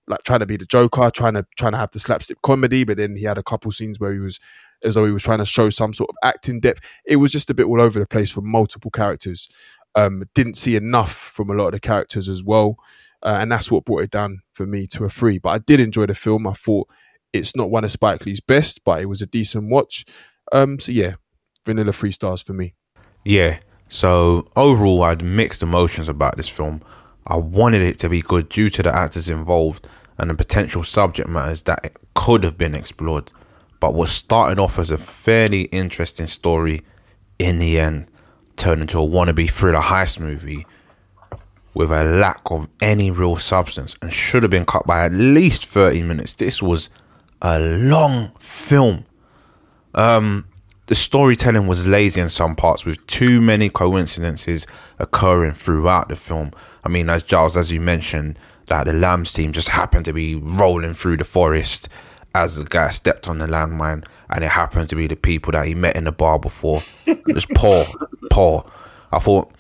like 0.08 0.24
trying 0.24 0.40
to 0.40 0.46
be 0.46 0.58
the 0.58 0.66
Joker, 0.66 1.10
trying 1.12 1.34
to 1.34 1.46
trying 1.58 1.74
to 1.74 1.78
have 1.78 1.92
the 1.92 2.00
slapstick 2.00 2.42
comedy, 2.42 2.84
but 2.84 2.98
then 2.98 3.16
he 3.16 3.24
had 3.24 3.38
a 3.38 3.44
couple 3.44 3.72
scenes 3.72 4.00
where 4.00 4.14
he 4.14 4.20
was 4.20 4.40
as 4.84 4.96
though 4.96 5.06
he 5.06 5.12
was 5.12 5.24
trying 5.24 5.40
to 5.40 5.46
show 5.46 5.70
some 5.70 5.94
sort 5.94 6.10
of 6.10 6.16
acting 6.24 6.60
depth. 6.60 6.82
It 7.06 7.18
was 7.18 7.32
just 7.32 7.50
a 7.50 7.54
bit 7.54 7.66
all 7.66 7.82
over 7.82 8.00
the 8.00 8.06
place 8.06 8.32
for 8.32 8.42
multiple 8.42 8.92
characters. 8.92 9.50
Um, 9.96 10.24
didn't 10.36 10.56
see 10.56 10.76
enough 10.76 11.14
from 11.14 11.50
a 11.50 11.54
lot 11.54 11.68
of 11.68 11.74
the 11.74 11.80
characters 11.80 12.30
as 12.30 12.44
well, 12.44 12.78
uh, 13.24 13.38
and 13.40 13.52
that's 13.52 13.72
what 13.72 13.86
brought 13.86 14.04
it 14.04 14.12
down 14.12 14.42
for 14.54 14.66
me 14.66 14.88
to 14.88 15.04
a 15.06 15.10
three. 15.10 15.40
But 15.40 15.50
I 15.50 15.58
did 15.58 15.80
enjoy 15.80 16.06
the 16.06 16.16
film. 16.16 16.48
I 16.48 16.54
thought 16.54 16.88
it's 17.34 17.56
not 17.56 17.70
one 17.72 17.84
of 17.84 17.92
Spike 17.92 18.26
Lee's 18.26 18.42
best, 18.42 18.84
but 18.84 19.02
it 19.02 19.08
was 19.08 19.22
a 19.22 19.26
decent 19.26 19.70
watch. 19.70 20.06
Um, 20.52 20.80
so 20.80 20.92
yeah, 20.92 21.16
vanilla 21.66 21.92
three 21.92 22.12
stars 22.12 22.42
for 22.42 22.54
me. 22.54 22.76
Yeah. 23.26 23.60
So 23.90 24.46
overall, 24.56 25.04
I 25.04 25.10
had 25.10 25.24
mixed 25.24 25.62
emotions 25.62 26.10
about 26.10 26.38
this 26.38 26.50
film. 26.50 26.82
I 27.26 27.38
wanted 27.38 27.82
it 27.82 28.00
to 28.00 28.10
be 28.10 28.22
good 28.22 28.50
due 28.50 28.70
to 28.70 28.84
the 28.84 28.94
actors 28.94 29.30
involved 29.30 29.88
and 30.18 30.30
the 30.30 30.36
potential 30.36 30.84
subject 30.84 31.30
matters 31.30 31.64
that 31.64 31.80
it 31.84 31.96
could 32.14 32.44
have 32.44 32.58
been 32.58 32.76
explored. 32.76 33.32
But 33.80 33.94
what 33.94 34.10
started 34.10 34.60
off 34.60 34.80
as 34.80 34.92
a 34.92 34.98
fairly 34.98 35.64
interesting 35.64 36.28
story, 36.28 36.82
in 37.38 37.60
the 37.60 37.80
end, 37.80 38.08
turned 38.56 38.82
into 38.82 39.00
a 39.00 39.08
wannabe 39.08 39.50
thriller 39.50 39.80
heist 39.80 40.20
movie 40.20 40.66
with 41.74 41.92
a 41.92 42.04
lack 42.04 42.42
of 42.50 42.68
any 42.82 43.12
real 43.12 43.36
substance 43.36 43.96
and 44.02 44.12
should 44.12 44.42
have 44.42 44.50
been 44.50 44.66
cut 44.66 44.88
by 44.88 45.06
at 45.06 45.14
least 45.14 45.66
30 45.66 46.02
minutes. 46.02 46.34
This 46.34 46.62
was 46.62 46.90
a 47.42 47.60
long 47.60 48.32
film. 48.40 49.06
Um, 49.94 50.48
the 50.88 50.96
storytelling 50.96 51.68
was 51.68 51.88
lazy 51.88 52.20
in 52.22 52.30
some 52.30 52.56
parts 52.56 52.86
with 52.86 53.06
too 53.08 53.42
many 53.42 53.70
coincidences 53.70 54.66
occurring 55.00 55.54
throughout 55.54 56.10
the 56.10 56.16
film. 56.16 56.52
I 56.84 56.90
mean, 56.90 57.10
as 57.10 57.24
Giles, 57.24 57.58
as 57.58 57.72
you 57.72 57.82
mentioned, 57.82 58.40
that 58.68 58.86
the 58.86 58.94
Lambs 58.94 59.34
team 59.34 59.52
just 59.52 59.70
happened 59.70 60.06
to 60.06 60.14
be 60.14 60.36
rolling 60.36 60.94
through 60.94 61.18
the 61.18 61.26
forest 61.26 61.90
as 62.34 62.56
the 62.56 62.64
guy 62.64 62.90
stepped 62.90 63.28
on 63.28 63.40
the 63.40 63.48
landmine, 63.48 64.06
and 64.30 64.44
it 64.44 64.52
happened 64.52 64.90
to 64.90 64.96
be 64.96 65.08
the 65.08 65.16
people 65.16 65.52
that 65.52 65.68
he 65.68 65.74
met 65.74 65.96
in 65.96 66.06
the 66.06 66.12
bar 66.12 66.40
before. 66.40 66.82
It 67.06 67.26
was 67.34 67.46
poor, 67.54 67.86
poor. 68.32 68.70
I 69.12 69.20
thought 69.20 69.52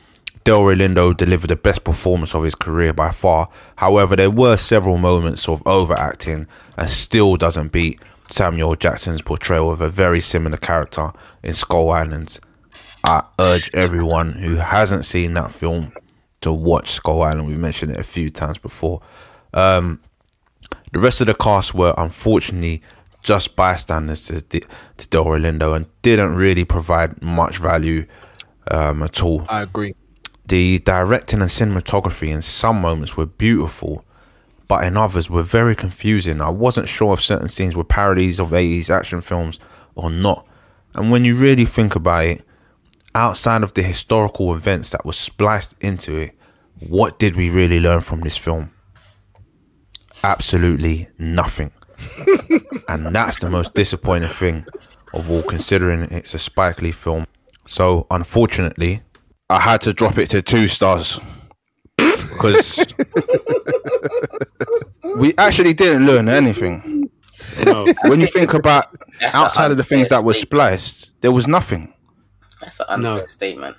Delroy 0.45 0.75
Lindo 0.75 1.15
delivered 1.15 1.49
the 1.49 1.55
best 1.57 1.84
performance 1.84 2.34
of 2.36 2.43
his 2.43 2.55
career 2.55 2.93
by 2.93 3.11
far. 3.11 3.49
However, 3.78 4.15
there 4.15 4.32
were 4.32 4.55
several 4.55 4.97
moments 4.97 5.49
of 5.49 5.61
overacting, 5.65 6.47
and 6.78 6.89
still 6.89 7.36
doesn't 7.36 7.71
beat 7.71 7.99
Samuel 8.30 8.75
Jackson's 8.75 9.21
portrayal 9.21 9.71
of 9.71 9.82
a 9.82 9.89
very 9.89 10.19
similar 10.19 10.57
character 10.57 11.11
in 11.43 11.53
Skull 11.53 11.89
Island. 11.91 12.39
I 13.03 13.23
urge 13.39 13.71
everyone 13.73 14.34
who 14.34 14.55
hasn't 14.55 15.05
seen 15.05 15.34
that 15.36 15.51
film 15.51 15.93
to 16.41 16.51
watch 16.51 16.91
Skull 16.91 17.21
Island. 17.21 17.47
We've 17.47 17.57
mentioned 17.57 17.91
it 17.91 17.99
a 17.99 18.03
few 18.03 18.30
times 18.30 18.57
before. 18.57 19.01
Um, 19.53 20.01
the 20.91 20.99
rest 20.99 21.21
of 21.21 21.28
the 21.28 21.36
cast 21.36 21.73
were 21.73 21.93
unfortunately 21.97 22.82
just 23.21 23.55
bystanders 23.55 24.25
to, 24.28 24.41
to 24.41 24.59
Delroy 25.09 25.41
Lindo 25.41 25.75
and 25.75 25.86
didn't 26.01 26.36
really 26.36 26.65
provide 26.65 27.21
much 27.21 27.57
value 27.57 28.05
um, 28.71 29.03
at 29.03 29.21
all. 29.21 29.45
I 29.49 29.63
agree. 29.63 29.95
The 30.45 30.80
directing 30.80 31.41
and 31.41 31.49
cinematography 31.49 32.30
in 32.30 32.41
some 32.41 32.80
moments 32.80 33.17
were 33.17 33.25
beautiful, 33.25 34.05
but 34.68 34.84
in 34.84 34.97
others 34.97 35.30
were 35.30 35.43
very 35.43 35.76
confusing. 35.76 36.41
I 36.41 36.49
wasn't 36.49 36.89
sure 36.89 37.13
if 37.13 37.22
certain 37.22 37.47
scenes 37.47 37.76
were 37.76 37.84
parodies 37.84 38.39
of 38.39 38.49
80s 38.49 38.89
action 38.89 39.22
films 39.22 39.59
or 39.95 40.09
not. 40.09 40.45
And 40.93 41.11
when 41.11 41.24
you 41.24 41.36
really 41.36 41.65
think 41.65 41.95
about 41.95 42.26
it, 42.26 42.43
outside 43.15 43.63
of 43.63 43.74
the 43.74 43.84
historical 43.84 44.53
events 44.53 44.89
that 44.91 45.05
were 45.05 45.13
spliced 45.13 45.76
into 45.80 46.18
it, 46.18 46.32
what 46.88 47.18
did 47.18 47.36
we 47.36 47.49
really 47.49 47.80
learn 47.80 48.01
from 48.01 48.22
this 48.22 48.38
film? 48.38 48.72
Absolutely 50.24 51.07
nothing. 51.18 51.72
and 52.89 53.15
that's 53.15 53.39
the 53.39 53.49
most 53.49 53.74
disappointing 53.74 54.30
thing 54.30 54.65
of 55.13 55.32
all, 55.32 55.43
considering 55.43 56.03
it's 56.03 56.34
a 56.34 56.39
Spike 56.39 56.82
Lee 56.82 56.91
film. 56.91 57.26
So, 57.65 58.05
unfortunately, 58.11 59.01
I 59.49 59.59
had 59.61 59.82
to 59.82 59.93
drop 59.93 60.18
it 60.18 60.30
to 60.32 60.41
two 60.41 60.68
stars 60.68 61.20
because 62.38 62.85
we 65.17 65.33
actually 65.38 65.73
didn't 65.73 66.05
learn 66.05 66.29
anything. 66.29 67.09
No. 67.65 67.88
When 68.05 68.21
you 68.21 68.27
think 68.27 68.53
about 68.53 68.85
That's 69.19 69.35
outside 69.35 69.71
of 69.71 69.77
the 69.77 69.83
things 69.83 70.09
that 70.09 70.23
were 70.23 70.33
spliced, 70.33 71.11
there 71.21 71.31
was 71.31 71.47
nothing. 71.47 71.93
That's 72.61 72.79
an 72.79 72.85
unfair 72.89 73.17
No. 73.21 73.25
statement. 73.27 73.77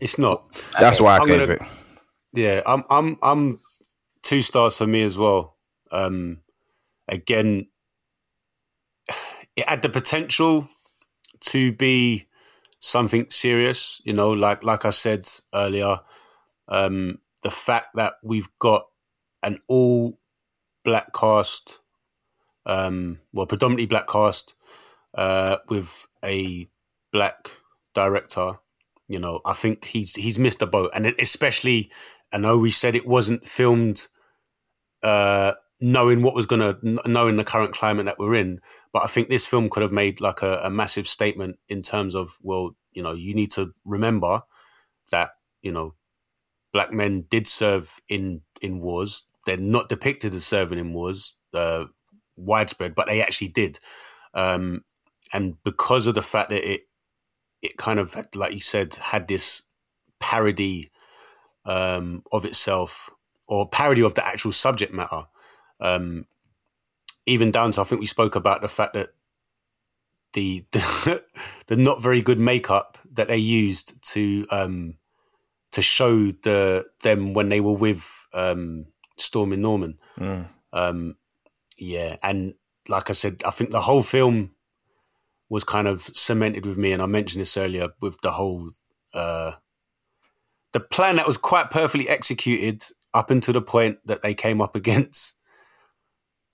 It's 0.00 0.18
not. 0.18 0.44
That's 0.78 1.00
why 1.00 1.16
I 1.16 1.20
I'm 1.20 1.26
gave 1.26 1.38
gonna- 1.40 1.52
it. 1.54 1.62
Yeah, 2.32 2.60
I'm 2.66 2.84
I'm 2.90 3.16
I'm 3.22 3.60
two 4.22 4.42
stars 4.42 4.76
for 4.76 4.86
me 4.86 5.02
as 5.02 5.16
well. 5.16 5.56
Um 5.90 6.42
again 7.08 7.68
it 9.56 9.66
had 9.66 9.80
the 9.82 9.88
potential 9.88 10.68
to 11.40 11.72
be 11.72 12.26
something 12.78 13.26
serious, 13.30 14.02
you 14.04 14.12
know, 14.12 14.32
like 14.32 14.62
like 14.62 14.84
I 14.84 14.90
said 14.90 15.26
earlier, 15.54 16.00
um 16.68 17.18
the 17.46 17.50
fact 17.50 17.88
that 17.94 18.14
we've 18.22 18.48
got 18.58 18.86
an 19.42 19.58
all 19.68 20.18
black 20.84 21.12
cast 21.12 21.78
um 22.64 23.20
well 23.32 23.46
predominantly 23.46 23.86
black 23.86 24.08
cast 24.08 24.54
uh 25.14 25.58
with 25.68 26.06
a 26.24 26.68
black 27.12 27.48
director 27.94 28.58
you 29.08 29.18
know, 29.18 29.40
I 29.44 29.52
think 29.52 29.84
he's 29.84 30.14
he's 30.14 30.38
missed 30.38 30.58
the 30.58 30.66
boat, 30.66 30.90
and 30.94 31.06
especially, 31.20 31.90
I 32.32 32.38
know 32.38 32.58
we 32.58 32.70
said 32.70 32.96
it 32.96 33.06
wasn't 33.06 33.44
filmed, 33.44 34.08
uh, 35.02 35.52
knowing 35.80 36.22
what 36.22 36.34
was 36.34 36.46
gonna 36.46 36.78
knowing 36.82 37.36
the 37.36 37.44
current 37.44 37.72
climate 37.72 38.06
that 38.06 38.18
we're 38.18 38.34
in. 38.34 38.60
But 38.92 39.04
I 39.04 39.06
think 39.06 39.28
this 39.28 39.46
film 39.46 39.68
could 39.70 39.82
have 39.82 39.92
made 39.92 40.20
like 40.20 40.42
a, 40.42 40.60
a 40.64 40.70
massive 40.70 41.06
statement 41.06 41.58
in 41.68 41.82
terms 41.82 42.16
of, 42.16 42.38
well, 42.42 42.76
you 42.92 43.02
know, 43.02 43.12
you 43.12 43.34
need 43.34 43.52
to 43.52 43.72
remember 43.84 44.42
that 45.12 45.30
you 45.62 45.70
know, 45.72 45.94
black 46.72 46.92
men 46.92 47.26
did 47.30 47.46
serve 47.46 48.00
in 48.08 48.42
in 48.60 48.80
wars. 48.80 49.26
They're 49.44 49.56
not 49.56 49.88
depicted 49.88 50.34
as 50.34 50.44
serving 50.44 50.78
in 50.78 50.92
wars, 50.92 51.38
uh, 51.54 51.86
widespread, 52.36 52.94
but 52.94 53.06
they 53.06 53.22
actually 53.22 53.48
did. 53.48 53.78
Um, 54.34 54.84
and 55.32 55.62
because 55.62 56.06
of 56.06 56.14
the 56.14 56.22
fact 56.22 56.50
that 56.50 56.68
it 56.68 56.82
it 57.62 57.76
kind 57.76 57.98
of 57.98 58.14
like 58.34 58.54
you 58.54 58.60
said 58.60 58.94
had 58.94 59.28
this 59.28 59.62
parody 60.20 60.90
um, 61.64 62.22
of 62.32 62.44
itself 62.44 63.10
or 63.48 63.68
parody 63.68 64.02
of 64.02 64.14
the 64.14 64.26
actual 64.26 64.52
subject 64.52 64.92
matter 64.92 65.24
um, 65.80 66.26
even 67.26 67.50
down 67.50 67.70
to 67.72 67.80
i 67.80 67.84
think 67.84 68.00
we 68.00 68.06
spoke 68.06 68.36
about 68.36 68.62
the 68.62 68.68
fact 68.68 68.94
that 68.94 69.10
the 70.32 70.64
the, 70.72 71.24
the 71.66 71.76
not 71.76 72.02
very 72.02 72.22
good 72.22 72.38
makeup 72.38 72.98
that 73.10 73.28
they 73.28 73.36
used 73.36 74.00
to 74.02 74.46
um, 74.50 74.94
to 75.76 75.82
show 75.82 76.30
the 76.30 76.86
them 77.02 77.34
when 77.34 77.50
they 77.50 77.60
were 77.60 77.76
with 77.76 78.26
um, 78.32 78.86
Storming 79.18 79.60
Norman. 79.60 79.98
Um, 80.72 81.16
yeah, 81.76 82.16
and 82.22 82.54
like 82.88 83.10
I 83.10 83.12
said, 83.12 83.42
I 83.46 83.50
think 83.50 83.72
the 83.72 83.82
whole 83.82 84.02
film 84.02 84.52
was 85.50 85.64
kind 85.64 85.86
of 85.86 86.00
cemented 86.14 86.64
with 86.64 86.78
me, 86.78 86.92
and 86.92 87.02
I 87.02 87.06
mentioned 87.06 87.42
this 87.42 87.58
earlier 87.58 87.90
with 88.00 88.18
the 88.22 88.32
whole 88.32 88.70
uh, 89.12 89.52
the 90.72 90.80
plan 90.80 91.16
that 91.16 91.26
was 91.26 91.36
quite 91.36 91.70
perfectly 91.70 92.08
executed 92.08 92.82
up 93.12 93.30
until 93.30 93.52
the 93.52 93.60
point 93.60 93.98
that 94.06 94.22
they 94.22 94.32
came 94.32 94.62
up 94.62 94.74
against 94.82 95.34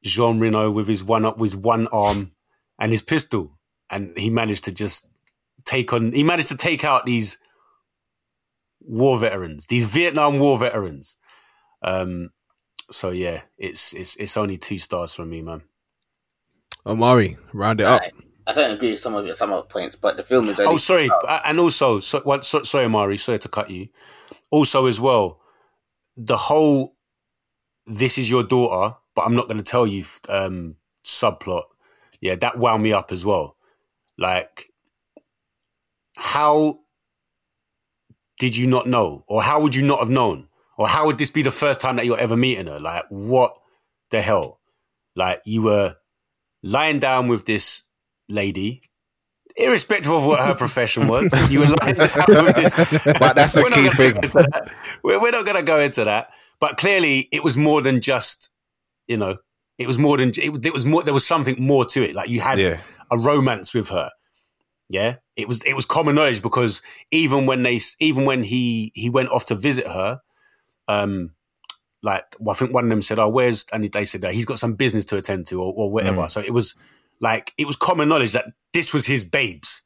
Jean 0.02 0.40
Reno 0.40 0.68
with 0.72 0.88
his 0.88 1.04
one 1.04 1.24
up 1.24 1.38
with 1.38 1.54
one 1.54 1.86
arm 1.92 2.32
and 2.76 2.90
his 2.90 3.02
pistol, 3.02 3.56
and 3.88 4.18
he 4.18 4.30
managed 4.30 4.64
to 4.64 4.72
just 4.72 5.08
take 5.64 5.92
on. 5.92 6.10
He 6.10 6.24
managed 6.24 6.48
to 6.48 6.56
take 6.56 6.84
out 6.84 7.06
these 7.06 7.38
war 8.86 9.18
veterans, 9.18 9.66
these 9.66 9.86
Vietnam 9.86 10.38
War 10.38 10.58
veterans. 10.58 11.16
Um, 11.82 12.30
so 12.90 13.10
yeah, 13.10 13.42
it's 13.58 13.92
it's 13.94 14.16
it's 14.16 14.36
only 14.36 14.56
two 14.56 14.78
stars 14.78 15.14
from 15.14 15.30
me, 15.30 15.42
man. 15.42 15.62
Amari, 16.84 17.36
round 17.52 17.80
it 17.80 17.86
up. 17.86 18.02
I 18.46 18.52
don't 18.52 18.72
agree 18.72 18.90
with 18.90 19.00
some 19.00 19.14
of 19.14 19.24
your 19.24 19.34
some 19.34 19.52
of 19.52 19.68
the 19.68 19.72
points, 19.72 19.96
but 19.96 20.16
the 20.16 20.22
film 20.22 20.48
is. 20.48 20.58
Only 20.58 20.74
Oh, 20.74 20.76
sorry, 20.76 21.10
uh, 21.10 21.40
and 21.44 21.60
also, 21.60 22.00
so, 22.00 22.20
what, 22.20 22.44
so, 22.44 22.62
sorry, 22.62 22.86
Amari, 22.86 23.16
sorry 23.16 23.38
to 23.38 23.48
cut 23.48 23.70
you. 23.70 23.88
Also, 24.50 24.86
as 24.86 25.00
well, 25.00 25.40
the 26.16 26.36
whole 26.36 26.96
"this 27.86 28.18
is 28.18 28.30
your 28.30 28.42
daughter, 28.42 28.96
but 29.14 29.22
I'm 29.22 29.36
not 29.36 29.46
going 29.46 29.58
to 29.58 29.64
tell 29.64 29.86
you" 29.86 30.04
um, 30.28 30.76
subplot. 31.04 31.64
Yeah, 32.20 32.34
that 32.36 32.58
wound 32.58 32.82
me 32.82 32.92
up 32.92 33.12
as 33.12 33.24
well. 33.24 33.56
Like, 34.18 34.66
how 36.16 36.80
did 38.42 38.56
you 38.56 38.66
not 38.66 38.86
know, 38.88 39.24
or 39.28 39.40
how 39.40 39.60
would 39.62 39.74
you 39.76 39.82
not 39.84 40.00
have 40.00 40.10
known, 40.10 40.48
or 40.76 40.88
how 40.88 41.06
would 41.06 41.16
this 41.18 41.30
be 41.30 41.42
the 41.42 41.52
first 41.52 41.80
time 41.80 41.94
that 41.96 42.06
you're 42.06 42.18
ever 42.18 42.36
meeting 42.36 42.66
her? 42.66 42.80
Like, 42.80 43.04
what 43.08 43.56
the 44.10 44.20
hell? 44.20 44.58
Like, 45.14 45.40
you 45.46 45.62
were 45.62 45.94
lying 46.62 46.98
down 46.98 47.28
with 47.28 47.44
this 47.46 47.84
lady 48.28 48.82
irrespective 49.56 50.10
of 50.10 50.24
what 50.24 50.40
her 50.40 50.54
profession 50.54 51.06
was, 51.08 51.30
you 51.52 51.60
were 51.60 51.66
lying 51.82 51.94
down 51.94 52.44
with 52.46 52.56
this. 52.56 52.74
But 53.20 53.34
that's 53.34 53.52
the 53.52 53.62
We're 53.62 53.68
not 53.70 53.78
key 53.78 53.90
thing. 53.90 54.12
go 54.14 54.20
into 54.20 54.38
that. 54.50 54.72
We're, 55.04 55.20
we're 55.20 55.30
not 55.30 55.44
going 55.44 55.58
to 55.58 55.62
go 55.62 55.78
into 55.78 56.04
that. 56.04 56.30
But 56.58 56.78
clearly, 56.78 57.28
it 57.30 57.44
was 57.44 57.56
more 57.56 57.80
than 57.82 58.00
just, 58.00 58.50
you 59.06 59.18
know, 59.18 59.36
it 59.78 59.86
was 59.86 59.98
more 59.98 60.16
than 60.16 60.30
it, 60.30 60.50
was- 60.50 60.64
it 60.66 60.72
was 60.72 60.84
more. 60.86 61.02
There 61.02 61.12
was 61.14 61.26
something 61.26 61.56
more 61.62 61.84
to 61.84 62.02
it. 62.02 62.14
Like 62.14 62.28
you 62.30 62.40
had 62.40 62.58
Yeah. 62.58 62.80
a 63.10 63.18
romance 63.18 63.74
with 63.74 63.90
her. 63.90 64.10
Yeah, 64.92 65.16
it 65.36 65.48
was 65.48 65.62
it 65.64 65.72
was 65.72 65.86
common 65.86 66.16
knowledge 66.16 66.42
because 66.42 66.82
even 67.10 67.46
when 67.46 67.62
they 67.62 67.80
even 67.98 68.26
when 68.26 68.42
he 68.42 68.92
he 68.94 69.08
went 69.08 69.30
off 69.30 69.46
to 69.46 69.54
visit 69.54 69.86
her, 69.86 70.20
um, 70.86 71.30
like 72.02 72.24
well, 72.38 72.54
I 72.54 72.58
think 72.58 72.74
one 72.74 72.84
of 72.84 72.90
them 72.90 73.00
said, 73.00 73.18
"Oh, 73.18 73.30
where's?" 73.30 73.64
and 73.72 73.90
they 73.90 74.04
said 74.04 74.20
that 74.20 74.34
he's 74.34 74.44
got 74.44 74.58
some 74.58 74.74
business 74.74 75.06
to 75.06 75.16
attend 75.16 75.46
to 75.46 75.62
or, 75.62 75.72
or 75.74 75.90
whatever. 75.90 76.20
Mm. 76.20 76.30
So 76.30 76.42
it 76.42 76.52
was 76.52 76.76
like 77.20 77.54
it 77.56 77.66
was 77.66 77.74
common 77.74 78.10
knowledge 78.10 78.34
that 78.34 78.48
this 78.74 78.92
was 78.92 79.06
his 79.06 79.24
babes. 79.24 79.80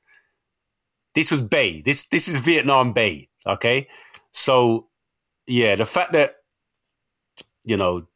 This 1.14 1.30
was 1.30 1.40
Bay. 1.40 1.82
This 1.82 2.09
this 2.09 2.26
is 2.26 2.38
Vietnam 2.38 2.92
Bay. 2.92 3.28
Okay, 3.46 3.86
so 4.32 4.88
yeah, 5.46 5.76
the 5.76 5.86
fact 5.86 6.14
that 6.14 6.32
you 7.64 7.76
know 7.76 8.09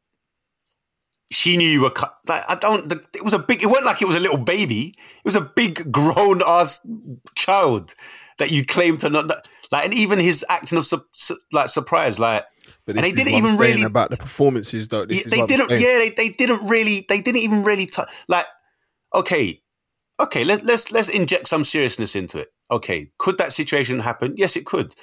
she 1.31 1.57
knew 1.57 1.69
you 1.69 1.83
were 1.83 1.91
cut. 1.91 2.15
Like, 2.27 2.43
I 2.49 2.57
don't. 2.57 2.89
The, 2.89 3.03
it 3.15 3.23
was 3.23 3.33
a 3.33 3.39
big. 3.39 3.63
It 3.63 3.67
wasn't 3.67 3.87
like 3.87 4.03
it 4.03 4.09
was 4.09 4.17
a 4.17 4.21
little 4.21 4.39
baby. 4.39 4.95
It 4.99 5.25
was 5.25 5.37
a 5.37 5.41
big 5.41 5.91
grown 5.93 6.43
ass 6.47 6.81
child 7.37 7.95
that 8.39 8.51
you 8.51 8.65
claim 8.65 8.97
to 8.99 9.11
not 9.11 9.27
know. 9.27 9.37
like. 9.71 9.85
And 9.85 9.95
even 9.95 10.19
his 10.19 10.45
acting 10.49 10.77
of 10.79 10.87
su- 10.87 11.05
su- 11.13 11.39
like 11.53 11.69
surprise, 11.69 12.19
like, 12.19 12.45
But 12.85 12.97
and 12.97 13.05
they 13.05 13.13
didn't 13.13 13.35
even 13.35 13.57
really. 13.57 13.83
about 13.83 14.11
the 14.11 14.17
performances 14.17 14.89
though. 14.89 15.07
This 15.07 15.25
Yeah, 15.25 15.31
they 15.31 15.47
didn't. 15.47 15.71
Yeah, 15.71 15.99
they, 15.99 16.11
they 16.17 16.29
didn't 16.31 16.69
really. 16.69 17.07
They 17.09 17.21
didn't 17.21 17.41
even 17.41 17.63
really 17.63 17.87
t- 17.87 18.03
like. 18.29 18.47
Okay, 19.15 19.61
okay. 20.19 20.45
Let's 20.45 20.65
let's 20.65 20.91
let's 20.91 21.09
inject 21.09 21.47
some 21.49 21.63
seriousness 21.65 22.17
into 22.17 22.39
it. 22.41 22.49
Okay, 22.73 23.11
could 23.19 23.39
that 23.39 23.53
situation 23.53 24.01
happen? 24.01 24.35
Yes, 24.37 24.57
it 24.57 24.67
could. 24.67 24.95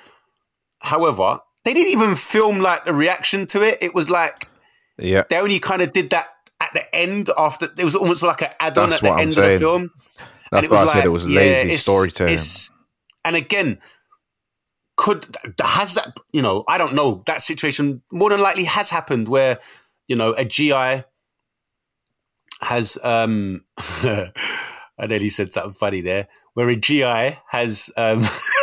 However, 0.81 1.39
they 1.63 1.73
didn't 1.73 1.91
even 1.91 2.15
film 2.15 2.59
like 2.59 2.85
the 2.85 2.93
reaction 2.93 3.45
to 3.47 3.61
it. 3.61 3.77
It 3.81 3.95
was 3.95 4.09
like 4.09 4.47
Yeah. 4.99 5.23
they 5.29 5.39
only 5.39 5.59
kind 5.59 5.81
of 5.81 5.93
did 5.93 6.09
that 6.11 6.27
at 6.59 6.71
the 6.73 6.95
end 6.95 7.29
after. 7.37 7.67
It 7.77 7.83
was 7.83 7.95
almost 7.95 8.23
like 8.23 8.41
an 8.41 8.49
add-on 8.59 8.89
That's 8.89 9.03
at 9.03 9.07
the 9.07 9.13
I'm 9.13 9.19
end 9.19 9.33
saying. 9.35 9.55
of 9.55 9.59
the 9.59 9.65
film. 9.65 9.91
That's 10.51 10.69
why 10.69 10.77
I 10.77 10.93
said 10.93 11.05
it 11.05 11.09
was 11.09 11.27
lazy 11.27 11.59
it's- 11.73 11.81
storytelling. 11.81 12.37
And 13.25 13.35
again, 13.35 13.79
could 14.95 15.27
has 15.61 15.93
that 15.95 16.17
you 16.31 16.41
know 16.41 16.63
I 16.67 16.77
don't 16.77 16.93
know 16.95 17.21
that 17.27 17.41
situation 17.41 18.01
more 18.11 18.29
than 18.31 18.39
likely 18.41 18.63
has 18.63 18.89
happened 18.89 19.27
where 19.27 19.59
you 20.07 20.15
know 20.15 20.33
a 20.33 20.43
GI 20.45 21.03
has 22.61 22.97
um 23.03 23.63
and 24.97 25.11
then 25.11 25.21
he 25.21 25.29
said 25.29 25.51
something 25.53 25.73
funny 25.73 26.01
there 26.01 26.27
where 26.55 26.69
a 26.69 26.75
GI 26.75 27.37
has 27.49 27.91
um 27.97 28.23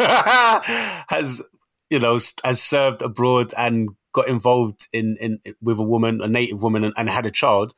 has 1.08 1.40
you 1.90 2.00
know 2.00 2.18
has 2.42 2.60
served 2.60 3.02
abroad 3.02 3.52
and 3.56 3.90
got 4.14 4.28
involved 4.28 4.88
in 4.94 5.18
in 5.20 5.38
with 5.60 5.78
a 5.78 5.82
woman 5.82 6.22
a 6.22 6.28
native 6.28 6.62
woman 6.62 6.84
and, 6.84 6.94
and 6.96 7.10
had 7.10 7.26
a 7.26 7.30
child 7.30 7.74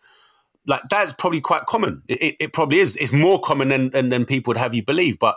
like 0.66 0.82
that's 0.90 1.12
probably 1.12 1.40
quite 1.40 1.66
common. 1.66 2.02
It, 2.08 2.22
it, 2.22 2.36
it 2.40 2.52
probably 2.52 2.78
is. 2.78 2.96
It's 2.96 3.12
more 3.12 3.40
common 3.40 3.68
than, 3.68 3.90
than 3.90 4.08
than 4.08 4.24
people 4.24 4.50
would 4.50 4.56
have 4.56 4.74
you 4.74 4.84
believe. 4.84 5.18
But 5.18 5.36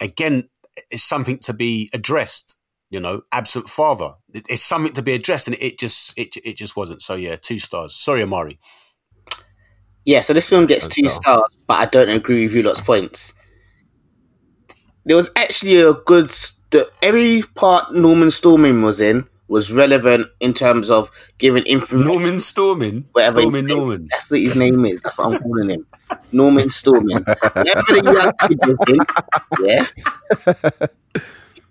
again 0.00 0.48
it's 0.90 1.02
something 1.02 1.36
to 1.36 1.52
be 1.52 1.90
addressed 1.92 2.56
you 2.90 3.00
know 3.00 3.22
absent 3.32 3.68
father. 3.68 4.14
It, 4.32 4.46
it's 4.48 4.62
something 4.62 4.92
to 4.94 5.02
be 5.02 5.12
addressed 5.12 5.48
and 5.48 5.56
it 5.60 5.78
just 5.78 6.18
it, 6.18 6.36
it 6.44 6.56
just 6.56 6.76
wasn't. 6.76 7.02
So 7.02 7.14
yeah 7.14 7.36
two 7.36 7.58
stars. 7.58 7.94
Sorry 7.94 8.22
amari. 8.22 8.58
Yeah, 10.04 10.22
so 10.22 10.32
this 10.32 10.48
film 10.48 10.66
gets 10.66 10.88
two 10.88 11.08
stars, 11.08 11.58
but 11.66 11.74
I 11.74 11.84
don't 11.84 12.08
agree 12.08 12.46
with 12.46 12.54
you 12.54 12.62
lot's 12.62 12.80
points. 12.80 13.34
There 15.04 15.16
was 15.16 15.30
actually 15.36 15.80
a 15.80 15.92
good. 15.92 16.30
The, 16.70 16.90
every 17.02 17.42
part 17.54 17.92
Norman 17.94 18.30
Storming 18.30 18.82
was 18.82 19.00
in 19.00 19.28
was 19.50 19.72
relevant 19.72 20.28
in 20.38 20.54
terms 20.54 20.90
of 20.90 21.10
giving 21.38 21.64
information. 21.64 22.06
Norman 22.06 22.38
Storming, 22.38 23.04
whatever 23.10 23.40
Storming 23.40 23.66
name- 23.66 23.76
Norman. 23.76 24.08
That's 24.08 24.30
what 24.30 24.40
his 24.40 24.54
name 24.54 24.84
is. 24.84 25.02
That's 25.02 25.18
what 25.18 25.32
I'm 25.32 25.38
calling 25.40 25.70
him. 25.70 25.86
Norman 26.32 26.68
Storming. 26.70 27.24
Whatever 27.24 27.82
the 27.88 28.32
young 28.38 28.48
kid 28.48 28.58
was 28.64 28.78
in, 28.88 29.66
yeah. 29.66 30.86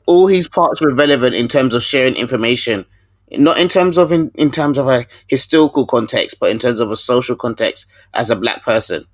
All 0.06 0.28
his 0.28 0.50
parts 0.50 0.82
were 0.82 0.94
relevant 0.94 1.36
in 1.36 1.48
terms 1.48 1.74
of 1.74 1.82
sharing 1.82 2.16
information, 2.16 2.86
not 3.32 3.58
in 3.58 3.70
terms 3.70 3.98
of 3.98 4.12
in, 4.12 4.30
in 4.36 4.52
terms 4.52 4.78
of 4.78 4.90
a 4.90 5.06
historical 5.28 5.86
context, 5.86 6.38
but 6.38 6.52
in 6.52 6.60
terms 6.60 6.82
of 6.82 6.92
a 6.92 6.98
social 6.98 7.38
context 7.38 7.90
as 8.14 8.30
a 8.30 8.36
black 8.36 8.62
person, 8.64 9.06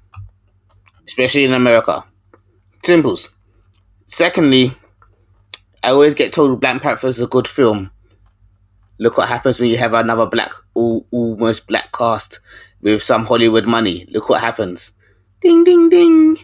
especially 1.08 1.44
in 1.46 1.54
America. 1.54 2.04
Simples. 2.84 3.30
Secondly, 4.08 4.72
I 5.84 5.90
always 5.90 6.16
get 6.16 6.34
told 6.34 6.60
Black 6.60 6.82
Panther 6.82 7.08
is 7.08 7.22
a 7.22 7.28
good 7.28 7.48
film. 7.48 7.92
Look 8.98 9.18
what 9.18 9.28
happens 9.30 9.60
when 9.60 9.70
you 9.70 9.78
have 9.78 9.94
another 9.94 10.26
black, 10.26 10.52
all, 10.74 11.06
almost 11.12 11.68
black 11.68 11.92
cast 11.92 12.40
with 12.82 13.04
some 13.04 13.26
Hollywood 13.26 13.66
money. 13.66 14.06
Look 14.10 14.30
what 14.30 14.42
happens. 14.42 14.92
Ding, 15.42 15.64
ding, 15.64 15.90
ding. 15.90 16.38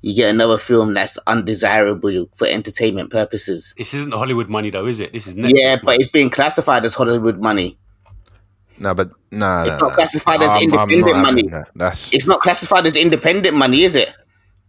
You 0.00 0.14
get 0.14 0.30
another 0.34 0.58
film 0.58 0.94
that's 0.94 1.18
undesirable 1.26 2.26
for 2.36 2.46
entertainment 2.46 3.10
purposes. 3.10 3.74
This 3.76 3.92
isn't 3.94 4.14
Hollywood 4.14 4.48
money 4.48 4.70
though, 4.70 4.86
is 4.86 5.00
it? 5.00 5.12
This 5.12 5.26
is 5.26 5.34
Netflix 5.36 5.52
yeah, 5.56 5.70
money. 5.70 5.80
but 5.84 5.94
it's 6.00 6.08
being 6.08 6.30
classified 6.30 6.84
as 6.84 6.94
Hollywood 6.94 7.40
money. 7.40 7.78
No, 8.78 8.94
but 8.94 9.10
nah, 9.32 9.64
It's 9.64 9.74
nah, 9.74 9.80
not 9.80 9.88
nah. 9.88 9.94
classified 9.96 10.40
as 10.40 10.50
I'm- 10.50 10.56
I'm 10.56 10.62
independent 10.90 11.00
not 11.06 11.16
having 11.16 11.24
money. 11.34 11.48
that. 11.48 11.68
That's 11.74 12.14
It's 12.14 12.26
not 12.28 12.40
classified 12.40 12.86
as 12.86 12.96
independent 12.96 13.56
money, 13.56 13.82
is 13.82 13.96
it? 13.96 14.12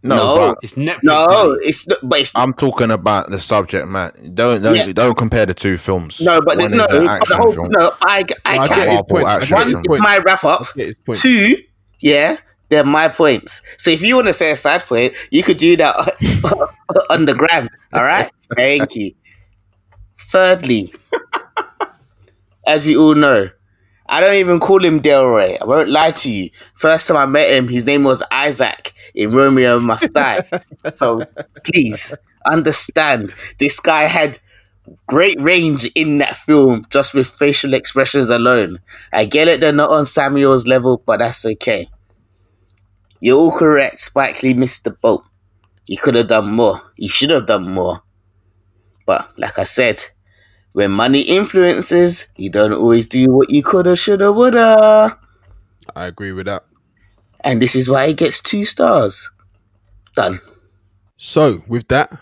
No, 0.02 0.16
No. 0.16 0.56
it's 0.62 0.74
Netflix. 0.74 0.98
No, 1.02 1.26
money. 1.48 1.58
it's 1.66 1.86
not, 1.86 1.98
but 2.02 2.20
it's 2.20 2.32
I'm 2.34 2.54
talking 2.54 2.90
about 2.90 3.30
the 3.30 3.38
subject 3.38 3.86
matter. 3.88 4.18
Don't 4.28 4.62
don't, 4.62 4.74
Yeah. 4.76 4.92
don't 4.92 5.16
compare 5.16 5.46
the 5.46 5.54
two 5.54 5.76
films. 5.76 6.20
no, 6.20 6.40
but 6.40 6.56
One 6.58 6.70
no, 6.70 6.86
but 6.88 7.28
the 7.28 7.36
whole 7.36 7.52
film. 7.52 7.68
no. 7.70 7.92
I 8.02 8.24
I 8.44 8.56
No, 8.56 8.62
I 8.62 8.68
can 8.68 8.86
get 8.96 9.08
point. 9.08 9.26
I 9.26 9.34
action 9.36 9.56
get 9.58 9.66
his 9.66 9.74
One 9.74 9.84
film. 9.84 9.96
is 9.96 10.02
my 10.02 10.18
wrap 10.18 10.44
up. 10.44 10.62
I 10.62 10.78
get 10.78 10.86
his 10.86 10.96
point. 10.96 11.18
Two, 11.18 11.56
yeah, 12.00 12.36
they're 12.70 12.84
my 12.84 13.08
points. 13.08 13.60
So 13.78 13.90
if 13.90 14.00
you 14.02 14.14
want 14.14 14.28
to 14.28 14.32
say 14.32 14.50
a 14.50 14.56
side 14.56 14.82
point, 14.82 15.14
you 15.30 15.42
could 15.42 15.58
do 15.58 15.76
that 15.76 15.94
on 17.10 17.24
the 17.26 17.34
gram. 17.34 17.68
All 17.92 18.02
right. 18.04 18.30
Thank 18.56 18.96
you. 18.96 19.12
Thirdly, 20.30 20.94
as 22.66 22.84
we 22.84 22.96
all 22.96 23.14
know, 23.14 23.50
I 24.08 24.20
don't 24.20 24.34
even 24.36 24.60
call 24.60 24.84
him 24.84 25.00
Delroy. 25.00 25.58
I 25.60 25.64
won't 25.64 25.88
lie 25.88 26.10
to 26.12 26.30
you. 26.30 26.50
First 26.74 27.08
time 27.08 27.16
I 27.16 27.26
met 27.26 27.50
him, 27.50 27.68
his 27.68 27.86
name 27.86 28.04
was 28.04 28.22
Isaac 28.30 28.92
in 29.20 29.32
Romeo 29.32 29.78
Must 29.80 30.12
Die. 30.14 30.42
so 30.94 31.22
please 31.64 32.14
understand, 32.46 33.34
this 33.58 33.78
guy 33.80 34.04
had 34.04 34.38
great 35.06 35.38
range 35.40 35.84
in 35.94 36.18
that 36.18 36.36
film 36.36 36.86
just 36.90 37.12
with 37.14 37.28
facial 37.28 37.74
expressions 37.74 38.30
alone. 38.30 38.80
I 39.12 39.26
get 39.26 39.48
it, 39.48 39.60
they're 39.60 39.72
not 39.72 39.90
on 39.90 40.06
Samuel's 40.06 40.66
level, 40.66 41.02
but 41.04 41.18
that's 41.18 41.44
okay. 41.44 41.90
You're 43.20 43.36
all 43.38 43.52
correct. 43.52 44.00
Spike 44.00 44.42
Lee 44.42 44.54
missed 44.54 44.84
the 44.84 44.92
boat. 44.92 45.24
He 45.84 45.96
could 45.96 46.14
have 46.14 46.28
done 46.28 46.50
more. 46.50 46.80
He 46.96 47.08
should 47.08 47.30
have 47.30 47.46
done 47.46 47.68
more. 47.70 48.02
But 49.06 49.38
like 49.38 49.58
I 49.58 49.64
said, 49.64 50.00
When 50.72 50.92
money 50.92 51.22
influences, 51.22 52.26
you 52.36 52.48
don't 52.48 52.72
always 52.72 53.06
do 53.08 53.26
what 53.26 53.50
you 53.50 53.62
coulda, 53.62 53.96
shoulda, 53.96 54.32
woulda. 54.32 55.18
I 55.96 56.06
agree 56.06 56.32
with 56.32 56.46
that. 56.46 56.64
And 57.44 57.60
this 57.60 57.74
is 57.74 57.88
why 57.88 58.04
it 58.06 58.16
gets 58.16 58.42
two 58.42 58.64
stars. 58.64 59.30
Done. 60.14 60.40
So, 61.16 61.62
with 61.66 61.88
that, 61.88 62.12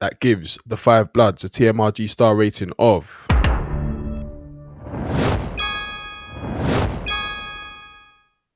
that 0.00 0.20
gives 0.20 0.58
The 0.66 0.76
Five 0.76 1.12
Bloods 1.12 1.44
a 1.44 1.48
TMRG 1.48 2.08
star 2.08 2.34
rating 2.34 2.72
of. 2.78 3.26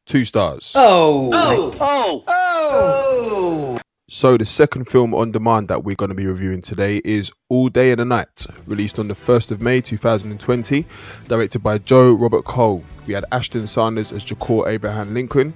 Two 0.06 0.24
stars. 0.24 0.72
Oh. 0.76 1.30
Oh. 1.32 1.72
Oh. 1.80 2.24
Oh. 2.28 3.78
So, 4.08 4.36
the 4.36 4.44
second 4.44 4.84
film 4.84 5.12
on 5.14 5.32
demand 5.32 5.66
that 5.66 5.82
we're 5.82 5.96
going 5.96 6.10
to 6.10 6.14
be 6.14 6.26
reviewing 6.26 6.62
today 6.62 7.00
is 7.04 7.32
All 7.48 7.68
Day 7.68 7.90
and 7.90 8.00
a 8.00 8.04
Night, 8.04 8.46
released 8.66 9.00
on 9.00 9.08
the 9.08 9.14
1st 9.14 9.50
of 9.50 9.60
May 9.60 9.80
2020, 9.80 10.86
directed 11.26 11.58
by 11.58 11.78
Joe 11.78 12.12
Robert 12.12 12.44
Cole. 12.44 12.84
We 13.08 13.14
had 13.14 13.24
Ashton 13.32 13.66
Sanders 13.66 14.12
as 14.12 14.24
Jahkor 14.24 14.68
Abraham 14.68 15.12
Lincoln, 15.12 15.54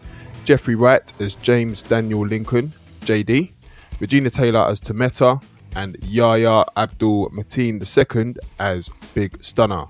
Jeffrey 0.50 0.74
Wright 0.74 1.12
as 1.20 1.36
James 1.36 1.80
Daniel 1.80 2.26
Lincoln, 2.26 2.72
JD, 3.02 3.52
Regina 4.00 4.30
Taylor 4.30 4.66
as 4.66 4.80
Tameta, 4.80 5.40
and 5.76 5.96
Yahya 6.02 6.64
Abdul 6.76 7.30
Mateen 7.30 7.78
II 7.80 8.34
as 8.58 8.90
Big 9.14 9.44
Stunner. 9.44 9.84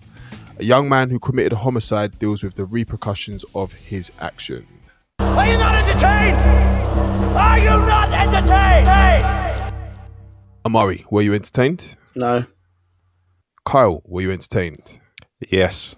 A 0.59 0.63
young 0.63 0.87
man 0.87 1.09
who 1.09 1.19
committed 1.19 1.55
a 1.55 1.57
homicide 1.57 2.19
deals 2.19 2.43
with 2.43 2.57
the 2.57 2.67
repercussions 2.67 3.43
of 3.55 3.73
his 3.73 4.13
action. 4.21 4.67
Are 5.21 5.47
you 5.47 5.57
not 5.57 5.77
entertained? 5.77 6.37
Are 7.39 7.59
you 7.59 7.71
not 7.71 8.13
entertained? 8.13 8.87
Hey! 8.87 9.73
Amari, 10.67 11.07
were 11.09 11.23
you 11.23 11.33
entertained? 11.33 11.97
No. 12.17 12.45
Kyle, 13.65 14.03
were 14.05 14.21
you 14.21 14.31
entertained? 14.31 15.01
Yes. 15.49 15.97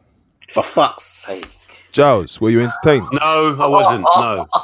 For 0.49 0.63
fuck's 0.63 1.03
sake. 1.03 1.47
Giles, 1.93 2.41
were 2.41 2.51
you 2.51 2.61
entertained? 2.61 3.07
No, 3.13 3.57
I 3.61 3.67
wasn't. 3.67 4.07
No. 4.17 4.47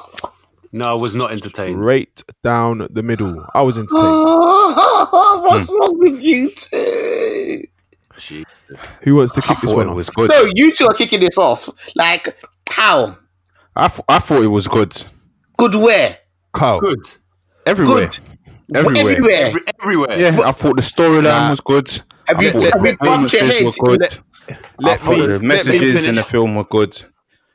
No, 0.70 0.90
I 0.90 1.00
was 1.00 1.14
not 1.14 1.32
entertained. 1.32 1.82
Right 1.82 2.22
down 2.44 2.86
the 2.90 3.02
middle. 3.02 3.42
I 3.54 3.62
was 3.62 3.78
entertained. 3.78 3.96
What's 4.02 5.66
hmm. 5.66 5.76
wrong 5.78 5.98
with 5.98 6.20
you 6.20 6.50
two? 6.50 7.62
She. 8.18 8.44
Who 9.02 9.14
wants 9.14 9.32
to 9.32 9.40
kick 9.40 9.58
this 9.60 9.72
one 9.72 9.86
it 9.86 9.90
off? 9.90 9.96
was 9.96 10.10
good. 10.10 10.28
No, 10.30 10.46
you 10.54 10.70
two 10.74 10.86
are 10.86 10.92
kicking 10.92 11.20
this 11.20 11.38
off. 11.38 11.70
Like, 11.96 12.38
how? 12.68 13.16
I, 13.76 13.88
th- 13.88 14.02
I 14.10 14.18
thought 14.18 14.42
it 14.42 14.48
was 14.48 14.68
good. 14.68 14.94
Good 15.56 15.74
where? 15.74 16.18
Kyle. 16.52 16.80
Good. 16.80 17.00
Everywhere. 17.64 18.08
Good. 18.08 18.18
Everywhere. 18.74 19.12
Everywhere. 19.12 19.40
Every, 19.40 19.60
everywhere. 19.82 20.18
Yeah, 20.18 20.38
I 20.44 20.52
thought 20.52 20.76
the 20.76 20.82
storyline 20.82 21.22
Nah. 21.22 21.48
was 21.50 21.62
good. 21.62 21.88
Have 22.26 22.38
I 22.38 22.42
you- 22.42 22.50
thought 22.50 22.72
have 22.74 22.82
the 22.82 22.90
you 22.90 22.96
bumped 22.98 23.32
your 23.32 23.40
performances 23.40 23.78
head? 23.78 23.88
were 23.88 23.96
good. 23.96 24.18
Let- 24.80 24.92
I 24.92 24.96
thought 24.98 25.10
me- 25.12 25.20
the 25.20 25.28
let 25.28 25.40
me 25.40 25.48
messages 25.48 25.94
in 25.94 26.00
finish. 26.00 26.16
the 26.16 26.22
film 26.24 26.56
were 26.56 26.64
good. 26.64 27.02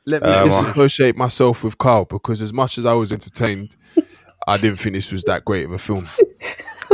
Let 0.06 0.22
me 0.22 0.28
Um, 0.28 0.48
disassociate 0.48 1.16
myself 1.16 1.64
with 1.64 1.78
Carl 1.78 2.04
because 2.06 2.42
as 2.42 2.52
much 2.52 2.78
as 2.78 2.86
I 2.86 2.92
was 2.94 3.12
entertained, 3.12 3.70
I 4.46 4.56
didn't 4.58 4.76
think 4.78 4.94
this 4.94 5.12
was 5.12 5.24
that 5.24 5.44
great 5.44 5.64
of 5.66 5.72
a 5.72 5.78
film. 5.78 6.06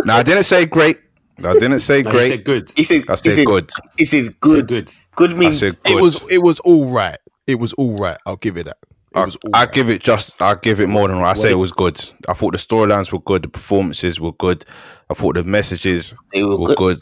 No, 0.05 0.15
I 0.15 0.23
didn't 0.23 0.45
say 0.45 0.65
great. 0.65 0.99
I 1.45 1.53
didn't 1.55 1.81
say 1.81 2.03
No, 2.03 2.11
he 2.13 2.17
great. 2.19 2.29
said 2.29 2.45
good. 2.45 2.73
He 2.77 2.85
said, 2.85 3.05
I 3.09 3.17
he 3.23 3.31
said 3.31 3.35
said 3.35 3.47
good. 3.47 3.71
He 3.99 4.05
said 4.07 4.41
good. 4.41 4.69
good. 4.69 4.93
Good 5.17 5.33
I 5.33 5.35
means 5.35 5.59
said 5.59 5.75
good. 5.85 5.99
It 5.99 6.01
was 6.01 6.23
it 6.31 6.39
was 6.43 6.61
all 6.61 6.91
right. 6.91 7.19
It 7.47 7.57
was 7.57 7.73
all 7.75 7.99
right. 7.99 8.17
I'll 8.25 8.37
give 8.37 8.57
it 8.57 8.65
that. 8.65 8.79
It 9.15 9.19
I, 9.19 9.25
was 9.27 9.37
all 9.45 9.51
I 9.55 9.65
right. 9.65 9.73
give 9.75 9.91
it 9.91 10.03
just. 10.03 10.41
I 10.41 10.55
give 10.55 10.81
it 10.81 10.89
more 10.89 11.09
than 11.09 11.19
right. 11.19 11.31
I 11.31 11.35
say 11.35 11.51
it 11.51 11.57
was 11.57 11.73
good. 11.73 12.01
I 12.29 12.33
thought 12.35 12.53
the 12.53 12.59
storylines 12.59 13.13
were 13.13 13.21
good. 13.21 13.43
The 13.43 13.49
performances 13.49 14.21
were 14.21 14.33
good. 14.33 14.65
I 15.11 15.15
thought 15.15 15.35
the 15.35 15.45
messages 15.45 16.15
They 16.33 16.45
were 16.45 16.57
were 16.59 16.69
good. 16.69 16.79
good. 16.79 17.01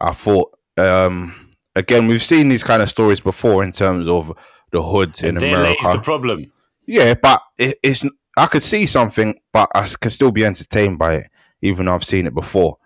I 0.00 0.12
thought. 0.12 0.52
um 0.78 1.50
Again, 1.76 2.08
we've 2.08 2.22
seen 2.22 2.48
these 2.48 2.64
kind 2.64 2.82
of 2.82 2.88
stories 2.90 3.20
before 3.20 3.62
in 3.64 3.72
terms 3.72 4.08
of 4.08 4.32
the 4.72 4.82
hood 4.82 5.20
in 5.22 5.36
And 5.36 5.40
lays 5.40 5.54
America. 5.54 5.88
the 5.92 6.00
problem. 6.00 6.52
Yeah, 6.86 7.14
but 7.14 7.42
it, 7.58 7.78
it's 7.82 8.04
I 8.36 8.46
could 8.46 8.62
see 8.62 8.86
something, 8.86 9.34
but 9.52 9.70
I 9.74 9.86
can 10.00 10.10
still 10.10 10.32
be 10.32 10.44
entertained 10.44 10.98
by 10.98 11.14
it, 11.16 11.26
even 11.60 11.86
though 11.86 11.94
I've 11.94 12.04
seen 12.04 12.26
it 12.26 12.34
before. 12.34 12.78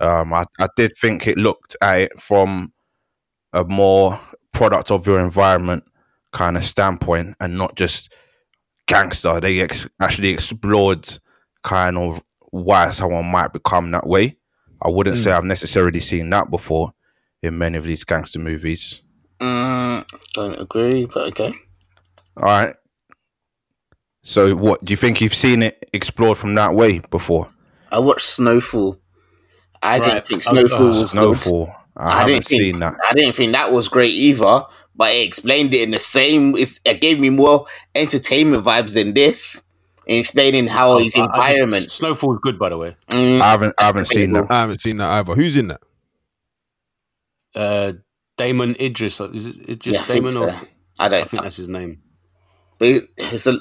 Um, 0.00 0.32
I, 0.34 0.44
I 0.58 0.68
did 0.76 0.96
think 0.96 1.26
it 1.26 1.38
looked 1.38 1.76
at 1.80 2.00
it 2.00 2.20
from 2.20 2.72
a 3.52 3.64
more 3.64 4.20
product 4.52 4.90
of 4.90 5.06
your 5.06 5.20
environment 5.20 5.84
kind 6.32 6.56
of 6.56 6.62
standpoint, 6.64 7.36
and 7.40 7.56
not 7.56 7.74
just 7.76 8.12
gangster. 8.86 9.40
They 9.40 9.60
ex- 9.60 9.88
actually 10.00 10.28
explored 10.28 11.08
kind 11.62 11.96
of 11.96 12.22
why 12.50 12.90
someone 12.90 13.26
might 13.26 13.52
become 13.52 13.90
that 13.92 14.06
way. 14.06 14.36
I 14.82 14.88
wouldn't 14.88 15.18
say 15.18 15.32
I've 15.32 15.44
necessarily 15.44 16.00
seen 16.00 16.30
that 16.30 16.50
before 16.50 16.92
in 17.42 17.58
many 17.58 17.76
of 17.78 17.84
these 17.84 18.04
gangster 18.04 18.38
movies. 18.38 19.02
Mm, 19.40 20.04
don't 20.34 20.60
agree, 20.60 21.04
but 21.06 21.28
okay. 21.28 21.54
All 22.36 22.44
right. 22.44 22.74
So, 24.22 24.54
what 24.54 24.84
do 24.84 24.92
you 24.92 24.96
think 24.96 25.20
you've 25.20 25.34
seen 25.34 25.62
it 25.62 25.88
explored 25.92 26.38
from 26.38 26.54
that 26.56 26.74
way 26.74 26.98
before? 27.10 27.48
I 27.90 27.98
watched 28.00 28.26
Snowfall. 28.26 28.98
I 29.82 29.98
didn't 29.98 30.26
think 30.26 30.42
Oh, 30.48 30.52
Snowfall 30.52 30.78
oh, 30.80 30.86
was 30.88 30.98
good. 31.00 31.08
Snowfall. 31.10 31.72
I, 31.96 32.06
I 32.06 32.10
haven't 32.20 32.26
didn't 32.34 32.44
think, 32.46 32.60
seen 32.60 32.80
that. 32.80 32.96
I 33.08 33.12
didn't 33.14 33.34
think 33.34 33.52
that 33.52 33.72
was 33.72 33.88
great 33.88 34.12
either, 34.14 34.64
but 34.94 35.12
it 35.14 35.26
explained 35.26 35.72
it 35.74 35.82
in 35.82 35.90
the 35.92 35.98
same. 35.98 36.54
It's, 36.56 36.80
it 36.84 37.00
gave 37.00 37.18
me 37.20 37.30
more 37.30 37.66
entertainment 37.94 38.64
vibes 38.64 38.94
than 38.94 39.14
this, 39.14 39.62
in 40.06 40.18
explaining 40.20 40.66
how 40.66 40.98
his 40.98 41.14
I- 41.16 41.20
I 41.20 41.24
just- 41.26 41.36
environment. 41.60 41.90
Snowfall's 41.90 42.38
good, 42.42 42.58
by 42.58 42.68
the 42.68 42.76
way. 42.78 42.96
Mm, 43.10 43.40
I 43.40 43.50
haven't. 43.50 43.74
I 43.78 43.84
haven't 43.84 44.06
seen 44.06 44.32
that. 44.32 44.50
I 44.50 44.60
haven't 44.60 44.80
seen 44.80 44.98
that 44.98 45.10
either. 45.10 45.34
Who's 45.34 45.56
in 45.56 45.68
that? 45.68 45.80
Uh, 47.54 47.92
Damson 48.38 48.74
Idris. 48.80 49.20
Is 49.20 49.58
it 49.58 49.68
Idris 49.68 49.96
yeah, 49.96 50.00
I 50.00 50.04
think 50.04 50.32
so. 50.32 50.44
Or, 50.44 50.50
I 50.50 51.06
I 51.06 51.08
don't. 51.08 51.28
think 51.28 51.42
that's 51.42 51.56
his 51.56 51.68
name. 51.68 52.00
But 52.78 52.88
it's 53.18 53.46
a, 53.46 53.58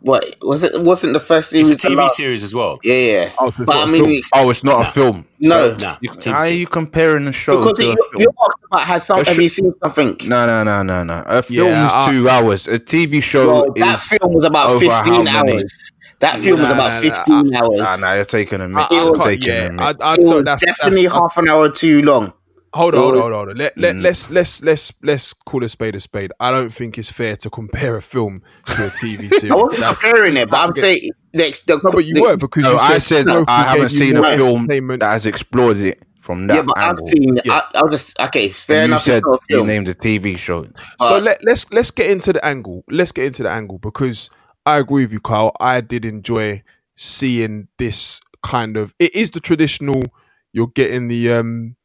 what 0.00 0.24
was 0.42 0.62
it? 0.62 0.80
Wasn't 0.80 1.12
the 1.12 1.18
first 1.20 1.50
series? 1.50 1.70
It's 1.70 1.84
a 1.84 1.88
TV 1.88 2.08
series 2.10 2.44
as 2.44 2.54
well. 2.54 2.78
Yeah, 2.84 2.94
yeah. 2.94 3.32
Oh, 3.38 3.46
so 3.50 3.62
it's 3.62 3.66
but 3.66 3.74
not 3.74 3.90
mean, 3.90 4.02
film. 4.04 4.12
it's, 4.14 4.30
Oh, 4.34 4.50
it's 4.50 4.62
not 4.62 4.86
a 4.86 4.90
film. 4.92 5.26
no, 5.40 5.74
Nah, 5.80 5.96
You, 6.00 6.10
how 6.26 6.32
are 6.38 6.48
you 6.48 6.66
comparing 6.68 7.24
the 7.24 7.32
show 7.32 7.58
because 7.58 7.78
to 7.78 7.84
you, 7.84 7.92
a 7.92 7.96
film? 7.96 8.20
you 8.22 8.28
asked 8.40 8.58
about 8.70 8.80
has 8.82 9.06
some. 9.06 9.20
A 9.20 9.24
Have 9.24 9.38
you 9.38 9.48
seen 9.48 9.72
something? 9.72 10.16
No, 10.28 10.46
no, 10.46 10.62
no, 10.62 10.82
no, 10.82 11.02
no. 11.02 11.24
A 11.26 11.42
film 11.42 11.68
Yeah, 11.68 11.86
is 11.86 11.92
I- 11.92 12.10
two 12.12 12.28
hours. 12.28 12.68
A 12.68 12.78
TV 12.78 13.20
show 13.22 13.48
Well, 13.48 13.72
is 13.74 13.82
that 13.82 13.98
film 14.00 14.32
was 14.34 14.44
about 14.44 14.78
fifteen 14.78 15.26
hours. 15.26 15.92
That 16.20 16.38
film 16.40 16.60
was 16.60 16.68
about 16.70 16.78
nah, 16.78 16.94
nah, 16.94 17.00
fifteen 17.00 17.54
I- 17.54 17.58
hours. 17.58 17.76
Nah, 17.78 17.96
nah, 17.96 18.12
you're 18.14 18.24
taking 18.24 18.60
a 18.60 18.68
minute. 18.68 18.88
I, 18.90 18.94
I 18.96 19.04
You're 19.04 19.16
taking 19.18 19.48
yeah, 19.48 19.54
a 19.66 19.72
minute. 19.72 19.96
I, 20.02 20.10
I 20.10 20.14
it 20.14 20.20
was 20.22 20.44
that's 20.44 20.64
definitely 20.64 21.02
that's, 21.06 21.14
half 21.14 21.36
an 21.38 21.48
hour 21.48 21.68
too 21.70 22.02
long. 22.02 22.32
Hold 22.74 22.94
on, 22.94 23.00
hold 23.00 23.14
It 23.14 23.22
on, 23.22 23.32
hold 23.32 23.48
on. 23.50 23.56
Let, 23.56 23.78
let, 23.78 23.94
Mm. 23.96 24.02
let's 24.02 24.30
let's 24.30 24.62
let's 24.62 24.92
let's 25.02 25.32
call 25.32 25.64
a 25.64 25.68
spade 25.68 25.94
a 25.96 26.00
spade. 26.00 26.32
I 26.38 26.50
don't 26.50 26.70
think 26.70 26.98
it's 26.98 27.10
fair 27.10 27.36
to 27.36 27.50
compare 27.50 27.96
a 27.96 28.02
film 28.02 28.42
to 28.66 28.86
a 28.86 28.90
TV 28.90 29.28
series. 29.30 29.50
I 29.50 29.54
wasn't 29.54 29.80
That's- 29.80 29.98
comparing 29.98 30.36
it, 30.36 30.50
but 30.50 30.56
I'm 30.58 30.74
saying 30.74 31.10
next. 31.32 31.66
The, 31.66 31.80
No, 31.82 31.90
but 31.92 32.04
you 32.04 32.14
the- 32.14 32.22
were 32.22 32.36
because 32.36 32.64
No, 32.64 32.72
you 32.72 32.78
said 32.78 32.90
I 32.92 32.98
said 32.98 33.22
Snowfall 33.24 33.44
I 33.48 33.62
haven't 33.62 33.88
seen 33.90 34.16
a 34.16 34.22
film 34.36 34.62
entertainment. 34.62 35.00
that 35.00 35.12
has 35.12 35.26
explored 35.26 35.78
it 35.78 36.02
from 36.20 36.46
that 36.48 36.54
Yeah, 36.56 36.62
but 36.62 36.78
angle. 36.78 37.04
I've 37.06 37.08
seen. 37.08 37.38
Yeah. 37.44 37.52
I, 37.54 37.62
I'll 37.78 37.88
just 37.88 38.18
okay. 38.20 38.48
Fair 38.50 38.84
And 38.84 38.92
you 38.92 38.98
said 38.98 39.16
it's 39.18 39.26
not 39.26 39.34
a 39.34 39.40
you 39.48 39.56
film. 39.56 39.66
named 39.66 39.88
a 39.88 39.94
TV 39.94 40.36
show. 40.36 40.64
So 40.66 40.72
Uh, 41.16 41.20
let 41.20 41.42
let's 41.44 41.70
let's 41.72 41.90
get 41.90 42.10
into 42.10 42.32
the 42.34 42.44
angle. 42.44 42.84
Let's 42.90 43.12
get 43.12 43.24
into 43.24 43.44
the 43.44 43.50
angle 43.50 43.78
because 43.78 44.28
I 44.66 44.76
agree 44.76 45.04
with 45.04 45.12
you, 45.12 45.20
Kyle. 45.20 45.52
I 45.58 45.80
did 45.80 46.04
enjoy 46.04 46.62
seeing 46.96 47.68
this 47.78 48.20
kind 48.42 48.76
of. 48.76 48.94
It 48.98 49.14
is 49.14 49.30
the 49.30 49.40
traditional. 49.40 50.04
You're 50.52 50.66
getting 50.68 51.08
the 51.08 51.32
um, 51.32 51.76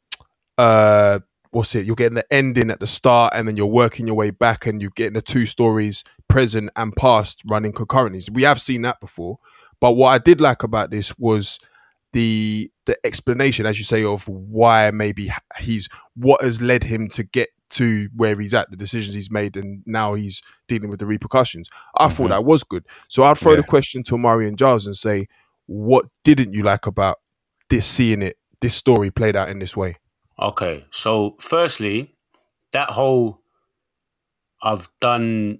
uh, 0.57 1.19
what's 1.51 1.75
it? 1.75 1.85
You're 1.85 1.95
getting 1.95 2.15
the 2.15 2.33
ending 2.33 2.69
at 2.71 2.79
the 2.79 2.87
start, 2.87 3.33
and 3.35 3.47
then 3.47 3.57
you're 3.57 3.65
working 3.65 4.07
your 4.07 4.15
way 4.15 4.31
back, 4.31 4.65
and 4.65 4.81
you're 4.81 4.91
getting 4.95 5.13
the 5.13 5.21
two 5.21 5.45
stories, 5.45 6.03
present 6.27 6.69
and 6.75 6.95
past, 6.95 7.41
running 7.45 7.71
concurrently. 7.71 8.21
So 8.21 8.31
we 8.33 8.43
have 8.43 8.59
seen 8.59 8.81
that 8.83 8.99
before. 8.99 9.39
But 9.79 9.93
what 9.93 10.09
I 10.09 10.17
did 10.17 10.39
like 10.41 10.63
about 10.63 10.91
this 10.91 11.17
was 11.17 11.59
the 12.13 12.69
the 12.85 12.97
explanation, 13.05 13.65
as 13.65 13.77
you 13.77 13.83
say, 13.83 14.03
of 14.03 14.27
why 14.27 14.91
maybe 14.91 15.31
he's 15.59 15.89
what 16.15 16.41
has 16.41 16.61
led 16.61 16.83
him 16.83 17.07
to 17.09 17.23
get 17.23 17.49
to 17.71 18.07
where 18.15 18.39
he's 18.39 18.53
at, 18.53 18.69
the 18.69 18.77
decisions 18.77 19.15
he's 19.15 19.31
made, 19.31 19.57
and 19.57 19.81
now 19.85 20.13
he's 20.13 20.41
dealing 20.67 20.89
with 20.89 20.99
the 20.99 21.05
repercussions. 21.07 21.69
I 21.97 22.07
thought 22.09 22.27
Mhm. 22.27 22.29
that 22.29 22.45
was 22.45 22.63
good. 22.63 22.85
So 23.07 23.23
I'd 23.23 23.37
throw 23.37 23.55
the 23.55 23.63
question 23.63 24.03
to 24.03 24.17
Mari 24.17 24.47
and 24.47 24.57
Giles 24.59 24.85
and 24.85 24.95
say, 24.95 25.27
what 25.65 26.05
didn't 26.23 26.53
you 26.53 26.61
like 26.61 26.85
about 26.85 27.17
this 27.69 27.87
seeing 27.87 28.21
it, 28.21 28.37
this 28.61 28.75
story 28.75 29.09
played 29.09 29.35
out 29.35 29.49
in 29.49 29.57
this 29.57 29.75
way? 29.75 29.95
Okay, 30.39 30.85
so 30.91 31.35
firstly, 31.39 32.15
that 32.71 32.89
whole 32.89 33.41
I've 34.61 34.89
done 34.99 35.59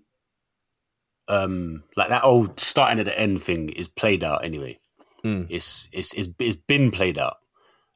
um 1.27 1.83
like 1.95 2.09
that 2.09 2.23
old 2.23 2.59
starting 2.59 2.99
at 2.99 3.05
the 3.05 3.17
end 3.17 3.41
thing 3.41 3.69
is 3.69 3.87
played 3.87 4.23
out 4.23 4.43
anyway. 4.43 4.79
Mm. 5.23 5.47
It's, 5.49 5.89
it's 5.93 6.13
it's 6.13 6.29
it's 6.39 6.55
been 6.55 6.91
played 6.91 7.17
out. 7.17 7.37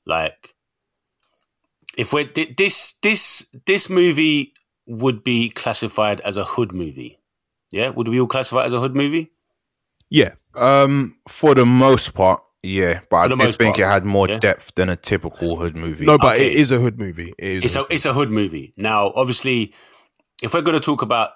Like 0.06 0.56
if 1.98 2.14
we're 2.14 2.28
thi- 2.28 2.54
this 2.58 2.94
this 3.02 3.48
this 3.66 3.90
movie 3.90 4.54
would 4.88 5.24
be 5.24 5.50
classified 5.50 6.22
as 6.22 6.38
a 6.38 6.46
hood 6.46 6.74
movie. 6.74 7.20
Yeah, 7.72 7.90
would 7.90 8.08
we 8.08 8.22
all 8.22 8.28
classify 8.28 8.64
it 8.64 8.68
as 8.68 8.74
a 8.74 8.80
hood 8.80 8.96
movie? 8.96 9.32
Yeah. 10.10 10.34
Um, 10.56 11.18
for 11.28 11.54
the 11.54 11.66
most 11.66 12.14
part, 12.14 12.42
Yeah, 12.64 13.02
but 13.10 13.18
I 13.18 13.28
did 13.28 13.38
most 13.38 13.60
think 13.60 13.76
part, 13.76 13.88
it 13.88 13.92
had 13.92 14.06
more 14.06 14.28
yeah. 14.28 14.40
depth 14.40 14.74
than 14.76 14.90
a 14.90 14.96
typical 14.96 15.56
hood 15.58 15.76
movie. 15.76 16.06
No, 16.06 16.18
but 16.18 16.36
Okay. 16.36 16.48
it 16.48 16.56
is 16.56 16.72
a 16.72 16.80
hood 16.80 17.00
movie. 17.00 17.34
It 17.38 17.46
is. 17.46 17.66
It's 17.66 17.76
a 17.76 17.82
a 17.82 17.86
it's 17.90 18.06
a 18.06 18.14
hood 18.14 18.30
movie. 18.32 18.74
Now, 18.76 19.12
obviously, 19.16 19.74
if 20.42 20.54
we're 20.54 20.62
going 20.62 20.78
to 20.80 20.84
talk 20.84 21.02
about 21.02 21.32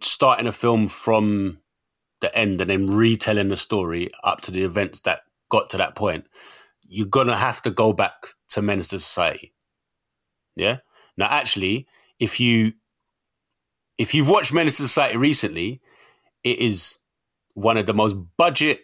starting 0.00 0.46
a 0.46 0.52
film 0.52 0.88
from 0.88 1.58
the 2.20 2.36
end 2.36 2.60
and 2.60 2.68
then 2.70 2.88
retelling 2.90 3.48
the 3.48 3.56
story 3.56 4.10
up 4.24 4.40
to 4.42 4.50
the 4.50 4.62
events 4.64 5.00
that 5.00 5.20
got 5.48 5.70
to 5.70 5.76
that 5.76 5.94
point, 5.94 6.26
you're 6.82 7.06
gonna 7.06 7.36
have 7.36 7.62
to 7.62 7.70
go 7.70 7.92
back 7.92 8.14
to 8.48 8.60
Menace 8.62 8.88
to 8.88 8.98
Society. 9.00 9.54
Yeah. 10.56 10.78
Now, 11.16 11.26
actually, 11.30 11.86
if 12.18 12.40
you 12.40 12.72
if 13.96 14.14
you've 14.14 14.28
watched 14.28 14.52
Menace 14.52 14.76
to 14.78 14.82
Society 14.82 15.16
recently, 15.16 15.80
it 16.44 16.58
is 16.58 16.98
one 17.54 17.76
of 17.76 17.86
the 17.86 17.94
most 17.94 18.16
budget 18.36 18.80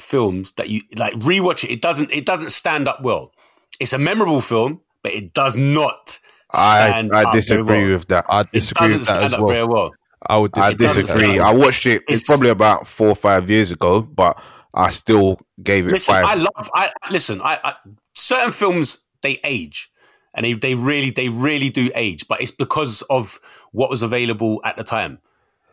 films 0.00 0.52
that 0.52 0.68
you 0.68 0.80
like 0.96 1.14
rewatch 1.14 1.64
it. 1.64 1.70
It 1.70 1.82
doesn't 1.82 2.10
it 2.12 2.26
doesn't 2.26 2.50
stand 2.50 2.88
up 2.88 3.02
well. 3.02 3.32
It's 3.78 3.92
a 3.92 3.98
memorable 3.98 4.40
film, 4.40 4.80
but 5.02 5.12
it 5.12 5.32
does 5.34 5.56
not 5.56 6.18
I, 6.52 7.08
I 7.14 7.32
disagree 7.32 7.84
well. 7.84 7.92
with 7.92 8.08
that. 8.08 8.24
I 8.28 8.42
disagree 8.52 8.88
with 8.92 9.00
that 9.00 9.06
stand 9.06 9.24
as 9.24 9.34
up 9.34 9.40
well. 9.40 9.50
very 9.50 9.64
well. 9.64 9.90
I 10.26 10.36
would 10.38 10.50
I 10.58 10.72
disagree. 10.72 10.86
doesn't 10.86 11.02
disagree. 11.02 11.24
stand 11.36 11.40
I 11.42 11.54
watched 11.54 11.86
it. 11.86 12.02
It's, 12.08 12.22
It's- 12.22 12.26
probably 12.26 12.50
about 12.50 12.86
four 12.86 13.08
or 13.08 13.14
five 13.14 13.48
years 13.48 13.70
ago, 13.70 14.02
but 14.02 14.40
I 14.74 14.90
still 14.90 15.38
gave 15.62 15.86
it 15.88 15.92
Listen, 15.92 16.14
five. 16.14 16.24
I 16.24 16.34
love. 16.34 16.70
I 16.74 16.92
listen. 17.10 17.40
I, 17.42 17.58
I 17.64 17.74
certain 18.14 18.52
films 18.52 19.00
they 19.22 19.38
age, 19.44 19.90
and 20.34 20.44
they 20.44 20.52
they 20.52 20.74
really 20.74 21.10
they 21.10 21.28
really 21.28 21.70
do 21.70 21.90
age, 21.94 22.26
but 22.28 22.40
it's 22.40 22.50
because 22.50 23.02
of 23.02 23.38
what 23.72 23.88
was 23.90 24.02
available 24.02 24.60
at 24.64 24.76
the 24.76 24.84
time. 24.84 25.20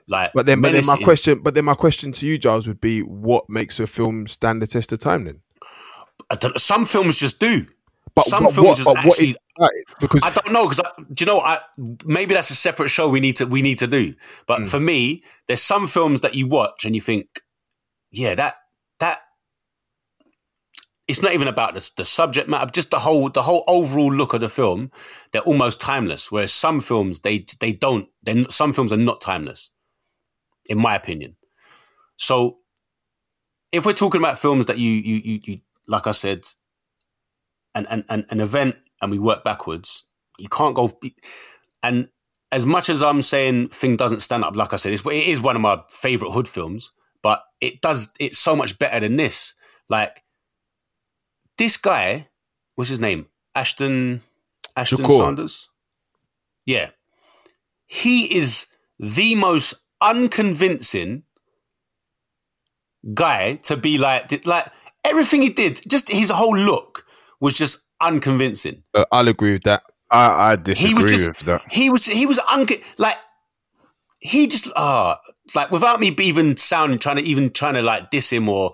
Like, 0.07 0.31
But 0.33 0.45
then, 0.45 0.61
but 0.61 0.71
then 0.71 0.85
my 0.85 0.93
is- 0.95 1.03
question, 1.03 1.39
but 1.43 1.53
then 1.53 1.65
my 1.65 1.73
question 1.75 2.11
to 2.13 2.25
you, 2.25 2.37
Giles, 2.37 2.67
would 2.67 2.79
be, 2.79 3.01
what 3.01 3.49
makes 3.49 3.79
a 3.79 3.87
film 3.87 4.25
stand 4.27 4.61
the 4.61 4.67
test 4.67 4.91
of 4.93 4.99
time? 4.99 5.25
Then, 5.25 5.41
I 6.29 6.35
don't- 6.35 6.57
some 6.59 6.85
films 6.85 7.17
just 7.19 7.39
do. 7.39 7.65
but 8.15 8.23
some 8.25 8.45
what, 8.45 8.53
films 8.53 8.67
what, 8.69 8.77
just 8.77 8.87
but 8.87 8.95
what 8.95 9.05
actually. 9.07 9.27
is 9.31 9.37
because 9.99 10.23
I 10.23 10.29
don't 10.31 10.51
know 10.53 10.67
because 10.69 10.79
do 11.13 11.23
you 11.23 11.25
know? 11.27 11.39
I 11.39 11.59
maybe 12.05 12.33
that's 12.33 12.49
a 12.49 12.55
separate 12.55 12.89
show 12.89 13.09
we 13.09 13.19
need 13.19 13.35
to 13.37 13.45
we 13.45 13.61
need 13.61 13.77
to 13.79 13.87
do. 13.87 14.15
But 14.47 14.61
Mm. 14.61 14.67
for 14.69 14.79
me, 14.79 15.23
there's 15.47 15.61
some 15.61 15.85
films 15.87 16.21
that 16.21 16.33
you 16.35 16.47
watch 16.47 16.83
and 16.85 16.95
you 16.95 17.01
think, 17.01 17.41
yeah, 18.11 18.33
that 18.35 18.55
that 18.99 19.19
it's 21.07 21.21
not 21.21 21.33
even 21.33 21.47
about 21.47 21.73
the, 21.75 21.91
the 21.97 22.05
subject 22.05 22.49
matter, 22.49 22.69
just 22.71 22.91
the 22.91 22.99
whole 22.99 23.29
the 23.29 23.43
whole 23.43 23.63
overall 23.67 24.11
look 24.13 24.33
of 24.33 24.41
the 24.41 24.49
film. 24.49 24.91
They're 25.31 25.41
almost 25.43 25.79
timeless. 25.79 26.31
Whereas 26.31 26.53
some 26.53 26.79
films 26.81 27.19
they 27.21 27.45
they 27.59 27.71
don't. 27.73 28.09
They 28.23 28.45
some 28.49 28.73
films 28.73 28.91
are 28.91 28.97
not 28.97 29.21
timeless, 29.21 29.69
in 30.67 30.79
my 30.79 30.95
opinion. 30.95 31.35
So, 32.15 32.57
if 33.71 33.85
we're 33.85 33.93
talking 33.93 34.21
about 34.21 34.39
films 34.39 34.65
that 34.67 34.77
you 34.77 34.91
you 34.91 35.15
you, 35.15 35.39
you 35.43 35.59
like 35.87 36.07
I 36.07 36.11
said, 36.11 36.45
an, 37.75 37.85
an 37.89 38.03
an 38.09 38.25
an 38.29 38.39
event, 38.39 38.75
and 39.01 39.11
we 39.11 39.19
work 39.19 39.43
backwards, 39.43 40.07
you 40.37 40.49
can't 40.49 40.75
go. 40.75 40.91
And 41.83 42.09
as 42.51 42.65
much 42.65 42.89
as 42.89 43.03
I'm 43.03 43.21
saying 43.21 43.69
thing 43.69 43.97
doesn't 43.97 44.21
stand 44.21 44.43
up, 44.43 44.55
like 44.55 44.73
I 44.73 44.77
said, 44.77 44.93
it's, 44.93 45.05
it 45.05 45.27
is 45.27 45.41
one 45.41 45.55
of 45.55 45.61
my 45.61 45.81
favorite 45.89 46.31
hood 46.31 46.47
films, 46.47 46.91
but 47.21 47.43
it 47.61 47.81
does. 47.81 48.13
It's 48.19 48.39
so 48.39 48.55
much 48.55 48.79
better 48.79 48.99
than 48.99 49.15
this. 49.15 49.53
Like 49.89 50.23
this 51.57 51.77
guy, 51.77 52.27
what's 52.75 52.89
his 52.89 52.99
name? 52.99 53.27
Ashton 53.55 54.21
Ashton 54.75 54.99
Shakur. 54.99 55.17
Sanders. 55.17 55.69
Yeah, 56.65 56.89
he 57.85 58.35
is 58.35 58.67
the 58.99 59.35
most 59.35 59.73
unconvincing 60.01 61.23
guy 63.13 63.55
to 63.55 63.77
be 63.77 63.97
like 63.97 64.45
like 64.45 64.67
everything 65.05 65.41
he 65.41 65.49
did. 65.49 65.81
Just 65.87 66.09
his 66.09 66.29
whole 66.29 66.55
look 66.57 67.05
was 67.39 67.53
just 67.53 67.79
unconvincing. 68.01 68.83
uh, 68.93 69.05
I'll 69.11 69.27
agree 69.27 69.53
with 69.53 69.63
that. 69.63 69.83
I, 70.09 70.51
I 70.51 70.55
disagree 70.55 70.87
He 70.89 70.93
was 70.95 71.11
just 71.11 71.27
with 71.27 71.39
that. 71.41 71.61
he 71.71 71.89
was 71.89 72.05
he 72.05 72.25
was 72.25 72.39
un 72.51 72.65
like 72.97 73.17
he 74.19 74.47
just 74.47 74.71
ah 74.75 75.17
like 75.53 75.69
without 75.69 75.99
me 75.99 76.15
even 76.19 76.55
sounding 76.57 76.97
trying 76.99 77.17
to 77.17 77.23
even 77.23 77.49
trying 77.49 77.73
to 77.75 77.81
like 77.81 78.09
diss 78.09 78.31
him 78.31 78.47
or 78.49 78.73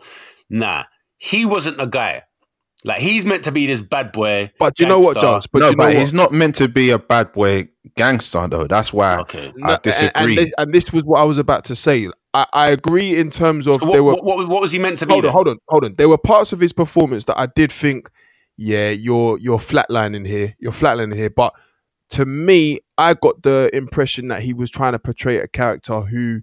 nah 0.49 0.83
he 1.17 1.45
wasn't 1.45 1.81
a 1.81 1.87
guy 1.87 2.21
like 2.85 3.01
he's 3.01 3.25
meant 3.25 3.43
to 3.45 3.51
be 3.51 3.65
this 3.65 3.81
bad 3.81 4.11
boy 4.11 4.51
But 4.59 4.75
do 4.75 4.83
you 4.83 4.89
know 4.89 4.99
what, 4.99 5.15
gangster. 5.15 5.21
Giles? 5.21 5.47
But 5.47 5.59
no, 5.59 5.65
you 5.69 5.71
know 5.71 5.77
but 5.77 5.93
what? 5.93 5.97
he's 5.97 6.13
not 6.13 6.31
meant 6.31 6.55
to 6.55 6.67
be 6.67 6.91
a 6.91 6.99
bad 6.99 7.31
boy 7.31 7.69
gangster, 7.95 8.47
though. 8.47 8.67
That's 8.67 8.93
why 8.93 9.19
Okay. 9.19 9.51
I 9.63 9.73
and- 9.73 9.81
disagree. 9.81 10.11
And, 10.15 10.37
this, 10.37 10.53
and 10.57 10.73
this 10.73 10.93
was 10.93 11.03
what 11.03 11.19
I 11.19 11.23
was 11.23 11.37
about 11.37 11.65
to 11.65 11.75
say. 11.75 12.09
I, 12.33 12.45
I 12.53 12.69
agree 12.69 13.15
in 13.17 13.29
terms 13.29 13.67
of 13.67 13.75
So 13.75 13.91
there 13.91 14.03
what, 14.03 14.21
were. 14.23 14.27
what, 14.27 14.37
what, 14.37 14.47
what 14.49 14.61
was 14.61 14.71
he 14.71 14.79
meant 14.79 14.97
to 14.99 15.05
be 15.05 15.11
hold 15.13 15.25
on, 15.25 15.27
then? 15.27 15.33
hold 15.33 15.47
on, 15.49 15.57
hold 15.69 15.85
on. 15.85 15.95
There 15.95 16.09
were 16.09 16.17
parts 16.17 16.51
of 16.53 16.59
his 16.59 16.73
performance 16.73 17.25
that 17.25 17.39
I 17.39 17.45
did 17.55 17.71
think, 17.71 18.09
yeah, 18.57 18.89
you're 18.89 19.37
you're 19.39 19.57
flatlining 19.59 20.25
here, 20.27 20.55
you're 20.59 20.71
flatlining 20.71 21.15
here. 21.15 21.29
But 21.29 21.53
to 22.09 22.25
me, 22.25 22.79
I 22.97 23.13
got 23.15 23.41
the 23.43 23.69
impression 23.73 24.27
that 24.29 24.41
he 24.41 24.53
was 24.53 24.69
trying 24.71 24.93
to 24.93 24.99
portray 24.99 25.37
a 25.37 25.47
character 25.47 26.01
who 26.01 26.41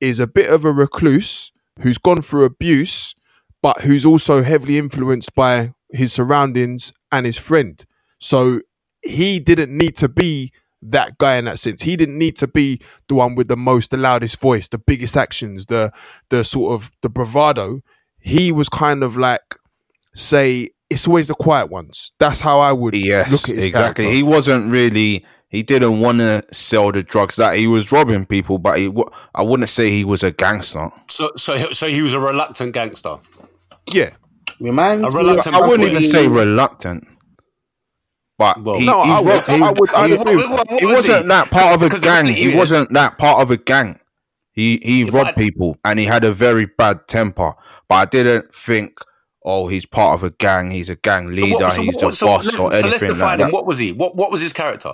is 0.00 0.18
a 0.20 0.26
bit 0.26 0.50
of 0.50 0.64
a 0.64 0.72
recluse, 0.72 1.50
who's 1.80 1.98
gone 1.98 2.22
through 2.22 2.44
abuse, 2.44 3.14
but 3.62 3.80
who's 3.82 4.04
also 4.06 4.42
heavily 4.42 4.78
influenced 4.78 5.34
by 5.34 5.72
his 5.90 6.12
surroundings 6.12 6.92
and 7.10 7.26
his 7.26 7.36
friend. 7.38 7.84
So 8.20 8.60
he 9.02 9.40
didn't 9.40 9.76
need 9.76 9.96
to 9.96 10.08
be 10.08 10.52
that 10.82 11.18
guy 11.18 11.36
in 11.36 11.46
that 11.46 11.58
sense. 11.58 11.82
He 11.82 11.96
didn't 11.96 12.18
need 12.18 12.36
to 12.36 12.48
be 12.48 12.80
the 13.08 13.14
one 13.14 13.34
with 13.34 13.48
the 13.48 13.56
most, 13.56 13.90
the 13.90 13.96
loudest 13.96 14.40
voice, 14.40 14.68
the 14.68 14.78
biggest 14.78 15.16
actions, 15.16 15.66
the 15.66 15.92
the 16.30 16.44
sort 16.44 16.74
of 16.74 16.92
the 17.02 17.08
bravado. 17.08 17.80
He 18.18 18.52
was 18.52 18.68
kind 18.68 19.02
of 19.02 19.16
like, 19.16 19.54
say, 20.14 20.70
it's 20.90 21.06
always 21.06 21.28
the 21.28 21.34
quiet 21.34 21.70
ones. 21.70 22.12
That's 22.18 22.40
how 22.40 22.60
I 22.60 22.72
would 22.72 22.94
yes, 22.94 23.30
look 23.30 23.48
at 23.48 23.56
his 23.56 23.66
exactly. 23.66 24.04
character. 24.04 24.16
He 24.16 24.22
wasn't 24.22 24.70
really. 24.70 25.24
He 25.50 25.62
didn't 25.62 26.00
want 26.00 26.18
to 26.18 26.42
sell 26.52 26.92
the 26.92 27.02
drugs 27.02 27.36
that 27.36 27.56
he 27.56 27.66
was 27.66 27.90
robbing 27.90 28.26
people, 28.26 28.58
but 28.58 28.78
he. 28.78 28.88
wa- 28.88 29.10
I 29.34 29.42
wouldn't 29.42 29.70
say 29.70 29.90
he 29.90 30.04
was 30.04 30.22
a 30.22 30.30
gangster. 30.30 30.90
so 31.08 31.30
so 31.36 31.70
so 31.70 31.88
he 31.88 32.02
was 32.02 32.12
a 32.12 32.20
reluctant 32.20 32.74
gangster 32.74 33.18
yeah. 33.92 34.10
Reminds 34.60 35.04
A 35.04 35.16
reluctant 35.16 35.54
I 35.54 35.66
wouldn't 35.66 35.88
even 35.88 36.02
say 36.02 36.26
reluctant. 36.26 37.06
But 38.38 38.62
Well- 38.62 38.78
he, 38.78 38.86
No, 38.86 39.02
he 39.04 39.10
I 39.10 39.20
would- 39.20 39.46
he- 39.46 39.62
I 39.62 39.70
would- 39.70 39.94
I'd 39.94 40.10
he- 40.10 40.16
agree 40.16 40.36
with 40.36 40.44
that. 40.46 40.50
What- 40.58 40.70
what 40.70 40.80
he 40.80 40.86
was 40.86 40.94
wasn't 40.96 41.22
he? 41.22 41.28
that 41.28 41.50
part 41.50 41.74
of 41.74 41.82
a 41.82 41.88
gang. 41.98 42.26
thing 42.26 42.36
He 42.36 42.56
wasn't 42.56 42.92
that 42.92 43.18
part 43.18 43.40
of 43.40 43.50
a 43.50 43.56
gang. 43.56 43.98
He 44.52 44.80
he 44.84 45.04
but 45.04 45.12
robbed 45.14 45.36
people 45.36 45.76
and 45.84 45.98
he 45.98 46.04
had 46.04 46.24
a 46.24 46.32
very 46.32 46.66
bad 46.66 47.06
temper. 47.08 47.54
But 47.88 47.94
I 47.94 48.04
didn't 48.06 48.54
think, 48.54 48.98
oh, 49.44 49.66
he's 49.68 49.86
part 49.86 50.14
of 50.14 50.24
a 50.24 50.30
gang. 50.30 50.70
He's 50.70 50.88
a 50.90 50.96
gang 50.96 51.34
So 51.34 51.42
leader. 51.42 51.56
what- 51.64 51.72
so 51.72 51.82
he's 51.82 51.94
what- 51.96 52.10
the 52.10 52.14
so 52.14 52.26
boss 52.26 52.44
let- 52.46 52.54
or 52.60 52.72
so 52.72 52.86
let's 52.88 53.02
define 53.02 53.18
like 53.20 53.32
him. 53.40 53.46
that. 53.48 53.52
What 53.52 53.66
was 53.66 53.78
he? 53.78 53.92
What 53.92 54.14
what 54.16 54.30
was 54.30 54.40
his 54.40 54.52
character? 54.52 54.92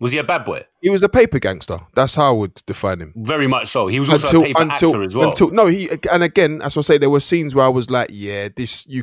Was 0.00 0.12
he 0.12 0.18
a 0.18 0.24
bad 0.24 0.44
boy? 0.44 0.62
He 0.80 0.90
was 0.90 1.02
a 1.02 1.08
paper 1.08 1.40
gangster. 1.40 1.80
That's 1.96 2.14
how 2.14 2.28
I 2.28 2.30
would 2.30 2.62
define 2.66 3.00
him. 3.00 3.12
Very 3.16 3.48
much 3.48 3.66
so. 3.66 3.88
He 3.88 3.98
was 3.98 4.08
also 4.10 4.42
a 4.42 4.44
paper 4.44 4.62
actor 4.62 5.02
as 5.02 5.16
well. 5.16 5.30
Until 5.30 5.50
no, 5.50 5.66
he 5.66 5.90
and 6.10 6.22
again, 6.22 6.62
as 6.62 6.76
I 6.76 6.82
say, 6.82 6.98
there 6.98 7.10
were 7.10 7.18
scenes 7.18 7.52
where 7.56 7.64
I 7.64 7.68
was 7.68 7.90
like, 7.90 8.08
yeah, 8.12 8.48
this 8.56 8.86
you, 8.86 9.02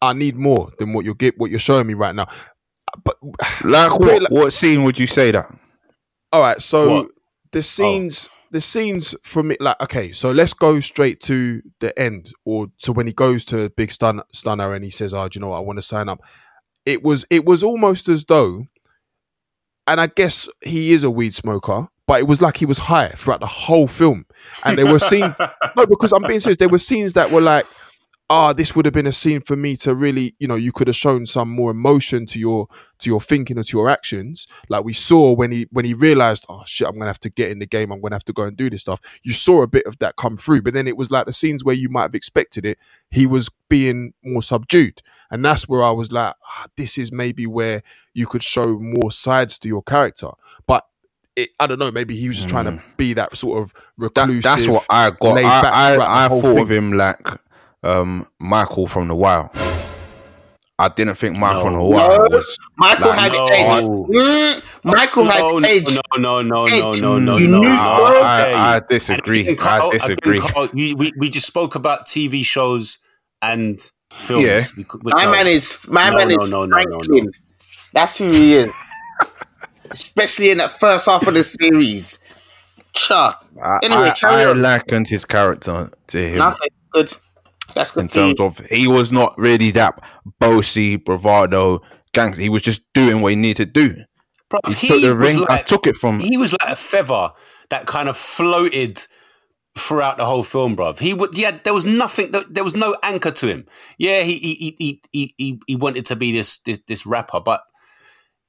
I 0.00 0.14
need 0.14 0.36
more 0.36 0.70
than 0.78 0.94
what 0.94 1.04
you're 1.04 1.14
get 1.14 1.38
what 1.38 1.50
you're 1.50 1.60
showing 1.60 1.86
me 1.86 1.92
right 1.94 2.14
now. 2.14 2.26
But 3.04 3.16
Like 3.64 3.98
what? 3.98 4.22
like- 4.22 4.30
What 4.30 4.52
scene 4.52 4.84
would 4.84 4.98
you 4.98 5.06
say 5.06 5.30
that? 5.30 5.50
all 6.32 6.40
right, 6.40 6.60
so 6.62 6.90
What? 6.90 7.10
the 7.52 7.58
oh. 7.58 7.62
scenes, 7.62 8.28
the 8.50 8.60
scenes 8.60 9.14
for 9.22 9.42
me, 9.42 9.56
like 9.60 9.80
okay, 9.82 10.12
so 10.12 10.30
let's 10.30 10.54
go 10.54 10.80
straight 10.80 11.20
to 11.22 11.62
the 11.80 11.98
end, 11.98 12.30
or 12.44 12.68
to 12.80 12.92
when 12.92 13.06
he 13.06 13.12
goes 13.12 13.44
to 13.46 13.70
Big 13.70 13.90
Stun, 13.92 14.22
Stunner 14.32 14.74
and 14.74 14.84
he 14.84 14.90
says, 14.90 15.12
"Oh, 15.14 15.28
do 15.28 15.38
you 15.38 15.40
know 15.40 15.48
what? 15.48 15.58
I 15.58 15.60
want 15.60 15.78
to 15.78 15.82
sign 15.82 16.08
up." 16.08 16.20
It 16.84 17.02
was, 17.02 17.24
it 17.30 17.44
was 17.44 17.62
almost 17.62 18.08
as 18.08 18.24
though, 18.24 18.64
and 19.86 20.00
I 20.00 20.06
guess 20.08 20.48
he 20.62 20.92
is 20.92 21.04
a 21.04 21.10
weed 21.10 21.32
smoker, 21.34 21.86
but 22.06 22.20
it 22.20 22.26
was 22.26 22.40
like 22.42 22.56
he 22.56 22.66
was 22.66 22.78
high 22.78 23.08
throughout 23.08 23.40
the 23.40 23.46
whole 23.46 23.86
film, 23.86 24.26
and 24.64 24.76
there 24.78 24.90
were 24.90 24.98
scenes. 24.98 25.34
no, 25.76 25.86
because 25.86 26.12
I'm 26.12 26.22
being 26.24 26.40
serious. 26.40 26.56
There 26.58 26.68
were 26.68 26.78
scenes 26.78 27.12
that 27.14 27.30
were 27.30 27.40
like, 27.40 27.66
ah, 28.32 28.52
this 28.54 28.74
would 28.74 28.86
have 28.86 28.94
been 28.94 29.06
a 29.06 29.12
scene 29.12 29.42
for 29.42 29.56
me 29.56 29.76
to 29.76 29.94
really, 29.94 30.34
you 30.38 30.48
know, 30.48 30.54
you 30.54 30.72
could 30.72 30.86
have 30.86 30.96
shown 30.96 31.26
some 31.26 31.50
more 31.50 31.70
emotion 31.70 32.24
to 32.26 32.38
your 32.38 32.66
to 33.00 33.10
your 33.10 33.20
thinking 33.20 33.58
or 33.58 33.62
to 33.62 33.76
your 33.76 33.90
actions. 33.90 34.46
Like 34.70 34.84
we 34.84 34.94
saw 34.94 35.34
when 35.34 35.52
he 35.52 35.66
when 35.70 35.84
he 35.84 35.92
realized, 35.92 36.46
oh 36.48 36.62
shit, 36.66 36.88
I'm 36.88 36.94
gonna 36.94 37.06
have 37.06 37.20
to 37.20 37.30
get 37.30 37.50
in 37.50 37.58
the 37.58 37.66
game. 37.66 37.92
I'm 37.92 38.00
gonna 38.00 38.14
have 38.14 38.24
to 38.24 38.32
go 38.32 38.44
and 38.44 38.56
do 38.56 38.70
this 38.70 38.80
stuff. 38.80 39.00
You 39.22 39.32
saw 39.32 39.62
a 39.62 39.66
bit 39.66 39.84
of 39.86 39.98
that 39.98 40.16
come 40.16 40.38
through, 40.38 40.62
but 40.62 40.72
then 40.72 40.88
it 40.88 40.96
was 40.96 41.10
like 41.10 41.26
the 41.26 41.32
scenes 41.34 41.62
where 41.62 41.74
you 41.74 41.90
might 41.90 42.02
have 42.02 42.14
expected 42.14 42.64
it. 42.64 42.78
He 43.10 43.26
was 43.26 43.50
being 43.68 44.14
more 44.24 44.42
subdued, 44.42 45.02
and 45.30 45.44
that's 45.44 45.68
where 45.68 45.82
I 45.82 45.90
was 45.90 46.10
like, 46.10 46.34
ah, 46.44 46.66
this 46.78 46.96
is 46.96 47.12
maybe 47.12 47.46
where 47.46 47.82
you 48.14 48.26
could 48.26 48.42
show 48.42 48.78
more 48.78 49.12
sides 49.12 49.58
to 49.60 49.68
your 49.68 49.82
character, 49.82 50.30
but. 50.66 50.86
It, 51.34 51.48
I 51.58 51.66
don't 51.66 51.78
know. 51.78 51.90
Maybe 51.90 52.14
he 52.14 52.28
was 52.28 52.36
just 52.36 52.50
trying 52.50 52.66
to 52.66 52.82
be 52.98 53.14
that 53.14 53.34
sort 53.34 53.62
of 53.62 53.72
That, 53.72 53.82
reclusive. 53.96 54.42
that's 54.42 54.68
what 54.68 54.84
I 54.90 55.12
got. 55.12 55.38
I 55.38 55.94
I, 55.94 56.24
I 56.26 56.28
thought 56.28 56.42
thing. 56.42 56.58
of 56.58 56.70
him 56.70 56.92
like 56.92 57.26
um, 57.82 58.26
Michael 58.38 58.86
from 58.86 59.08
the 59.08 59.14
Wire. 59.14 59.50
I 60.78 60.88
didn't 60.88 61.14
think 61.14 61.36
Michael 61.36 61.62
from 61.62 61.72
the 61.74 61.78
No. 61.78 61.84
Wire 61.86 62.18
was. 62.30 62.56
Michael 62.76 63.08
like, 63.08 63.18
had 63.20 63.32
no. 63.32 63.46
edge. 63.48 63.84
Mm, 63.84 64.64
Michael 64.84 65.24
no, 65.26 65.30
had 65.30 65.40
no, 65.40 65.58
edge. 65.58 65.84
no, 65.94 66.00
no, 66.18 66.42
no, 66.42 66.66
no, 66.66 66.90
Edge. 66.90 67.00
no, 67.00 67.18
no, 67.18 67.36
You 67.36 67.48
no, 67.48 67.60
no. 67.60 67.68
I- 67.70 68.10
Okay. 68.10 68.54
I 68.54 68.76
And 68.78 68.88
disagree. 68.88 69.40
again, 69.48 69.56
I 69.60 69.90
disagree. 69.92 70.38
again, 70.38 70.50
Carl, 70.50 70.68
we, 70.72 70.94
we, 70.94 71.12
we 71.18 71.28
just 71.30 71.46
spoke 71.46 71.74
about 71.76 72.06
TV 72.06 72.44
shows 72.44 72.98
and 73.40 73.78
films. 74.12 74.44
Yeah. 74.44 74.60
we 74.76 74.84
we- 75.02 75.12
My 75.12 75.24
no. 75.26 75.30
man 75.30 75.46
is 75.46 75.78
my 75.88 76.10
No, 76.10 76.16
man 76.16 76.28
no, 76.28 76.42
is 76.42 76.50
no, 76.50 76.64
no, 76.64 76.66
no, 76.66 76.84
no. 76.84 76.98
Franklin. 77.02 77.32
That's 77.92 78.18
who 78.18 78.28
he 78.30 78.54
is. 78.54 78.72
Especially 79.90 80.50
in 80.50 80.58
that 80.58 80.70
first 80.70 81.06
half 81.06 81.26
of 81.26 81.34
the 81.34 81.44
series. 81.44 82.18
Cha. 82.94 83.38
I, 83.62 83.78
Anyway, 83.82 84.08
I, 84.10 84.14
carry 84.14 84.44
I 84.44 84.52
likened 84.52 85.08
his 85.08 85.24
character 85.24 85.90
to 86.08 86.18
him 86.28 86.40
Okay, 86.42 86.68
good. 86.90 87.12
That's 87.74 87.96
in 87.96 88.08
terms 88.08 88.40
of 88.40 88.58
he 88.66 88.86
was 88.88 89.10
not 89.12 89.34
really 89.38 89.70
that 89.72 89.94
bossy 90.38 90.96
bravado 90.96 91.80
gangster. 92.12 92.40
He 92.42 92.48
was 92.48 92.62
just 92.62 92.82
doing 92.94 93.20
what 93.22 93.30
he 93.30 93.36
needed 93.36 93.74
to 93.74 93.86
do. 93.88 94.04
Bro, 94.50 94.60
He 94.68 94.72
he 94.74 94.88
took 94.88 95.00
the 95.02 95.14
was 95.16 95.34
ring. 95.34 95.44
I 95.48 95.52
like- 95.56 95.66
took 95.66 95.86
it 95.86 95.96
from. 95.96 96.20
He 96.20 96.36
was 96.36 96.52
like 96.52 96.70
a 96.72 96.76
feather 96.76 97.30
that 97.70 97.86
kind 97.86 98.08
of 98.08 98.16
floated 98.16 99.06
throughout 99.78 100.18
the 100.18 100.26
whole 100.26 100.42
film, 100.42 100.76
bruv. 100.76 100.98
He 100.98 101.14
would, 101.14 101.36
yeah. 101.38 101.58
There 101.64 101.72
was 101.72 101.86
nothing. 101.86 102.32
There 102.50 102.62
was 102.64 102.76
no 102.76 102.96
anchor 103.02 103.30
to 103.30 103.46
him. 103.46 103.66
Yeah, 103.98 104.20
he 104.22 104.34
he 104.36 104.76
he 104.78 105.00
he 105.12 105.34
he, 105.38 105.60
he 105.66 105.76
wanted 105.76 106.04
to 106.06 106.16
be 106.16 106.32
this 106.32 106.58
this 106.58 106.80
this 106.86 107.06
rapper, 107.06 107.40
but 107.40 107.62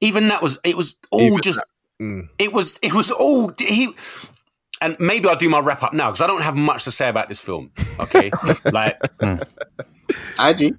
even 0.02 0.28
that 0.28 0.42
was 0.42 0.58
it 0.64 0.76
was 0.76 0.98
all 1.10 1.22
Even 1.22 1.40
just. 1.40 1.58
that- 1.58 1.66
mm. 2.04 2.28
It 2.38 2.52
was 2.52 2.78
it 2.82 2.92
was 2.92 3.10
all 3.10 3.52
he. 3.58 3.88
And 4.84 5.00
maybe 5.00 5.26
I'll 5.26 5.36
do 5.36 5.48
my 5.48 5.60
wrap 5.60 5.82
up 5.82 5.94
now 5.94 6.10
because 6.10 6.20
I 6.20 6.26
don't 6.26 6.42
have 6.42 6.56
much 6.56 6.84
to 6.84 6.90
say 6.90 7.08
about 7.08 7.28
this 7.28 7.40
film. 7.40 7.70
Okay, 7.98 8.30
like 8.70 9.00
I 10.38 10.52
do. 10.52 10.76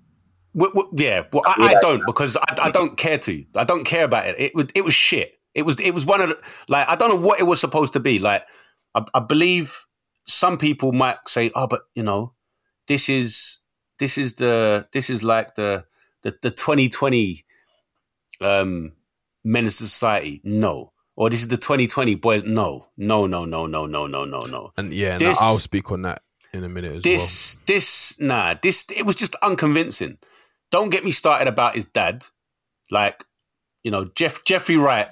W- 0.56 0.74
w- 0.74 0.90
yeah, 0.94 1.24
well, 1.34 1.42
I, 1.44 1.74
I 1.76 1.80
don't 1.82 2.06
because 2.06 2.38
I, 2.38 2.56
I 2.66 2.70
don't 2.70 2.98
care 2.98 3.18
to. 3.18 3.46
I 3.56 3.64
don't 3.64 3.84
care 3.84 4.06
about 4.06 4.28
it. 4.28 4.40
It 4.40 4.54
was 4.54 4.68
it 4.76 4.84
was 4.86 4.94
shit. 4.94 5.38
It 5.56 5.64
was 5.64 5.80
it 5.80 5.92
was 5.92 6.06
one 6.06 6.22
of 6.22 6.30
the 6.30 6.38
like 6.68 6.88
I 6.88 6.96
don't 6.96 7.10
know 7.10 7.28
what 7.28 7.40
it 7.40 7.46
was 7.46 7.60
supposed 7.60 7.94
to 7.94 8.00
be. 8.00 8.20
Like 8.20 8.44
I, 8.94 9.04
I 9.16 9.22
believe 9.22 9.86
some 10.28 10.60
people 10.60 10.92
might 10.92 11.18
say, 11.28 11.50
oh, 11.56 11.66
but 11.66 11.82
you 11.96 12.04
know, 12.04 12.34
this 12.88 13.10
is 13.10 13.64
this 13.98 14.20
is 14.20 14.36
the 14.36 14.88
this 14.94 15.10
is 15.10 15.24
like 15.24 15.56
the 15.56 15.86
the 16.22 16.38
the 16.44 16.52
twenty 16.52 16.90
twenty 16.90 17.44
um 18.40 18.92
menace 19.44 19.78
society. 19.78 20.42
No. 20.44 20.92
Or 21.18 21.30
this 21.30 21.42
is 21.42 21.48
the 21.48 21.58
2020 21.58 22.16
boys. 22.16 22.44
No, 22.44 22.88
no, 22.98 23.26
no, 23.26 23.46
no, 23.46 23.66
no, 23.66 23.86
no, 23.86 24.06
no, 24.08 24.26
no, 24.26 24.40
no. 24.42 24.72
And 24.78 24.94
yeah, 24.94 25.14
and 25.14 25.22
This- 25.22 25.42
I'll 25.42 25.56
speak 25.58 25.92
on 25.92 26.02
that 26.04 26.22
in 26.54 26.64
a 26.64 26.70
minute 26.70 26.90
as 26.92 26.96
well. 26.96 27.02
This, 27.04 27.56
this, 27.66 28.20
nah, 28.20 28.56
this, 28.62 28.86
it 28.96 29.06
was 29.06 29.16
just 29.16 29.36
unconvincing. 29.42 30.18
Don't 30.72 30.90
get 30.90 31.06
me 31.06 31.12
started 31.12 31.48
about 31.48 31.76
his 31.76 31.86
dad. 31.86 32.26
Like, 32.92 33.24
you 33.84 33.92
know, 33.92 34.06
Jeff 34.16 34.44
Jeffrey 34.44 34.76
Wright, 34.78 35.08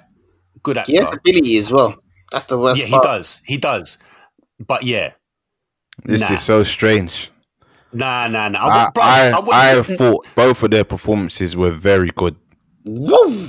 good 0.62 0.76
actor. 0.78 0.92
He 0.92 0.98
has 0.98 1.10
ability 1.12 1.56
as 1.58 1.72
well. 1.72 1.96
That's 2.30 2.46
the 2.46 2.58
worst 2.58 2.80
yeah, 2.80 2.86
he 2.86 2.92
part. 2.92 3.04
does. 3.04 3.40
He 3.46 3.56
does. 3.56 3.98
But 4.64 4.82
yeah, 4.82 5.12
This 6.04 6.20
nah. 6.20 6.34
is 6.34 6.42
so 6.42 6.62
strange. 6.64 7.30
nah, 7.92 8.26
nah, 8.28 8.48
nah. 8.48 8.58
I, 8.58 8.68
I, 8.68 8.84
wouldn't- 8.86 8.98
I, 8.98 9.30
I 9.30 9.38
wouldn't- 9.40 9.54
I 9.90 9.96
thought 9.96 10.26
both 10.34 10.62
of 10.62 10.70
their 10.70 10.84
performances 10.84 11.56
were 11.56 11.70
very 11.70 12.10
good. 12.14 12.36
Woo! 12.84 13.48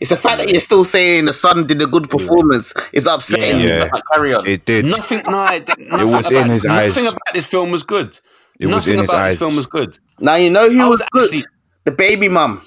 It's 0.00 0.10
the 0.10 0.16
fact 0.16 0.38
that 0.38 0.50
you're 0.50 0.60
still 0.60 0.84
saying 0.84 1.26
the 1.26 1.32
son 1.32 1.66
did 1.66 1.80
a 1.82 1.86
good 1.86 2.08
performance 2.10 2.72
is 2.92 3.06
upsetting 3.06 3.58
me. 3.58 3.68
Yeah. 3.68 3.88
But 3.90 4.02
carry 4.12 4.34
on. 4.34 4.46
It 4.46 4.64
did. 4.64 4.84
nothing. 4.86 5.22
No, 5.24 5.44
it, 5.52 5.66
nothing 5.68 6.10
was 6.10 6.26
about 6.30 6.44
in 6.44 6.50
his 6.50 6.62
this, 6.62 6.70
eyes. 6.72 6.88
Nothing 6.88 7.06
about 7.08 7.34
this 7.34 7.46
film 7.46 7.70
was 7.70 7.82
good. 7.82 8.18
It 8.58 8.66
was 8.66 8.76
nothing 8.76 8.94
in 8.94 9.00
his 9.00 9.10
about 9.10 9.24
this 9.24 9.32
eyes. 9.32 9.38
film 9.38 9.56
was 9.56 9.66
good. 9.66 9.98
Now 10.20 10.34
you 10.36 10.50
know 10.50 10.70
who 10.70 10.82
I 10.82 10.88
was, 10.88 11.00
was 11.00 11.08
good. 11.12 11.22
actually- 11.38 11.52
The 11.84 11.92
baby 11.92 12.28
mum. 12.28 12.60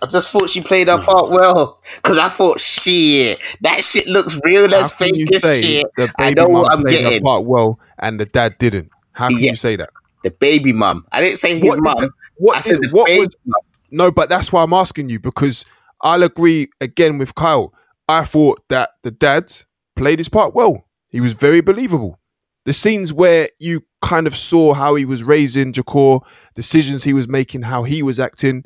I 0.00 0.06
just 0.06 0.30
thought 0.30 0.48
she 0.48 0.60
played 0.60 0.86
her 0.86 0.98
part 1.02 1.30
well 1.30 1.80
because 1.96 2.18
I 2.18 2.28
thought 2.28 2.60
shit 2.60 3.40
that 3.62 3.84
shit 3.84 4.06
looks 4.06 4.38
real 4.44 4.72
as 4.72 4.92
How 4.92 4.98
can 5.06 5.14
you 5.16 5.26
fake 5.26 5.44
as 5.44 5.60
shit. 5.60 5.86
the 5.96 6.12
I 6.18 6.30
know 6.34 6.46
what 6.46 6.70
I'm 6.72 6.82
played 6.82 7.14
her 7.14 7.20
part 7.20 7.44
well 7.46 7.80
and 7.98 8.20
the 8.20 8.26
dad 8.26 8.58
didn't? 8.58 8.90
How 9.12 9.26
can 9.28 9.38
Yeah. 9.40 9.50
you 9.50 9.56
say 9.56 9.74
that? 9.74 9.90
The 10.22 10.30
baby 10.30 10.72
mum. 10.72 11.04
I 11.10 11.20
didn't 11.20 11.38
say 11.38 11.58
his 11.58 11.64
What 11.68 11.80
mum. 11.82 11.94
the- 11.98 12.52
I 12.54 12.60
said 12.60 12.78
the 12.80 12.90
what 12.90 13.06
baby 13.06 13.22
was- 13.22 13.36
mum. 13.44 13.60
No, 13.90 14.10
but 14.10 14.28
that's 14.28 14.52
why 14.52 14.62
I'm 14.62 14.72
asking 14.72 15.08
you 15.08 15.18
because 15.18 15.64
I'll 16.02 16.22
agree 16.22 16.68
again 16.80 17.18
with 17.18 17.34
Kyle. 17.34 17.72
I 18.08 18.24
thought 18.24 18.62
that 18.68 18.90
the 19.02 19.10
dad 19.10 19.52
played 19.96 20.18
his 20.18 20.28
part 20.28 20.54
well. 20.54 20.86
He 21.10 21.20
was 21.20 21.32
very 21.32 21.60
believable. 21.60 22.18
The 22.64 22.72
scenes 22.72 23.12
where 23.12 23.48
you 23.58 23.82
kind 24.02 24.26
of 24.26 24.36
saw 24.36 24.74
how 24.74 24.94
he 24.94 25.04
was 25.04 25.22
raising 25.22 25.72
Jahkor, 25.72 26.20
decisions 26.54 27.04
he 27.04 27.14
was 27.14 27.28
making, 27.28 27.62
how 27.62 27.82
he 27.84 28.02
was 28.02 28.20
acting. 28.20 28.64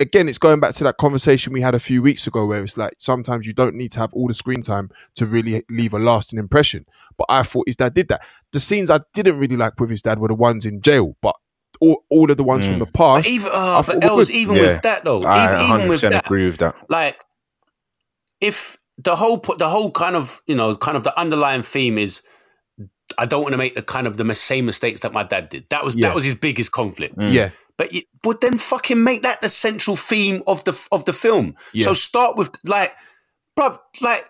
Again, 0.00 0.28
it's 0.28 0.38
going 0.38 0.60
back 0.60 0.74
to 0.76 0.84
that 0.84 0.96
conversation 0.96 1.52
we 1.52 1.60
had 1.60 1.74
a 1.74 1.80
few 1.80 2.02
weeks 2.02 2.26
ago 2.26 2.46
where 2.46 2.62
it's 2.62 2.76
like 2.76 2.94
sometimes 2.98 3.46
you 3.46 3.52
don't 3.52 3.74
need 3.74 3.92
to 3.92 3.98
have 4.00 4.12
all 4.14 4.26
the 4.26 4.34
screen 4.34 4.62
time 4.62 4.90
to 5.16 5.26
really 5.26 5.62
leave 5.70 5.92
a 5.92 5.98
lasting 5.98 6.38
impression. 6.38 6.86
But 7.16 7.26
I 7.28 7.42
thought 7.42 7.68
his 7.68 7.76
dad 7.76 7.94
did 7.94 8.08
that. 8.08 8.22
The 8.52 8.60
scenes 8.60 8.90
I 8.90 9.00
didn't 9.14 9.38
really 9.38 9.56
like 9.56 9.78
with 9.78 9.90
his 9.90 10.02
dad 10.02 10.18
were 10.18 10.28
the 10.28 10.34
ones 10.34 10.64
in 10.64 10.80
jail, 10.80 11.16
but 11.20 11.36
all, 11.82 12.04
all 12.10 12.30
of 12.30 12.36
the 12.36 12.44
ones 12.44 12.66
from 12.66 12.78
the 12.78 12.86
past. 12.86 13.24
But 13.24 13.30
even, 13.30 13.50
uh, 13.52 13.82
but 13.86 13.96
were 13.96 14.04
Els, 14.04 14.30
even 14.30 14.56
Yeah. 14.56 14.62
with 14.62 14.82
that 14.82 15.04
though, 15.04 15.22
I 15.24 15.64
even, 15.64 15.74
even 15.76 15.88
with 15.88 16.00
that, 16.02 16.24
agree 16.26 16.46
with 16.46 16.58
that. 16.58 16.74
like 16.88 17.18
if 18.40 18.76
the 18.98 19.16
whole 19.16 19.38
the 19.58 19.68
whole 19.68 19.90
kind 19.90 20.16
of 20.16 20.42
you 20.46 20.54
know 20.54 20.76
kind 20.76 20.96
of 20.96 21.04
the 21.04 21.18
underlying 21.18 21.62
theme 21.62 21.98
is 21.98 22.22
I 23.18 23.26
don't 23.26 23.42
want 23.42 23.52
to 23.52 23.58
make 23.58 23.74
the 23.74 23.82
kind 23.82 24.06
of 24.06 24.16
the 24.16 24.34
same 24.34 24.64
mistakes 24.64 25.00
that 25.00 25.12
my 25.12 25.22
dad 25.22 25.48
did. 25.50 25.66
That 25.70 25.84
was 25.84 25.96
Yeah. 25.96 26.08
that 26.08 26.14
was 26.14 26.24
his 26.24 26.34
biggest 26.34 26.72
conflict. 26.72 27.14
Yeah. 27.22 27.50
But 27.78 27.92
you, 27.92 28.02
but 28.22 28.40
then 28.40 28.58
fucking 28.58 29.02
make 29.02 29.22
that 29.22 29.40
the 29.40 29.48
central 29.48 29.96
theme 29.96 30.42
of 30.46 30.64
the 30.64 30.74
of 30.92 31.04
the 31.04 31.12
film. 31.12 31.54
Yeah. 31.72 31.84
So 31.86 31.92
start 31.94 32.36
with 32.36 32.50
like, 32.64 32.92
bruv, 33.58 33.78
like 34.00 34.24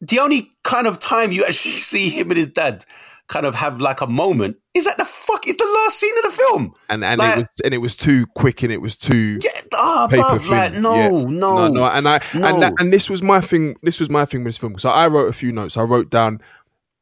the 0.00 0.18
only 0.20 0.52
kind 0.64 0.86
of 0.86 0.98
time 1.00 1.32
you 1.32 1.44
actually 1.44 1.72
see 1.92 2.08
him 2.10 2.30
and 2.30 2.38
his 2.38 2.46
dad 2.48 2.84
kind 3.28 3.44
of 3.46 3.54
have 3.54 3.80
like 3.80 4.00
a 4.00 4.06
moment 4.06 4.56
is 4.74 4.84
that 4.86 4.96
the 4.96 5.04
fuck 5.04 5.46
is 5.46 5.56
the 5.56 5.64
last 5.84 5.98
scene 6.00 6.16
of 6.18 6.24
the 6.24 6.30
film. 6.30 6.72
and 6.88 7.04
and 7.04 7.18
Like- 7.18 7.36
it 7.36 7.38
was 7.40 7.60
and 7.64 7.74
it 7.74 7.78
was 7.78 7.94
too 7.96 8.26
quick 8.34 8.62
and 8.62 8.72
it 8.72 8.80
was 8.80 8.96
too 8.96 9.38
Yeah, 9.42 9.50
ah, 9.74 10.06
paper 10.10 10.22
bruv, 10.24 10.48
like 10.48 10.72
no, 10.74 10.94
Yeah. 10.94 11.24
no, 11.28 11.68
no, 11.68 11.84
and 11.84 12.08
I 12.08 12.20
and 12.32 12.62
that, 12.62 12.72
and 12.78 12.92
this 12.92 13.10
was 13.10 13.22
my 13.22 13.40
thing. 13.40 13.76
This 13.82 14.00
was 14.00 14.08
my 14.10 14.24
thing 14.24 14.40
with 14.44 14.54
this 14.54 14.58
film. 14.58 14.78
So 14.78 14.90
I 14.90 15.06
wrote 15.08 15.28
a 15.28 15.32
few 15.32 15.52
notes. 15.52 15.76
I 15.76 15.82
wrote 15.82 16.10
down 16.10 16.40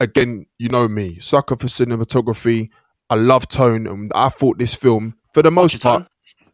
again. 0.01 0.47
You 0.59 0.69
know 0.69 0.89
me, 0.89 1.19
sucker 1.21 1.57
for 1.57 1.67
cinematography. 1.69 2.71
I 3.09 3.15
love 3.15 3.47
tone, 3.49 3.87
and 3.87 4.09
I 4.15 4.29
thought 4.31 4.59
this 4.59 4.75
film, 4.75 5.15
for 5.33 5.43
the 5.43 5.51
most 5.53 5.81
part, 5.83 6.07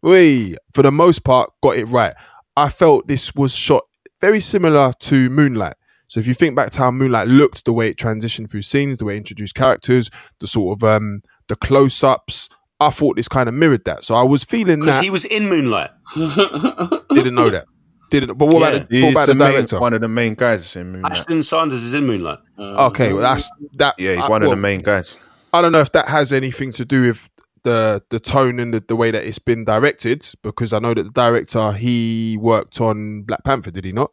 we 0.02 0.56
for 0.74 0.82
the 0.82 0.92
most 0.92 1.24
part 1.24 1.50
got 1.62 1.76
it 1.76 1.86
right. 1.86 2.12
I 2.56 2.68
felt 2.68 3.08
this 3.08 3.34
was 3.34 3.56
shot 3.56 3.84
very 4.20 4.40
similar 4.40 4.92
to 5.00 5.30
Moonlight. 5.30 5.74
So 6.12 6.20
if 6.20 6.26
you 6.26 6.34
think 6.34 6.54
back 6.54 6.68
to 6.72 6.78
how 6.78 6.90
Moonlight 6.90 7.28
looked, 7.28 7.64
the 7.64 7.72
way 7.72 7.88
it 7.88 7.96
transitioned 7.96 8.50
through 8.50 8.60
scenes, 8.60 8.98
the 8.98 9.06
way 9.06 9.14
it 9.14 9.16
introduced 9.16 9.54
characters, 9.54 10.10
the 10.40 10.46
sort 10.46 10.76
of 10.76 10.84
um 10.84 11.22
the 11.48 11.56
close 11.56 12.04
ups, 12.04 12.50
I 12.80 12.90
thought 12.90 13.16
this 13.16 13.28
kind 13.28 13.48
of 13.48 13.54
mirrored 13.54 13.86
that. 13.86 14.04
So 14.04 14.14
I 14.14 14.22
was 14.22 14.44
feeling 14.44 14.80
because 14.80 14.96
that. 14.96 15.04
he 15.04 15.08
was 15.08 15.24
in 15.24 15.48
Moonlight. 15.48 15.88
didn't 16.14 17.34
know 17.34 17.48
that. 17.48 17.64
Didn't. 18.10 18.36
But 18.36 18.44
what 18.48 18.60
Yeah. 18.60 18.68
about 18.76 18.88
the, 18.90 19.02
what 19.04 19.10
about 19.12 19.26
the, 19.28 19.32
the 19.32 19.38
main, 19.38 19.52
director? 19.52 19.80
one 19.80 19.94
of 19.94 20.02
the 20.02 20.08
main 20.08 20.34
guys 20.34 20.76
in 20.76 20.92
Moonlight. 20.92 21.12
Ashton 21.12 21.42
Sanders 21.42 21.82
is 21.82 21.94
in 21.94 22.04
Moonlight. 22.04 22.40
Okay, 22.58 23.14
well 23.14 23.22
that's 23.22 23.50
that. 23.76 23.94
Yeah, 23.96 24.16
he's 24.16 24.24
I- 24.24 24.28
one 24.28 24.42
of 24.42 24.50
the 24.50 24.56
main 24.56 24.82
guys. 24.82 25.16
I 25.54 25.62
don't 25.62 25.72
know 25.72 25.80
if 25.80 25.92
that 25.92 26.08
has 26.08 26.30
anything 26.30 26.72
to 26.72 26.84
do 26.84 27.06
with 27.06 27.30
the 27.62 28.02
the 28.10 28.20
tone 28.20 28.58
and 28.58 28.74
the, 28.74 28.84
the 28.86 28.96
way 28.96 29.10
that 29.12 29.24
it's 29.24 29.38
been 29.38 29.64
directed, 29.64 30.28
because 30.42 30.74
I 30.74 30.78
know 30.78 30.92
that 30.92 31.04
the 31.04 31.10
director 31.10 31.72
he 31.72 32.36
worked 32.38 32.82
on 32.82 33.22
Black 33.22 33.44
Panther, 33.44 33.70
did 33.70 33.86
he 33.86 33.92
not? 33.92 34.10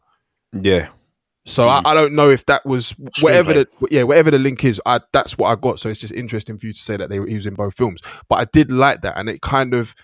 Yeah. 0.54 0.88
So 1.50 1.68
I, 1.68 1.80
hmm. 1.80 1.88
I 1.88 1.94
don't 1.94 2.14
know 2.14 2.30
if 2.30 2.46
that 2.46 2.66
was 2.66 2.96
whatever 3.22 3.54
the 3.54 3.68
yeah 3.90 4.04
whatever 4.04 4.32
the 4.32 4.40
link 4.40 4.64
is. 4.64 4.82
I 4.86 5.00
that's 5.12 5.38
what 5.38 5.50
I 5.50 5.60
got. 5.60 5.80
So 5.80 5.90
it's 5.90 6.00
just 6.00 6.14
interesting 6.14 6.58
for 6.58 6.68
you 6.68 6.74
to 6.74 6.80
say 6.80 6.96
that 6.98 7.10
they 7.10 7.20
were, 7.20 7.28
he 7.28 7.36
was 7.36 7.46
in 7.46 7.56
both 7.56 7.76
films. 7.76 8.02
But 8.30 8.40
I 8.40 8.46
did 8.46 8.72
like 8.72 9.02
that, 9.02 9.18
and 9.18 9.30
it 9.30 9.42
kind 9.42 9.74
of 9.74 9.96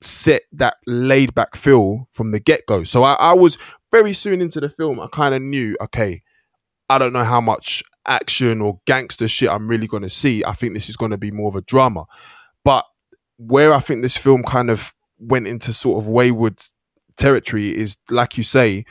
set 0.00 0.42
that 0.52 0.76
laid 0.86 1.34
back 1.34 1.56
feel 1.56 2.06
from 2.10 2.30
the 2.30 2.40
get 2.40 2.62
go. 2.66 2.84
So 2.84 3.02
I, 3.02 3.14
I 3.14 3.32
was 3.34 3.58
very 3.92 4.14
soon 4.14 4.40
into 4.40 4.60
the 4.60 4.70
film. 4.70 5.00
I 5.00 5.08
kind 5.12 5.34
of 5.34 5.42
knew 5.42 5.76
okay, 5.82 6.22
I 6.88 6.98
don't 6.98 7.12
know 7.12 7.24
how 7.24 7.40
much 7.40 7.82
action 8.06 8.60
or 8.60 8.80
gangster 8.86 9.28
shit 9.28 9.50
I'm 9.50 9.68
really 9.68 9.86
going 9.86 10.02
to 10.02 10.10
see. 10.10 10.44
I 10.44 10.52
think 10.52 10.74
this 10.74 10.88
is 10.88 10.96
going 10.96 11.10
to 11.10 11.18
be 11.18 11.30
more 11.30 11.48
of 11.48 11.56
a 11.56 11.62
drama. 11.62 12.06
But 12.64 12.84
where 13.36 13.74
I 13.74 13.80
think 13.80 14.02
this 14.02 14.16
film 14.16 14.42
kind 14.42 14.70
of 14.70 14.94
went 15.18 15.46
into 15.46 15.72
sort 15.72 15.98
of 15.98 16.08
wayward 16.08 16.60
territory 17.16 17.76
is, 17.76 17.96
like 18.10 18.38
you 18.38 18.44
say, 18.44 18.84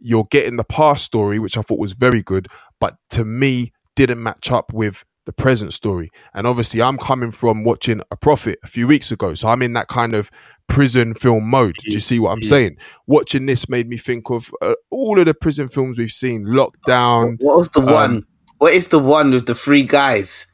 you're 0.00 0.26
getting 0.30 0.56
the 0.56 0.64
past 0.64 1.04
story, 1.04 1.38
which 1.38 1.56
I 1.56 1.62
thought 1.62 1.78
was 1.78 1.92
very 1.92 2.22
good, 2.22 2.48
but 2.80 2.96
to 3.10 3.24
me 3.24 3.72
didn't 3.96 4.22
match 4.22 4.50
up 4.50 4.72
with 4.72 5.04
the 5.26 5.32
present 5.32 5.72
story. 5.72 6.10
And 6.34 6.46
obviously, 6.46 6.80
I'm 6.82 6.96
coming 6.98 7.30
from 7.30 7.62
watching 7.64 8.00
A 8.10 8.16
Prophet 8.16 8.58
a 8.64 8.66
few 8.66 8.86
weeks 8.86 9.12
ago, 9.12 9.34
so 9.34 9.48
I'm 9.48 9.62
in 9.62 9.74
that 9.74 9.88
kind 9.88 10.14
of 10.14 10.30
prison 10.68 11.14
film 11.14 11.44
mode. 11.48 11.74
Do 11.78 11.94
you 11.94 12.00
see 12.00 12.18
what 12.18 12.30
I'm 12.32 12.38
Yeah. 12.42 12.48
saying? 12.48 12.76
Watching 13.06 13.46
this 13.46 13.68
made 13.68 13.88
me 13.88 13.96
think 13.98 14.30
of 14.30 14.50
uh, 14.62 14.74
all 14.90 15.18
of 15.18 15.26
the 15.26 15.34
prison 15.34 15.68
films 15.68 15.98
we've 15.98 16.10
seen. 16.10 16.46
Lockdown. 16.46 17.36
What 17.40 17.58
was 17.58 17.68
the 17.70 17.80
um, 17.80 17.86
one? 17.92 18.22
What 18.58 18.72
is 18.72 18.88
the 18.88 18.98
one 18.98 19.30
with 19.32 19.46
the 19.46 19.54
three 19.54 19.82
guys? 19.84 20.46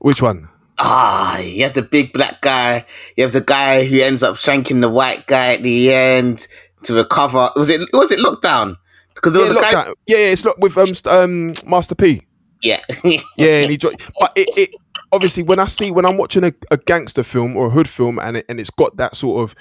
Which 0.00 0.20
one? 0.20 0.48
Ah, 0.78 1.38
you 1.38 1.62
have 1.62 1.74
the 1.74 1.82
big 1.82 2.12
black 2.12 2.40
guy. 2.40 2.84
You 3.16 3.24
have 3.24 3.32
the 3.32 3.40
guy 3.40 3.84
who 3.84 4.00
ends 4.00 4.22
up 4.22 4.34
shanking 4.36 4.80
the 4.80 4.90
white 4.90 5.26
guy 5.26 5.54
at 5.54 5.62
the 5.62 5.92
end 5.94 6.46
to 6.84 6.94
recover. 6.94 7.50
Was 7.56 7.68
it? 7.70 7.80
Was 7.92 8.10
it 8.10 8.20
lockdown? 8.20 8.76
Because 9.14 9.32
there 9.34 9.42
Yeah, 9.44 9.48
was 9.52 9.56
a 9.58 9.60
guy. 9.60 9.72
Lockdown. 9.84 9.94
yeah, 10.06 10.16
yeah, 10.18 10.26
it's 10.26 10.44
not 10.44 10.58
with 10.60 10.76
um, 10.78 10.86
st- 10.86 11.06
um 11.14 11.52
Master 11.66 11.94
P. 11.94 12.22
Yeah. 12.62 12.80
yeah, 13.04 13.18
and 13.62 13.70
he 13.70 13.76
dro- 13.76 13.90
but 14.20 14.32
it, 14.36 14.48
it 14.56 14.70
obviously 15.10 15.42
when 15.42 15.58
I 15.58 15.66
see 15.66 15.90
when 15.90 16.06
I'm 16.06 16.16
watching 16.16 16.44
a, 16.44 16.52
a 16.70 16.76
gangster 16.76 17.22
film 17.24 17.56
or 17.56 17.66
a 17.66 17.70
hood 17.70 17.88
film 17.88 18.18
and 18.20 18.36
it, 18.36 18.46
and 18.48 18.60
it's 18.60 18.70
got 18.70 18.96
that 18.98 19.16
sort 19.16 19.42
of 19.42 19.54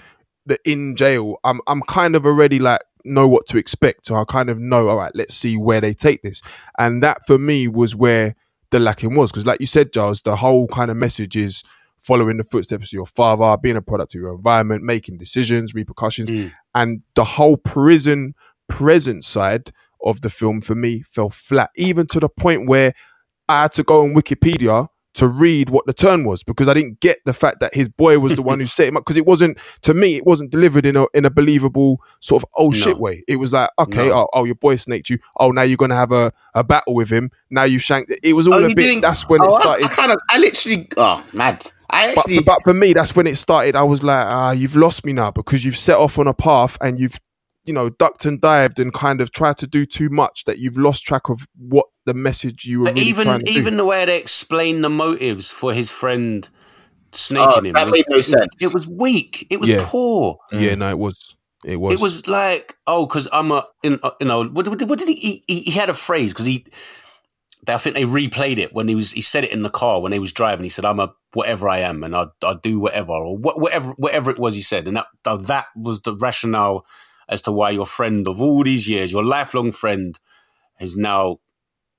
the 0.45 0.59
in 0.65 0.95
jail, 0.95 1.37
I'm 1.43 1.59
I'm 1.67 1.81
kind 1.81 2.15
of 2.15 2.25
already 2.25 2.59
like 2.59 2.81
know 3.03 3.27
what 3.27 3.47
to 3.47 3.57
expect. 3.57 4.05
So 4.05 4.15
I 4.15 4.23
kind 4.25 4.49
of 4.49 4.59
know, 4.59 4.89
all 4.89 4.97
right, 4.97 5.11
let's 5.15 5.33
see 5.33 5.57
where 5.57 5.81
they 5.81 5.93
take 5.93 6.21
this. 6.21 6.41
And 6.77 7.01
that 7.01 7.25
for 7.25 7.37
me 7.39 7.67
was 7.67 7.95
where 7.95 8.35
the 8.69 8.79
lacking 8.79 9.15
was. 9.15 9.31
Because 9.31 9.45
like 9.47 9.59
you 9.59 9.65
said, 9.67 9.91
Giles, 9.91 10.21
the 10.21 10.35
whole 10.35 10.67
kind 10.67 10.91
of 10.91 10.97
message 10.97 11.35
is 11.35 11.63
following 12.01 12.37
the 12.37 12.43
footsteps 12.43 12.89
of 12.89 12.93
your 12.93 13.05
father, 13.05 13.57
being 13.61 13.75
a 13.75 13.81
product 13.81 14.15
of 14.15 14.21
your 14.21 14.33
environment, 14.33 14.83
making 14.83 15.17
decisions, 15.17 15.73
repercussions. 15.73 16.29
Mm. 16.29 16.51
And 16.73 17.01
the 17.15 17.23
whole 17.23 17.57
prison 17.57 18.33
present 18.67 19.25
side 19.25 19.71
of 20.03 20.21
the 20.21 20.29
film 20.29 20.61
for 20.61 20.75
me 20.75 21.01
fell 21.01 21.29
flat, 21.29 21.69
even 21.75 22.07
to 22.07 22.19
the 22.19 22.29
point 22.29 22.67
where 22.67 22.93
I 23.47 23.63
had 23.63 23.73
to 23.73 23.83
go 23.83 24.03
on 24.03 24.13
Wikipedia 24.13 24.87
to 25.13 25.27
read 25.27 25.69
what 25.69 25.85
the 25.85 25.93
turn 25.93 26.23
was 26.23 26.41
because 26.43 26.67
I 26.67 26.73
didn't 26.73 26.99
get 27.01 27.17
the 27.25 27.33
fact 27.33 27.59
that 27.59 27.73
his 27.73 27.89
boy 27.89 28.17
was 28.19 28.33
the 28.35 28.41
one 28.41 28.59
who 28.59 28.65
set 28.77 28.87
him 28.87 28.95
up 28.95 29.03
because 29.03 29.17
it 29.17 29.25
wasn't 29.25 29.57
to 29.81 29.93
me 29.93 30.15
it 30.15 30.25
wasn't 30.25 30.51
delivered 30.51 30.85
in 30.85 30.95
a 30.95 31.05
in 31.13 31.25
a 31.25 31.29
believable 31.29 32.01
sort 32.21 32.43
of 32.43 32.49
oh 32.57 32.71
shit 32.71 32.97
way. 32.97 33.23
It 33.27 33.35
was 33.35 33.51
like 33.51 33.69
okay 33.77 34.07
No. 34.07 34.19
oh, 34.21 34.27
oh 34.33 34.43
your 34.45 34.55
boy 34.55 34.77
snaked 34.77 35.09
you 35.09 35.17
oh 35.37 35.51
now 35.51 35.63
you're 35.63 35.77
gonna 35.77 35.95
have 35.95 36.11
a, 36.13 36.31
a 36.55 36.63
battle 36.63 36.95
with 36.95 37.09
him 37.09 37.29
now 37.49 37.63
you 37.63 37.79
shanked 37.79 38.09
it. 38.11 38.19
It 38.23 38.33
was 38.33 38.47
all 38.47 38.53
Oh, 38.53 38.65
a 38.65 38.73
bit. 38.73 39.01
That's 39.01 39.27
when 39.27 39.41
it 39.41 39.47
oh, 39.49 39.55
I- 39.55 39.61
started. 39.61 39.85
I, 39.85 39.89
kind 39.89 40.11
of, 40.13 40.19
I 40.29 40.37
literally, 40.37 40.87
oh, 40.97 41.23
mad. 41.33 41.65
I 41.89 42.11
actually, 42.11 42.37
for, 42.37 42.43
but 42.43 42.63
for 42.63 42.73
me, 42.73 42.93
that's 42.93 43.13
when 43.15 43.27
it 43.27 43.35
started. 43.35 43.75
I 43.75 43.83
was 43.83 44.01
like, 44.01 44.25
ah, 44.25 44.51
you've 44.51 44.77
lost 44.77 45.05
me 45.05 45.11
now 45.11 45.31
because 45.31 45.65
you've 45.65 45.75
set 45.75 45.97
off 45.97 46.17
on 46.17 46.27
a 46.27 46.33
path 46.33 46.77
and 46.79 46.97
you've, 46.97 47.17
you 47.65 47.73
know, 47.73 47.89
ducked 47.89 48.23
and 48.23 48.39
dived 48.39 48.79
and 48.79 48.93
kind 48.93 49.19
of 49.19 49.31
tried 49.33 49.57
to 49.57 49.67
do 49.67 49.85
too 49.85 50.09
much 50.09 50.45
that 50.45 50.57
you've 50.59 50.77
lost 50.77 51.05
track 51.05 51.27
of 51.27 51.45
what 51.57 51.87
the 52.05 52.13
message 52.13 52.65
you 52.65 52.79
were 52.81 52.85
really 52.87 53.01
even 53.01 53.25
trying 53.25 53.45
to 53.45 53.51
even 53.51 53.73
do. 53.73 53.77
the 53.77 53.85
way 53.85 54.05
they 54.05 54.17
explain 54.19 54.81
the 54.81 54.89
motives 54.89 55.49
for 55.51 55.73
his 55.73 55.91
friend 55.91 56.49
snaking 57.11 57.53
Oh, 57.53 57.61
him, 57.61 57.73
that 57.73 57.85
was, 57.87 57.93
made 57.93 58.05
no 58.09 58.13
it 58.15 58.17
was- 58.17 58.27
sense. 58.27 58.61
It 58.61 58.73
was 58.73 58.87
weak. 58.87 59.47
It 59.49 59.59
was 59.59 59.69
Yeah. 59.69 59.83
poor. 59.87 60.37
Yeah, 60.51 60.75
no, 60.75 60.89
it 60.89 60.97
was. 60.97 61.35
It 61.63 61.79
was. 61.79 61.93
It 61.93 61.99
was 62.01 62.27
like, 62.27 62.75
oh, 62.87 63.05
because 63.05 63.27
I'm 63.31 63.51
a, 63.51 63.65
in, 63.83 63.99
uh, 64.01 64.11
you 64.19 64.25
know, 64.27 64.45
what, 64.45 64.67
what, 64.67 64.81
what 64.83 64.97
did 64.99 65.07
he, 65.09 65.43
he? 65.47 65.59
He 65.61 65.71
had 65.71 65.89
a 65.89 65.93
phrase 65.93 66.33
because 66.33 66.47
he, 66.47 66.65
I 67.67 67.77
think 67.77 67.95
they 67.95 68.03
replayed 68.03 68.57
it 68.57 68.73
when 68.73 68.87
he 68.87 68.95
was. 68.95 69.11
He 69.11 69.21
said 69.21 69.43
it 69.43 69.51
in 69.51 69.61
the 69.61 69.69
car 69.69 70.01
when 70.01 70.11
he 70.11 70.17
was 70.17 70.31
driving. 70.31 70.63
He 70.63 70.69
said, 70.69 70.85
"I'm 70.85 70.99
a 70.99 71.13
whatever 71.33 71.69
I 71.69 71.79
am, 71.79 72.03
and 72.03 72.15
I 72.15 72.25
I 72.43 72.55
do 72.63 72.79
whatever 72.79 73.11
or 73.11 73.37
what, 73.37 73.61
whatever 73.61 73.91
whatever 73.97 74.31
it 74.31 74.39
was." 74.39 74.55
He 74.55 74.61
said, 74.61 74.87
and 74.87 74.97
that 74.97 75.05
that 75.23 75.67
was 75.75 76.01
the 76.01 76.15
rationale 76.17 76.83
as 77.29 77.43
to 77.43 77.51
why 77.51 77.69
your 77.69 77.85
friend 77.85 78.27
of 78.27 78.41
all 78.41 78.63
these 78.63 78.89
years, 78.89 79.11
your 79.11 79.23
lifelong 79.23 79.71
friend, 79.71 80.19
is 80.79 80.97
now, 80.97 81.37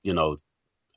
you 0.03 0.13
know, 0.13 0.37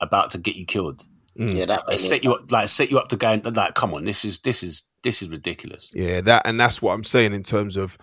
about 0.01 0.31
to 0.33 0.39
get 0.39 0.57
you 0.57 0.67
killed. 0.67 1.07
Mm. 1.39 1.55
yeah, 1.55 1.67
that 1.67 1.87
Like, 1.87 1.99
set 1.99 2.25
you 2.25 2.33
up, 2.33 2.51
like 2.51 2.69
set 2.69 2.91
you 2.91 2.99
up 2.99 3.09
to 3.09 3.17
go. 3.17 3.31
and- 3.33 3.57
Like, 3.57 3.75
come 3.75 3.93
on, 3.95 4.05
this 4.05 4.25
is 4.25 4.41
this 4.41 4.63
is 4.63 4.85
this 5.03 5.21
is 5.23 5.29
ridiculous. 5.29 5.91
Yeah, 5.95 6.21
that 6.23 6.47
and 6.47 6.59
that's 6.59 6.81
what 6.81 6.93
I'm 6.95 7.05
saying 7.05 7.35
in 7.35 7.43
terms 7.43 7.77
of 7.77 7.99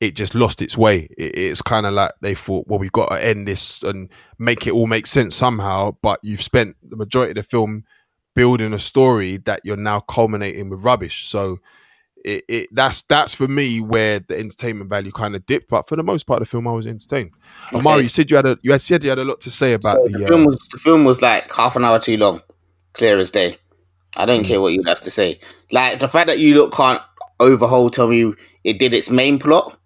it 0.00 0.14
just 0.16 0.34
lost 0.34 0.62
its 0.62 0.76
way. 0.78 1.08
It, 1.18 1.36
it's 1.36 1.60
kind 1.62 1.84
of 1.84 1.92
like 1.92 2.12
they 2.22 2.34
thought, 2.34 2.66
well, 2.68 2.78
we've 2.78 2.92
got 2.92 3.10
to 3.10 3.22
end 3.24 3.46
this 3.46 3.82
and 3.82 4.08
make 4.38 4.66
it 4.66 4.72
all 4.72 4.86
make 4.86 5.06
sense 5.06 5.34
somehow. 5.34 5.96
But 6.02 6.20
you've 6.22 6.40
spent 6.42 6.76
the 6.82 6.96
majority 6.96 7.32
of 7.32 7.36
the 7.36 7.42
film 7.42 7.84
building 8.34 8.72
a 8.72 8.78
story 8.78 9.36
that 9.38 9.60
you're 9.64 9.76
now 9.76 10.00
culminating 10.00 10.70
with 10.70 10.84
rubbish. 10.84 11.24
So 11.24 11.58
it, 12.28 12.44
it 12.48 12.68
that's 12.72 13.02
that's 13.02 13.34
for 13.34 13.48
me 13.48 13.80
where 13.80 14.20
the 14.20 14.38
entertainment 14.38 14.90
value 14.90 15.10
kind 15.10 15.34
of 15.34 15.46
dipped. 15.46 15.70
But 15.70 15.88
for 15.88 15.96
the 15.96 16.02
most 16.02 16.26
part 16.26 16.42
of 16.42 16.46
the 16.46 16.50
film, 16.50 16.68
I 16.68 16.72
was 16.72 16.86
entertained. 16.86 17.30
Okay. 17.68 17.78
Amari, 17.78 18.02
you 18.02 18.08
said 18.08 18.30
you 18.30 18.36
had 18.36 18.46
a 18.46 18.58
you 18.62 18.72
had 18.72 18.80
said 18.80 19.02
you 19.02 19.10
had 19.10 19.18
a 19.18 19.24
lot 19.24 19.40
to 19.42 19.50
say 19.50 19.72
about 19.72 19.96
So 19.96 20.04
the, 20.04 20.18
the 20.18 20.24
uh, 20.24 20.28
film 20.28 20.44
was 20.44 20.58
the 20.70 20.78
film 20.78 21.04
was 21.04 21.22
like 21.22 21.52
half 21.52 21.76
an 21.76 21.84
hour 21.84 21.98
too 21.98 22.16
long, 22.16 22.42
clear 22.92 23.18
as 23.18 23.30
day. 23.30 23.58
I 24.16 24.26
don't 24.26 24.44
care 24.44 24.60
what 24.60 24.72
you 24.72 24.82
have 24.84 25.00
to 25.02 25.10
say. 25.10 25.40
Like 25.70 26.00
the 26.00 26.08
fact 26.08 26.26
that 26.26 26.38
you 26.38 26.54
look 26.54 26.74
can't 26.74 27.00
overhaul 27.40 27.90
tell 27.90 28.08
me 28.08 28.34
it 28.64 28.78
did 28.78 28.92
its 28.92 29.10
main 29.10 29.38
plot, 29.38 29.78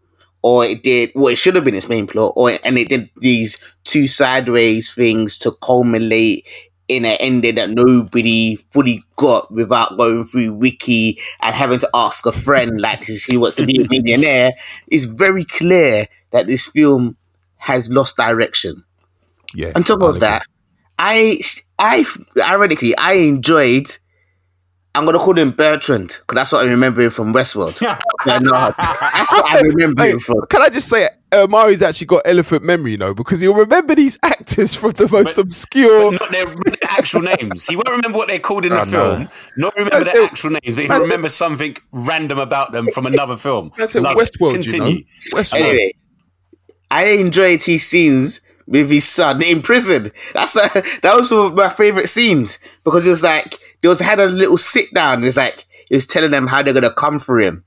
or 0.42 0.64
it 0.64 0.82
did 0.82 1.12
well. 1.14 1.28
It 1.28 1.38
should 1.38 1.54
have 1.54 1.64
been 1.64 1.74
its 1.74 1.88
main 1.88 2.06
plot, 2.06 2.32
or 2.34 2.58
and 2.64 2.76
it 2.76 2.88
did 2.88 3.08
these 3.18 3.58
two 3.84 4.08
sideways 4.08 4.92
things 4.92 5.38
to 5.38 5.52
culminate 5.62 6.48
in 6.96 7.04
an 7.04 7.16
ending 7.20 7.54
that 7.56 7.70
nobody 7.70 8.56
fully 8.70 9.02
got 9.16 9.50
without 9.50 9.96
going 9.96 10.24
through 10.24 10.52
wiki 10.52 11.18
and 11.40 11.54
having 11.54 11.78
to 11.78 11.90
ask 11.94 12.26
a 12.26 12.32
friend 12.32 12.80
like 12.80 13.04
who 13.04 13.40
wants 13.40 13.56
to 13.56 13.66
be 13.66 13.82
a 13.82 13.88
millionaire. 13.88 14.52
It's 14.88 15.04
very 15.04 15.44
clear 15.44 16.06
that 16.30 16.46
this 16.46 16.66
film 16.66 17.16
has 17.56 17.90
lost 17.90 18.16
direction. 18.16 18.84
yeah. 19.54 19.72
On 19.74 19.82
top 19.82 20.02
I'll 20.02 20.08
of 20.08 20.20
that, 20.20 20.44
I, 20.98 21.40
I, 21.78 22.04
ironically, 22.38 22.96
I 22.96 23.14
enjoyed. 23.14 23.86
I'm 24.94 25.06
gonna 25.06 25.18
call 25.18 25.38
him 25.38 25.52
Bertrand 25.52 26.08
because 26.20 26.34
that's 26.34 26.52
what 26.52 26.66
I 26.66 26.70
remember 26.70 27.00
him 27.02 27.10
from 27.10 27.32
Westworld. 27.32 27.80
Yeah, 28.24 28.38
no, 28.38 28.50
that's 28.52 29.32
what 29.32 29.44
I 29.52 29.62
remember 29.62 30.00
Hey, 30.04 30.10
him 30.12 30.20
from. 30.20 30.46
can 30.48 30.62
I 30.62 30.68
just 30.68 30.88
say, 30.88 31.06
uh, 31.32 31.42
Amari's 31.48 31.82
actually 31.82 32.06
got 32.06 32.22
elephant 32.24 32.62
memory, 32.62 32.92
you 32.92 32.96
know, 32.96 33.14
because 33.14 33.40
he'll 33.40 33.52
remember 33.54 33.96
these 33.96 34.16
actors 34.22 34.76
from 34.76 34.92
the 34.92 35.08
most 35.08 35.38
obscure. 35.38 36.12
not 36.12 36.30
their, 36.30 36.46
their 36.46 36.76
actual 36.82 37.22
names. 37.22 37.66
He 37.66 37.74
won't 37.74 37.88
remember 37.88 38.18
what 38.18 38.28
they're 38.28 38.38
called 38.38 38.64
in 38.64 38.70
the 38.70 38.78
I 38.78 38.84
know. 38.84 39.16
film, 39.16 39.28
not 39.56 39.74
remember 39.74 39.96
Man, 39.96 40.04
their 40.04 40.22
it- 40.22 40.30
actual 40.30 40.50
names, 40.50 40.76
but 40.76 40.84
he'll 40.84 41.00
remember 41.00 41.28
something 41.28 41.74
random 41.90 42.38
about 42.38 42.70
them 42.70 42.86
from 42.94 43.06
another 43.06 43.36
film. 43.36 43.72
That's 43.76 43.96
it, 43.96 44.04
it. 44.04 44.16
Westworld, 44.16 44.52
Continue. 44.52 44.88
you 44.90 44.98
know. 45.32 45.38
Westworld. 45.38 45.60
Anyway, 45.62 45.92
I 46.92 47.04
enjoyed 47.06 47.62
his 47.64 47.84
scenes 47.88 48.40
with 48.68 48.88
his 48.88 49.04
son 49.08 49.42
in 49.42 49.62
prison. 49.62 50.12
That's 50.32 50.54
a, 50.54 50.68
that 51.02 51.16
was 51.16 51.30
one 51.32 51.46
of 51.46 51.54
my 51.54 51.68
favorite 51.70 52.08
scenes 52.08 52.60
because 52.84 53.04
it 53.04 53.10
was 53.10 53.22
like 53.24 53.58
they 53.82 53.88
was 53.88 54.00
had 54.00 54.20
a 54.20 54.26
little 54.26 54.58
sit 54.58 54.92
down. 54.94 55.24
It's 55.24 55.36
like 55.36 55.66
he 55.88 55.94
was 55.96 56.06
telling 56.06 56.30
them 56.30 56.46
how 56.46 56.62
they're 56.62 56.72
gonna 56.74 56.92
come 56.92 57.18
for 57.20 57.40
him. 57.40 57.64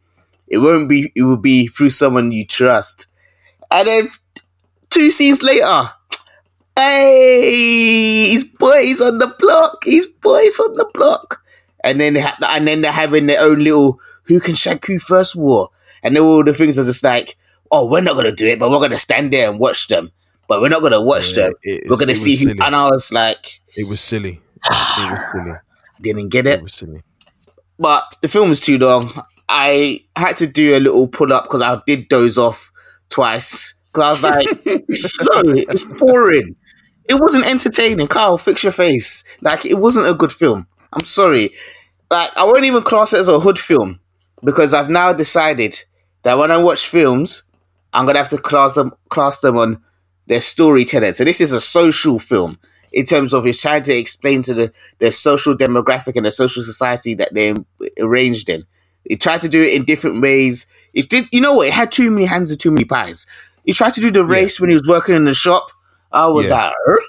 It 0.48 0.58
won't 0.60 0.88
be. 0.90 1.12
It 1.16 1.24
will 1.24 1.38
be 1.38 1.68
through 1.68 1.90
someone 1.92 2.32
you 2.32 2.46
trust. 2.46 3.08
And 3.72 3.88
then 3.88 4.08
two 4.90 5.12
scenes 5.12 5.42
later, 5.44 5.90
hey, 6.78 8.30
his 8.32 8.44
boys 8.44 9.02
on 9.02 9.18
the 9.18 9.34
block. 9.40 9.84
His 9.86 10.08
boys 10.08 10.56
from 10.56 10.74
the 10.76 10.90
block. 10.94 11.42
And 11.84 12.00
then 12.00 12.14
they 12.14 12.22
ha- 12.22 12.38
and 12.50 12.68
then 12.68 12.82
they're 12.82 12.92
having 12.92 13.26
their 13.28 13.42
own 13.42 13.60
little 13.60 14.00
who 14.24 14.40
can 14.40 14.56
shank 14.56 14.86
who 14.86 15.00
first 15.00 15.36
war. 15.36 15.70
And 16.04 16.16
then 16.16 16.24
all 16.24 16.44
the 16.44 16.54
things 16.54 16.78
are 16.80 16.86
just 16.86 17.04
like, 17.04 17.38
oh, 17.72 17.90
we're 17.90 18.02
not 18.02 18.16
gonna 18.16 18.32
do 18.32 18.48
it, 18.48 18.60
but 18.60 18.70
we're 18.72 18.80
gonna 18.80 18.98
stand 18.98 19.32
there 19.34 19.50
and 19.50 19.60
watch 19.60 19.88
them. 19.88 20.12
But 20.48 20.62
we're 20.62 20.70
not 20.70 20.82
gonna 20.82 21.02
watch 21.02 21.36
Yeah, 21.36 21.46
them. 21.48 21.54
it- 21.64 21.90
We're 21.90 21.98
gonna 21.98 22.16
see 22.16 22.36
who. 22.38 22.52
And 22.52 22.76
I 22.76 22.90
was 22.90 23.12
like, 23.12 23.62
It 23.76 23.88
was 23.88 24.00
silly. 24.02 24.42
It 24.68 25.12
was 25.12 25.32
silly. 25.32 25.58
Didn't 26.02 26.30
get 26.30 26.48
It. 26.48 26.62
But 27.78 28.18
the 28.22 28.28
film 28.28 28.50
was 28.50 28.62
too 28.62 28.78
long. 28.78 29.12
I 29.50 30.06
had 30.16 30.38
to 30.38 30.48
do 30.48 30.76
a 30.76 30.80
little 30.80 31.08
pull 31.08 31.34
up 31.34 31.44
because 31.44 31.62
I 31.62 31.82
did 31.86 32.08
doze 32.08 32.38
off 32.38 32.72
twice. 33.10 33.74
Because 33.88 34.04
I 34.04 34.10
was 34.10 34.24
like, 34.24 34.62
it's 34.66 35.14
slow, 35.14 35.42
it's 35.46 35.84
boring. 35.84 36.56
It 37.08 37.16
wasn't 37.16 37.46
entertaining. 37.46 38.08
Carl, 38.08 38.38
fix 38.38 38.64
your 38.64 38.72
face. 38.72 39.24
Like, 39.42 39.66
it 39.66 39.76
wasn't 39.76 40.08
a 40.08 40.14
good 40.14 40.34
film. 40.34 40.68
I'm 40.94 41.06
sorry. 41.06 41.52
Like, 42.10 42.36
I 42.36 42.46
won't 42.46 42.64
even 42.64 42.82
class 42.82 43.14
it 43.14 43.20
as 43.20 43.28
a 43.28 43.40
hood 43.40 43.60
film 43.60 44.00
because 44.44 44.74
I've 44.74 44.90
now 44.90 45.14
decided 45.14 45.80
that 46.24 46.38
when 46.38 46.52
I 46.52 46.58
watch 46.58 46.88
films, 46.88 47.44
I'm 47.94 48.06
gonna 48.06 48.20
have 48.20 48.30
to 48.30 48.38
class 48.38 48.76
them 48.76 48.92
class 49.10 49.40
them 49.40 49.58
on 49.58 49.82
their 50.28 50.42
storytelling. 50.42 51.14
So 51.14 51.24
this 51.24 51.40
is 51.40 51.52
a 51.52 51.62
social 51.62 52.20
film 52.20 52.60
in 52.96 53.06
terms 53.06 53.34
of 53.34 53.46
it's 53.46 53.62
trying 53.62 53.84
to 53.84 53.94
explain 53.94 54.42
to 54.42 54.54
the 54.56 54.72
the 55.00 55.12
social 55.12 55.56
demographic 55.56 56.16
and 56.16 56.26
the 56.26 56.32
social 56.32 56.64
society 56.64 57.14
that 57.14 57.34
they're 57.34 57.54
arranged 58.00 58.50
in. 58.50 58.64
It 59.04 59.22
tried 59.22 59.42
to 59.44 59.50
do 59.50 59.62
it 59.62 59.76
in 59.76 59.84
different 59.86 60.22
ways. 60.22 60.66
It 60.96 61.10
did, 61.10 61.28
you 61.32 61.40
know 61.42 61.54
what? 61.54 61.68
It 61.68 61.74
had 61.74 61.92
too 61.92 62.10
many 62.10 62.26
hands 62.26 62.50
and 62.50 62.60
too 62.60 62.72
many 62.72 62.86
pies. 62.86 63.28
He 63.66 63.74
tried 63.74 63.94
to 63.96 64.02
do 64.02 64.10
the 64.10 64.24
race 64.24 64.60
when 64.60 64.72
he 64.72 64.74
was 64.76 64.88
working 64.88 65.14
in 65.14 65.26
the 65.26 65.34
shop. 65.36 65.68
I 66.12 66.28
was 66.28 66.48
Yeah. 66.48 66.68
like, 66.68 66.74
"Er?" 66.88 67.00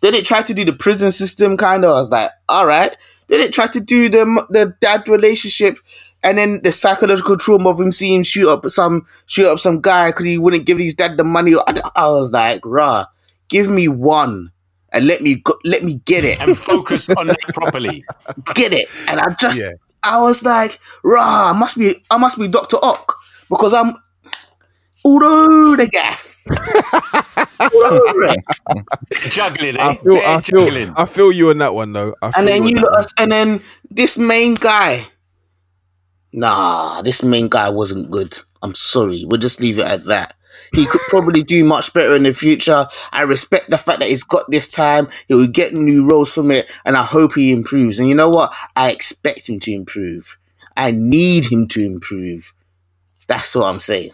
then 0.00 0.14
it 0.14 0.24
tried 0.24 0.46
to 0.46 0.54
do 0.54 0.64
the 0.64 0.72
prison 0.72 1.12
system 1.12 1.56
kind 1.56 1.84
of. 1.84 1.90
I 1.90 2.00
was 2.00 2.10
like, 2.10 2.30
all 2.48 2.66
right. 2.66 2.96
Then 3.28 3.40
it 3.40 3.52
tried 3.52 3.72
to 3.74 3.80
do 3.80 4.08
the 4.08 4.24
the 4.50 4.74
dad 4.80 5.08
relationship, 5.08 5.78
and 6.22 6.38
then 6.38 6.60
the 6.62 6.72
psychological 6.72 7.36
trauma 7.36 7.70
of 7.70 7.80
him 7.80 7.92
seeing 7.92 8.18
him 8.18 8.22
shoot 8.24 8.48
up 8.48 8.64
some 8.70 9.04
shoot 9.26 9.48
up 9.50 9.58
some 9.58 9.80
guy 9.80 10.10
because 10.10 10.24
he 10.26 10.38
wouldn't 10.38 10.64
give 10.64 10.78
his 10.78 10.94
dad 10.94 11.16
the 11.16 11.24
money. 11.24 11.54
I, 11.54 11.74
I 11.94 12.08
was 12.08 12.32
like, 12.32 12.60
rah, 12.64 13.06
give 13.48 13.68
me 13.68 13.86
one 13.88 14.50
and 14.92 15.06
let 15.06 15.20
me 15.22 15.36
go, 15.36 15.58
let 15.64 15.82
me 15.84 15.94
get 16.04 16.24
it 16.24 16.40
And 16.40 16.56
focus 16.56 17.08
on 17.10 17.30
it 17.30 17.38
properly. 17.52 18.04
get 18.54 18.72
it. 18.72 18.88
And 19.08 19.20
I 19.20 19.34
just, 19.40 19.58
Yeah. 19.60 19.72
I 20.04 20.20
was 20.20 20.44
like, 20.44 20.78
rah, 21.02 21.50
I 21.50 21.58
must 21.58 21.76
be, 21.76 21.94
I 22.10 22.16
must 22.18 22.38
be 22.38 22.48
Doctor 22.48 22.76
Ock 22.82 23.16
because 23.50 23.74
I'm 23.74 23.94
all 25.04 25.24
over 25.24 25.76
the 25.76 25.88
gaff. 25.88 26.36
all 27.60 27.84
over 27.84 28.24
it. 28.24 28.38
Juggling, 29.30 29.76
eh? 29.76 29.82
I 29.82 29.96
feel, 29.96 30.14
They're 30.14 30.28
I 30.28 30.40
feel, 30.40 30.66
juggling. 30.66 30.90
I 30.96 31.06
feel 31.06 31.32
you 31.32 31.50
on 31.50 31.58
that 31.58 31.74
one 31.74 31.92
though. 31.92 32.14
I 32.22 32.32
And 32.36 32.46
then 32.46 32.62
on 32.62 32.68
you 32.68 32.76
that 32.76 33.12
and 33.18 33.32
then 33.32 33.60
this 33.90 34.18
main 34.18 34.54
guy. 34.54 35.06
Nah, 36.32 37.02
this 37.02 37.22
main 37.24 37.48
guy 37.48 37.68
wasn't 37.70 38.10
good. 38.10 38.38
I'm 38.62 38.74
sorry. 38.74 39.24
We'll 39.26 39.40
just 39.40 39.60
leave 39.60 39.78
it 39.78 39.86
at 39.86 40.04
that. 40.04 40.34
He 40.74 40.86
could 40.86 41.00
probably 41.08 41.42
do 41.42 41.64
much 41.64 41.92
better 41.94 42.14
in 42.16 42.22
the 42.24 42.34
future. 42.34 42.86
I 43.12 43.22
respect 43.22 43.70
the 43.70 43.78
fact 43.78 44.00
that 44.00 44.08
he's 44.08 44.24
got 44.24 44.44
this 44.50 44.68
time. 44.68 45.08
He 45.28 45.34
will 45.34 45.46
get 45.46 45.72
new 45.72 46.06
roles 46.08 46.32
from 46.32 46.50
it, 46.50 46.70
and 46.84 46.96
I 46.96 47.02
hope 47.04 47.34
he 47.34 47.52
improves. 47.52 47.98
And 47.98 48.08
you 48.08 48.14
know 48.14 48.28
what? 48.28 48.54
I 48.74 48.90
expect 48.90 49.48
him 49.48 49.60
to 49.60 49.72
improve. 49.72 50.36
I 50.76 50.90
need 50.90 51.46
him 51.46 51.68
to 51.68 51.84
improve. 51.84 52.52
That's 53.26 53.54
what 53.54 53.64
I'm 53.66 53.80
saying. 53.80 54.10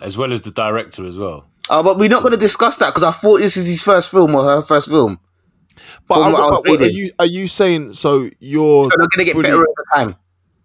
As 0.00 0.16
well 0.18 0.32
as 0.32 0.42
the 0.42 0.50
director 0.50 1.04
as 1.06 1.18
well. 1.18 1.46
Oh, 1.70 1.82
but 1.82 1.98
we're 1.98 2.08
not 2.08 2.22
going 2.22 2.34
to 2.34 2.40
discuss 2.40 2.78
that 2.78 2.90
because 2.94 3.02
I 3.02 3.10
thought 3.12 3.40
this 3.40 3.56
is 3.56 3.66
his 3.66 3.82
first 3.82 4.10
film 4.10 4.34
or 4.34 4.42
her 4.44 4.62
first 4.62 4.88
film. 4.88 5.18
But, 6.06 6.20
I- 6.20 6.30
what 6.32 6.64
but 6.64 6.70
what- 6.70 6.82
are 6.82 6.86
you 6.86 7.10
are 7.18 7.26
you 7.26 7.48
saying 7.48 7.94
so 7.94 8.28
you're 8.40 8.84
So 8.84 8.90
going 8.90 9.08
to 9.18 9.24
get 9.24 9.32
fully- 9.32 9.42
better 9.44 9.56
over 9.58 9.84
time. 9.94 10.16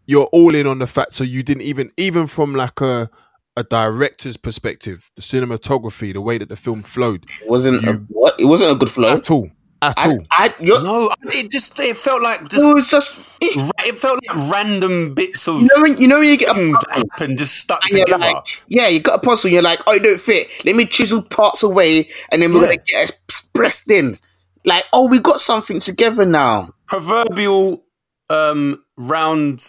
you're 0.05 0.25
all 0.31 0.53
in 0.55 0.67
on 0.67 0.79
the 0.79 0.87
fact 0.87 1.13
so 1.13 1.23
you 1.23 1.43
didn't 1.43 1.63
even 1.63 1.91
even 1.97 2.27
from 2.27 2.53
like 2.55 2.79
a 2.81 3.09
a 3.55 3.63
director's 3.63 4.37
perspective, 4.37 5.09
the 5.15 5.21
cinematography, 5.21 6.13
the 6.13 6.21
way 6.21 6.37
that 6.37 6.49
the 6.49 6.55
film 6.55 6.81
flowed, 6.83 7.25
It 7.41 7.49
wasn't 7.49 7.83
a, 7.85 7.93
what? 8.09 8.39
It 8.39 8.45
wasn't 8.45 8.71
a 8.71 8.75
good 8.75 8.89
flow 8.89 9.09
at 9.13 9.29
all, 9.29 9.49
at 9.81 9.93
I, 9.99 10.07
all. 10.09 10.25
I, 10.31 10.53
No, 10.59 11.11
it 11.25 11.51
just 11.51 11.79
it 11.79 11.95
felt 11.97 12.21
like 12.23 12.49
just 12.49 12.63
it 12.67 12.73
was 12.73 12.87
just 12.87 13.17
it, 13.41 13.71
it 13.85 13.95
felt 13.97 14.19
like 14.27 14.51
random 14.51 15.13
bits 15.13 15.47
of 15.47 15.61
you 15.61 15.67
know 15.75 15.81
when 15.83 15.97
you 16.01 16.07
know 16.07 16.19
when 16.19 16.29
you 16.29 16.37
get 16.37 16.51
a 16.51 16.55
things 16.55 16.77
puzzle 16.89 17.09
that 17.19 17.37
just 17.37 17.57
stuck 17.59 17.83
and 17.83 17.91
together. 17.91 18.17
like, 18.17 18.43
yeah, 18.69 18.87
you 18.87 18.99
got 18.99 19.19
a 19.19 19.21
puzzle. 19.21 19.49
And 19.49 19.53
you're 19.53 19.61
like, 19.61 19.79
oh, 19.85 19.93
it 19.93 20.03
don't 20.03 20.19
fit. 20.19 20.47
Let 20.65 20.75
me 20.75 20.85
chisel 20.85 21.21
parts 21.21 21.61
away, 21.63 22.09
and 22.31 22.41
then 22.41 22.51
we're 22.53 22.61
Yeah. 22.61 22.69
gonna 22.69 22.83
get 22.87 23.09
it 23.09 23.19
expressed 23.27 23.91
in. 23.91 24.17
Like, 24.65 24.83
oh, 24.93 25.07
we 25.07 25.19
got 25.19 25.41
something 25.41 25.79
together 25.79 26.25
now. 26.25 26.73
Proverbial 26.87 27.83
um, 28.29 28.83
round 28.97 29.67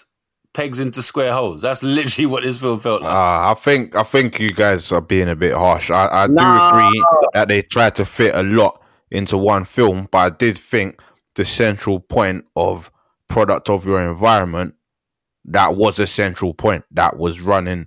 pegs 0.54 0.80
into 0.80 1.02
square 1.02 1.32
holes. 1.32 1.62
That's 1.62 1.82
literally 1.82 2.26
what 2.26 2.44
this 2.44 2.60
film 2.60 2.80
felt 2.80 3.02
like. 3.02 3.12
Uh, 3.12 3.50
I 3.50 3.54
think 3.54 3.94
I 3.94 4.02
think 4.04 4.40
you 4.40 4.50
guys 4.50 4.90
are 4.92 5.00
being 5.02 5.28
a 5.28 5.36
bit 5.36 5.52
harsh. 5.52 5.90
I, 5.90 6.24
I 6.24 6.26
do 6.26 6.34
agree 6.38 7.04
that 7.34 7.48
they 7.48 7.60
tried 7.60 7.94
to 7.96 8.04
fit 8.06 8.34
a 8.34 8.42
lot 8.42 8.80
into 9.10 9.36
one 9.36 9.64
film, 9.64 10.08
but 10.10 10.18
I 10.18 10.30
did 10.30 10.56
think 10.56 11.00
the 11.34 11.44
central 11.44 12.00
point 12.00 12.44
of 12.56 12.90
product 13.28 13.68
of 13.68 13.86
your 13.86 14.00
environment 14.00 14.76
that 15.46 15.76
was 15.76 15.98
a 15.98 16.06
central 16.06 16.54
point 16.54 16.84
that 16.92 17.18
was 17.18 17.40
running 17.40 17.86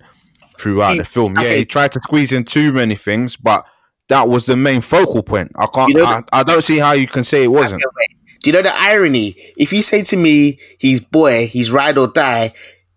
throughout 0.60 0.92
He- 0.94 0.98
the 1.00 1.06
film. 1.06 1.36
Yeah, 1.36 1.42
okay. 1.42 1.58
he 1.60 1.66
tried 1.66 1.92
to 1.94 2.00
squeeze 2.04 2.32
in 2.32 2.44
too 2.44 2.72
many 2.72 2.96
things, 2.96 3.38
but 3.38 3.66
that 4.10 4.28
was 4.30 4.46
the 4.46 4.56
main 4.56 4.82
focal 4.82 5.24
point. 5.24 5.52
I 5.56 5.66
can't. 5.68 5.90
You 5.90 5.98
know 5.98 6.06
I, 6.06 6.22
I 6.32 6.44
don't 6.44 6.62
see 6.64 6.78
how 6.78 6.92
you 6.94 7.08
can 7.08 7.24
say 7.24 7.44
it 7.44 7.48
wasn't. 7.48 7.84
Okay, 7.84 7.92
wait. 7.98 8.17
Do 8.44 8.50
you 8.50 8.54
know 8.54 8.62
the 8.62 8.74
irony? 8.76 9.36
If 9.58 9.72
you 9.74 9.82
say 9.82 10.04
to 10.04 10.18
me, 10.18 10.60
his 10.80 11.00
boy, 11.00 11.48
his 11.48 11.72
ride 11.72 11.98
or 11.98 12.08
die, 12.08 12.54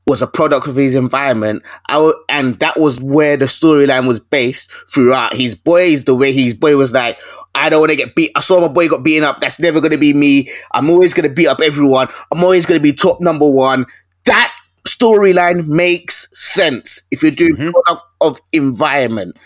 was 0.06 0.22
a 0.22 0.26
product 0.26 0.66
of 0.66 0.74
his 0.74 0.94
environment, 0.96 1.62
I 1.88 1.92
w- 1.94 2.14
and 2.28 2.58
that 2.58 2.80
was 2.80 3.00
where 3.00 3.36
the 3.36 3.44
storyline 3.44 4.08
was 4.08 4.18
based 4.18 4.70
throughout. 4.92 5.34
His 5.34 5.54
boy 5.54 5.82
is 5.82 6.04
the 6.04 6.14
way 6.16 6.32
his 6.32 6.52
boy 6.54 6.76
was 6.76 6.92
like, 6.92 7.18
I 7.54 7.68
don't 7.68 7.80
want 7.80 7.90
to 7.90 7.96
get 7.96 8.14
beat. 8.16 8.32
I 8.34 8.40
saw 8.40 8.60
my 8.60 8.66
boy 8.68 8.88
got 8.88 9.04
beaten 9.04 9.22
up. 9.22 9.40
That's 9.40 9.60
never 9.60 9.80
going 9.80 9.92
to 9.92 9.98
be 9.98 10.12
me. 10.12 10.48
I'm 10.72 10.90
always 10.90 11.14
going 11.14 11.28
to 11.28 11.34
beat 11.34 11.46
up 11.46 11.60
everyone. 11.60 12.08
I'm 12.32 12.42
always 12.42 12.66
going 12.66 12.80
to 12.80 12.82
be 12.82 12.92
top 12.92 13.20
number 13.20 13.48
one. 13.48 13.86
That 14.24 14.52
storyline 14.88 15.68
makes 15.68 16.26
sense 16.36 17.02
if 17.12 17.22
you're 17.22 17.30
doing 17.30 17.54
Mm-hmm. 17.56 17.70
product 17.70 18.04
of 18.20 18.40
environment 18.52 19.36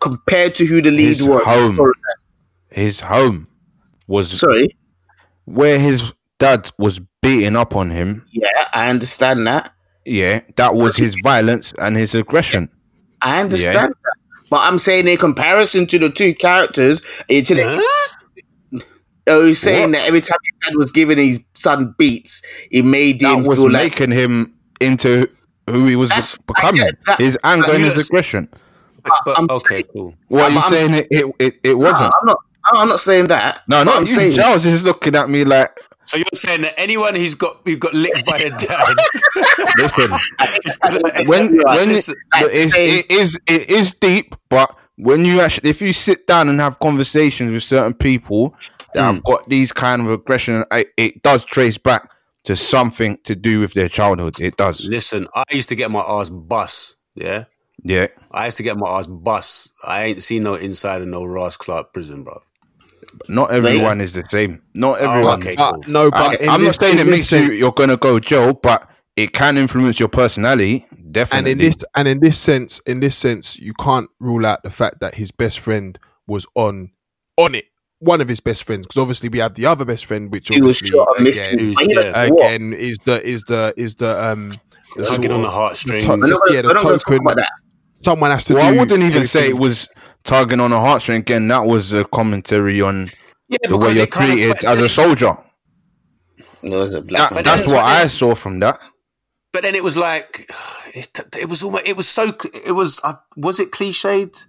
compared 0.00 0.54
to 0.56 0.66
who 0.66 0.82
the 0.82 0.90
lead 0.90 1.08
His 1.08 1.22
was. 1.24 1.42
home. 1.44 1.92
His 2.70 3.00
home 3.00 3.48
was 4.06 4.38
Sorry. 4.38 4.76
Where 5.46 5.78
his 5.78 6.12
dad 6.38 6.70
was 6.78 7.00
beating 7.22 7.56
up 7.56 7.74
on 7.74 7.90
him. 7.90 8.24
Yeah, 8.30 8.48
I 8.74 8.90
understand 8.90 9.46
that. 9.46 9.72
Yeah, 10.04 10.40
that 10.56 10.74
was 10.76 10.96
his 10.96 11.16
violence 11.24 11.72
and 11.80 11.96
his 11.96 12.14
aggression. 12.14 12.70
I 13.22 13.40
understand 13.40 13.92
that. 13.92 14.16
But 14.50 14.60
I'm 14.62 14.78
saying 14.78 15.08
in 15.08 15.16
comparison 15.16 15.86
to 15.88 15.98
the 15.98 16.08
two 16.10 16.32
characters, 16.34 17.02
it's 17.28 17.50
oh, 19.26 19.46
he's 19.46 19.60
saying 19.60 19.90
What? 19.90 19.98
that 19.98 20.06
every 20.06 20.20
time 20.20 20.38
his 20.44 20.70
dad 20.70 20.76
was 20.76 20.92
giving 20.92 21.18
his 21.18 21.42
son 21.54 21.94
beats, 21.98 22.42
it 22.70 22.84
made 22.84 23.22
him 23.22 23.42
was 23.44 23.58
feel 23.58 23.70
like 23.70 23.82
making 23.98 24.12
him 24.12 24.54
into 24.80 25.28
who 25.68 25.86
he 25.86 25.96
was 25.96 26.10
becoming. 26.46 26.82
that. 27.06 27.18
His 27.18 27.36
anger 27.42 27.72
and 27.72 27.82
his 27.82 28.06
aggression. 28.08 28.48
But, 29.02 29.12
but 29.24 29.38
I'm 29.38 29.46
okay, 29.50 29.76
saying- 29.78 29.84
cool. 29.92 30.14
What 30.28 30.42
are 30.44 30.50
you 30.50 30.56
I'm 30.58 30.70
saying? 30.72 30.88
saying- 30.88 31.06
It, 31.10 31.24
it, 31.24 31.34
it, 31.40 31.60
it 31.70 31.74
wasn't. 31.74 32.12
I'm 32.20 32.26
not. 32.26 32.38
I'm 32.72 32.88
not 32.88 33.00
saying 33.00 33.26
that. 33.28 33.62
No, 33.68 33.78
But 33.80 33.84
not 33.84 33.96
I'm 33.96 34.02
you. 34.06 34.14
saying 34.14 34.34
Giles 34.34 34.66
is 34.66 34.84
looking 34.84 35.14
at 35.16 35.28
me 35.30 35.44
like, 35.44 35.70
So 36.04 36.16
you're 36.16 36.24
saying 36.34 36.62
that 36.62 36.74
anyone 36.78 37.14
who's 37.14 37.34
got 37.34 37.60
who 37.64 37.76
got 37.76 37.94
licked 37.94 38.24
by 38.26 38.38
their 38.38 38.50
dad, 38.50 38.94
listen. 39.78 40.12
is 40.64 40.76
gonna- 40.76 41.28
when 41.28 41.56
when 41.56 41.88
Listen, 41.90 42.14
it's, 42.34 42.74
it 42.78 43.10
is 43.10 43.38
it 43.46 43.70
is 43.70 43.92
deep, 43.92 44.34
but 44.48 44.74
when 44.96 45.24
you 45.24 45.40
actually 45.40 45.68
if 45.70 45.80
you 45.82 45.92
sit 45.92 46.26
down 46.26 46.48
and 46.48 46.60
have 46.60 46.78
conversations 46.78 47.52
with 47.52 47.62
certain 47.62 47.94
people 47.94 48.54
that 48.94 49.00
Hmm. 49.08 49.14
have 49.16 49.24
got 49.24 49.48
these 49.48 49.72
kind 49.72 50.02
of 50.02 50.10
aggression, 50.10 50.64
it, 50.72 50.88
it 50.96 51.22
does 51.22 51.44
trace 51.44 51.76
back 51.78 52.10
to 52.44 52.56
something 52.56 53.18
to 53.24 53.34
do 53.34 53.60
with 53.60 53.74
their 53.74 53.88
childhood. 53.88 54.40
It 54.40 54.56
does. 54.56 54.86
listen, 54.86 55.26
I 55.34 55.42
used 55.50 55.68
to 55.70 55.74
get 55.74 55.90
my 55.90 56.00
ass 56.00 56.30
bust. 56.30 56.96
Yeah, 57.16 57.44
Yeah. 57.82 58.06
I 58.30 58.44
used 58.46 58.56
to 58.58 58.62
get 58.62 58.76
my 58.76 58.88
ass 58.88 59.06
bust. 59.08 59.74
I 59.84 60.04
ain't 60.04 60.22
seen 60.22 60.44
no 60.44 60.54
inside 60.54 61.02
of 61.02 61.08
no 61.08 61.24
Ross 61.24 61.56
Clark 61.56 61.92
prison, 61.92 62.22
bro. 62.22 62.40
Not 63.28 63.50
everyone 63.52 64.00
is 64.00 64.12
the 64.14 64.24
same. 64.24 64.62
Not 64.74 65.00
everyone. 65.00 65.38
okay. 65.40 65.56
Cool. 65.56 65.82
no, 65.86 66.10
but 66.10 66.40
I, 66.42 66.46
I'm 66.54 66.62
not 66.64 66.74
saying 66.74 66.98
it 66.98 67.04
this 67.04 67.30
makes 67.30 67.32
you 67.32 67.52
you're 67.52 67.72
gonna 67.72 67.96
go 67.96 68.18
Joe, 68.18 68.52
but 68.54 68.88
it 69.16 69.32
can 69.32 69.56
influence 69.56 69.98
your 69.98 70.08
personality. 70.08 70.86
Definitely. 71.10 71.52
and 71.52 71.60
in 71.60 71.66
this 71.66 71.76
and 71.94 72.08
in 72.08 72.20
this 72.20 72.38
sense, 72.38 72.80
in 72.80 73.00
this 73.00 73.16
sense, 73.16 73.58
you 73.58 73.72
can't 73.74 74.08
rule 74.20 74.44
out 74.44 74.62
the 74.62 74.70
fact 74.70 75.00
that 75.00 75.14
his 75.14 75.30
best 75.30 75.60
friend 75.60 75.98
was 76.26 76.46
on 76.54 76.92
on 77.36 77.54
it. 77.54 77.64
One 78.00 78.20
of 78.20 78.28
his 78.28 78.40
best 78.40 78.64
friends, 78.64 78.86
because 78.86 79.00
obviously 79.00 79.30
we 79.30 79.38
have 79.38 79.54
the 79.54 79.64
other 79.64 79.86
best 79.86 80.04
friend, 80.04 80.30
which 80.30 80.48
he 80.48 80.60
was 80.60 80.76
obviously 80.82 80.98
shot 80.98 81.08
and 81.16 81.24
missed. 81.24 81.40
again, 81.40 81.58
him. 81.58 81.72
But 81.72 81.82
he 81.86 81.94
don't 81.94 82.04
yeah. 82.04 82.22
again 82.24 82.72
is 82.74 82.98
the 83.06 83.26
is 83.26 83.42
the 83.44 83.72
is 83.78 83.94
the 83.94 84.22
um 84.22 84.50
the 84.96 85.02
Tugging 85.02 85.32
on 85.32 85.40
the 85.42 85.48
of- 85.48 85.54
heartstrings. 85.54 86.04
to- 86.04 86.12
I'm 86.12 86.20
not 86.20 86.40
yeah, 86.50 86.60
the 86.62 86.68
I'm 86.68 86.74
not 86.74 86.82
gonna 86.82 86.98
talk 86.98 87.06
token. 87.06 87.20
about 87.22 87.36
that. 87.36 87.50
Someone 87.94 88.30
has 88.30 88.44
to 88.44 88.54
well, 88.54 88.70
do. 88.70 88.76
I 88.76 88.80
wouldn't 88.80 89.02
even 89.02 89.24
say 89.24 89.48
it 89.48 89.56
was 89.58 89.88
tugging 90.26 90.60
on 90.60 90.72
a 90.72 90.76
heartstring. 90.76 91.16
Again, 91.18 91.48
that 91.48 91.64
was 91.64 91.92
a 91.92 92.04
commentary 92.04 92.80
on 92.82 93.08
Yeah, 93.48 93.56
the 93.68 93.76
way 93.78 93.92
you're 93.94 94.04
it 94.04 94.10
kind 94.10 94.32
of- 94.32 94.38
treated 94.38 94.64
as 94.64 94.80
a 94.80 94.88
soldier. 94.88 95.34
No, 96.62 96.82
a 96.82 97.00
black 97.00 97.30
That, 97.32 97.44
that's 97.44 97.66
what 97.66 97.84
I 97.84 98.06
saw 98.08 98.34
from 98.34 98.60
that. 98.60 98.78
But 99.52 99.62
then 99.62 99.74
it 99.74 99.84
was 99.84 99.96
like, 99.96 100.46
it, 100.94 101.18
it 101.40 101.48
was 101.48 101.62
almost, 101.62 101.86
it 101.86 101.96
was 101.96 102.08
so, 102.08 102.30
it 102.66 102.72
was, 102.72 103.00
uh, 103.04 103.14
was 103.36 103.60
it 103.60 103.70
cliched? 103.70 104.46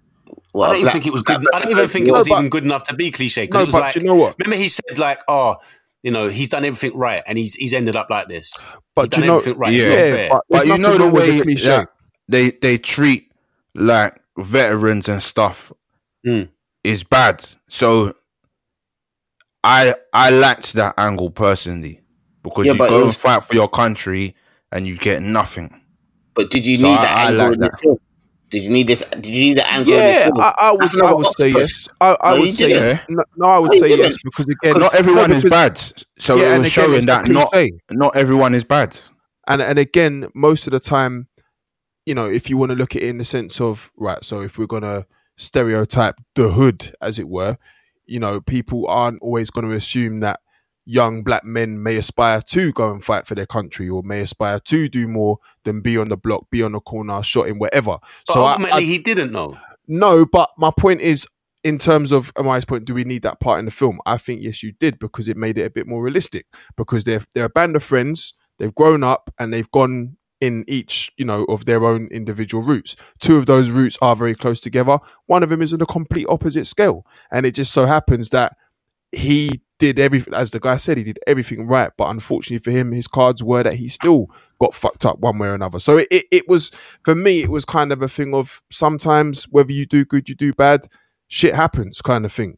Well, 0.53 0.71
I 0.71 0.73
don't 0.73 0.75
even 0.77 0.83
black- 0.85 0.93
think 0.93 1.05
it 1.07 1.13
was 1.13 1.21
good. 1.21 1.45
I 1.53 1.59
don't 1.61 1.71
even 1.71 1.87
think 1.87 2.07
it 2.07 2.11
was 2.11 2.27
but- 2.27 2.39
even 2.39 2.49
good 2.49 2.63
enough 2.63 2.83
to 2.85 2.95
be 2.95 3.11
cliche. 3.11 3.43
Because 3.43 3.53
No, 3.55 3.61
it 3.61 3.65
was 3.67 3.73
but 3.73 3.81
like, 3.81 3.95
you 3.95 4.03
know 4.03 4.15
what? 4.15 4.35
Remember, 4.39 4.57
he 4.61 4.67
said 4.69 4.97
like, 4.97 5.19
"Oh, 5.27 5.57
you 6.03 6.11
know, 6.11 6.27
he's 6.27 6.49
done 6.49 6.65
everything 6.65 6.97
right, 6.97 7.21
and 7.27 7.37
he's 7.37 7.53
he's 7.53 7.73
ended 7.73 7.95
up 7.95 8.09
like 8.09 8.27
this." 8.27 8.53
But 8.95 9.13
he's 9.13 9.17
you 9.17 9.21
done 9.23 9.27
know, 9.27 9.37
everything 9.39 9.59
right. 9.59 9.73
It's 9.73 9.83
yeah, 9.83 9.89
not 9.89 9.95
fair. 9.97 10.29
but, 10.29 10.43
But 10.49 10.67
you 10.67 10.77
know 10.77 10.93
the 10.93 10.99
wrong 11.05 11.11
with 11.13 11.29
way 11.29 11.41
cliche. 11.41 11.67
that 11.67 11.89
they 12.27 12.51
they 12.51 12.77
treat 12.77 13.31
like 13.75 14.19
veterans 14.37 15.07
and 15.09 15.21
stuff 15.21 15.71
Mm. 16.25 16.49
is 16.83 17.03
bad. 17.03 17.45
So 17.69 18.13
I 19.63 19.95
I 20.13 20.29
liked 20.29 20.73
that 20.73 20.93
angle 20.97 21.29
personally 21.29 22.01
because 22.43 22.65
Yeah, 22.65 22.73
you 22.73 22.79
go 22.79 22.99
it 23.01 23.03
and 23.05 23.15
fight 23.15 23.43
for 23.43 23.53
your 23.55 23.67
country 23.69 24.35
and 24.71 24.85
you 24.87 24.97
get 24.97 25.21
nothing. 25.21 25.81
But 26.33 26.51
did 26.51 26.65
you 26.65 26.77
So 26.77 26.87
need 26.89 26.97
I- 26.97 27.01
that 27.01 27.17
I 27.17 27.27
angle 27.29 27.49
like 27.49 27.59
that. 27.71 27.79
film? 27.81 27.97
Did 28.49 28.63
you 28.63 28.69
need 28.69 28.87
this? 28.87 29.03
Did 29.09 29.27
you 29.27 29.45
need 29.45 29.57
the 29.57 29.69
angle 29.69 29.93
in 29.93 29.99
this 29.99 30.17
Yeah? 30.19 30.29
I, 30.37 30.53
I 30.61 30.71
would, 30.71 31.01
I 31.01 31.13
would 31.13 31.25
say 31.37 31.49
yes. 31.49 31.89
I, 31.99 32.15
I 32.21 32.35
No, 32.35 32.39
would 32.41 32.53
say 32.53 32.67
didn't. 32.67 33.01
no, 33.09 33.23
no, 33.35 33.45
I 33.45 33.59
would 33.59 33.71
No, 33.73 33.77
say 33.79 33.87
didn't. 33.89 34.05
yes 34.05 34.17
because 34.23 34.47
again, 34.47 34.79
Not 34.79 34.95
everyone 34.95 35.31
is 35.33 35.43
because- 35.43 35.91
bad. 35.91 36.03
So 36.19 36.37
Yeah, 36.37 36.55
it 36.55 36.59
was 36.59 36.67
again, 36.67 36.69
showing 36.69 37.05
that 37.07 37.27
not 37.27 37.53
not 37.91 38.15
everyone 38.15 38.55
is 38.55 38.63
bad. 38.63 38.97
and 39.47 39.61
and 39.61 39.77
again, 39.77 40.29
most 40.33 40.65
of 40.67 40.71
the 40.71 40.79
time, 40.79 41.27
you 42.07 42.15
know, 42.15 42.25
if 42.25 42.49
you 42.49 42.55
want 42.55 42.69
to 42.71 42.77
look 42.77 42.95
at 42.95 43.03
it 43.03 43.09
in 43.09 43.17
the 43.17 43.25
sense 43.25 43.59
of 43.59 43.91
right, 43.97 44.23
so 44.23 44.39
if 44.41 44.57
we're 44.57 44.65
gonna 44.65 45.05
stereotype 45.35 46.15
the 46.35 46.49
hood, 46.49 46.95
as 47.01 47.19
it 47.19 47.27
were, 47.27 47.57
you 48.05 48.19
know, 48.19 48.39
people 48.39 48.87
aren't 48.87 49.21
always 49.21 49.49
going 49.51 49.67
to 49.69 49.75
assume 49.75 50.21
that 50.21 50.39
young 50.85 51.21
black 51.21 51.43
men 51.43 51.83
may 51.83 51.97
aspire 51.97 52.41
to 52.41 52.71
go 52.71 52.89
and 52.89 53.03
fight 53.03 53.27
for 53.27 53.35
their 53.35 53.45
country 53.45 53.89
or 53.89 54.01
may 54.03 54.21
aspire 54.21 54.57
to 54.59 54.87
do 54.87 55.05
more 55.05 55.37
than 55.65 55.81
be 55.81 55.97
on 55.97 56.07
the 56.07 56.15
block, 56.15 56.49
be 56.49 56.63
on 56.63 56.71
the 56.71 56.79
corner, 56.79 57.21
shot 57.21 57.49
in 57.49 57.59
whatever. 57.59 57.97
But 58.25 58.33
so 58.33 58.45
I- 58.45 58.51
ultimately, 58.51 58.77
I, 58.77 58.81
he 58.85 58.97
didn't 58.99 59.33
know. 59.33 59.57
no, 59.87 60.25
but 60.25 60.49
my 60.57 60.71
point 60.75 61.01
is, 61.01 61.27
in 61.63 61.77
terms 61.77 62.13
of 62.13 62.31
Amari's 62.37 62.63
point, 62.63 62.85
do 62.85 62.93
we 62.93 63.03
need 63.03 63.23
that 63.23 63.41
part 63.41 63.59
in 63.59 63.65
the 63.65 63.71
film? 63.71 63.99
I 64.05 64.17
think 64.17 64.41
yes, 64.41 64.63
you 64.63 64.71
did 64.71 64.97
because 64.97 65.27
it 65.27 65.35
made 65.35 65.57
it 65.57 65.65
a 65.65 65.69
bit 65.69 65.87
more 65.87 66.01
realistic. 66.01 66.45
Because 66.77 67.03
they're 67.03 67.23
they're 67.33 67.45
a 67.45 67.49
band 67.49 67.75
of 67.75 67.83
friends, 67.83 68.33
they've 68.57 68.73
grown 68.73 69.03
up 69.03 69.29
and 69.37 69.51
they've 69.51 69.69
gone 69.71 70.15
in 70.39 70.63
each, 70.67 71.11
you 71.17 71.25
know, 71.25 71.45
of 71.45 71.65
their 71.65 71.83
own 71.83 72.07
individual 72.07 72.63
routes. 72.63 72.95
Two 73.19 73.37
of 73.37 73.45
those 73.45 73.71
routes 73.71 73.97
are 74.01 74.15
very 74.15 74.35
close 74.35 74.59
together. 74.59 74.99
One 75.25 75.43
of 75.43 75.49
them 75.49 75.61
is 75.61 75.73
on 75.73 75.81
a 75.81 75.85
complete 75.85 76.27
opposite 76.29 76.65
scale, 76.65 77.05
and 77.31 77.45
it 77.45 77.55
just 77.55 77.73
so 77.73 77.85
happens 77.85 78.29
that 78.29 78.55
he 79.11 79.61
did 79.79 79.99
everything, 79.99 80.33
as 80.33 80.51
the 80.51 80.59
guy 80.59 80.77
said, 80.77 80.97
he 80.97 81.03
did 81.03 81.19
everything 81.27 81.67
right. 81.67 81.91
But 81.97 82.09
unfortunately 82.09 82.63
for 82.63 82.75
him, 82.75 82.91
his 82.91 83.07
cards 83.07 83.43
were 83.43 83.63
that 83.63 83.75
he 83.75 83.87
still 83.87 84.27
got 84.59 84.73
fucked 84.73 85.05
up 85.05 85.19
one 85.19 85.37
way 85.37 85.47
or 85.47 85.53
another. 85.53 85.79
So 85.79 85.97
it, 85.97 86.07
it, 86.09 86.25
it 86.31 86.49
was, 86.49 86.71
for 87.03 87.15
me, 87.15 87.43
it 87.43 87.49
was 87.49 87.65
kind 87.65 87.91
of 87.91 88.01
a 88.01 88.07
thing 88.07 88.33
of 88.33 88.63
sometimes 88.71 89.45
whether 89.45 89.71
you 89.71 89.85
do 89.85 90.03
good, 90.03 90.29
you 90.29 90.35
do 90.35 90.53
bad, 90.53 90.87
shit 91.27 91.53
happens 91.53 92.01
kind 92.01 92.25
of 92.25 92.31
thing. 92.31 92.57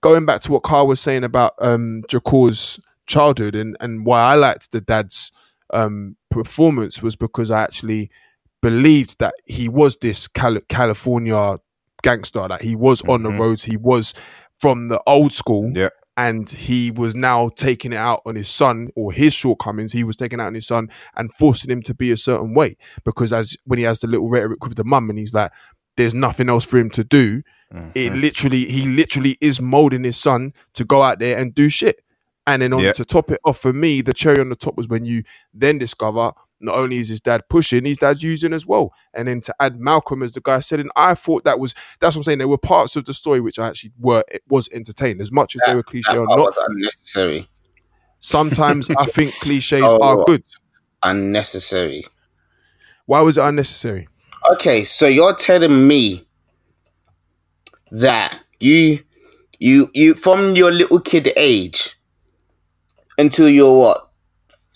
Going 0.00 0.26
back 0.26 0.42
to 0.42 0.52
what 0.52 0.62
Carl 0.62 0.86
was 0.86 1.00
saying 1.00 1.24
about 1.24 1.54
um, 1.60 2.02
Jahkor's 2.08 2.78
childhood 3.06 3.54
and, 3.54 3.76
and 3.80 4.06
why 4.06 4.20
I 4.20 4.34
liked 4.34 4.70
the 4.70 4.80
dad's 4.80 5.32
um, 5.72 6.16
performance 6.34 7.02
was 7.02 7.16
because 7.16 7.50
I 7.50 7.62
actually 7.62 8.10
believed 8.60 9.18
that 9.20 9.34
he 9.46 9.68
was 9.68 9.96
this 10.00 10.26
Cal- 10.28 10.60
California 10.68 11.58
gangster, 12.02 12.46
that 12.48 12.62
he 12.62 12.74
was 12.76 13.02
on 13.02 13.22
the 13.22 13.30
Mhm. 13.30 13.38
roads, 13.38 13.64
he 13.64 13.76
was 13.76 14.14
from 14.60 14.88
the 14.88 15.00
old 15.06 15.32
school, 15.32 15.70
Yeah. 15.74 15.88
and 16.16 16.48
he 16.50 16.90
was 16.90 17.14
now 17.14 17.50
taking 17.56 17.92
it 17.92 17.96
out 17.96 18.20
on 18.26 18.36
his 18.36 18.48
son 18.48 18.88
or 18.96 19.12
his 19.12 19.32
shortcomings. 19.34 19.92
He 19.92 20.04
was 20.04 20.16
taking 20.16 20.40
out 20.40 20.46
on 20.48 20.54
his 20.54 20.66
son 20.66 20.88
and 21.16 21.32
forcing 21.32 21.70
him 21.70 21.82
to 21.82 21.94
be 21.94 22.10
a 22.10 22.16
certain 22.16 22.54
way 22.54 22.76
because 23.04 23.32
as 23.32 23.56
when 23.64 23.78
he 23.78 23.84
has 23.84 24.00
the 24.00 24.06
little 24.06 24.28
rhetoric 24.30 24.64
with 24.64 24.76
the 24.76 24.84
mum 24.84 25.10
and 25.10 25.18
he's 25.18 25.34
like, 25.34 25.50
"There's 25.96 26.14
nothing 26.14 26.48
else 26.48 26.64
for 26.64 26.78
him 26.78 26.90
to 26.90 27.04
do." 27.04 27.42
It 27.96 28.12
literally, 28.14 28.66
he 28.66 28.86
literally 28.86 29.36
is 29.40 29.60
molding 29.60 30.04
his 30.04 30.16
son 30.16 30.52
to 30.74 30.84
go 30.84 31.02
out 31.02 31.18
there 31.18 31.36
and 31.36 31.52
do 31.52 31.68
shit. 31.68 32.03
And 32.46 32.60
then 32.62 32.72
on 32.74 32.82
Yeah. 32.82 32.92
to 32.92 33.04
top 33.04 33.30
it 33.30 33.40
off, 33.44 33.58
for 33.58 33.72
me, 33.72 34.02
the 34.02 34.12
cherry 34.12 34.38
on 34.40 34.50
the 34.50 34.56
top 34.56 34.76
was 34.76 34.86
when 34.88 35.04
you 35.06 35.22
then 35.54 35.78
discover 35.78 36.32
not 36.60 36.76
only 36.76 36.98
is 36.98 37.08
his 37.08 37.20
dad 37.20 37.42
pushing, 37.48 37.84
his 37.84 37.98
dad's 37.98 38.22
using 38.22 38.52
as 38.52 38.66
well. 38.66 38.92
And 39.12 39.28
then 39.28 39.40
to 39.42 39.54
add 39.60 39.80
Malcolm 39.80 40.22
as 40.22 40.32
the 40.32 40.40
guy 40.40 40.60
said, 40.60 40.80
and 40.80 40.90
I 40.96 41.14
thought 41.14 41.44
that 41.44 41.58
was 41.58 41.74
that's 42.00 42.14
what 42.14 42.20
I'm 42.20 42.24
saying. 42.24 42.38
There 42.38 42.48
were 42.48 42.58
parts 42.58 42.96
of 42.96 43.04
the 43.06 43.14
story 43.14 43.40
which 43.40 43.58
I 43.58 43.68
actually 43.68 43.92
were 43.98 44.24
it 44.30 44.42
was 44.48 44.68
entertained 44.72 45.20
as 45.20 45.32
much 45.32 45.56
as 45.56 45.62
they 45.66 45.74
were 45.74 45.82
cliche 45.82 46.16
or 46.16 46.26
not. 46.26 46.38
was 46.38 46.56
unnecessary. 46.68 47.48
Sometimes 48.20 48.88
I 48.90 49.04
think 49.06 49.34
cliches 49.40 49.82
Oh, 49.84 50.02
are 50.02 50.24
good. 50.24 50.42
Unnecessary. 51.02 52.06
Why 53.06 53.20
was 53.20 53.36
it 53.36 53.42
unnecessary? 53.44 54.08
Okay, 54.52 54.84
so 54.84 55.06
you're 55.06 55.34
telling 55.34 55.86
me 55.86 56.26
that 57.90 58.40
you 58.60 59.00
you 59.58 59.90
you 59.94 60.14
from 60.14 60.56
your 60.56 60.70
little 60.72 61.00
kid 61.00 61.30
age 61.36 61.96
until 63.18 63.48
you're 63.48 63.78
what? 63.78 64.10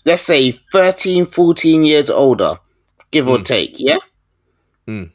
Let's 0.05 0.21
say 0.21 0.51
13, 0.51 1.25
14 1.25 1.85
years 1.85 2.09
older, 2.09 2.57
give 3.11 3.27
or 3.27 3.37
hmm. 3.37 3.43
take, 3.43 3.79
yeah? 3.79 3.99
Mm. 4.87 5.11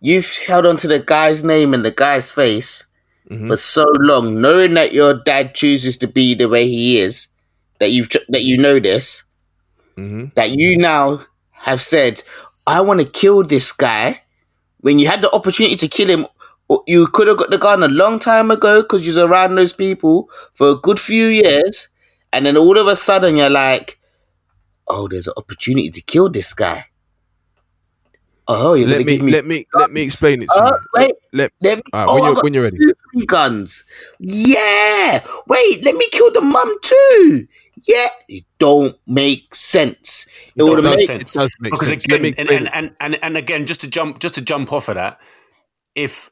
You've 0.00 0.30
held 0.46 0.64
on 0.64 0.76
to 0.78 0.88
the 0.88 0.98
guy's 0.98 1.44
name 1.44 1.74
and 1.74 1.84
the 1.84 1.90
guy's 1.90 2.32
face 2.32 2.86
mm-hmm. 3.30 3.48
for 3.48 3.56
so 3.56 3.84
long, 3.98 4.40
knowing 4.40 4.74
that 4.74 4.92
your 4.92 5.14
dad 5.14 5.54
chooses 5.54 5.96
to 5.98 6.08
be 6.08 6.34
the 6.34 6.48
way 6.48 6.66
he 6.66 6.98
is, 6.98 7.28
that 7.78 7.90
you've 7.90 8.08
that 8.28 8.42
you 8.42 8.56
know 8.56 8.78
this, 8.80 9.24
mm-hmm. 9.96 10.26
that 10.34 10.52
you 10.52 10.78
now 10.78 11.24
have 11.50 11.80
said, 11.80 12.22
I 12.66 12.80
want 12.80 13.00
to 13.00 13.06
kill 13.06 13.42
this 13.42 13.72
guy. 13.72 14.22
When 14.80 14.98
you 14.98 15.06
had 15.06 15.20
the 15.20 15.30
opportunity 15.32 15.76
to 15.76 15.88
kill 15.88 16.08
him, 16.08 16.26
you 16.86 17.06
could 17.08 17.28
have 17.28 17.36
got 17.36 17.50
the 17.50 17.58
gun 17.58 17.82
a 17.82 17.88
long 17.88 18.18
time 18.18 18.50
ago 18.50 18.80
because 18.80 19.06
you 19.06 19.10
was 19.10 19.18
around 19.18 19.54
those 19.54 19.74
people 19.74 20.30
for 20.54 20.70
a 20.70 20.76
good 20.76 20.98
few 20.98 21.26
years, 21.26 21.88
and 22.32 22.46
then 22.46 22.56
all 22.56 22.78
of 22.78 22.86
a 22.86 22.96
sudden 22.96 23.36
you're 23.36 23.50
like, 23.50 23.98
"Oh, 24.88 25.08
there's 25.08 25.26
an 25.26 25.34
opportunity 25.36 25.90
to 25.90 26.00
kill 26.02 26.28
this 26.28 26.52
guy." 26.54 26.86
Oh, 28.48 28.74
you're 28.74 28.88
Let 28.88 29.04
gonna 29.04 29.04
me, 29.06 29.12
give 29.16 29.22
me 29.22 29.32
let 29.32 29.46
me 29.46 29.66
let 29.74 29.90
me 29.92 30.02
explain 30.02 30.42
it 30.42 30.46
to 30.54 30.58
Uh, 30.60 30.72
you. 30.72 30.78
wait, 30.96 31.12
Let, 31.32 31.52
let 31.62 31.78
me, 31.78 31.82
all 31.92 32.00
right, 32.00 32.08
oh, 32.10 32.40
when 32.42 32.52
you're 32.54 32.64
when 32.64 32.74
you're 32.76 32.86
ready. 32.88 32.94
two 33.14 33.26
guns. 33.26 33.84
Yeah. 34.18 35.24
Wait, 35.46 35.84
let 35.84 35.94
me 35.94 36.06
kill 36.10 36.32
the 36.32 36.40
mum 36.40 36.76
too. 36.82 37.46
Yeah. 37.86 38.08
It 38.28 38.44
don't 38.58 38.96
make 39.06 39.54
sense. 39.54 40.26
It 40.56 40.64
would 40.64 40.76
Don't 40.76 40.84
have 40.84 40.84
make 40.84 41.08
made 41.08 41.28
sense 41.28 41.36
because 41.60 41.90
again, 41.90 42.34
and, 42.38 42.50
and, 42.50 42.68
and, 42.74 42.96
and, 43.00 43.18
and 43.22 43.36
again, 43.36 43.66
just 43.66 43.82
to 43.82 43.88
jump, 43.90 44.18
just 44.18 44.34
to 44.34 44.42
jump 44.42 44.72
off 44.72 44.88
of 44.88 44.96
that, 44.96 45.20
if 45.94 46.30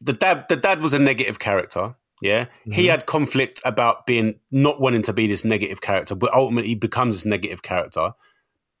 the 0.00 0.14
dad, 0.14 0.46
the 0.48 0.56
dad 0.56 0.80
was 0.80 0.94
a 0.94 0.98
negative 0.98 1.38
character, 1.38 1.96
yeah, 2.22 2.46
he 2.70 2.86
Mhm. 2.86 2.90
had 2.90 3.06
conflict 3.06 3.60
about 3.64 4.06
being 4.06 4.40
not 4.50 4.80
wanting 4.80 5.02
to 5.02 5.12
be 5.12 5.26
this 5.26 5.44
negative 5.44 5.80
character, 5.80 6.14
but 6.14 6.32
ultimately 6.34 6.68
he 6.70 6.74
becomes 6.74 7.16
this 7.16 7.24
negative 7.26 7.62
character. 7.62 8.12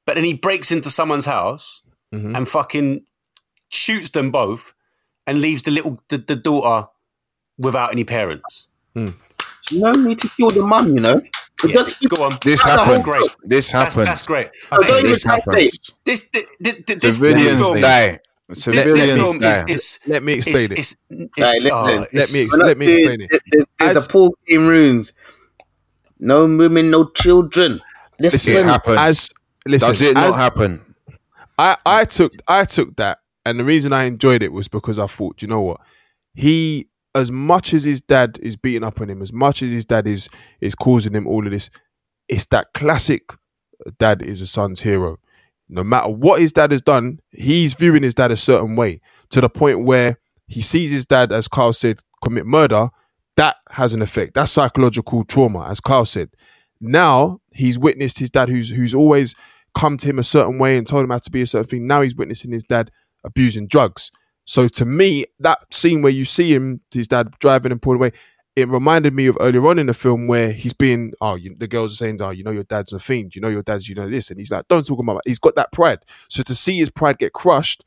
But 0.06 0.14
then 0.14 0.24
he 0.24 0.32
breaks 0.34 0.70
into 0.72 0.90
someone's 0.90 1.24
house 1.26 1.82
Mm-hmm. 2.14 2.34
and 2.36 2.48
fucking 2.48 3.04
shoots 3.68 4.10
them 4.10 4.30
both 4.30 4.72
and 5.26 5.40
leaves 5.42 5.62
the 5.64 5.70
little 5.70 6.02
the, 6.08 6.16
the 6.18 6.36
daughter 6.36 6.88
without 7.58 7.92
any 7.92 8.04
parents. 8.04 8.68
No 8.94 9.92
need 9.92 10.18
to 10.20 10.28
kill 10.36 10.48
the 10.50 10.62
mum, 10.62 10.94
you 10.94 11.00
know. 11.00 11.20
Because 11.62 11.98
Go 11.98 12.22
on. 12.22 12.38
This 12.42 12.62
That's 12.64 12.82
happened. 12.82 13.04
great. 13.04 13.22
This 13.42 13.70
That's, 13.72 13.94
happened. 13.94 14.06
that's 14.06 14.26
great. 14.26 14.48
Oh, 14.72 14.80
don't 14.80 15.02
This 15.02 15.18
even 15.26 15.30
happened. 15.30 15.56
say- 15.58 15.70
This, 16.04 16.26
this, 16.32 16.44
this, 16.60 16.74
this, 16.86 16.96
this 16.98 17.14
Civilians 17.16 17.60
film, 17.60 17.80
die. 17.80 18.20
This, 18.48 18.62
Civilians 18.64 19.08
this 19.08 19.16
film 19.16 19.42
is, 19.42 19.64
is 19.68 19.98
Let 20.06 20.22
me 20.22 20.32
explain 20.34 20.72
it. 20.72 20.78
it's, 20.78 20.96
It's, 21.10 21.64
Right, 21.64 21.72
uh, 21.72 22.06
it's, 22.12 22.12
let- 22.12 22.12
let- 22.12 22.12
Let 22.12 22.32
me 22.32 22.40
ex- 22.42 22.58
let 22.58 22.78
me 22.78 22.86
explain 22.94 23.20
it. 23.22 23.30
There's, 23.50 23.66
there's 23.78 23.96
As- 23.96 24.06
the 24.06 24.12
Paul 24.12 24.34
game 24.46 24.66
runes. 24.66 25.12
No 26.18 26.46
women, 26.46 26.90
no 26.90 27.08
children. 27.10 27.80
Listen, 28.18 28.56
It 28.56 28.64
happened. 28.64 28.98
As 28.98 29.30
listen, 29.66 29.88
Does 29.88 30.02
it 30.02 30.16
as, 30.16 30.36
not 30.36 30.36
happen? 30.36 30.84
I, 31.58 31.76
I 31.86 32.04
took 32.04 32.32
I 32.48 32.64
took 32.64 32.96
that, 32.96 33.18
and 33.44 33.60
the 33.60 33.64
reason 33.64 33.92
I 33.92 34.04
enjoyed 34.04 34.42
it 34.42 34.52
was 34.52 34.66
because 34.68 34.98
I 34.98 35.06
thought, 35.06 35.42
you 35.42 35.48
know 35.48 35.60
what, 35.60 35.80
he 36.34 36.88
as 37.14 37.30
much 37.30 37.72
as 37.74 37.84
his 37.84 38.00
dad 38.00 38.38
is 38.42 38.56
beating 38.56 38.82
up 38.84 39.00
on 39.00 39.08
him, 39.10 39.22
as 39.22 39.32
much 39.32 39.62
as 39.62 39.70
his 39.70 39.84
dad 39.84 40.06
is 40.08 40.28
is 40.60 40.74
causing 40.74 41.14
him 41.14 41.26
all 41.26 41.44
of 41.46 41.52
this, 41.52 41.70
it's 42.28 42.46
that 42.46 42.72
classic 42.74 43.32
uh, 43.86 43.90
dad 43.98 44.22
is 44.22 44.40
a 44.40 44.46
son's 44.46 44.80
hero. 44.82 45.18
No 45.68 45.84
matter 45.84 46.08
what 46.08 46.40
his 46.40 46.52
dad 46.52 46.72
has 46.72 46.82
done, 46.82 47.20
he's 47.30 47.74
viewing 47.74 48.02
his 48.02 48.14
dad 48.14 48.30
a 48.30 48.36
certain 48.36 48.76
way 48.76 49.00
to 49.30 49.40
the 49.40 49.50
point 49.50 49.84
where 49.84 50.18
he 50.46 50.62
sees 50.62 50.90
his 50.90 51.04
dad, 51.04 51.30
as 51.30 51.48
Carl 51.48 51.72
said, 51.72 52.00
commit 52.22 52.46
murder. 52.46 52.88
That 53.36 53.56
has 53.70 53.92
an 53.92 54.02
effect. 54.02 54.34
That's 54.34 54.52
psychological 54.52 55.24
trauma, 55.24 55.68
as 55.68 55.80
Carl 55.80 56.06
said. 56.06 56.30
Now 56.80 57.40
he's 57.52 57.78
witnessed 57.78 58.18
his 58.18 58.30
dad, 58.30 58.48
who's 58.48 58.70
who's 58.70 58.94
always 58.94 59.34
come 59.74 59.96
to 59.98 60.06
him 60.06 60.18
a 60.18 60.24
certain 60.24 60.58
way 60.58 60.78
and 60.78 60.86
told 60.86 61.04
him 61.04 61.10
how 61.10 61.18
to 61.18 61.30
be 61.30 61.42
a 61.42 61.46
certain 61.46 61.68
thing. 61.68 61.86
Now 61.86 62.00
he's 62.00 62.16
witnessing 62.16 62.52
his 62.52 62.64
dad 62.64 62.90
abusing 63.24 63.66
drugs. 63.66 64.10
So 64.44 64.66
to 64.68 64.84
me, 64.84 65.26
that 65.40 65.58
scene 65.72 66.00
where 66.02 66.12
you 66.12 66.24
see 66.24 66.54
him, 66.54 66.80
his 66.90 67.08
dad 67.08 67.34
driving 67.38 67.70
and 67.70 67.82
pulling 67.82 68.00
away, 68.00 68.12
it 68.58 68.68
reminded 68.68 69.14
me 69.14 69.26
of 69.28 69.38
earlier 69.40 69.64
on 69.68 69.78
in 69.78 69.86
the 69.86 69.94
film 69.94 70.26
where 70.26 70.50
he's 70.52 70.72
being, 70.72 71.12
oh, 71.20 71.36
you, 71.36 71.54
the 71.54 71.68
girls 71.68 71.92
are 71.92 71.96
saying, 71.96 72.20
oh, 72.20 72.30
you 72.30 72.42
know 72.42 72.50
your 72.50 72.64
dad's 72.64 72.92
a 72.92 72.98
fiend, 72.98 73.34
you 73.36 73.40
know 73.40 73.48
your 73.48 73.62
dad's, 73.62 73.88
you 73.88 73.94
know 73.94 74.08
this, 74.10 74.30
and 74.30 74.38
he's 74.38 74.50
like, 74.50 74.66
don't 74.68 74.84
talk 74.86 74.98
about 74.98 75.14
that. 75.14 75.22
He's 75.28 75.38
got 75.38 75.54
that 75.54 75.70
pride. 75.72 76.00
So 76.28 76.42
to 76.42 76.54
see 76.54 76.76
his 76.78 76.90
pride 76.90 77.18
get 77.18 77.32
crushed, 77.32 77.84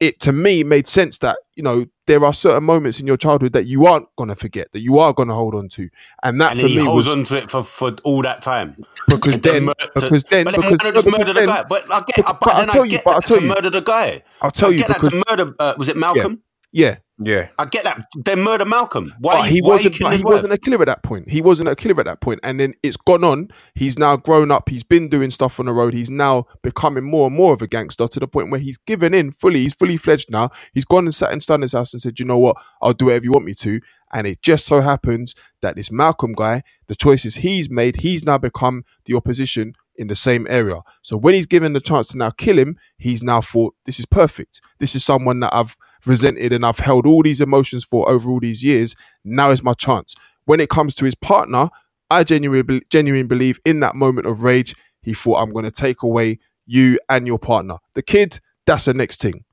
it 0.00 0.18
to 0.20 0.32
me 0.32 0.64
made 0.64 0.88
sense 0.88 1.18
that 1.18 1.36
you 1.56 1.62
know 1.62 1.84
there 2.06 2.24
are 2.24 2.32
certain 2.32 2.64
moments 2.64 3.00
in 3.00 3.06
your 3.06 3.18
childhood 3.18 3.52
that 3.52 3.66
you 3.66 3.84
aren't 3.84 4.06
gonna 4.16 4.34
forget, 4.34 4.72
that 4.72 4.80
you 4.80 4.98
are 4.98 5.12
gonna 5.12 5.34
hold 5.34 5.54
on 5.54 5.68
to, 5.68 5.90
and 6.22 6.40
that 6.40 6.52
and 6.52 6.62
for 6.62 6.68
he 6.68 6.78
me 6.78 6.84
holds 6.86 7.06
was 7.06 7.14
on 7.14 7.22
to 7.24 7.36
it 7.36 7.50
for, 7.50 7.62
for 7.62 7.92
all 8.02 8.22
that 8.22 8.40
time. 8.40 8.82
because 9.06 9.34
To 9.34 9.40
then, 9.40 9.66
to- 9.66 9.74
because 9.94 10.22
then, 10.24 10.44
but 10.46 10.52
then 10.56 10.60
because, 10.62 10.78
why 10.78 10.84
not 10.84 10.84
no, 10.84 10.92
just 10.92 11.04
because 11.04 11.18
murder 11.26 11.40
the 11.40 11.46
guy? 11.46 11.64
But 11.68 11.92
I 11.92 12.00
get, 12.06 12.16
but- 12.16 12.24
but, 12.24 12.40
but 12.40 12.48
I'll 12.54 12.56
then 12.60 12.68
tell 12.68 12.80
I 12.80 12.84
you, 12.86 12.90
get 12.92 13.04
but 13.04 13.10
I'll 13.10 13.20
that 13.20 13.26
tell 13.26 13.36
to 13.36 13.42
you. 13.42 13.48
murder 13.50 13.70
the 13.70 13.80
guy. 13.82 14.22
I'll 14.40 14.50
tell 14.50 14.68
I 14.70 14.72
you 14.72 14.78
get 14.78 14.88
that 14.88 14.96
because 15.02 15.10
to 15.10 15.24
murder. 15.28 15.54
Uh, 15.58 15.74
was 15.76 15.88
it 15.90 15.96
Malcolm? 15.98 16.32
yeah, 16.32 16.38
Yeah. 16.72 16.98
Yeah, 17.22 17.48
I 17.58 17.66
get 17.66 17.84
that. 17.84 18.06
Then 18.24 18.40
murder 18.40 18.64
Malcolm. 18.64 19.12
Why? 19.18 19.40
But 19.40 19.50
he 19.50 19.60
why 19.60 19.68
wasn't. 19.68 19.94
killing 19.94 20.10
But 20.10 20.12
his 20.12 20.20
he 20.22 20.24
wasn't 20.24 20.52
a 20.54 20.58
killer 20.58 20.80
at 20.80 20.86
that 20.86 21.02
point. 21.02 21.28
He 21.28 21.42
wasn't 21.42 21.68
a 21.68 21.76
killer 21.76 22.00
at 22.00 22.06
that 22.06 22.22
point. 22.22 22.40
point, 22.40 22.40
and 22.44 22.58
then 22.58 22.72
it's 22.82 22.96
gone 22.96 23.24
on. 23.24 23.48
He's 23.74 23.98
now 23.98 24.16
grown 24.16 24.50
up. 24.50 24.70
He's 24.70 24.84
been 24.84 25.08
doing 25.08 25.30
stuff 25.30 25.60
on 25.60 25.66
the 25.66 25.72
road. 25.72 25.92
He's 25.92 26.08
now 26.08 26.46
becoming 26.62 27.04
more 27.04 27.26
and 27.26 27.36
more 27.36 27.52
of 27.52 27.60
a 27.60 27.66
gangster 27.66 28.08
to 28.08 28.20
the 28.20 28.26
point 28.26 28.50
where 28.50 28.60
he's 28.60 28.78
given 28.78 29.12
in 29.12 29.32
fully. 29.32 29.60
He's 29.60 29.74
fully 29.74 29.98
fledged 29.98 30.30
now. 30.30 30.48
He's 30.72 30.86
gone 30.86 31.04
and 31.04 31.14
sat 31.14 31.32
in 31.32 31.40
Stunner's 31.40 31.72
house 31.72 31.92
and 31.92 32.00
said, 32.00 32.18
"You 32.18 32.24
know 32.24 32.38
what? 32.38 32.56
I'll 32.80 32.94
do 32.94 33.06
whatever 33.06 33.24
you 33.24 33.32
want 33.32 33.44
me 33.44 33.54
to." 33.54 33.80
And 34.14 34.26
it 34.26 34.40
just 34.40 34.64
so 34.64 34.80
happens 34.80 35.34
that 35.60 35.76
this 35.76 35.92
Malcolm 35.92 36.32
guy, 36.32 36.62
the 36.88 36.96
choices 36.96 37.36
he's 37.36 37.68
made, 37.68 38.00
he's 38.00 38.24
now 38.24 38.38
become 38.38 38.84
the 39.04 39.14
opposition 39.14 39.74
in 39.94 40.08
the 40.08 40.16
same 40.16 40.46
area. 40.48 40.80
So 41.02 41.18
when 41.18 41.34
he's 41.34 41.46
given 41.46 41.74
the 41.74 41.80
chance 41.80 42.08
to 42.08 42.16
now 42.16 42.30
kill 42.30 42.58
him, 42.58 42.78
he's 42.96 43.22
now 43.22 43.42
thought, 43.42 43.74
"This 43.84 43.98
is 43.98 44.06
perfect. 44.06 44.62
This 44.78 44.94
is 44.94 45.04
someone 45.04 45.40
that 45.40 45.54
I've 45.54 45.76
resented 46.06 46.52
and 46.52 46.64
I've 46.64 46.78
held 46.78 47.06
all 47.06 47.22
these 47.22 47.40
emotions 47.40 47.84
for 47.84 48.08
over 48.08 48.30
all 48.30 48.40
these 48.40 48.62
years. 48.64 48.94
Now 49.24 49.50
is 49.50 49.62
my 49.62 49.74
chance. 49.74 50.14
When 50.44 50.60
it 50.60 50.68
comes 50.68 50.94
to 50.96 51.04
his 51.04 51.14
partner, 51.14 51.68
I 52.10 52.24
genuinely, 52.24 52.82
genuinely 52.90 53.26
believe 53.26 53.60
in 53.64 53.80
that 53.80 53.94
moment 53.94 54.26
of 54.26 54.42
rage, 54.42 54.74
he 55.02 55.14
thought, 55.14 55.40
I'm 55.40 55.52
going 55.52 55.64
to 55.64 55.70
take 55.70 56.02
away 56.02 56.38
you 56.66 56.98
and 57.08 57.26
your 57.26 57.38
partner. 57.38 57.76
The 57.94 58.02
kid, 58.02 58.40
that's 58.66 58.86
the 58.86 58.94
next 58.94 59.20
thing. 59.20 59.44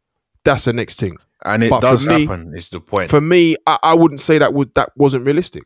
That's 0.44 0.66
the 0.66 0.74
next 0.74 1.00
thing. 1.00 1.18
And 1.46 1.64
it 1.64 1.70
But 1.70 1.82
does 1.82 2.08
me- 2.08 2.26
happen, 2.26 2.54
is 2.56 2.70
the 2.70 2.80
point. 2.80 3.10
For 3.10 3.22
me, 3.22 3.56
I, 3.68 3.78
I 3.84 3.94
wouldn't 3.94 4.22
say 4.22 4.38
that 4.40 4.54
would 4.54 4.74
that 4.76 4.90
wasn't 4.96 5.26
realistic. 5.26 5.64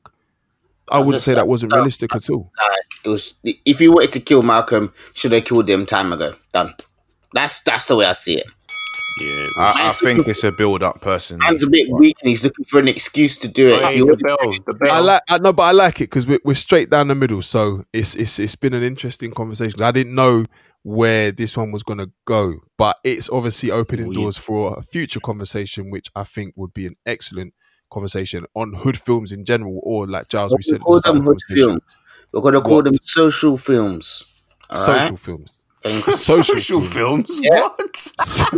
I 0.91 0.97
wouldn't 0.97 1.15
just 1.15 1.25
say 1.25 1.35
that 1.35 1.47
wasn't 1.47 1.71
no, 1.71 1.77
realistic 1.77 2.13
at 2.13 2.29
all. 2.29 2.51
like, 2.61 2.79
it 3.05 3.07
was. 3.09 3.35
If 3.43 3.79
you 3.79 3.93
wanted 3.93 4.11
to 4.11 4.19
kill 4.19 4.41
Malcolm, 4.41 4.91
should 5.13 5.31
have 5.31 5.45
killed 5.45 5.69
him 5.69 5.85
time 5.85 6.11
ago. 6.11 6.35
Done. 6.53 6.73
That's 7.33 7.61
that's 7.61 7.85
the 7.85 7.95
way 7.95 8.05
I 8.05 8.11
see 8.13 8.37
it. 8.39 8.47
Yeah, 9.19 9.27
it 9.47 9.53
I, 9.57 9.89
I 9.89 9.91
think 9.93 10.27
it's 10.27 10.43
a 10.43 10.51
build 10.51 10.81
up 10.83 11.01
person. 11.01 11.37
Man's 11.39 11.63
a 11.63 11.69
bit 11.69 11.89
weak 11.91 12.17
and 12.21 12.29
he's 12.29 12.43
looking 12.43 12.65
for 12.65 12.79
an 12.79 12.87
excuse 12.87 13.37
to 13.39 13.47
do 13.47 13.67
it. 13.69 13.81
Hey, 13.83 13.97
the 13.99 14.05
want- 14.05 14.21
bell, 14.23 14.37
the 14.65 14.73
bell. 14.73 14.91
I 14.91 14.99
like, 14.99 15.21
I 15.29 15.37
know, 15.37 15.53
but 15.53 15.63
I 15.63 15.71
like 15.71 15.97
it 16.01 16.05
because 16.05 16.25
we're, 16.25 16.39
we're 16.45 16.55
straight 16.55 16.89
down 16.89 17.07
the 17.09 17.15
middle. 17.15 17.41
So 17.41 17.83
it's 17.93 18.15
it's 18.15 18.39
it's 18.39 18.55
been 18.55 18.73
an 18.73 18.83
interesting 18.83 19.31
conversation. 19.31 19.81
I 19.81 19.91
didn't 19.91 20.15
know 20.15 20.45
where 20.83 21.31
this 21.31 21.55
one 21.55 21.71
was 21.71 21.83
going 21.83 21.99
to 21.99 22.09
go, 22.25 22.55
but 22.77 22.97
it's 23.03 23.29
obviously 23.29 23.69
opening 23.69 24.07
Weird. 24.07 24.15
doors 24.15 24.37
for 24.37 24.73
a 24.77 24.81
future 24.81 25.19
conversation, 25.19 25.91
which 25.91 26.07
I 26.15 26.23
think 26.23 26.53
would 26.55 26.73
be 26.73 26.87
an 26.87 26.95
excellent 27.05 27.53
conversation 27.91 28.45
on 28.55 28.73
hood 28.73 28.97
films 28.97 29.31
in 29.31 29.45
general, 29.45 29.79
or 29.83 30.07
like 30.07 30.27
Giles, 30.29 30.53
we 30.53 30.57
we 30.59 30.63
said, 30.63 30.75
at 30.75 30.81
call 30.81 31.01
them 31.01 31.21
hood 31.23 31.37
films. 31.49 31.81
We're 32.31 32.41
gonna 32.41 32.61
call 32.61 32.77
What? 32.77 32.85
them 32.85 32.93
social 32.95 33.57
films. 33.57 34.23
All 34.69 34.77
social 34.79 35.09
right? 35.09 35.19
films. 35.19 35.59
Thank. 35.83 36.03
Social, 36.17 36.43
social 36.59 36.81
films. 36.81 37.39
films. 37.39 37.41
Yeah. 37.43 37.61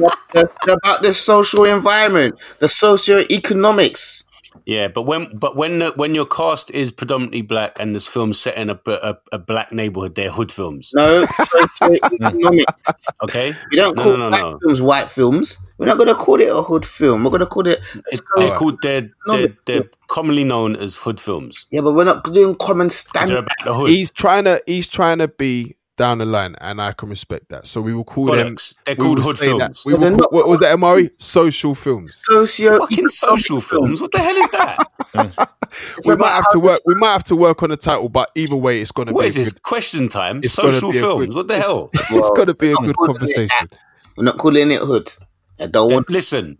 What? 0.01 0.13
It's 0.35 0.67
about 0.67 1.01
the 1.03 1.13
social 1.13 1.63
environment, 1.65 2.39
the 2.59 2.67
socio-economics. 2.67 4.23
Yeah, 4.65 4.87
but 4.87 5.03
when 5.03 5.35
but 5.37 5.55
when 5.55 5.79
the, 5.79 5.91
when 5.95 6.15
your 6.15 6.25
cast 6.25 6.71
is 6.71 6.91
predominantly 6.91 7.41
black 7.41 7.77
and 7.79 7.93
this 7.95 8.07
film's 8.07 8.39
set 8.39 8.55
in 8.57 8.69
a, 8.69 8.79
a, 8.87 9.15
a 9.33 9.39
black 9.39 9.71
neighborhood, 9.71 10.15
they're 10.15 10.31
hood 10.31 10.51
films. 10.51 10.91
No, 10.95 11.25
socio-economics. 11.25 12.65
Okay, 13.23 13.55
We 13.71 13.77
don't 13.77 13.95
No, 13.95 14.03
call 14.03 14.17
no, 14.17 14.17
no, 14.17 14.29
black 14.29 14.41
no. 14.41 14.59
films 14.63 14.81
white 14.81 15.09
films. 15.09 15.57
We're 15.77 15.87
not 15.87 15.97
gonna 15.97 16.15
call 16.15 16.39
it 16.41 16.49
a 16.49 16.61
hood 16.61 16.85
film. 16.85 17.23
We're 17.23 17.31
gonna 17.31 17.45
call 17.45 17.67
it. 17.67 17.79
It's, 18.07 18.17
so- 18.19 18.41
they're 18.41 18.55
called 18.55 18.79
they're, 18.81 19.09
they're 19.27 19.57
they're 19.65 19.89
commonly 20.07 20.43
known 20.43 20.75
as 20.75 20.95
hood 20.97 21.19
films. 21.19 21.65
yeah, 21.71 21.81
but 21.81 21.93
we're 21.93 22.05
not 22.05 22.23
doing 22.33 22.55
common 22.55 22.87
They're 22.87 22.91
standard. 22.91 23.37
about 23.39 23.55
the 23.65 23.73
hood. 23.73 23.89
He's 23.89 24.11
trying 24.11 24.45
to 24.45 24.61
he's 24.65 24.87
trying 24.87 25.17
to 25.19 25.27
be 25.27 25.75
down 25.95 26.17
the 26.17 26.25
line, 26.25 26.55
and 26.59 26.81
I 26.81 26.91
can 26.91 27.09
respect 27.09 27.49
that. 27.49 27.67
So 27.67 27.79
we 27.81 27.93
will 27.93 28.03
call 28.03 28.25
them. 28.25 28.57
They're 28.85 28.95
called 28.95 29.19
hood 29.19 29.37
say 29.37 29.47
that- 29.47 29.57
films. 29.59 29.83
we 29.85 29.93
will 29.93 29.99
call- 29.99 30.09
not- 30.11 30.33
what 30.33 30.47
was 30.47 30.59
that, 30.61 30.73
Amari? 30.73 31.09
Social 31.17 31.75
films. 31.75 32.15
Socio 32.25 32.79
Fucking 32.79 33.07
social 33.09 33.61
films. 33.61 34.01
What 34.01 34.11
the 34.11 34.17
hell 34.19 34.35
is 34.35 34.49
that? 34.49 35.49
we 36.07 36.15
might 36.15 36.29
have 36.33 36.49
to 36.51 36.59
work. 36.59 36.79
We 36.85 36.95
might 36.95 37.11
have 37.13 37.23
to 37.25 37.35
work 37.35 37.61
on 37.63 37.69
the 37.69 37.77
title, 37.77 38.09
but 38.09 38.31
either 38.35 38.55
way, 38.55 38.81
it's 38.81 38.91
going 38.91 39.07
to 39.07 39.13
What 39.13 39.21
be. 39.23 39.27
is 39.27 39.35
a 39.35 39.39
this? 39.39 39.51
good- 39.53 39.61
Question 39.63 40.07
time. 40.09 40.39
It's 40.39 40.53
Social 40.53 40.91
films. 40.91 41.27
good- 41.27 41.35
what 41.35 41.47
the 41.47 41.57
hell? 41.59 41.89
it's 41.93 42.29
going 42.31 42.47
to 42.47 42.53
be 42.55 42.71
a 42.71 42.75
I'm 42.77 42.85
good 42.87 42.95
conversation. 42.97 43.69
We're 44.17 44.23
not 44.25 44.37
calling 44.37 44.71
it 44.71 44.79
hood. 44.81 45.11
I 45.59 45.67
don't 45.67 45.91
want. 45.93 46.09
listen, 46.09 46.57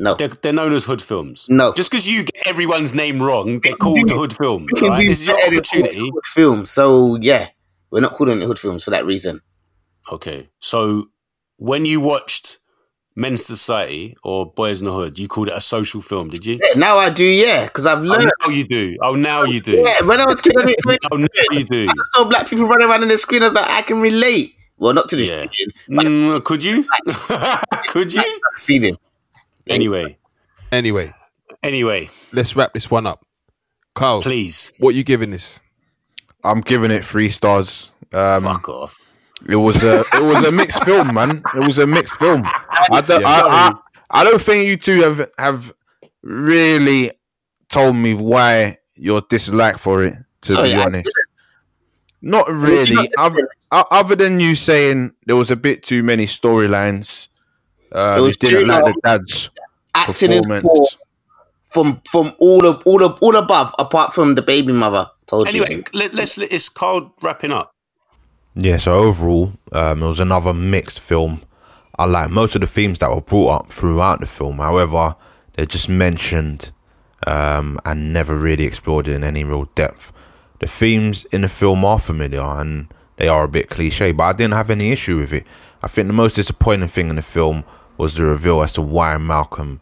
No, 0.00 0.14
they're, 0.14 0.28
they're 0.28 0.52
known 0.52 0.72
as 0.72 0.84
hood 0.84 1.00
films. 1.02 1.46
No. 1.48 1.72
Just 1.74 1.90
because 1.90 2.08
you 2.08 2.24
get 2.24 2.46
everyone's 2.46 2.94
name 2.94 3.22
wrong, 3.22 3.60
they're 3.62 3.72
called 3.74 3.98
do- 4.06 4.14
hood 4.14 4.32
films. 4.32 4.66
Right? 4.82 5.06
This 5.06 5.20
is 5.22 5.28
your 5.28 5.36
better 5.36 5.50
than 5.54 5.62
calling 5.64 5.84
it 5.84 5.88
opportunity. 5.90 6.10
hood 6.12 6.26
films. 6.26 6.70
So 6.70 7.16
yeah, 7.20 7.48
we're 7.90 8.00
not 8.00 8.14
calling 8.14 8.40
it 8.40 8.44
hood 8.46 8.58
films 8.58 8.84
for 8.84 8.90
that 8.90 9.04
reason. 9.06 9.40
Okay, 10.12 10.48
so 10.58 11.06
when 11.58 11.84
you 11.84 12.00
watched 12.00 12.58
Men's 13.16 13.44
Society 13.44 14.16
or 14.22 14.52
Boyz 14.52 14.80
n 14.80 14.86
the 14.86 14.92
Hood, 14.94 15.18
you 15.18 15.28
called 15.28 15.48
it 15.48 15.54
a 15.54 15.60
social 15.60 16.00
film, 16.00 16.28
did 16.30 16.46
you? 16.46 16.58
Yeah, 16.62 16.78
now 16.78 16.96
I 16.96 17.10
do. 17.10 17.24
Yeah, 17.24 17.64
because 17.64 17.84
I've 17.84 17.98
Oh, 17.98 18.02
learned. 18.02 18.30
now 18.42 18.48
you 18.50 18.64
do. 18.64 18.96
Oh, 19.02 19.14
now 19.16 19.42
you 19.42 19.60
do. 19.60 19.72
Yeah, 19.76 20.02
when 20.06 20.20
I 20.20 20.24
was 20.24 20.40
kid, 20.40 20.54
I 20.58 20.66
didn't. 20.66 20.98
Oh, 21.12 21.16
now 21.16 21.26
you 21.50 21.64
do. 21.64 21.88
I 21.88 21.94
saw 22.14 22.24
black 22.24 22.48
people 22.48 22.66
running 22.66 22.88
around 22.88 23.02
on 23.02 23.08
the 23.08 23.18
screen. 23.18 23.42
I 23.42 23.46
was 23.46 23.54
like, 23.54 23.68
I 23.68 23.82
can 23.82 24.00
relate. 24.00 24.54
Well, 24.78 24.94
not 24.94 25.08
to 25.10 25.16
the 25.16 25.24
Yeah. 25.24 25.46
screen, 25.50 25.68
Mm, 25.90 26.44
could 26.44 26.62
you? 26.62 26.84
could 27.88 28.12
you? 28.14 28.20
I've 28.20 28.58
seen 28.58 28.82
him. 28.82 28.96
Anyway, 29.68 30.16
Anyway, 30.70 31.12
anyway, 31.62 32.08
let's 32.32 32.54
wrap 32.54 32.72
this 32.74 32.90
one 32.90 33.06
up. 33.06 33.24
Carl, 33.94 34.22
please 34.22 34.72
what 34.78 34.90
are 34.94 34.96
you 34.96 35.02
giving 35.04 35.30
this? 35.30 35.60
I'm 36.44 36.60
giving 36.60 36.90
it 36.90 37.04
three 37.04 37.28
stars. 37.28 37.92
Um, 38.12 38.42
fuck 38.44 38.68
off. 38.68 38.98
It 39.48 39.56
was 39.56 39.82
a 39.84 40.00
it 40.14 40.22
was 40.22 40.46
a 40.48 40.52
mixed 40.52 40.82
film, 40.84 41.14
man. 41.14 41.42
It 41.54 41.64
was 41.64 41.78
a 41.78 41.86
mixed 41.86 42.16
film. 42.16 42.42
I 42.90 43.00
don't, 43.00 43.20
Yeah. 43.20 43.28
I, 43.28 43.74
I, 44.10 44.20
I 44.20 44.24
don't 44.24 44.40
think 44.40 44.66
you 44.68 44.76
two 44.76 45.02
have 45.02 45.30
have 45.38 45.72
really 46.22 47.12
told 47.68 47.96
me 47.96 48.14
why 48.14 48.78
your 48.94 49.20
dislike 49.28 49.78
for 49.78 50.04
it. 50.04 50.14
To 50.42 50.52
Sorry, 50.52 50.70
be 50.70 50.74
honest, 50.76 51.08
didn't. 52.22 52.60
really. 52.62 52.94
not 52.94 53.08
Other, 53.18 53.48
other 53.70 54.16
than 54.16 54.38
you 54.40 54.54
saying 54.54 55.14
there 55.26 55.36
was 55.36 55.50
a 55.50 55.56
bit 55.56 55.82
too 55.82 56.02
many 56.02 56.26
storylines. 56.26 57.28
Uh, 57.92 58.22
you 58.24 58.32
didn't 58.32 58.68
like 58.68 58.84
the 58.84 59.00
dad's 59.02 59.50
Acting 59.94 60.42
performance. 60.42 60.96
from 61.66 62.00
from 62.08 62.32
all 62.38 62.66
of 62.66 62.82
all 62.86 63.02
of 63.02 63.18
all 63.20 63.34
above, 63.36 63.74
apart 63.78 64.12
from 64.12 64.34
the 64.36 64.42
baby 64.42 64.72
mother. 64.72 65.10
Told 65.28 65.48
Anyway, 65.48 65.76
you. 65.76 65.84
let, 65.92 66.14
let's 66.14 66.38
it's 66.38 66.68
called 66.68 67.12
wrapping 67.22 67.52
up. 67.52 67.70
Yeah, 68.54 68.78
so 68.78 68.94
overall, 68.94 69.52
um, 69.72 70.02
it 70.02 70.06
was 70.06 70.20
another 70.20 70.52
mixed 70.54 71.00
film. 71.00 71.42
I 71.98 72.06
like 72.06 72.30
most 72.30 72.54
of 72.54 72.60
the 72.62 72.66
themes 72.66 72.98
that 73.00 73.10
were 73.10 73.20
brought 73.20 73.50
up 73.50 73.72
throughout 73.72 74.20
the 74.20 74.26
film. 74.26 74.58
However, 74.58 75.14
they're 75.54 75.66
just 75.66 75.88
mentioned 75.88 76.72
um, 77.26 77.78
and 77.84 78.12
never 78.12 78.36
really 78.36 78.64
explored 78.64 79.06
in 79.06 79.22
any 79.22 79.44
real 79.44 79.66
depth. 79.74 80.12
The 80.60 80.66
themes 80.66 81.24
in 81.26 81.42
the 81.42 81.48
film 81.48 81.84
are 81.84 81.98
familiar 81.98 82.40
and 82.42 82.92
they 83.16 83.28
are 83.28 83.44
a 83.44 83.48
bit 83.48 83.68
cliche, 83.68 84.12
but 84.12 84.24
I 84.24 84.32
didn't 84.32 84.54
have 84.54 84.70
any 84.70 84.92
issue 84.92 85.18
with 85.18 85.32
it. 85.32 85.44
I 85.82 85.88
think 85.88 86.06
the 86.08 86.14
most 86.14 86.36
disappointing 86.36 86.88
thing 86.88 87.10
in 87.10 87.16
the 87.16 87.22
film 87.22 87.64
was 87.96 88.14
the 88.14 88.24
reveal 88.24 88.62
as 88.62 88.72
to 88.74 88.82
why 88.82 89.16
Malcolm 89.18 89.80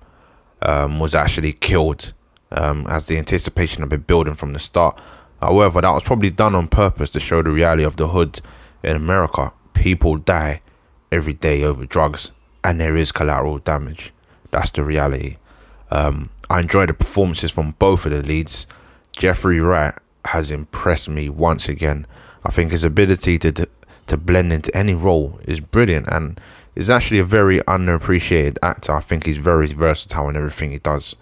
um, 0.63 0.99
was 0.99 1.15
actually 1.15 1.53
killed, 1.53 2.13
um, 2.51 2.87
as 2.89 3.07
the 3.07 3.17
anticipation 3.19 3.81
had 3.83 3.91
been 3.91 4.01
building 4.01 4.35
from 4.35 4.53
the 4.53 4.59
start. 4.59 5.01
However, 5.41 5.81
that 5.81 5.91
was 5.93 6.05
probably 6.05 6.31
done 6.31 6.55
on 6.55 6.69
purpose 6.69 7.11
to 7.11 7.21
show 7.21 7.43
the 7.43 7.51
reality 7.51 7.85
of 7.85 7.97
the 7.97 8.09
hood 8.09 8.41
in 8.83 8.97
America. 8.97 9.53
People 9.75 10.17
die 10.17 10.63
every 11.13 11.35
day 11.35 11.63
over 11.63 11.85
drugs, 11.85 12.31
and 12.65 12.81
there 12.81 12.97
is 12.97 13.13
collateral 13.13 13.59
damage. 13.59 14.13
That's 14.51 14.71
the 14.71 14.83
reality. 14.83 15.37
Um, 15.91 16.31
I 16.49 16.61
enjoyed 16.61 16.89
the 16.89 16.95
performances 16.95 17.51
from 17.51 17.73
both 17.79 18.07
of 18.07 18.13
the 18.13 18.23
leads. 18.23 18.67
Jeffrey 19.13 19.61
Wright 19.61 19.95
has 20.25 20.51
impressed 20.51 21.09
me 21.09 21.29
once 21.29 21.69
again. 21.69 22.07
I 22.45 22.51
think 22.51 22.73
his 22.73 22.85
ability 22.85 23.39
to 23.41 23.69
to 24.07 24.17
blend 24.17 24.53
into 24.53 24.75
any 24.77 24.95
role 24.95 25.41
is 25.45 25.61
brilliant, 25.61 26.07
and 26.09 26.41
is 26.77 26.91
actually 26.91 27.19
a 27.19 27.25
very 27.25 27.59
underappreciated 27.61 28.59
actor. 28.63 28.93
I 28.93 29.01
think 29.01 29.27
he's 29.27 29.39
very 29.39 29.67
versatile 29.67 30.29
in 30.29 30.37
everything 30.37 30.71
he 30.71 30.79
does. 30.79 31.17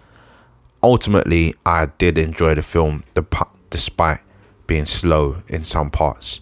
Ultimately, 0.82 1.55
I 1.65 1.86
did 1.86 2.19
enjoy 2.19 2.57
the 2.57 2.62
film, 2.62 3.05
dep- 3.15 3.57
despite 3.74 4.20
being 4.68 4.84
slow 4.84 5.42
in 5.48 5.64
some 5.64 5.90
parts. 5.90 6.40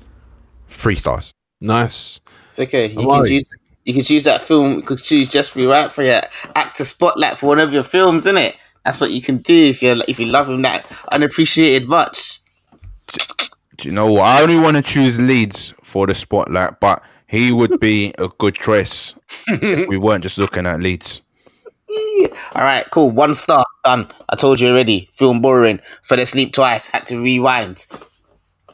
Three 0.68 0.96
stars. 0.96 1.32
Nice. 1.62 2.20
It's 2.50 2.58
okay. 2.58 2.88
You 2.88 3.00
Amari. 3.00 3.20
can 3.20 3.38
choose. 3.38 3.50
You 3.84 3.94
can 3.94 4.02
choose 4.04 4.24
that 4.24 4.42
film. 4.42 4.74
You 4.74 4.82
could 4.82 5.02
choose 5.02 5.30
Jeffrey 5.30 5.64
Wright 5.64 5.90
for 5.90 6.02
your 6.02 6.20
actor 6.54 6.84
spotlight 6.84 7.38
for 7.38 7.46
one 7.46 7.58
of 7.58 7.72
your 7.72 7.84
films, 7.84 8.26
isn't 8.26 8.36
it? 8.36 8.54
That's 8.84 9.00
what 9.00 9.12
you 9.12 9.22
can 9.22 9.38
do 9.38 9.54
if 9.54 9.82
you 9.82 10.02
if 10.06 10.20
you 10.20 10.26
love 10.26 10.50
him 10.50 10.60
that 10.60 10.84
unappreciated 11.10 11.88
much. 11.88 12.42
Do 13.78 13.88
you 13.88 13.92
know 13.92 14.12
what? 14.12 14.24
I 14.24 14.42
only 14.42 14.58
want 14.58 14.76
to 14.76 14.82
choose 14.82 15.18
leads 15.18 15.72
for 15.82 16.06
the 16.06 16.12
spotlight, 16.12 16.80
but 16.80 17.02
he 17.26 17.50
would 17.50 17.80
be 17.80 18.12
a 18.18 18.28
good 18.28 18.56
choice 18.56 19.14
if 19.48 19.88
we 19.88 19.96
weren't 19.96 20.22
just 20.22 20.36
looking 20.36 20.66
at 20.66 20.80
leads. 20.80 21.22
All 22.54 22.62
right, 22.62 22.84
cool. 22.90 23.10
One 23.10 23.34
star 23.34 23.64
done. 23.84 24.08
I 24.28 24.36
told 24.36 24.60
you 24.60 24.68
already. 24.68 25.08
Film 25.14 25.40
boring. 25.40 25.80
Fell 26.02 26.20
asleep 26.20 26.52
twice. 26.54 26.88
Had 26.88 27.06
to 27.06 27.22
rewind. 27.22 27.86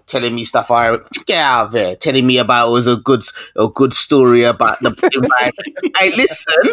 Telling 0.07 0.35
me 0.35 0.45
stuff. 0.45 0.71
I 0.71 0.97
get 1.27 1.37
out 1.45 1.67
of 1.67 1.73
there. 1.73 1.95
Telling 1.95 2.27
me 2.27 2.39
about 2.39 2.69
it 2.69 2.73
was 2.73 2.87
a 2.87 2.97
good 2.97 3.23
a 3.57 3.69
good 3.69 3.93
story 3.93 4.43
about 4.45 4.81
the 4.81 4.89
environment. 5.15 5.97
hey, 5.99 6.17
listen. 6.17 6.73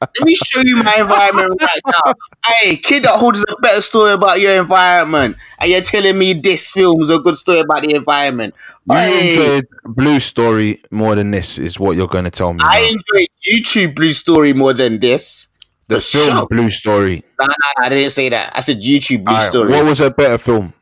Let 0.00 0.24
me 0.24 0.34
show 0.36 0.60
you 0.60 0.76
my 0.82 0.96
environment 1.00 1.56
right 1.60 1.80
now. 1.86 2.14
Hey, 2.46 2.76
kid 2.76 3.02
that 3.04 3.18
holds 3.18 3.44
a 3.48 3.56
better 3.60 3.80
story 3.80 4.12
about 4.12 4.40
your 4.40 4.60
environment, 4.60 5.36
and 5.60 5.70
you're 5.70 5.80
telling 5.80 6.16
me 6.18 6.32
this 6.34 6.70
film 6.70 7.02
is 7.02 7.10
a 7.10 7.18
good 7.18 7.36
story 7.36 7.60
about 7.60 7.82
the 7.82 7.94
environment. 7.96 8.54
You 8.88 8.96
Hey, 8.96 9.28
enjoyed 9.30 9.66
Blue 9.84 10.20
Story 10.20 10.80
more 10.92 11.14
than 11.16 11.30
this, 11.32 11.58
is 11.58 11.80
what 11.80 11.96
you're 11.96 12.06
going 12.08 12.24
to 12.24 12.30
tell 12.30 12.52
me. 12.52 12.60
I 12.62 12.80
now. 12.82 12.86
enjoyed 12.88 13.28
YouTube 13.48 13.94
Blue 13.96 14.12
Story 14.12 14.52
more 14.52 14.72
than 14.72 15.00
this. 15.00 15.48
The 15.88 15.96
for 15.96 16.00
film 16.00 16.26
sure. 16.38 16.46
Blue 16.46 16.70
Story. 16.70 17.22
Nah, 17.40 17.46
nah, 17.46 17.54
nah, 17.78 17.86
I 17.86 17.88
didn't 17.88 18.10
say 18.10 18.28
that. 18.30 18.52
I 18.56 18.60
said 18.60 18.80
YouTube 18.82 19.24
Blue 19.24 19.34
Alright, 19.34 19.48
Story. 19.50 19.70
what 19.70 19.84
was 19.84 20.00
a 20.00 20.10
better 20.10 20.38
film? 20.38 20.72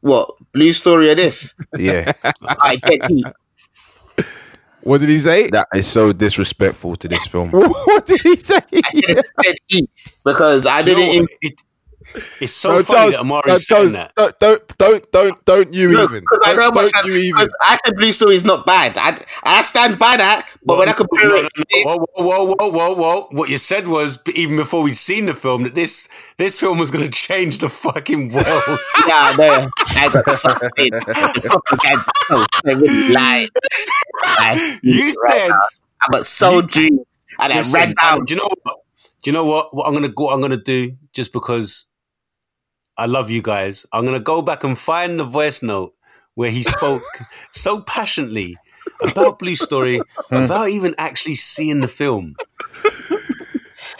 What 0.00 0.34
blue 0.52 0.72
story 0.72 1.10
of 1.12 1.16
this? 1.16 1.54
Yeah, 1.78 2.12
I 2.42 2.76
get 2.76 3.06
heat. 3.08 3.24
What 4.82 4.98
did 4.98 5.10
he 5.10 5.18
say? 5.20 5.48
that 5.50 5.68
is 5.74 5.86
so 5.86 6.10
disrespectful 6.12 6.96
to 6.96 7.06
this 7.08 7.24
film. 7.28 7.50
what 7.52 8.04
did 8.06 8.20
he 8.20 8.34
say? 8.36 8.58
I 8.72 9.00
said 9.00 9.24
dead 9.70 9.84
because 10.24 10.66
I 10.66 10.82
Do 10.82 10.90
you 10.90 10.96
know 10.96 11.02
didn't. 11.12 11.30
It- 11.40 11.60
it's 12.40 12.52
so 12.52 12.76
No, 12.76 12.82
funny 12.82 12.98
Charles, 12.98 13.14
that 13.14 13.20
Amari's 13.20 13.46
no, 13.46 13.54
saying 13.56 13.92
Charles, 13.92 13.92
that. 13.92 14.12
Don't, 14.14 14.38
don't, 14.38 14.78
don't, 14.78 15.12
don't, 15.12 15.44
don't 15.44 15.74
you 15.74 15.90
Look, 15.92 16.10
even. 16.10 16.20
because 16.20 16.38
I 16.44 16.52
know 16.54 16.60
Don't, 16.60 16.74
much. 16.74 16.92
don't 16.92 17.06
you 17.06 17.14
even. 17.14 17.48
I 17.60 17.76
said 17.76 17.94
blue 17.96 18.12
story 18.12 18.34
is 18.34 18.44
not 18.44 18.66
bad. 18.66 18.96
I 18.98 19.18
I 19.42 19.62
stand 19.62 19.98
by 19.98 20.16
that. 20.16 20.48
But 20.64 20.78
when 20.78 20.88
I 20.88 20.92
compare 20.92 21.28
No, 21.28 21.34
it, 21.36 21.48
no, 21.56 21.64
no, 21.84 21.96
Whoa, 21.98 22.06
whoa, 22.22 22.54
whoa, 22.58 22.70
whoa, 22.70 22.94
whoa! 22.94 23.28
What 23.32 23.48
you 23.48 23.58
said 23.58 23.88
was 23.88 24.20
even 24.34 24.56
before 24.56 24.82
we'd 24.82 24.96
seen 24.96 25.26
the 25.26 25.34
film 25.34 25.62
that 25.64 25.74
this 25.74 26.08
this 26.36 26.58
film 26.60 26.78
was 26.78 26.90
going 26.90 27.04
to 27.04 27.10
change 27.10 27.58
the 27.60 27.68
fucking 27.68 28.32
world. 28.32 28.46
yeah, 29.06 29.34
no, 29.38 29.68
I 29.96 30.08
got 30.24 30.38
something. 30.38 30.90
The 30.90 31.48
propaganda 31.50 32.04
post, 32.28 32.48
they 32.64 32.74
really 32.74 33.08
lied. 33.12 33.48
Like, 34.38 34.78
you 34.82 35.12
said 35.26 35.48
now, 35.48 35.60
I 36.02 36.06
got 36.12 36.26
soul 36.26 36.62
dreams. 36.62 37.00
And 37.38 37.52
then 37.52 37.72
ran 37.72 37.94
down. 38.00 38.18
and 38.18 38.26
do 38.26 38.34
you 38.34 38.40
know 38.40 38.48
what? 38.62 38.76
Do 39.22 39.30
you 39.30 39.32
know 39.32 39.44
what? 39.46 39.74
What 39.74 39.86
I'm 39.86 39.94
gonna 39.94 40.08
go, 40.08 40.30
I'm 40.30 40.40
gonna 40.40 40.56
do 40.56 40.92
just 41.12 41.32
because 41.32 41.86
I 42.98 43.06
love 43.06 43.30
you 43.30 43.42
guys. 43.42 43.86
I'm 43.92 44.04
gonna 44.04 44.20
go 44.20 44.42
back 44.42 44.64
and 44.64 44.76
find 44.78 45.18
the 45.18 45.24
voice 45.24 45.62
note 45.62 45.94
where 46.34 46.50
he 46.50 46.62
spoke 46.62 47.02
so 47.52 47.80
passionately 47.80 48.56
about 49.02 49.38
Blue 49.38 49.54
Story 49.54 50.00
without 50.30 50.68
even 50.68 50.94
actually 50.98 51.34
seeing 51.36 51.80
the 51.80 51.88
film. 51.88 52.36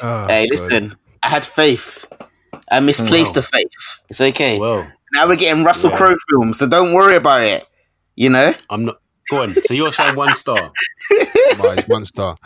Oh, 0.03 0.27
hey, 0.29 0.47
God. 0.49 0.61
listen, 0.61 0.97
I 1.23 1.29
had 1.29 1.45
faith. 1.45 2.05
I 2.71 2.81
misplaced 2.81 3.31
Wow. 3.37 3.41
the 3.41 3.43
faith. 3.43 3.69
It's 4.09 4.21
okay. 4.21 4.59
Well, 4.59 4.91
now 5.13 5.27
we're 5.27 5.37
getting 5.37 5.65
Russell 5.65 5.91
Yeah. 5.91 5.97
Crowe 5.97 6.15
films, 6.31 6.59
so 6.59 6.69
don't 6.69 6.93
worry 6.95 7.17
about 7.17 7.43
it. 7.43 7.67
You 8.17 8.31
know? 8.31 8.55
I'm 8.71 8.85
not. 8.87 8.97
Go 9.31 9.43
on. 9.43 9.55
So 9.65 9.75
you're 9.75 9.93
saying 9.93 10.17
one 10.17 10.35
star? 10.35 10.73
Right, 11.59 11.79
it's 11.79 11.89
one 11.89 12.05
star. 12.07 12.37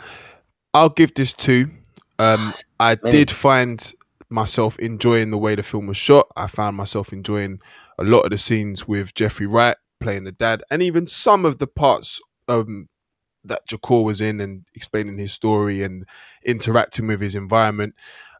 I'll 0.73 0.89
give 0.89 1.13
this 1.13 1.33
two. 1.33 1.71
Um, 2.19 2.53
I 2.79 2.95
did 2.95 3.31
find 3.31 3.93
myself 4.29 4.77
enjoying 4.79 5.31
the 5.31 5.37
way 5.37 5.55
the 5.55 5.63
film 5.63 5.87
was 5.87 5.97
shot. 5.97 6.27
I 6.35 6.47
found 6.47 6.75
myself 6.77 7.13
enjoying 7.13 7.59
a 7.99 8.03
lot 8.03 8.21
of 8.21 8.31
the 8.31 8.37
scenes 8.37 8.87
with 8.87 9.13
Jeffrey 9.13 9.47
Wright 9.47 9.77
playing 9.99 10.25
the 10.25 10.31
dad, 10.31 10.63
and 10.69 10.81
even 10.81 11.07
some 11.07 11.45
of 11.45 11.59
the 11.59 11.67
parts 11.67 12.21
um, 12.47 12.87
that 13.43 13.67
Jahkor 13.67 14.03
was 14.03 14.21
in 14.21 14.39
and 14.41 14.65
explaining 14.75 15.17
his 15.17 15.33
story 15.33 15.83
and 15.83 16.05
interacting 16.45 17.07
with 17.07 17.21
his 17.21 17.35
environment. 17.35 17.95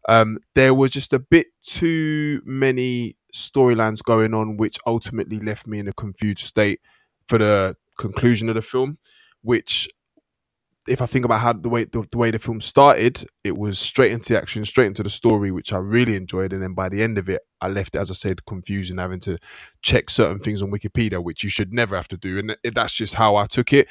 Um, 0.09 0.39
there 0.55 0.73
was 0.73 0.91
just 0.91 1.11
a 1.14 1.19
bit 1.19 1.47
too 1.64 2.41
many 2.45 3.18
storylines 3.34 4.03
going 4.03 4.34
on, 4.34 4.57
which 4.57 4.77
ultimately 4.85 5.39
left 5.39 5.68
me 5.68 5.80
in 5.80 5.88
a 5.88 5.93
confused 5.93 6.39
state 6.39 6.80
for 7.27 7.38
the 7.38 7.76
conclusion 7.97 8.49
of 8.49 8.55
the 8.55 8.61
film. 8.61 8.99
Which, 9.41 9.89
if 10.88 11.01
I 11.01 11.05
think 11.05 11.26
about 11.26 11.41
how 11.41 11.53
the 11.53 11.69
way 11.69 11.84
the, 11.84 12.05
the 12.11 12.18
way 12.18 12.31
the 12.31 12.39
film 12.39 12.61
started, 12.61 13.27
it 13.43 13.57
was 13.57 13.80
straight 13.80 14.11
into 14.11 14.34
the 14.34 14.39
action, 14.39 14.65
straight 14.65 14.88
into 14.88 15.03
the 15.03 15.09
story, 15.09 15.51
which 15.51 15.73
I 15.73 15.77
really 15.77 16.15
enjoyed. 16.15 16.53
And 16.53 16.61
then 16.61 16.73
by 16.73 16.89
the 16.89 17.03
end 17.03 17.18
of 17.18 17.30
it, 17.30 17.41
I 17.61 17.68
left 17.68 17.95
it, 17.95 17.99
as 17.99 18.09
I 18.09 18.14
said, 18.14 18.45
confused 18.45 18.91
and 18.91 18.99
having 18.99 19.19
to 19.22 19.38
check 19.81 20.09
certain 20.09 20.39
things 20.39 20.61
on 20.61 20.72
Wikipedia, 20.72 21.23
which 21.23 21.43
you 21.43 21.49
should 21.49 21.73
never 21.73 21.95
have 21.95 22.07
to 22.09 22.18
do. 22.18 22.39
And 22.39 22.55
that's 22.73 22.93
just 22.93 23.15
how 23.15 23.35
I 23.35 23.45
took 23.45 23.73
it. 23.73 23.88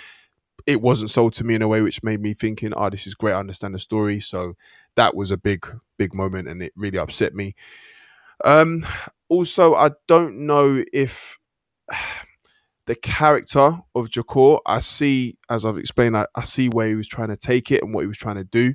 It 0.66 0.81
wasn't 0.81 1.10
sold 1.10 1.35
to 1.35 1.44
me 1.44 1.55
in 1.55 1.62
a 1.62 1.68
way 1.68 1.82
which 1.82 2.02
made 2.02 2.20
me 2.20 2.35
thinking, 2.35 2.73
"Oh, 2.74 2.90
this 2.90 3.06
is 3.06 3.14
great. 3.14 3.35
I 3.35 3.40
understand 3.40 3.74
the 3.74 3.78
story." 3.78 4.20
So 4.20 4.55
that 4.97 5.14
was 5.14 5.31
a 5.31 5.36
big, 5.36 5.66
big 5.98 6.14
moment, 6.14 6.48
and 6.48 6.62
it 6.62 6.73
really 6.77 6.98
upset 6.98 7.35
me. 7.35 7.55
Um, 8.44 8.86
also, 9.28 9.74
I 9.74 9.93
don't 10.06 10.47
know 10.47 10.85
if 10.93 11.39
the 12.87 12.95
character 12.95 13.81
of 13.95 14.09
Jahkor, 14.09 14.61
I 14.65 14.79
see, 14.79 15.39
as 15.51 15.65
I've 15.65 15.79
explained, 15.79 16.17
I, 16.17 16.27
I 16.37 16.45
see 16.45 16.69
where 16.69 16.89
he 16.89 16.95
was 16.95 17.09
trying 17.09 17.29
to 17.29 17.37
take 17.37 17.71
it 17.71 17.83
and 17.83 17.93
what 17.93 18.03
he 18.03 18.07
was 18.07 18.19
trying 18.19 18.37
to 18.37 18.45
do, 18.45 18.75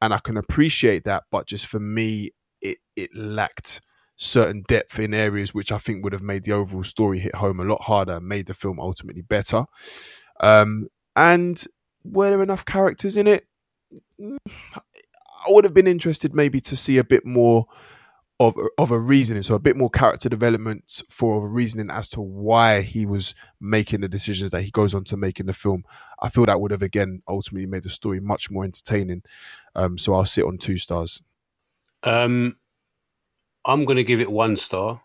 and 0.00 0.12
I 0.12 0.18
can 0.18 0.36
appreciate 0.36 1.04
that. 1.04 1.24
But 1.30 1.46
just 1.46 1.66
for 1.66 1.80
me, 1.80 2.30
it 2.60 2.78
it 2.96 3.10
lacked 3.14 3.80
certain 4.16 4.62
depth 4.68 4.98
in 4.98 5.14
areas 5.14 5.54
which 5.54 5.72
I 5.72 5.78
think 5.78 6.04
would 6.04 6.12
have 6.12 6.22
made 6.22 6.44
the 6.44 6.52
overall 6.52 6.84
story 6.84 7.18
hit 7.18 7.34
home 7.36 7.60
a 7.60 7.64
lot 7.64 7.82
harder, 7.82 8.20
made 8.20 8.46
the 8.46 8.54
film 8.54 8.78
ultimately 8.78 9.22
better. 9.22 9.64
Um, 10.40 10.88
and 11.16 11.62
were 12.04 12.30
there 12.30 12.42
enough 12.42 12.64
characters 12.64 13.16
in 13.16 13.26
it? 13.26 13.46
Mm, 14.20 14.36
I 14.76 15.50
would 15.50 15.64
have 15.64 15.74
been 15.74 15.86
interested 15.86 16.34
maybe 16.34 16.60
to 16.62 16.76
see 16.76 16.98
a 16.98 17.04
bit 17.04 17.26
more 17.26 17.66
of 18.48 18.68
of 18.78 18.90
a 18.90 18.98
reasoning, 18.98 19.42
so 19.42 19.54
a 19.54 19.60
bit 19.60 19.76
more 19.76 19.90
character 19.90 20.28
development 20.28 21.02
for 21.08 21.44
a 21.44 21.48
reasoning 21.48 21.90
as 21.90 22.08
to 22.10 22.20
why 22.20 22.82
he 22.82 23.06
was 23.06 23.34
making 23.60 24.00
the 24.00 24.08
decisions 24.08 24.50
that 24.50 24.62
he 24.62 24.70
goes 24.70 24.94
on 24.94 25.04
to 25.04 25.16
make 25.16 25.40
in 25.40 25.46
the 25.46 25.52
film. 25.52 25.84
I 26.20 26.28
feel 26.28 26.44
that 26.46 26.60
would 26.60 26.70
have 26.70 26.82
again 26.82 27.22
ultimately 27.28 27.66
made 27.66 27.82
the 27.82 27.90
story 27.90 28.20
much 28.20 28.50
more 28.50 28.64
entertaining. 28.64 29.22
Um, 29.74 29.98
so 29.98 30.14
I'll 30.14 30.24
sit 30.24 30.44
on 30.44 30.58
two 30.58 30.78
stars. 30.78 31.22
Um, 32.02 32.56
I'm 33.64 33.84
going 33.84 33.96
to 33.96 34.04
give 34.04 34.20
it 34.20 34.30
one 34.30 34.56
star. 34.56 35.02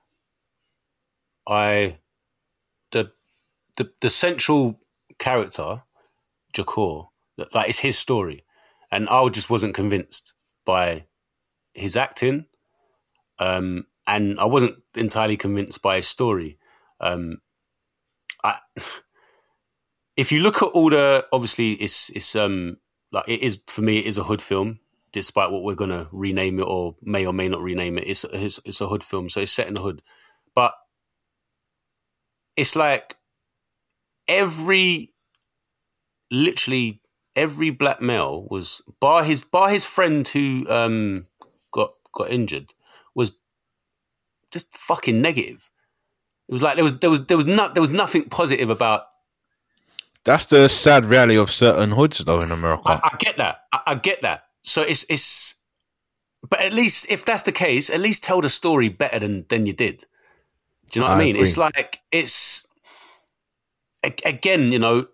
I 1.48 2.00
the 2.92 3.12
the 3.78 3.92
the 4.02 4.10
central 4.10 4.80
character, 5.20 5.84
Jahkor, 6.54 7.10
that 7.38 7.50
it's 7.68 7.80
his 7.80 7.98
story, 7.98 8.44
and 8.92 9.08
I 9.10 9.28
just 9.30 9.50
wasn't 9.50 9.76
convinced 9.76 10.34
by 10.66 11.06
his 11.74 11.96
acting, 11.96 12.46
um, 13.40 13.86
and 14.08 14.40
I 14.40 14.46
wasn't 14.46 14.78
entirely 14.96 15.38
convinced 15.38 15.82
by 15.82 15.98
his 15.98 16.08
story. 16.08 16.58
Um, 17.00 17.42
I, 18.44 18.60
if 20.18 20.32
you 20.32 20.42
look 20.42 20.62
at 20.62 20.70
all 20.70 20.90
the 20.90 21.26
obviously 21.32 21.74
it's 21.74 22.10
it's 22.10 22.36
um 22.36 22.78
like 23.12 23.28
it 23.28 23.42
is 23.42 23.64
for 23.68 23.82
me 23.82 24.00
it 24.00 24.06
is 24.06 24.18
a 24.18 24.24
hood 24.24 24.42
film 24.42 24.80
despite 25.14 25.52
what 25.52 25.64
we're 25.64 25.76
gonna 25.76 26.10
rename 26.12 26.60
it 26.60 26.64
or 26.68 26.96
may 27.04 27.26
or 27.26 27.34
may 27.34 27.48
not 27.48 27.62
rename 27.62 27.98
it 27.98 28.08
it's 28.08 28.24
it's, 28.26 28.60
it's 28.66 28.82
a 28.82 28.88
hood 28.88 29.04
film 29.04 29.30
so 29.30 29.40
it's 29.40 29.52
set 29.52 29.68
in 29.68 29.76
the 29.76 29.82
hood 29.82 30.02
but 30.56 30.74
it's 32.56 32.76
like 32.76 33.16
every 34.28 35.10
literally 36.32 37.00
every 37.36 37.70
black 37.70 38.02
male 38.02 38.48
was 38.50 38.82
bar 39.00 39.24
his 39.24 39.44
bar 39.44 39.70
his 39.70 39.86
friend 39.86 40.28
who 40.30 40.66
um 40.70 41.26
got 41.72 41.92
got 42.12 42.30
injured 42.30 42.74
just 44.52 44.76
fucking 44.76 45.22
negative 45.22 45.70
it 46.48 46.54
was 46.54 46.62
like 46.62 46.76
there 46.76 46.84
was 46.84 46.98
there 47.00 47.10
was 47.10 47.26
there 47.26 47.38
was 47.38 47.46
not 47.46 47.74
there 47.76 47.82
was 47.82 47.90
nothing 47.90 48.24
positive 48.30 48.70
about 48.70 49.04
That's 50.24 50.46
the 50.46 50.68
sad 50.70 51.06
reality 51.06 51.38
of 51.38 51.50
certain 51.50 51.92
hoods, 51.92 52.20
though, 52.26 52.42
in 52.42 52.52
America. 52.52 52.84
I, 52.86 53.00
I 53.04 53.16
get 53.18 53.38
that. 53.38 53.64
I, 53.72 53.80
I 53.88 53.96
get 53.96 54.22
that. 54.22 54.44
So 54.62 54.82
it's 54.82 55.06
it's, 55.10 55.62
but 56.50 56.62
at 56.62 56.74
least 56.74 57.10
if 57.10 57.26
that's 57.26 57.44
the 57.44 57.52
case, 57.52 57.90
at 57.90 58.00
least 58.00 58.24
tell 58.24 58.42
the 58.42 58.50
story 58.50 58.90
better 58.90 59.20
than 59.20 59.46
than 59.50 59.66
you 59.66 59.74
did. 59.74 60.06
Do 60.92 61.00
you 61.00 61.06
know 61.06 61.12
what 61.12 61.18
I, 61.18 61.22
I 61.22 61.26
mean? 61.26 61.36
agree. 61.36 61.42
It's 61.44 61.58
like 61.58 62.00
it's 62.12 62.68
again, 64.26 64.72
you 64.72 64.80
know, 64.80 65.06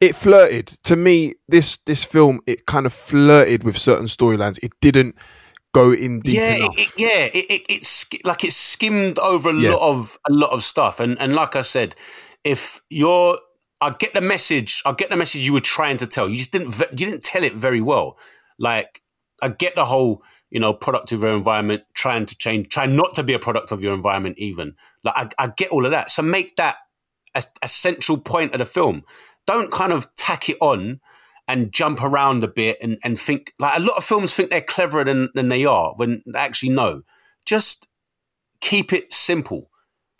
It 0.00 0.14
flirted 0.14 0.66
to 0.84 0.96
me. 0.96 1.34
This 1.48 1.78
this 1.78 2.04
film 2.04 2.40
it 2.46 2.66
kind 2.66 2.86
of 2.86 2.92
flirted 2.92 3.64
with 3.64 3.76
certain 3.76 4.06
storylines. 4.06 4.62
It 4.62 4.72
didn't 4.80 5.16
go 5.76 5.92
in 5.92 6.20
deep 6.20 6.34
yeah, 6.34 6.48
enough. 6.48 6.76
it, 6.78 6.92
yeah, 6.96 7.24
it, 7.34 7.46
it, 7.50 7.62
it's 7.68 8.06
like 8.24 8.44
it 8.44 8.52
skimmed 8.52 9.18
over 9.18 9.50
a 9.50 9.52
Yeah. 9.54 9.70
lot 9.70 9.90
of 9.90 10.18
a 10.28 10.32
lot 10.32 10.50
of 10.52 10.62
stuff, 10.64 11.00
and 11.00 11.18
and 11.20 11.34
like 11.34 11.54
I 11.56 11.62
said, 11.62 11.94
if 12.44 12.80
you're, 12.90 13.38
I 13.80 13.90
get 13.98 14.14
the 14.14 14.20
message, 14.22 14.82
I 14.86 14.92
get 14.92 15.10
the 15.10 15.16
message 15.16 15.46
you 15.46 15.52
were 15.52 15.60
trying 15.60 15.98
to 15.98 16.06
tell. 16.06 16.28
You 16.28 16.38
just 16.38 16.52
didn't, 16.52 16.78
you 16.98 17.06
didn't 17.06 17.22
tell 17.24 17.44
it 17.44 17.52
very 17.54 17.80
well. 17.82 18.18
Like 18.58 19.02
I 19.42 19.48
get 19.48 19.74
the 19.74 19.84
whole, 19.84 20.22
you 20.50 20.60
know, 20.60 20.72
product 20.72 21.12
of 21.12 21.22
your 21.22 21.34
environment, 21.34 21.82
trying 21.94 22.24
to 22.26 22.38
change, 22.38 22.68
trying 22.68 22.96
not 22.96 23.14
to 23.14 23.22
be 23.22 23.34
a 23.34 23.38
product 23.38 23.72
of 23.72 23.82
your 23.82 23.94
environment, 23.94 24.38
even. 24.38 24.74
Like 25.04 25.34
I, 25.38 25.44
I 25.44 25.52
get 25.56 25.70
all 25.70 25.84
of 25.84 25.90
that. 25.90 26.10
So 26.10 26.22
make 26.22 26.56
that 26.56 26.76
a, 27.34 27.42
a 27.62 27.68
central 27.68 28.18
point 28.18 28.52
of 28.52 28.58
the 28.60 28.64
film. 28.64 29.02
Don't 29.46 29.70
kind 29.70 29.92
of 29.92 30.12
tack 30.16 30.48
it 30.48 30.56
on 30.60 31.00
and 31.48 31.72
jump 31.72 32.02
around 32.02 32.42
a 32.42 32.48
bit 32.48 32.78
and, 32.82 32.98
and 33.04 33.18
think 33.18 33.52
like 33.58 33.78
a 33.78 33.82
lot 33.82 33.96
of 33.96 34.04
films 34.04 34.34
think 34.34 34.50
they're 34.50 34.60
cleverer 34.60 35.04
than, 35.04 35.28
than 35.34 35.48
they 35.48 35.64
are 35.64 35.94
when 35.96 36.22
actually 36.34 36.70
no. 36.70 37.02
Just 37.44 37.86
keep 38.60 38.92
it 38.92 39.12
simple. 39.12 39.70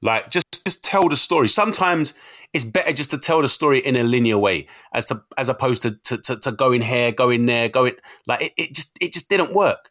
Like 0.03 0.31
just 0.31 0.65
just 0.65 0.85
tell 0.85 1.09
the 1.09 1.17
story. 1.17 1.49
Sometimes 1.49 2.15
it's 2.53 2.65
better 2.65 2.93
just 2.93 3.11
to 3.11 3.19
tell 3.19 3.43
the 3.43 3.49
story 3.49 3.81
in 3.81 3.97
a 3.97 4.03
linear 4.03 4.39
way 4.39 4.67
as 4.93 5.07
to 5.07 5.23
as 5.37 5.49
opposed 5.49 5.83
to 5.83 5.93
to, 6.05 6.19
to, 6.19 6.37
to 6.37 6.53
going 6.53 6.83
here, 6.83 7.13
going 7.13 7.47
there, 7.47 7.69
going 7.69 7.95
like 8.27 8.43
it, 8.43 8.53
it 8.57 8.75
just 8.75 8.97
it 9.01 9.13
just 9.13 9.29
didn't 9.29 9.55
work. 9.55 9.91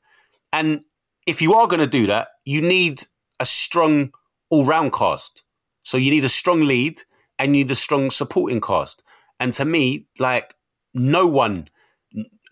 And 0.53 0.81
if 1.27 1.41
you 1.41 1.53
are 1.55 1.67
gonna 1.67 1.87
do 1.87 2.07
that, 2.07 2.29
you 2.45 2.61
need 2.61 3.03
a 3.39 3.45
strong 3.45 4.13
all 4.49 4.65
round 4.65 4.93
cast. 4.93 5.43
So 5.83 5.97
you 5.97 6.11
need 6.11 6.23
a 6.23 6.29
strong 6.29 6.61
lead 6.61 7.01
and 7.37 7.55
you 7.55 7.63
need 7.63 7.71
a 7.71 7.75
strong 7.75 8.09
supporting 8.09 8.61
cast. 8.61 9.03
And 9.39 9.51
to 9.53 9.65
me, 9.65 10.07
like 10.19 10.55
no 10.95 11.27
one, 11.27 11.67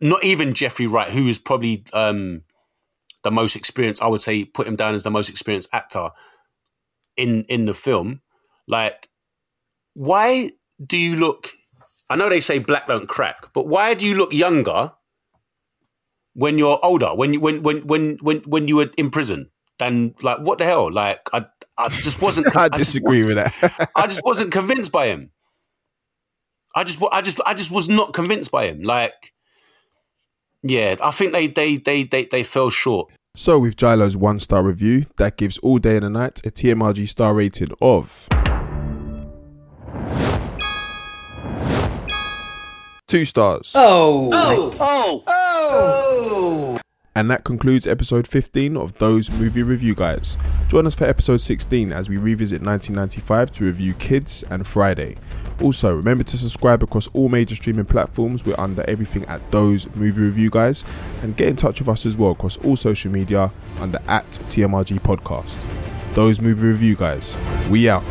not 0.02 0.24
even 0.24 0.54
Jeffrey 0.54 0.86
Wright, 0.86 1.10
who 1.10 1.28
is 1.28 1.40
probably 1.40 1.84
um, 1.94 2.44
the 3.24 3.32
most 3.32 3.56
experienced, 3.56 4.04
I 4.04 4.08
would 4.08 4.22
say, 4.22 4.46
put 4.46 4.68
him 4.68 4.76
down 4.76 4.94
as 4.94 5.04
the 5.04 5.10
most 5.10 5.30
experienced 5.30 5.70
actor 5.74 6.10
in 7.18 7.46
in 7.46 7.66
the 7.66 7.74
film. 7.74 8.22
Like, 8.68 9.10
why 9.94 10.52
do 10.86 10.98
you 10.98 11.16
look? 11.16 11.50
I 12.10 12.16
know 12.16 12.30
they 12.30 12.42
say 12.42 12.60
black 12.60 12.88
don't 12.88 13.08
crack, 13.08 13.54
but 13.54 13.68
why 13.68 13.94
do 13.94 14.06
you 14.06 14.16
look 14.16 14.34
younger 14.34 14.92
when 16.34 16.58
you're 16.58 16.80
older? 16.84 17.16
When 17.16 17.34
you 17.34 17.40
when 17.40 17.64
when 17.64 17.88
when 17.88 18.18
when 18.22 18.38
when 18.40 18.68
you 18.68 18.78
were 18.78 18.90
in 18.98 19.10
prison? 19.10 19.50
Than 19.80 20.14
like 20.22 20.40
what 20.42 20.60
the 20.60 20.66
hell? 20.66 20.92
Like 20.92 21.28
I 21.34 21.46
I 21.78 21.90
just 21.90 22.22
wasn't. 22.22 22.48
I 22.56 22.70
just 22.70 22.94
disagree 22.94 23.20
with 23.20 23.36
that. 23.36 23.92
I 23.96 24.06
just 24.06 24.22
wasn't 24.24 24.52
convinced 24.52 24.92
by 24.92 25.08
him. 25.08 25.32
I 26.76 26.84
just, 26.84 27.04
I 27.12 27.22
just, 27.22 27.40
I 27.46 27.54
just 27.54 27.72
was 27.72 27.90
not 27.90 28.14
convinced 28.14 28.52
by 28.52 28.66
him. 28.66 28.82
Like, 28.82 29.34
yeah, 30.62 30.96
I 31.04 31.12
think 31.12 31.34
they, 31.34 31.48
they, 31.48 31.78
they, 31.78 32.04
they, 32.04 32.26
they 32.26 32.44
fell 32.44 32.70
short. 32.70 33.12
So 33.36 33.58
with 33.60 33.76
Jilo's 33.76 34.16
one 34.16 34.40
star 34.40 34.64
review, 34.64 35.06
that 35.18 35.38
gives 35.38 35.58
All 35.60 35.80
Day 35.80 35.96
and 35.98 36.06
the 36.06 36.10
Night 36.10 36.42
a 36.46 36.52
TMRG 36.52 37.10
star 37.10 37.34
rating 37.34 37.70
of 37.82 38.28
two 43.08 43.26
stars. 43.26 43.74
Oh. 43.76 44.30
Oh. 44.32 44.72
Oh. 44.80 45.24
go! 45.26 46.80
And 47.16 47.30
that 47.30 47.44
concludes 47.44 47.86
episode 47.86 48.28
15 48.28 48.76
of 48.76 48.98
Those 48.98 49.30
Movie 49.30 49.62
Review 49.62 49.94
Guys. 49.94 50.36
Join 50.68 50.88
us 50.88 50.96
for 50.96 51.06
episode 51.06 51.42
16 51.42 51.92
as 51.92 52.10
we 52.10 52.18
revisit 52.18 52.64
1995 52.64 53.52
to 53.52 53.66
review 53.66 53.94
Kids 53.94 54.44
and 54.50 54.66
Friday. 54.66 55.18
Also, 55.62 55.96
remember 55.96 56.24
to 56.24 56.38
subscribe 56.38 56.84
across 56.84 57.08
all 57.14 57.30
major 57.30 57.56
streaming 57.56 57.86
platforms. 57.86 58.46
We're 58.46 58.60
under 58.60 58.84
everything 58.90 59.26
at 59.26 59.52
Those 59.52 59.88
Movie 59.96 60.22
Review 60.22 60.50
Guys. 60.50 60.84
And 61.22 61.36
get 61.36 61.48
in 61.48 61.56
touch 61.56 61.80
with 61.80 61.90
us 61.90 62.06
as 62.06 62.18
well 62.18 62.32
across 62.32 62.58
all 62.58 62.76
social 62.76 63.12
media 63.12 63.52
under 63.80 64.00
at 64.08 64.30
TMRG 64.48 65.00
Podcast. 65.00 65.62
Those 66.16 66.42
Movie 66.42 66.68
Review 66.68 66.96
Guys. 66.96 67.38
We 67.70 67.90
out. 67.90 68.04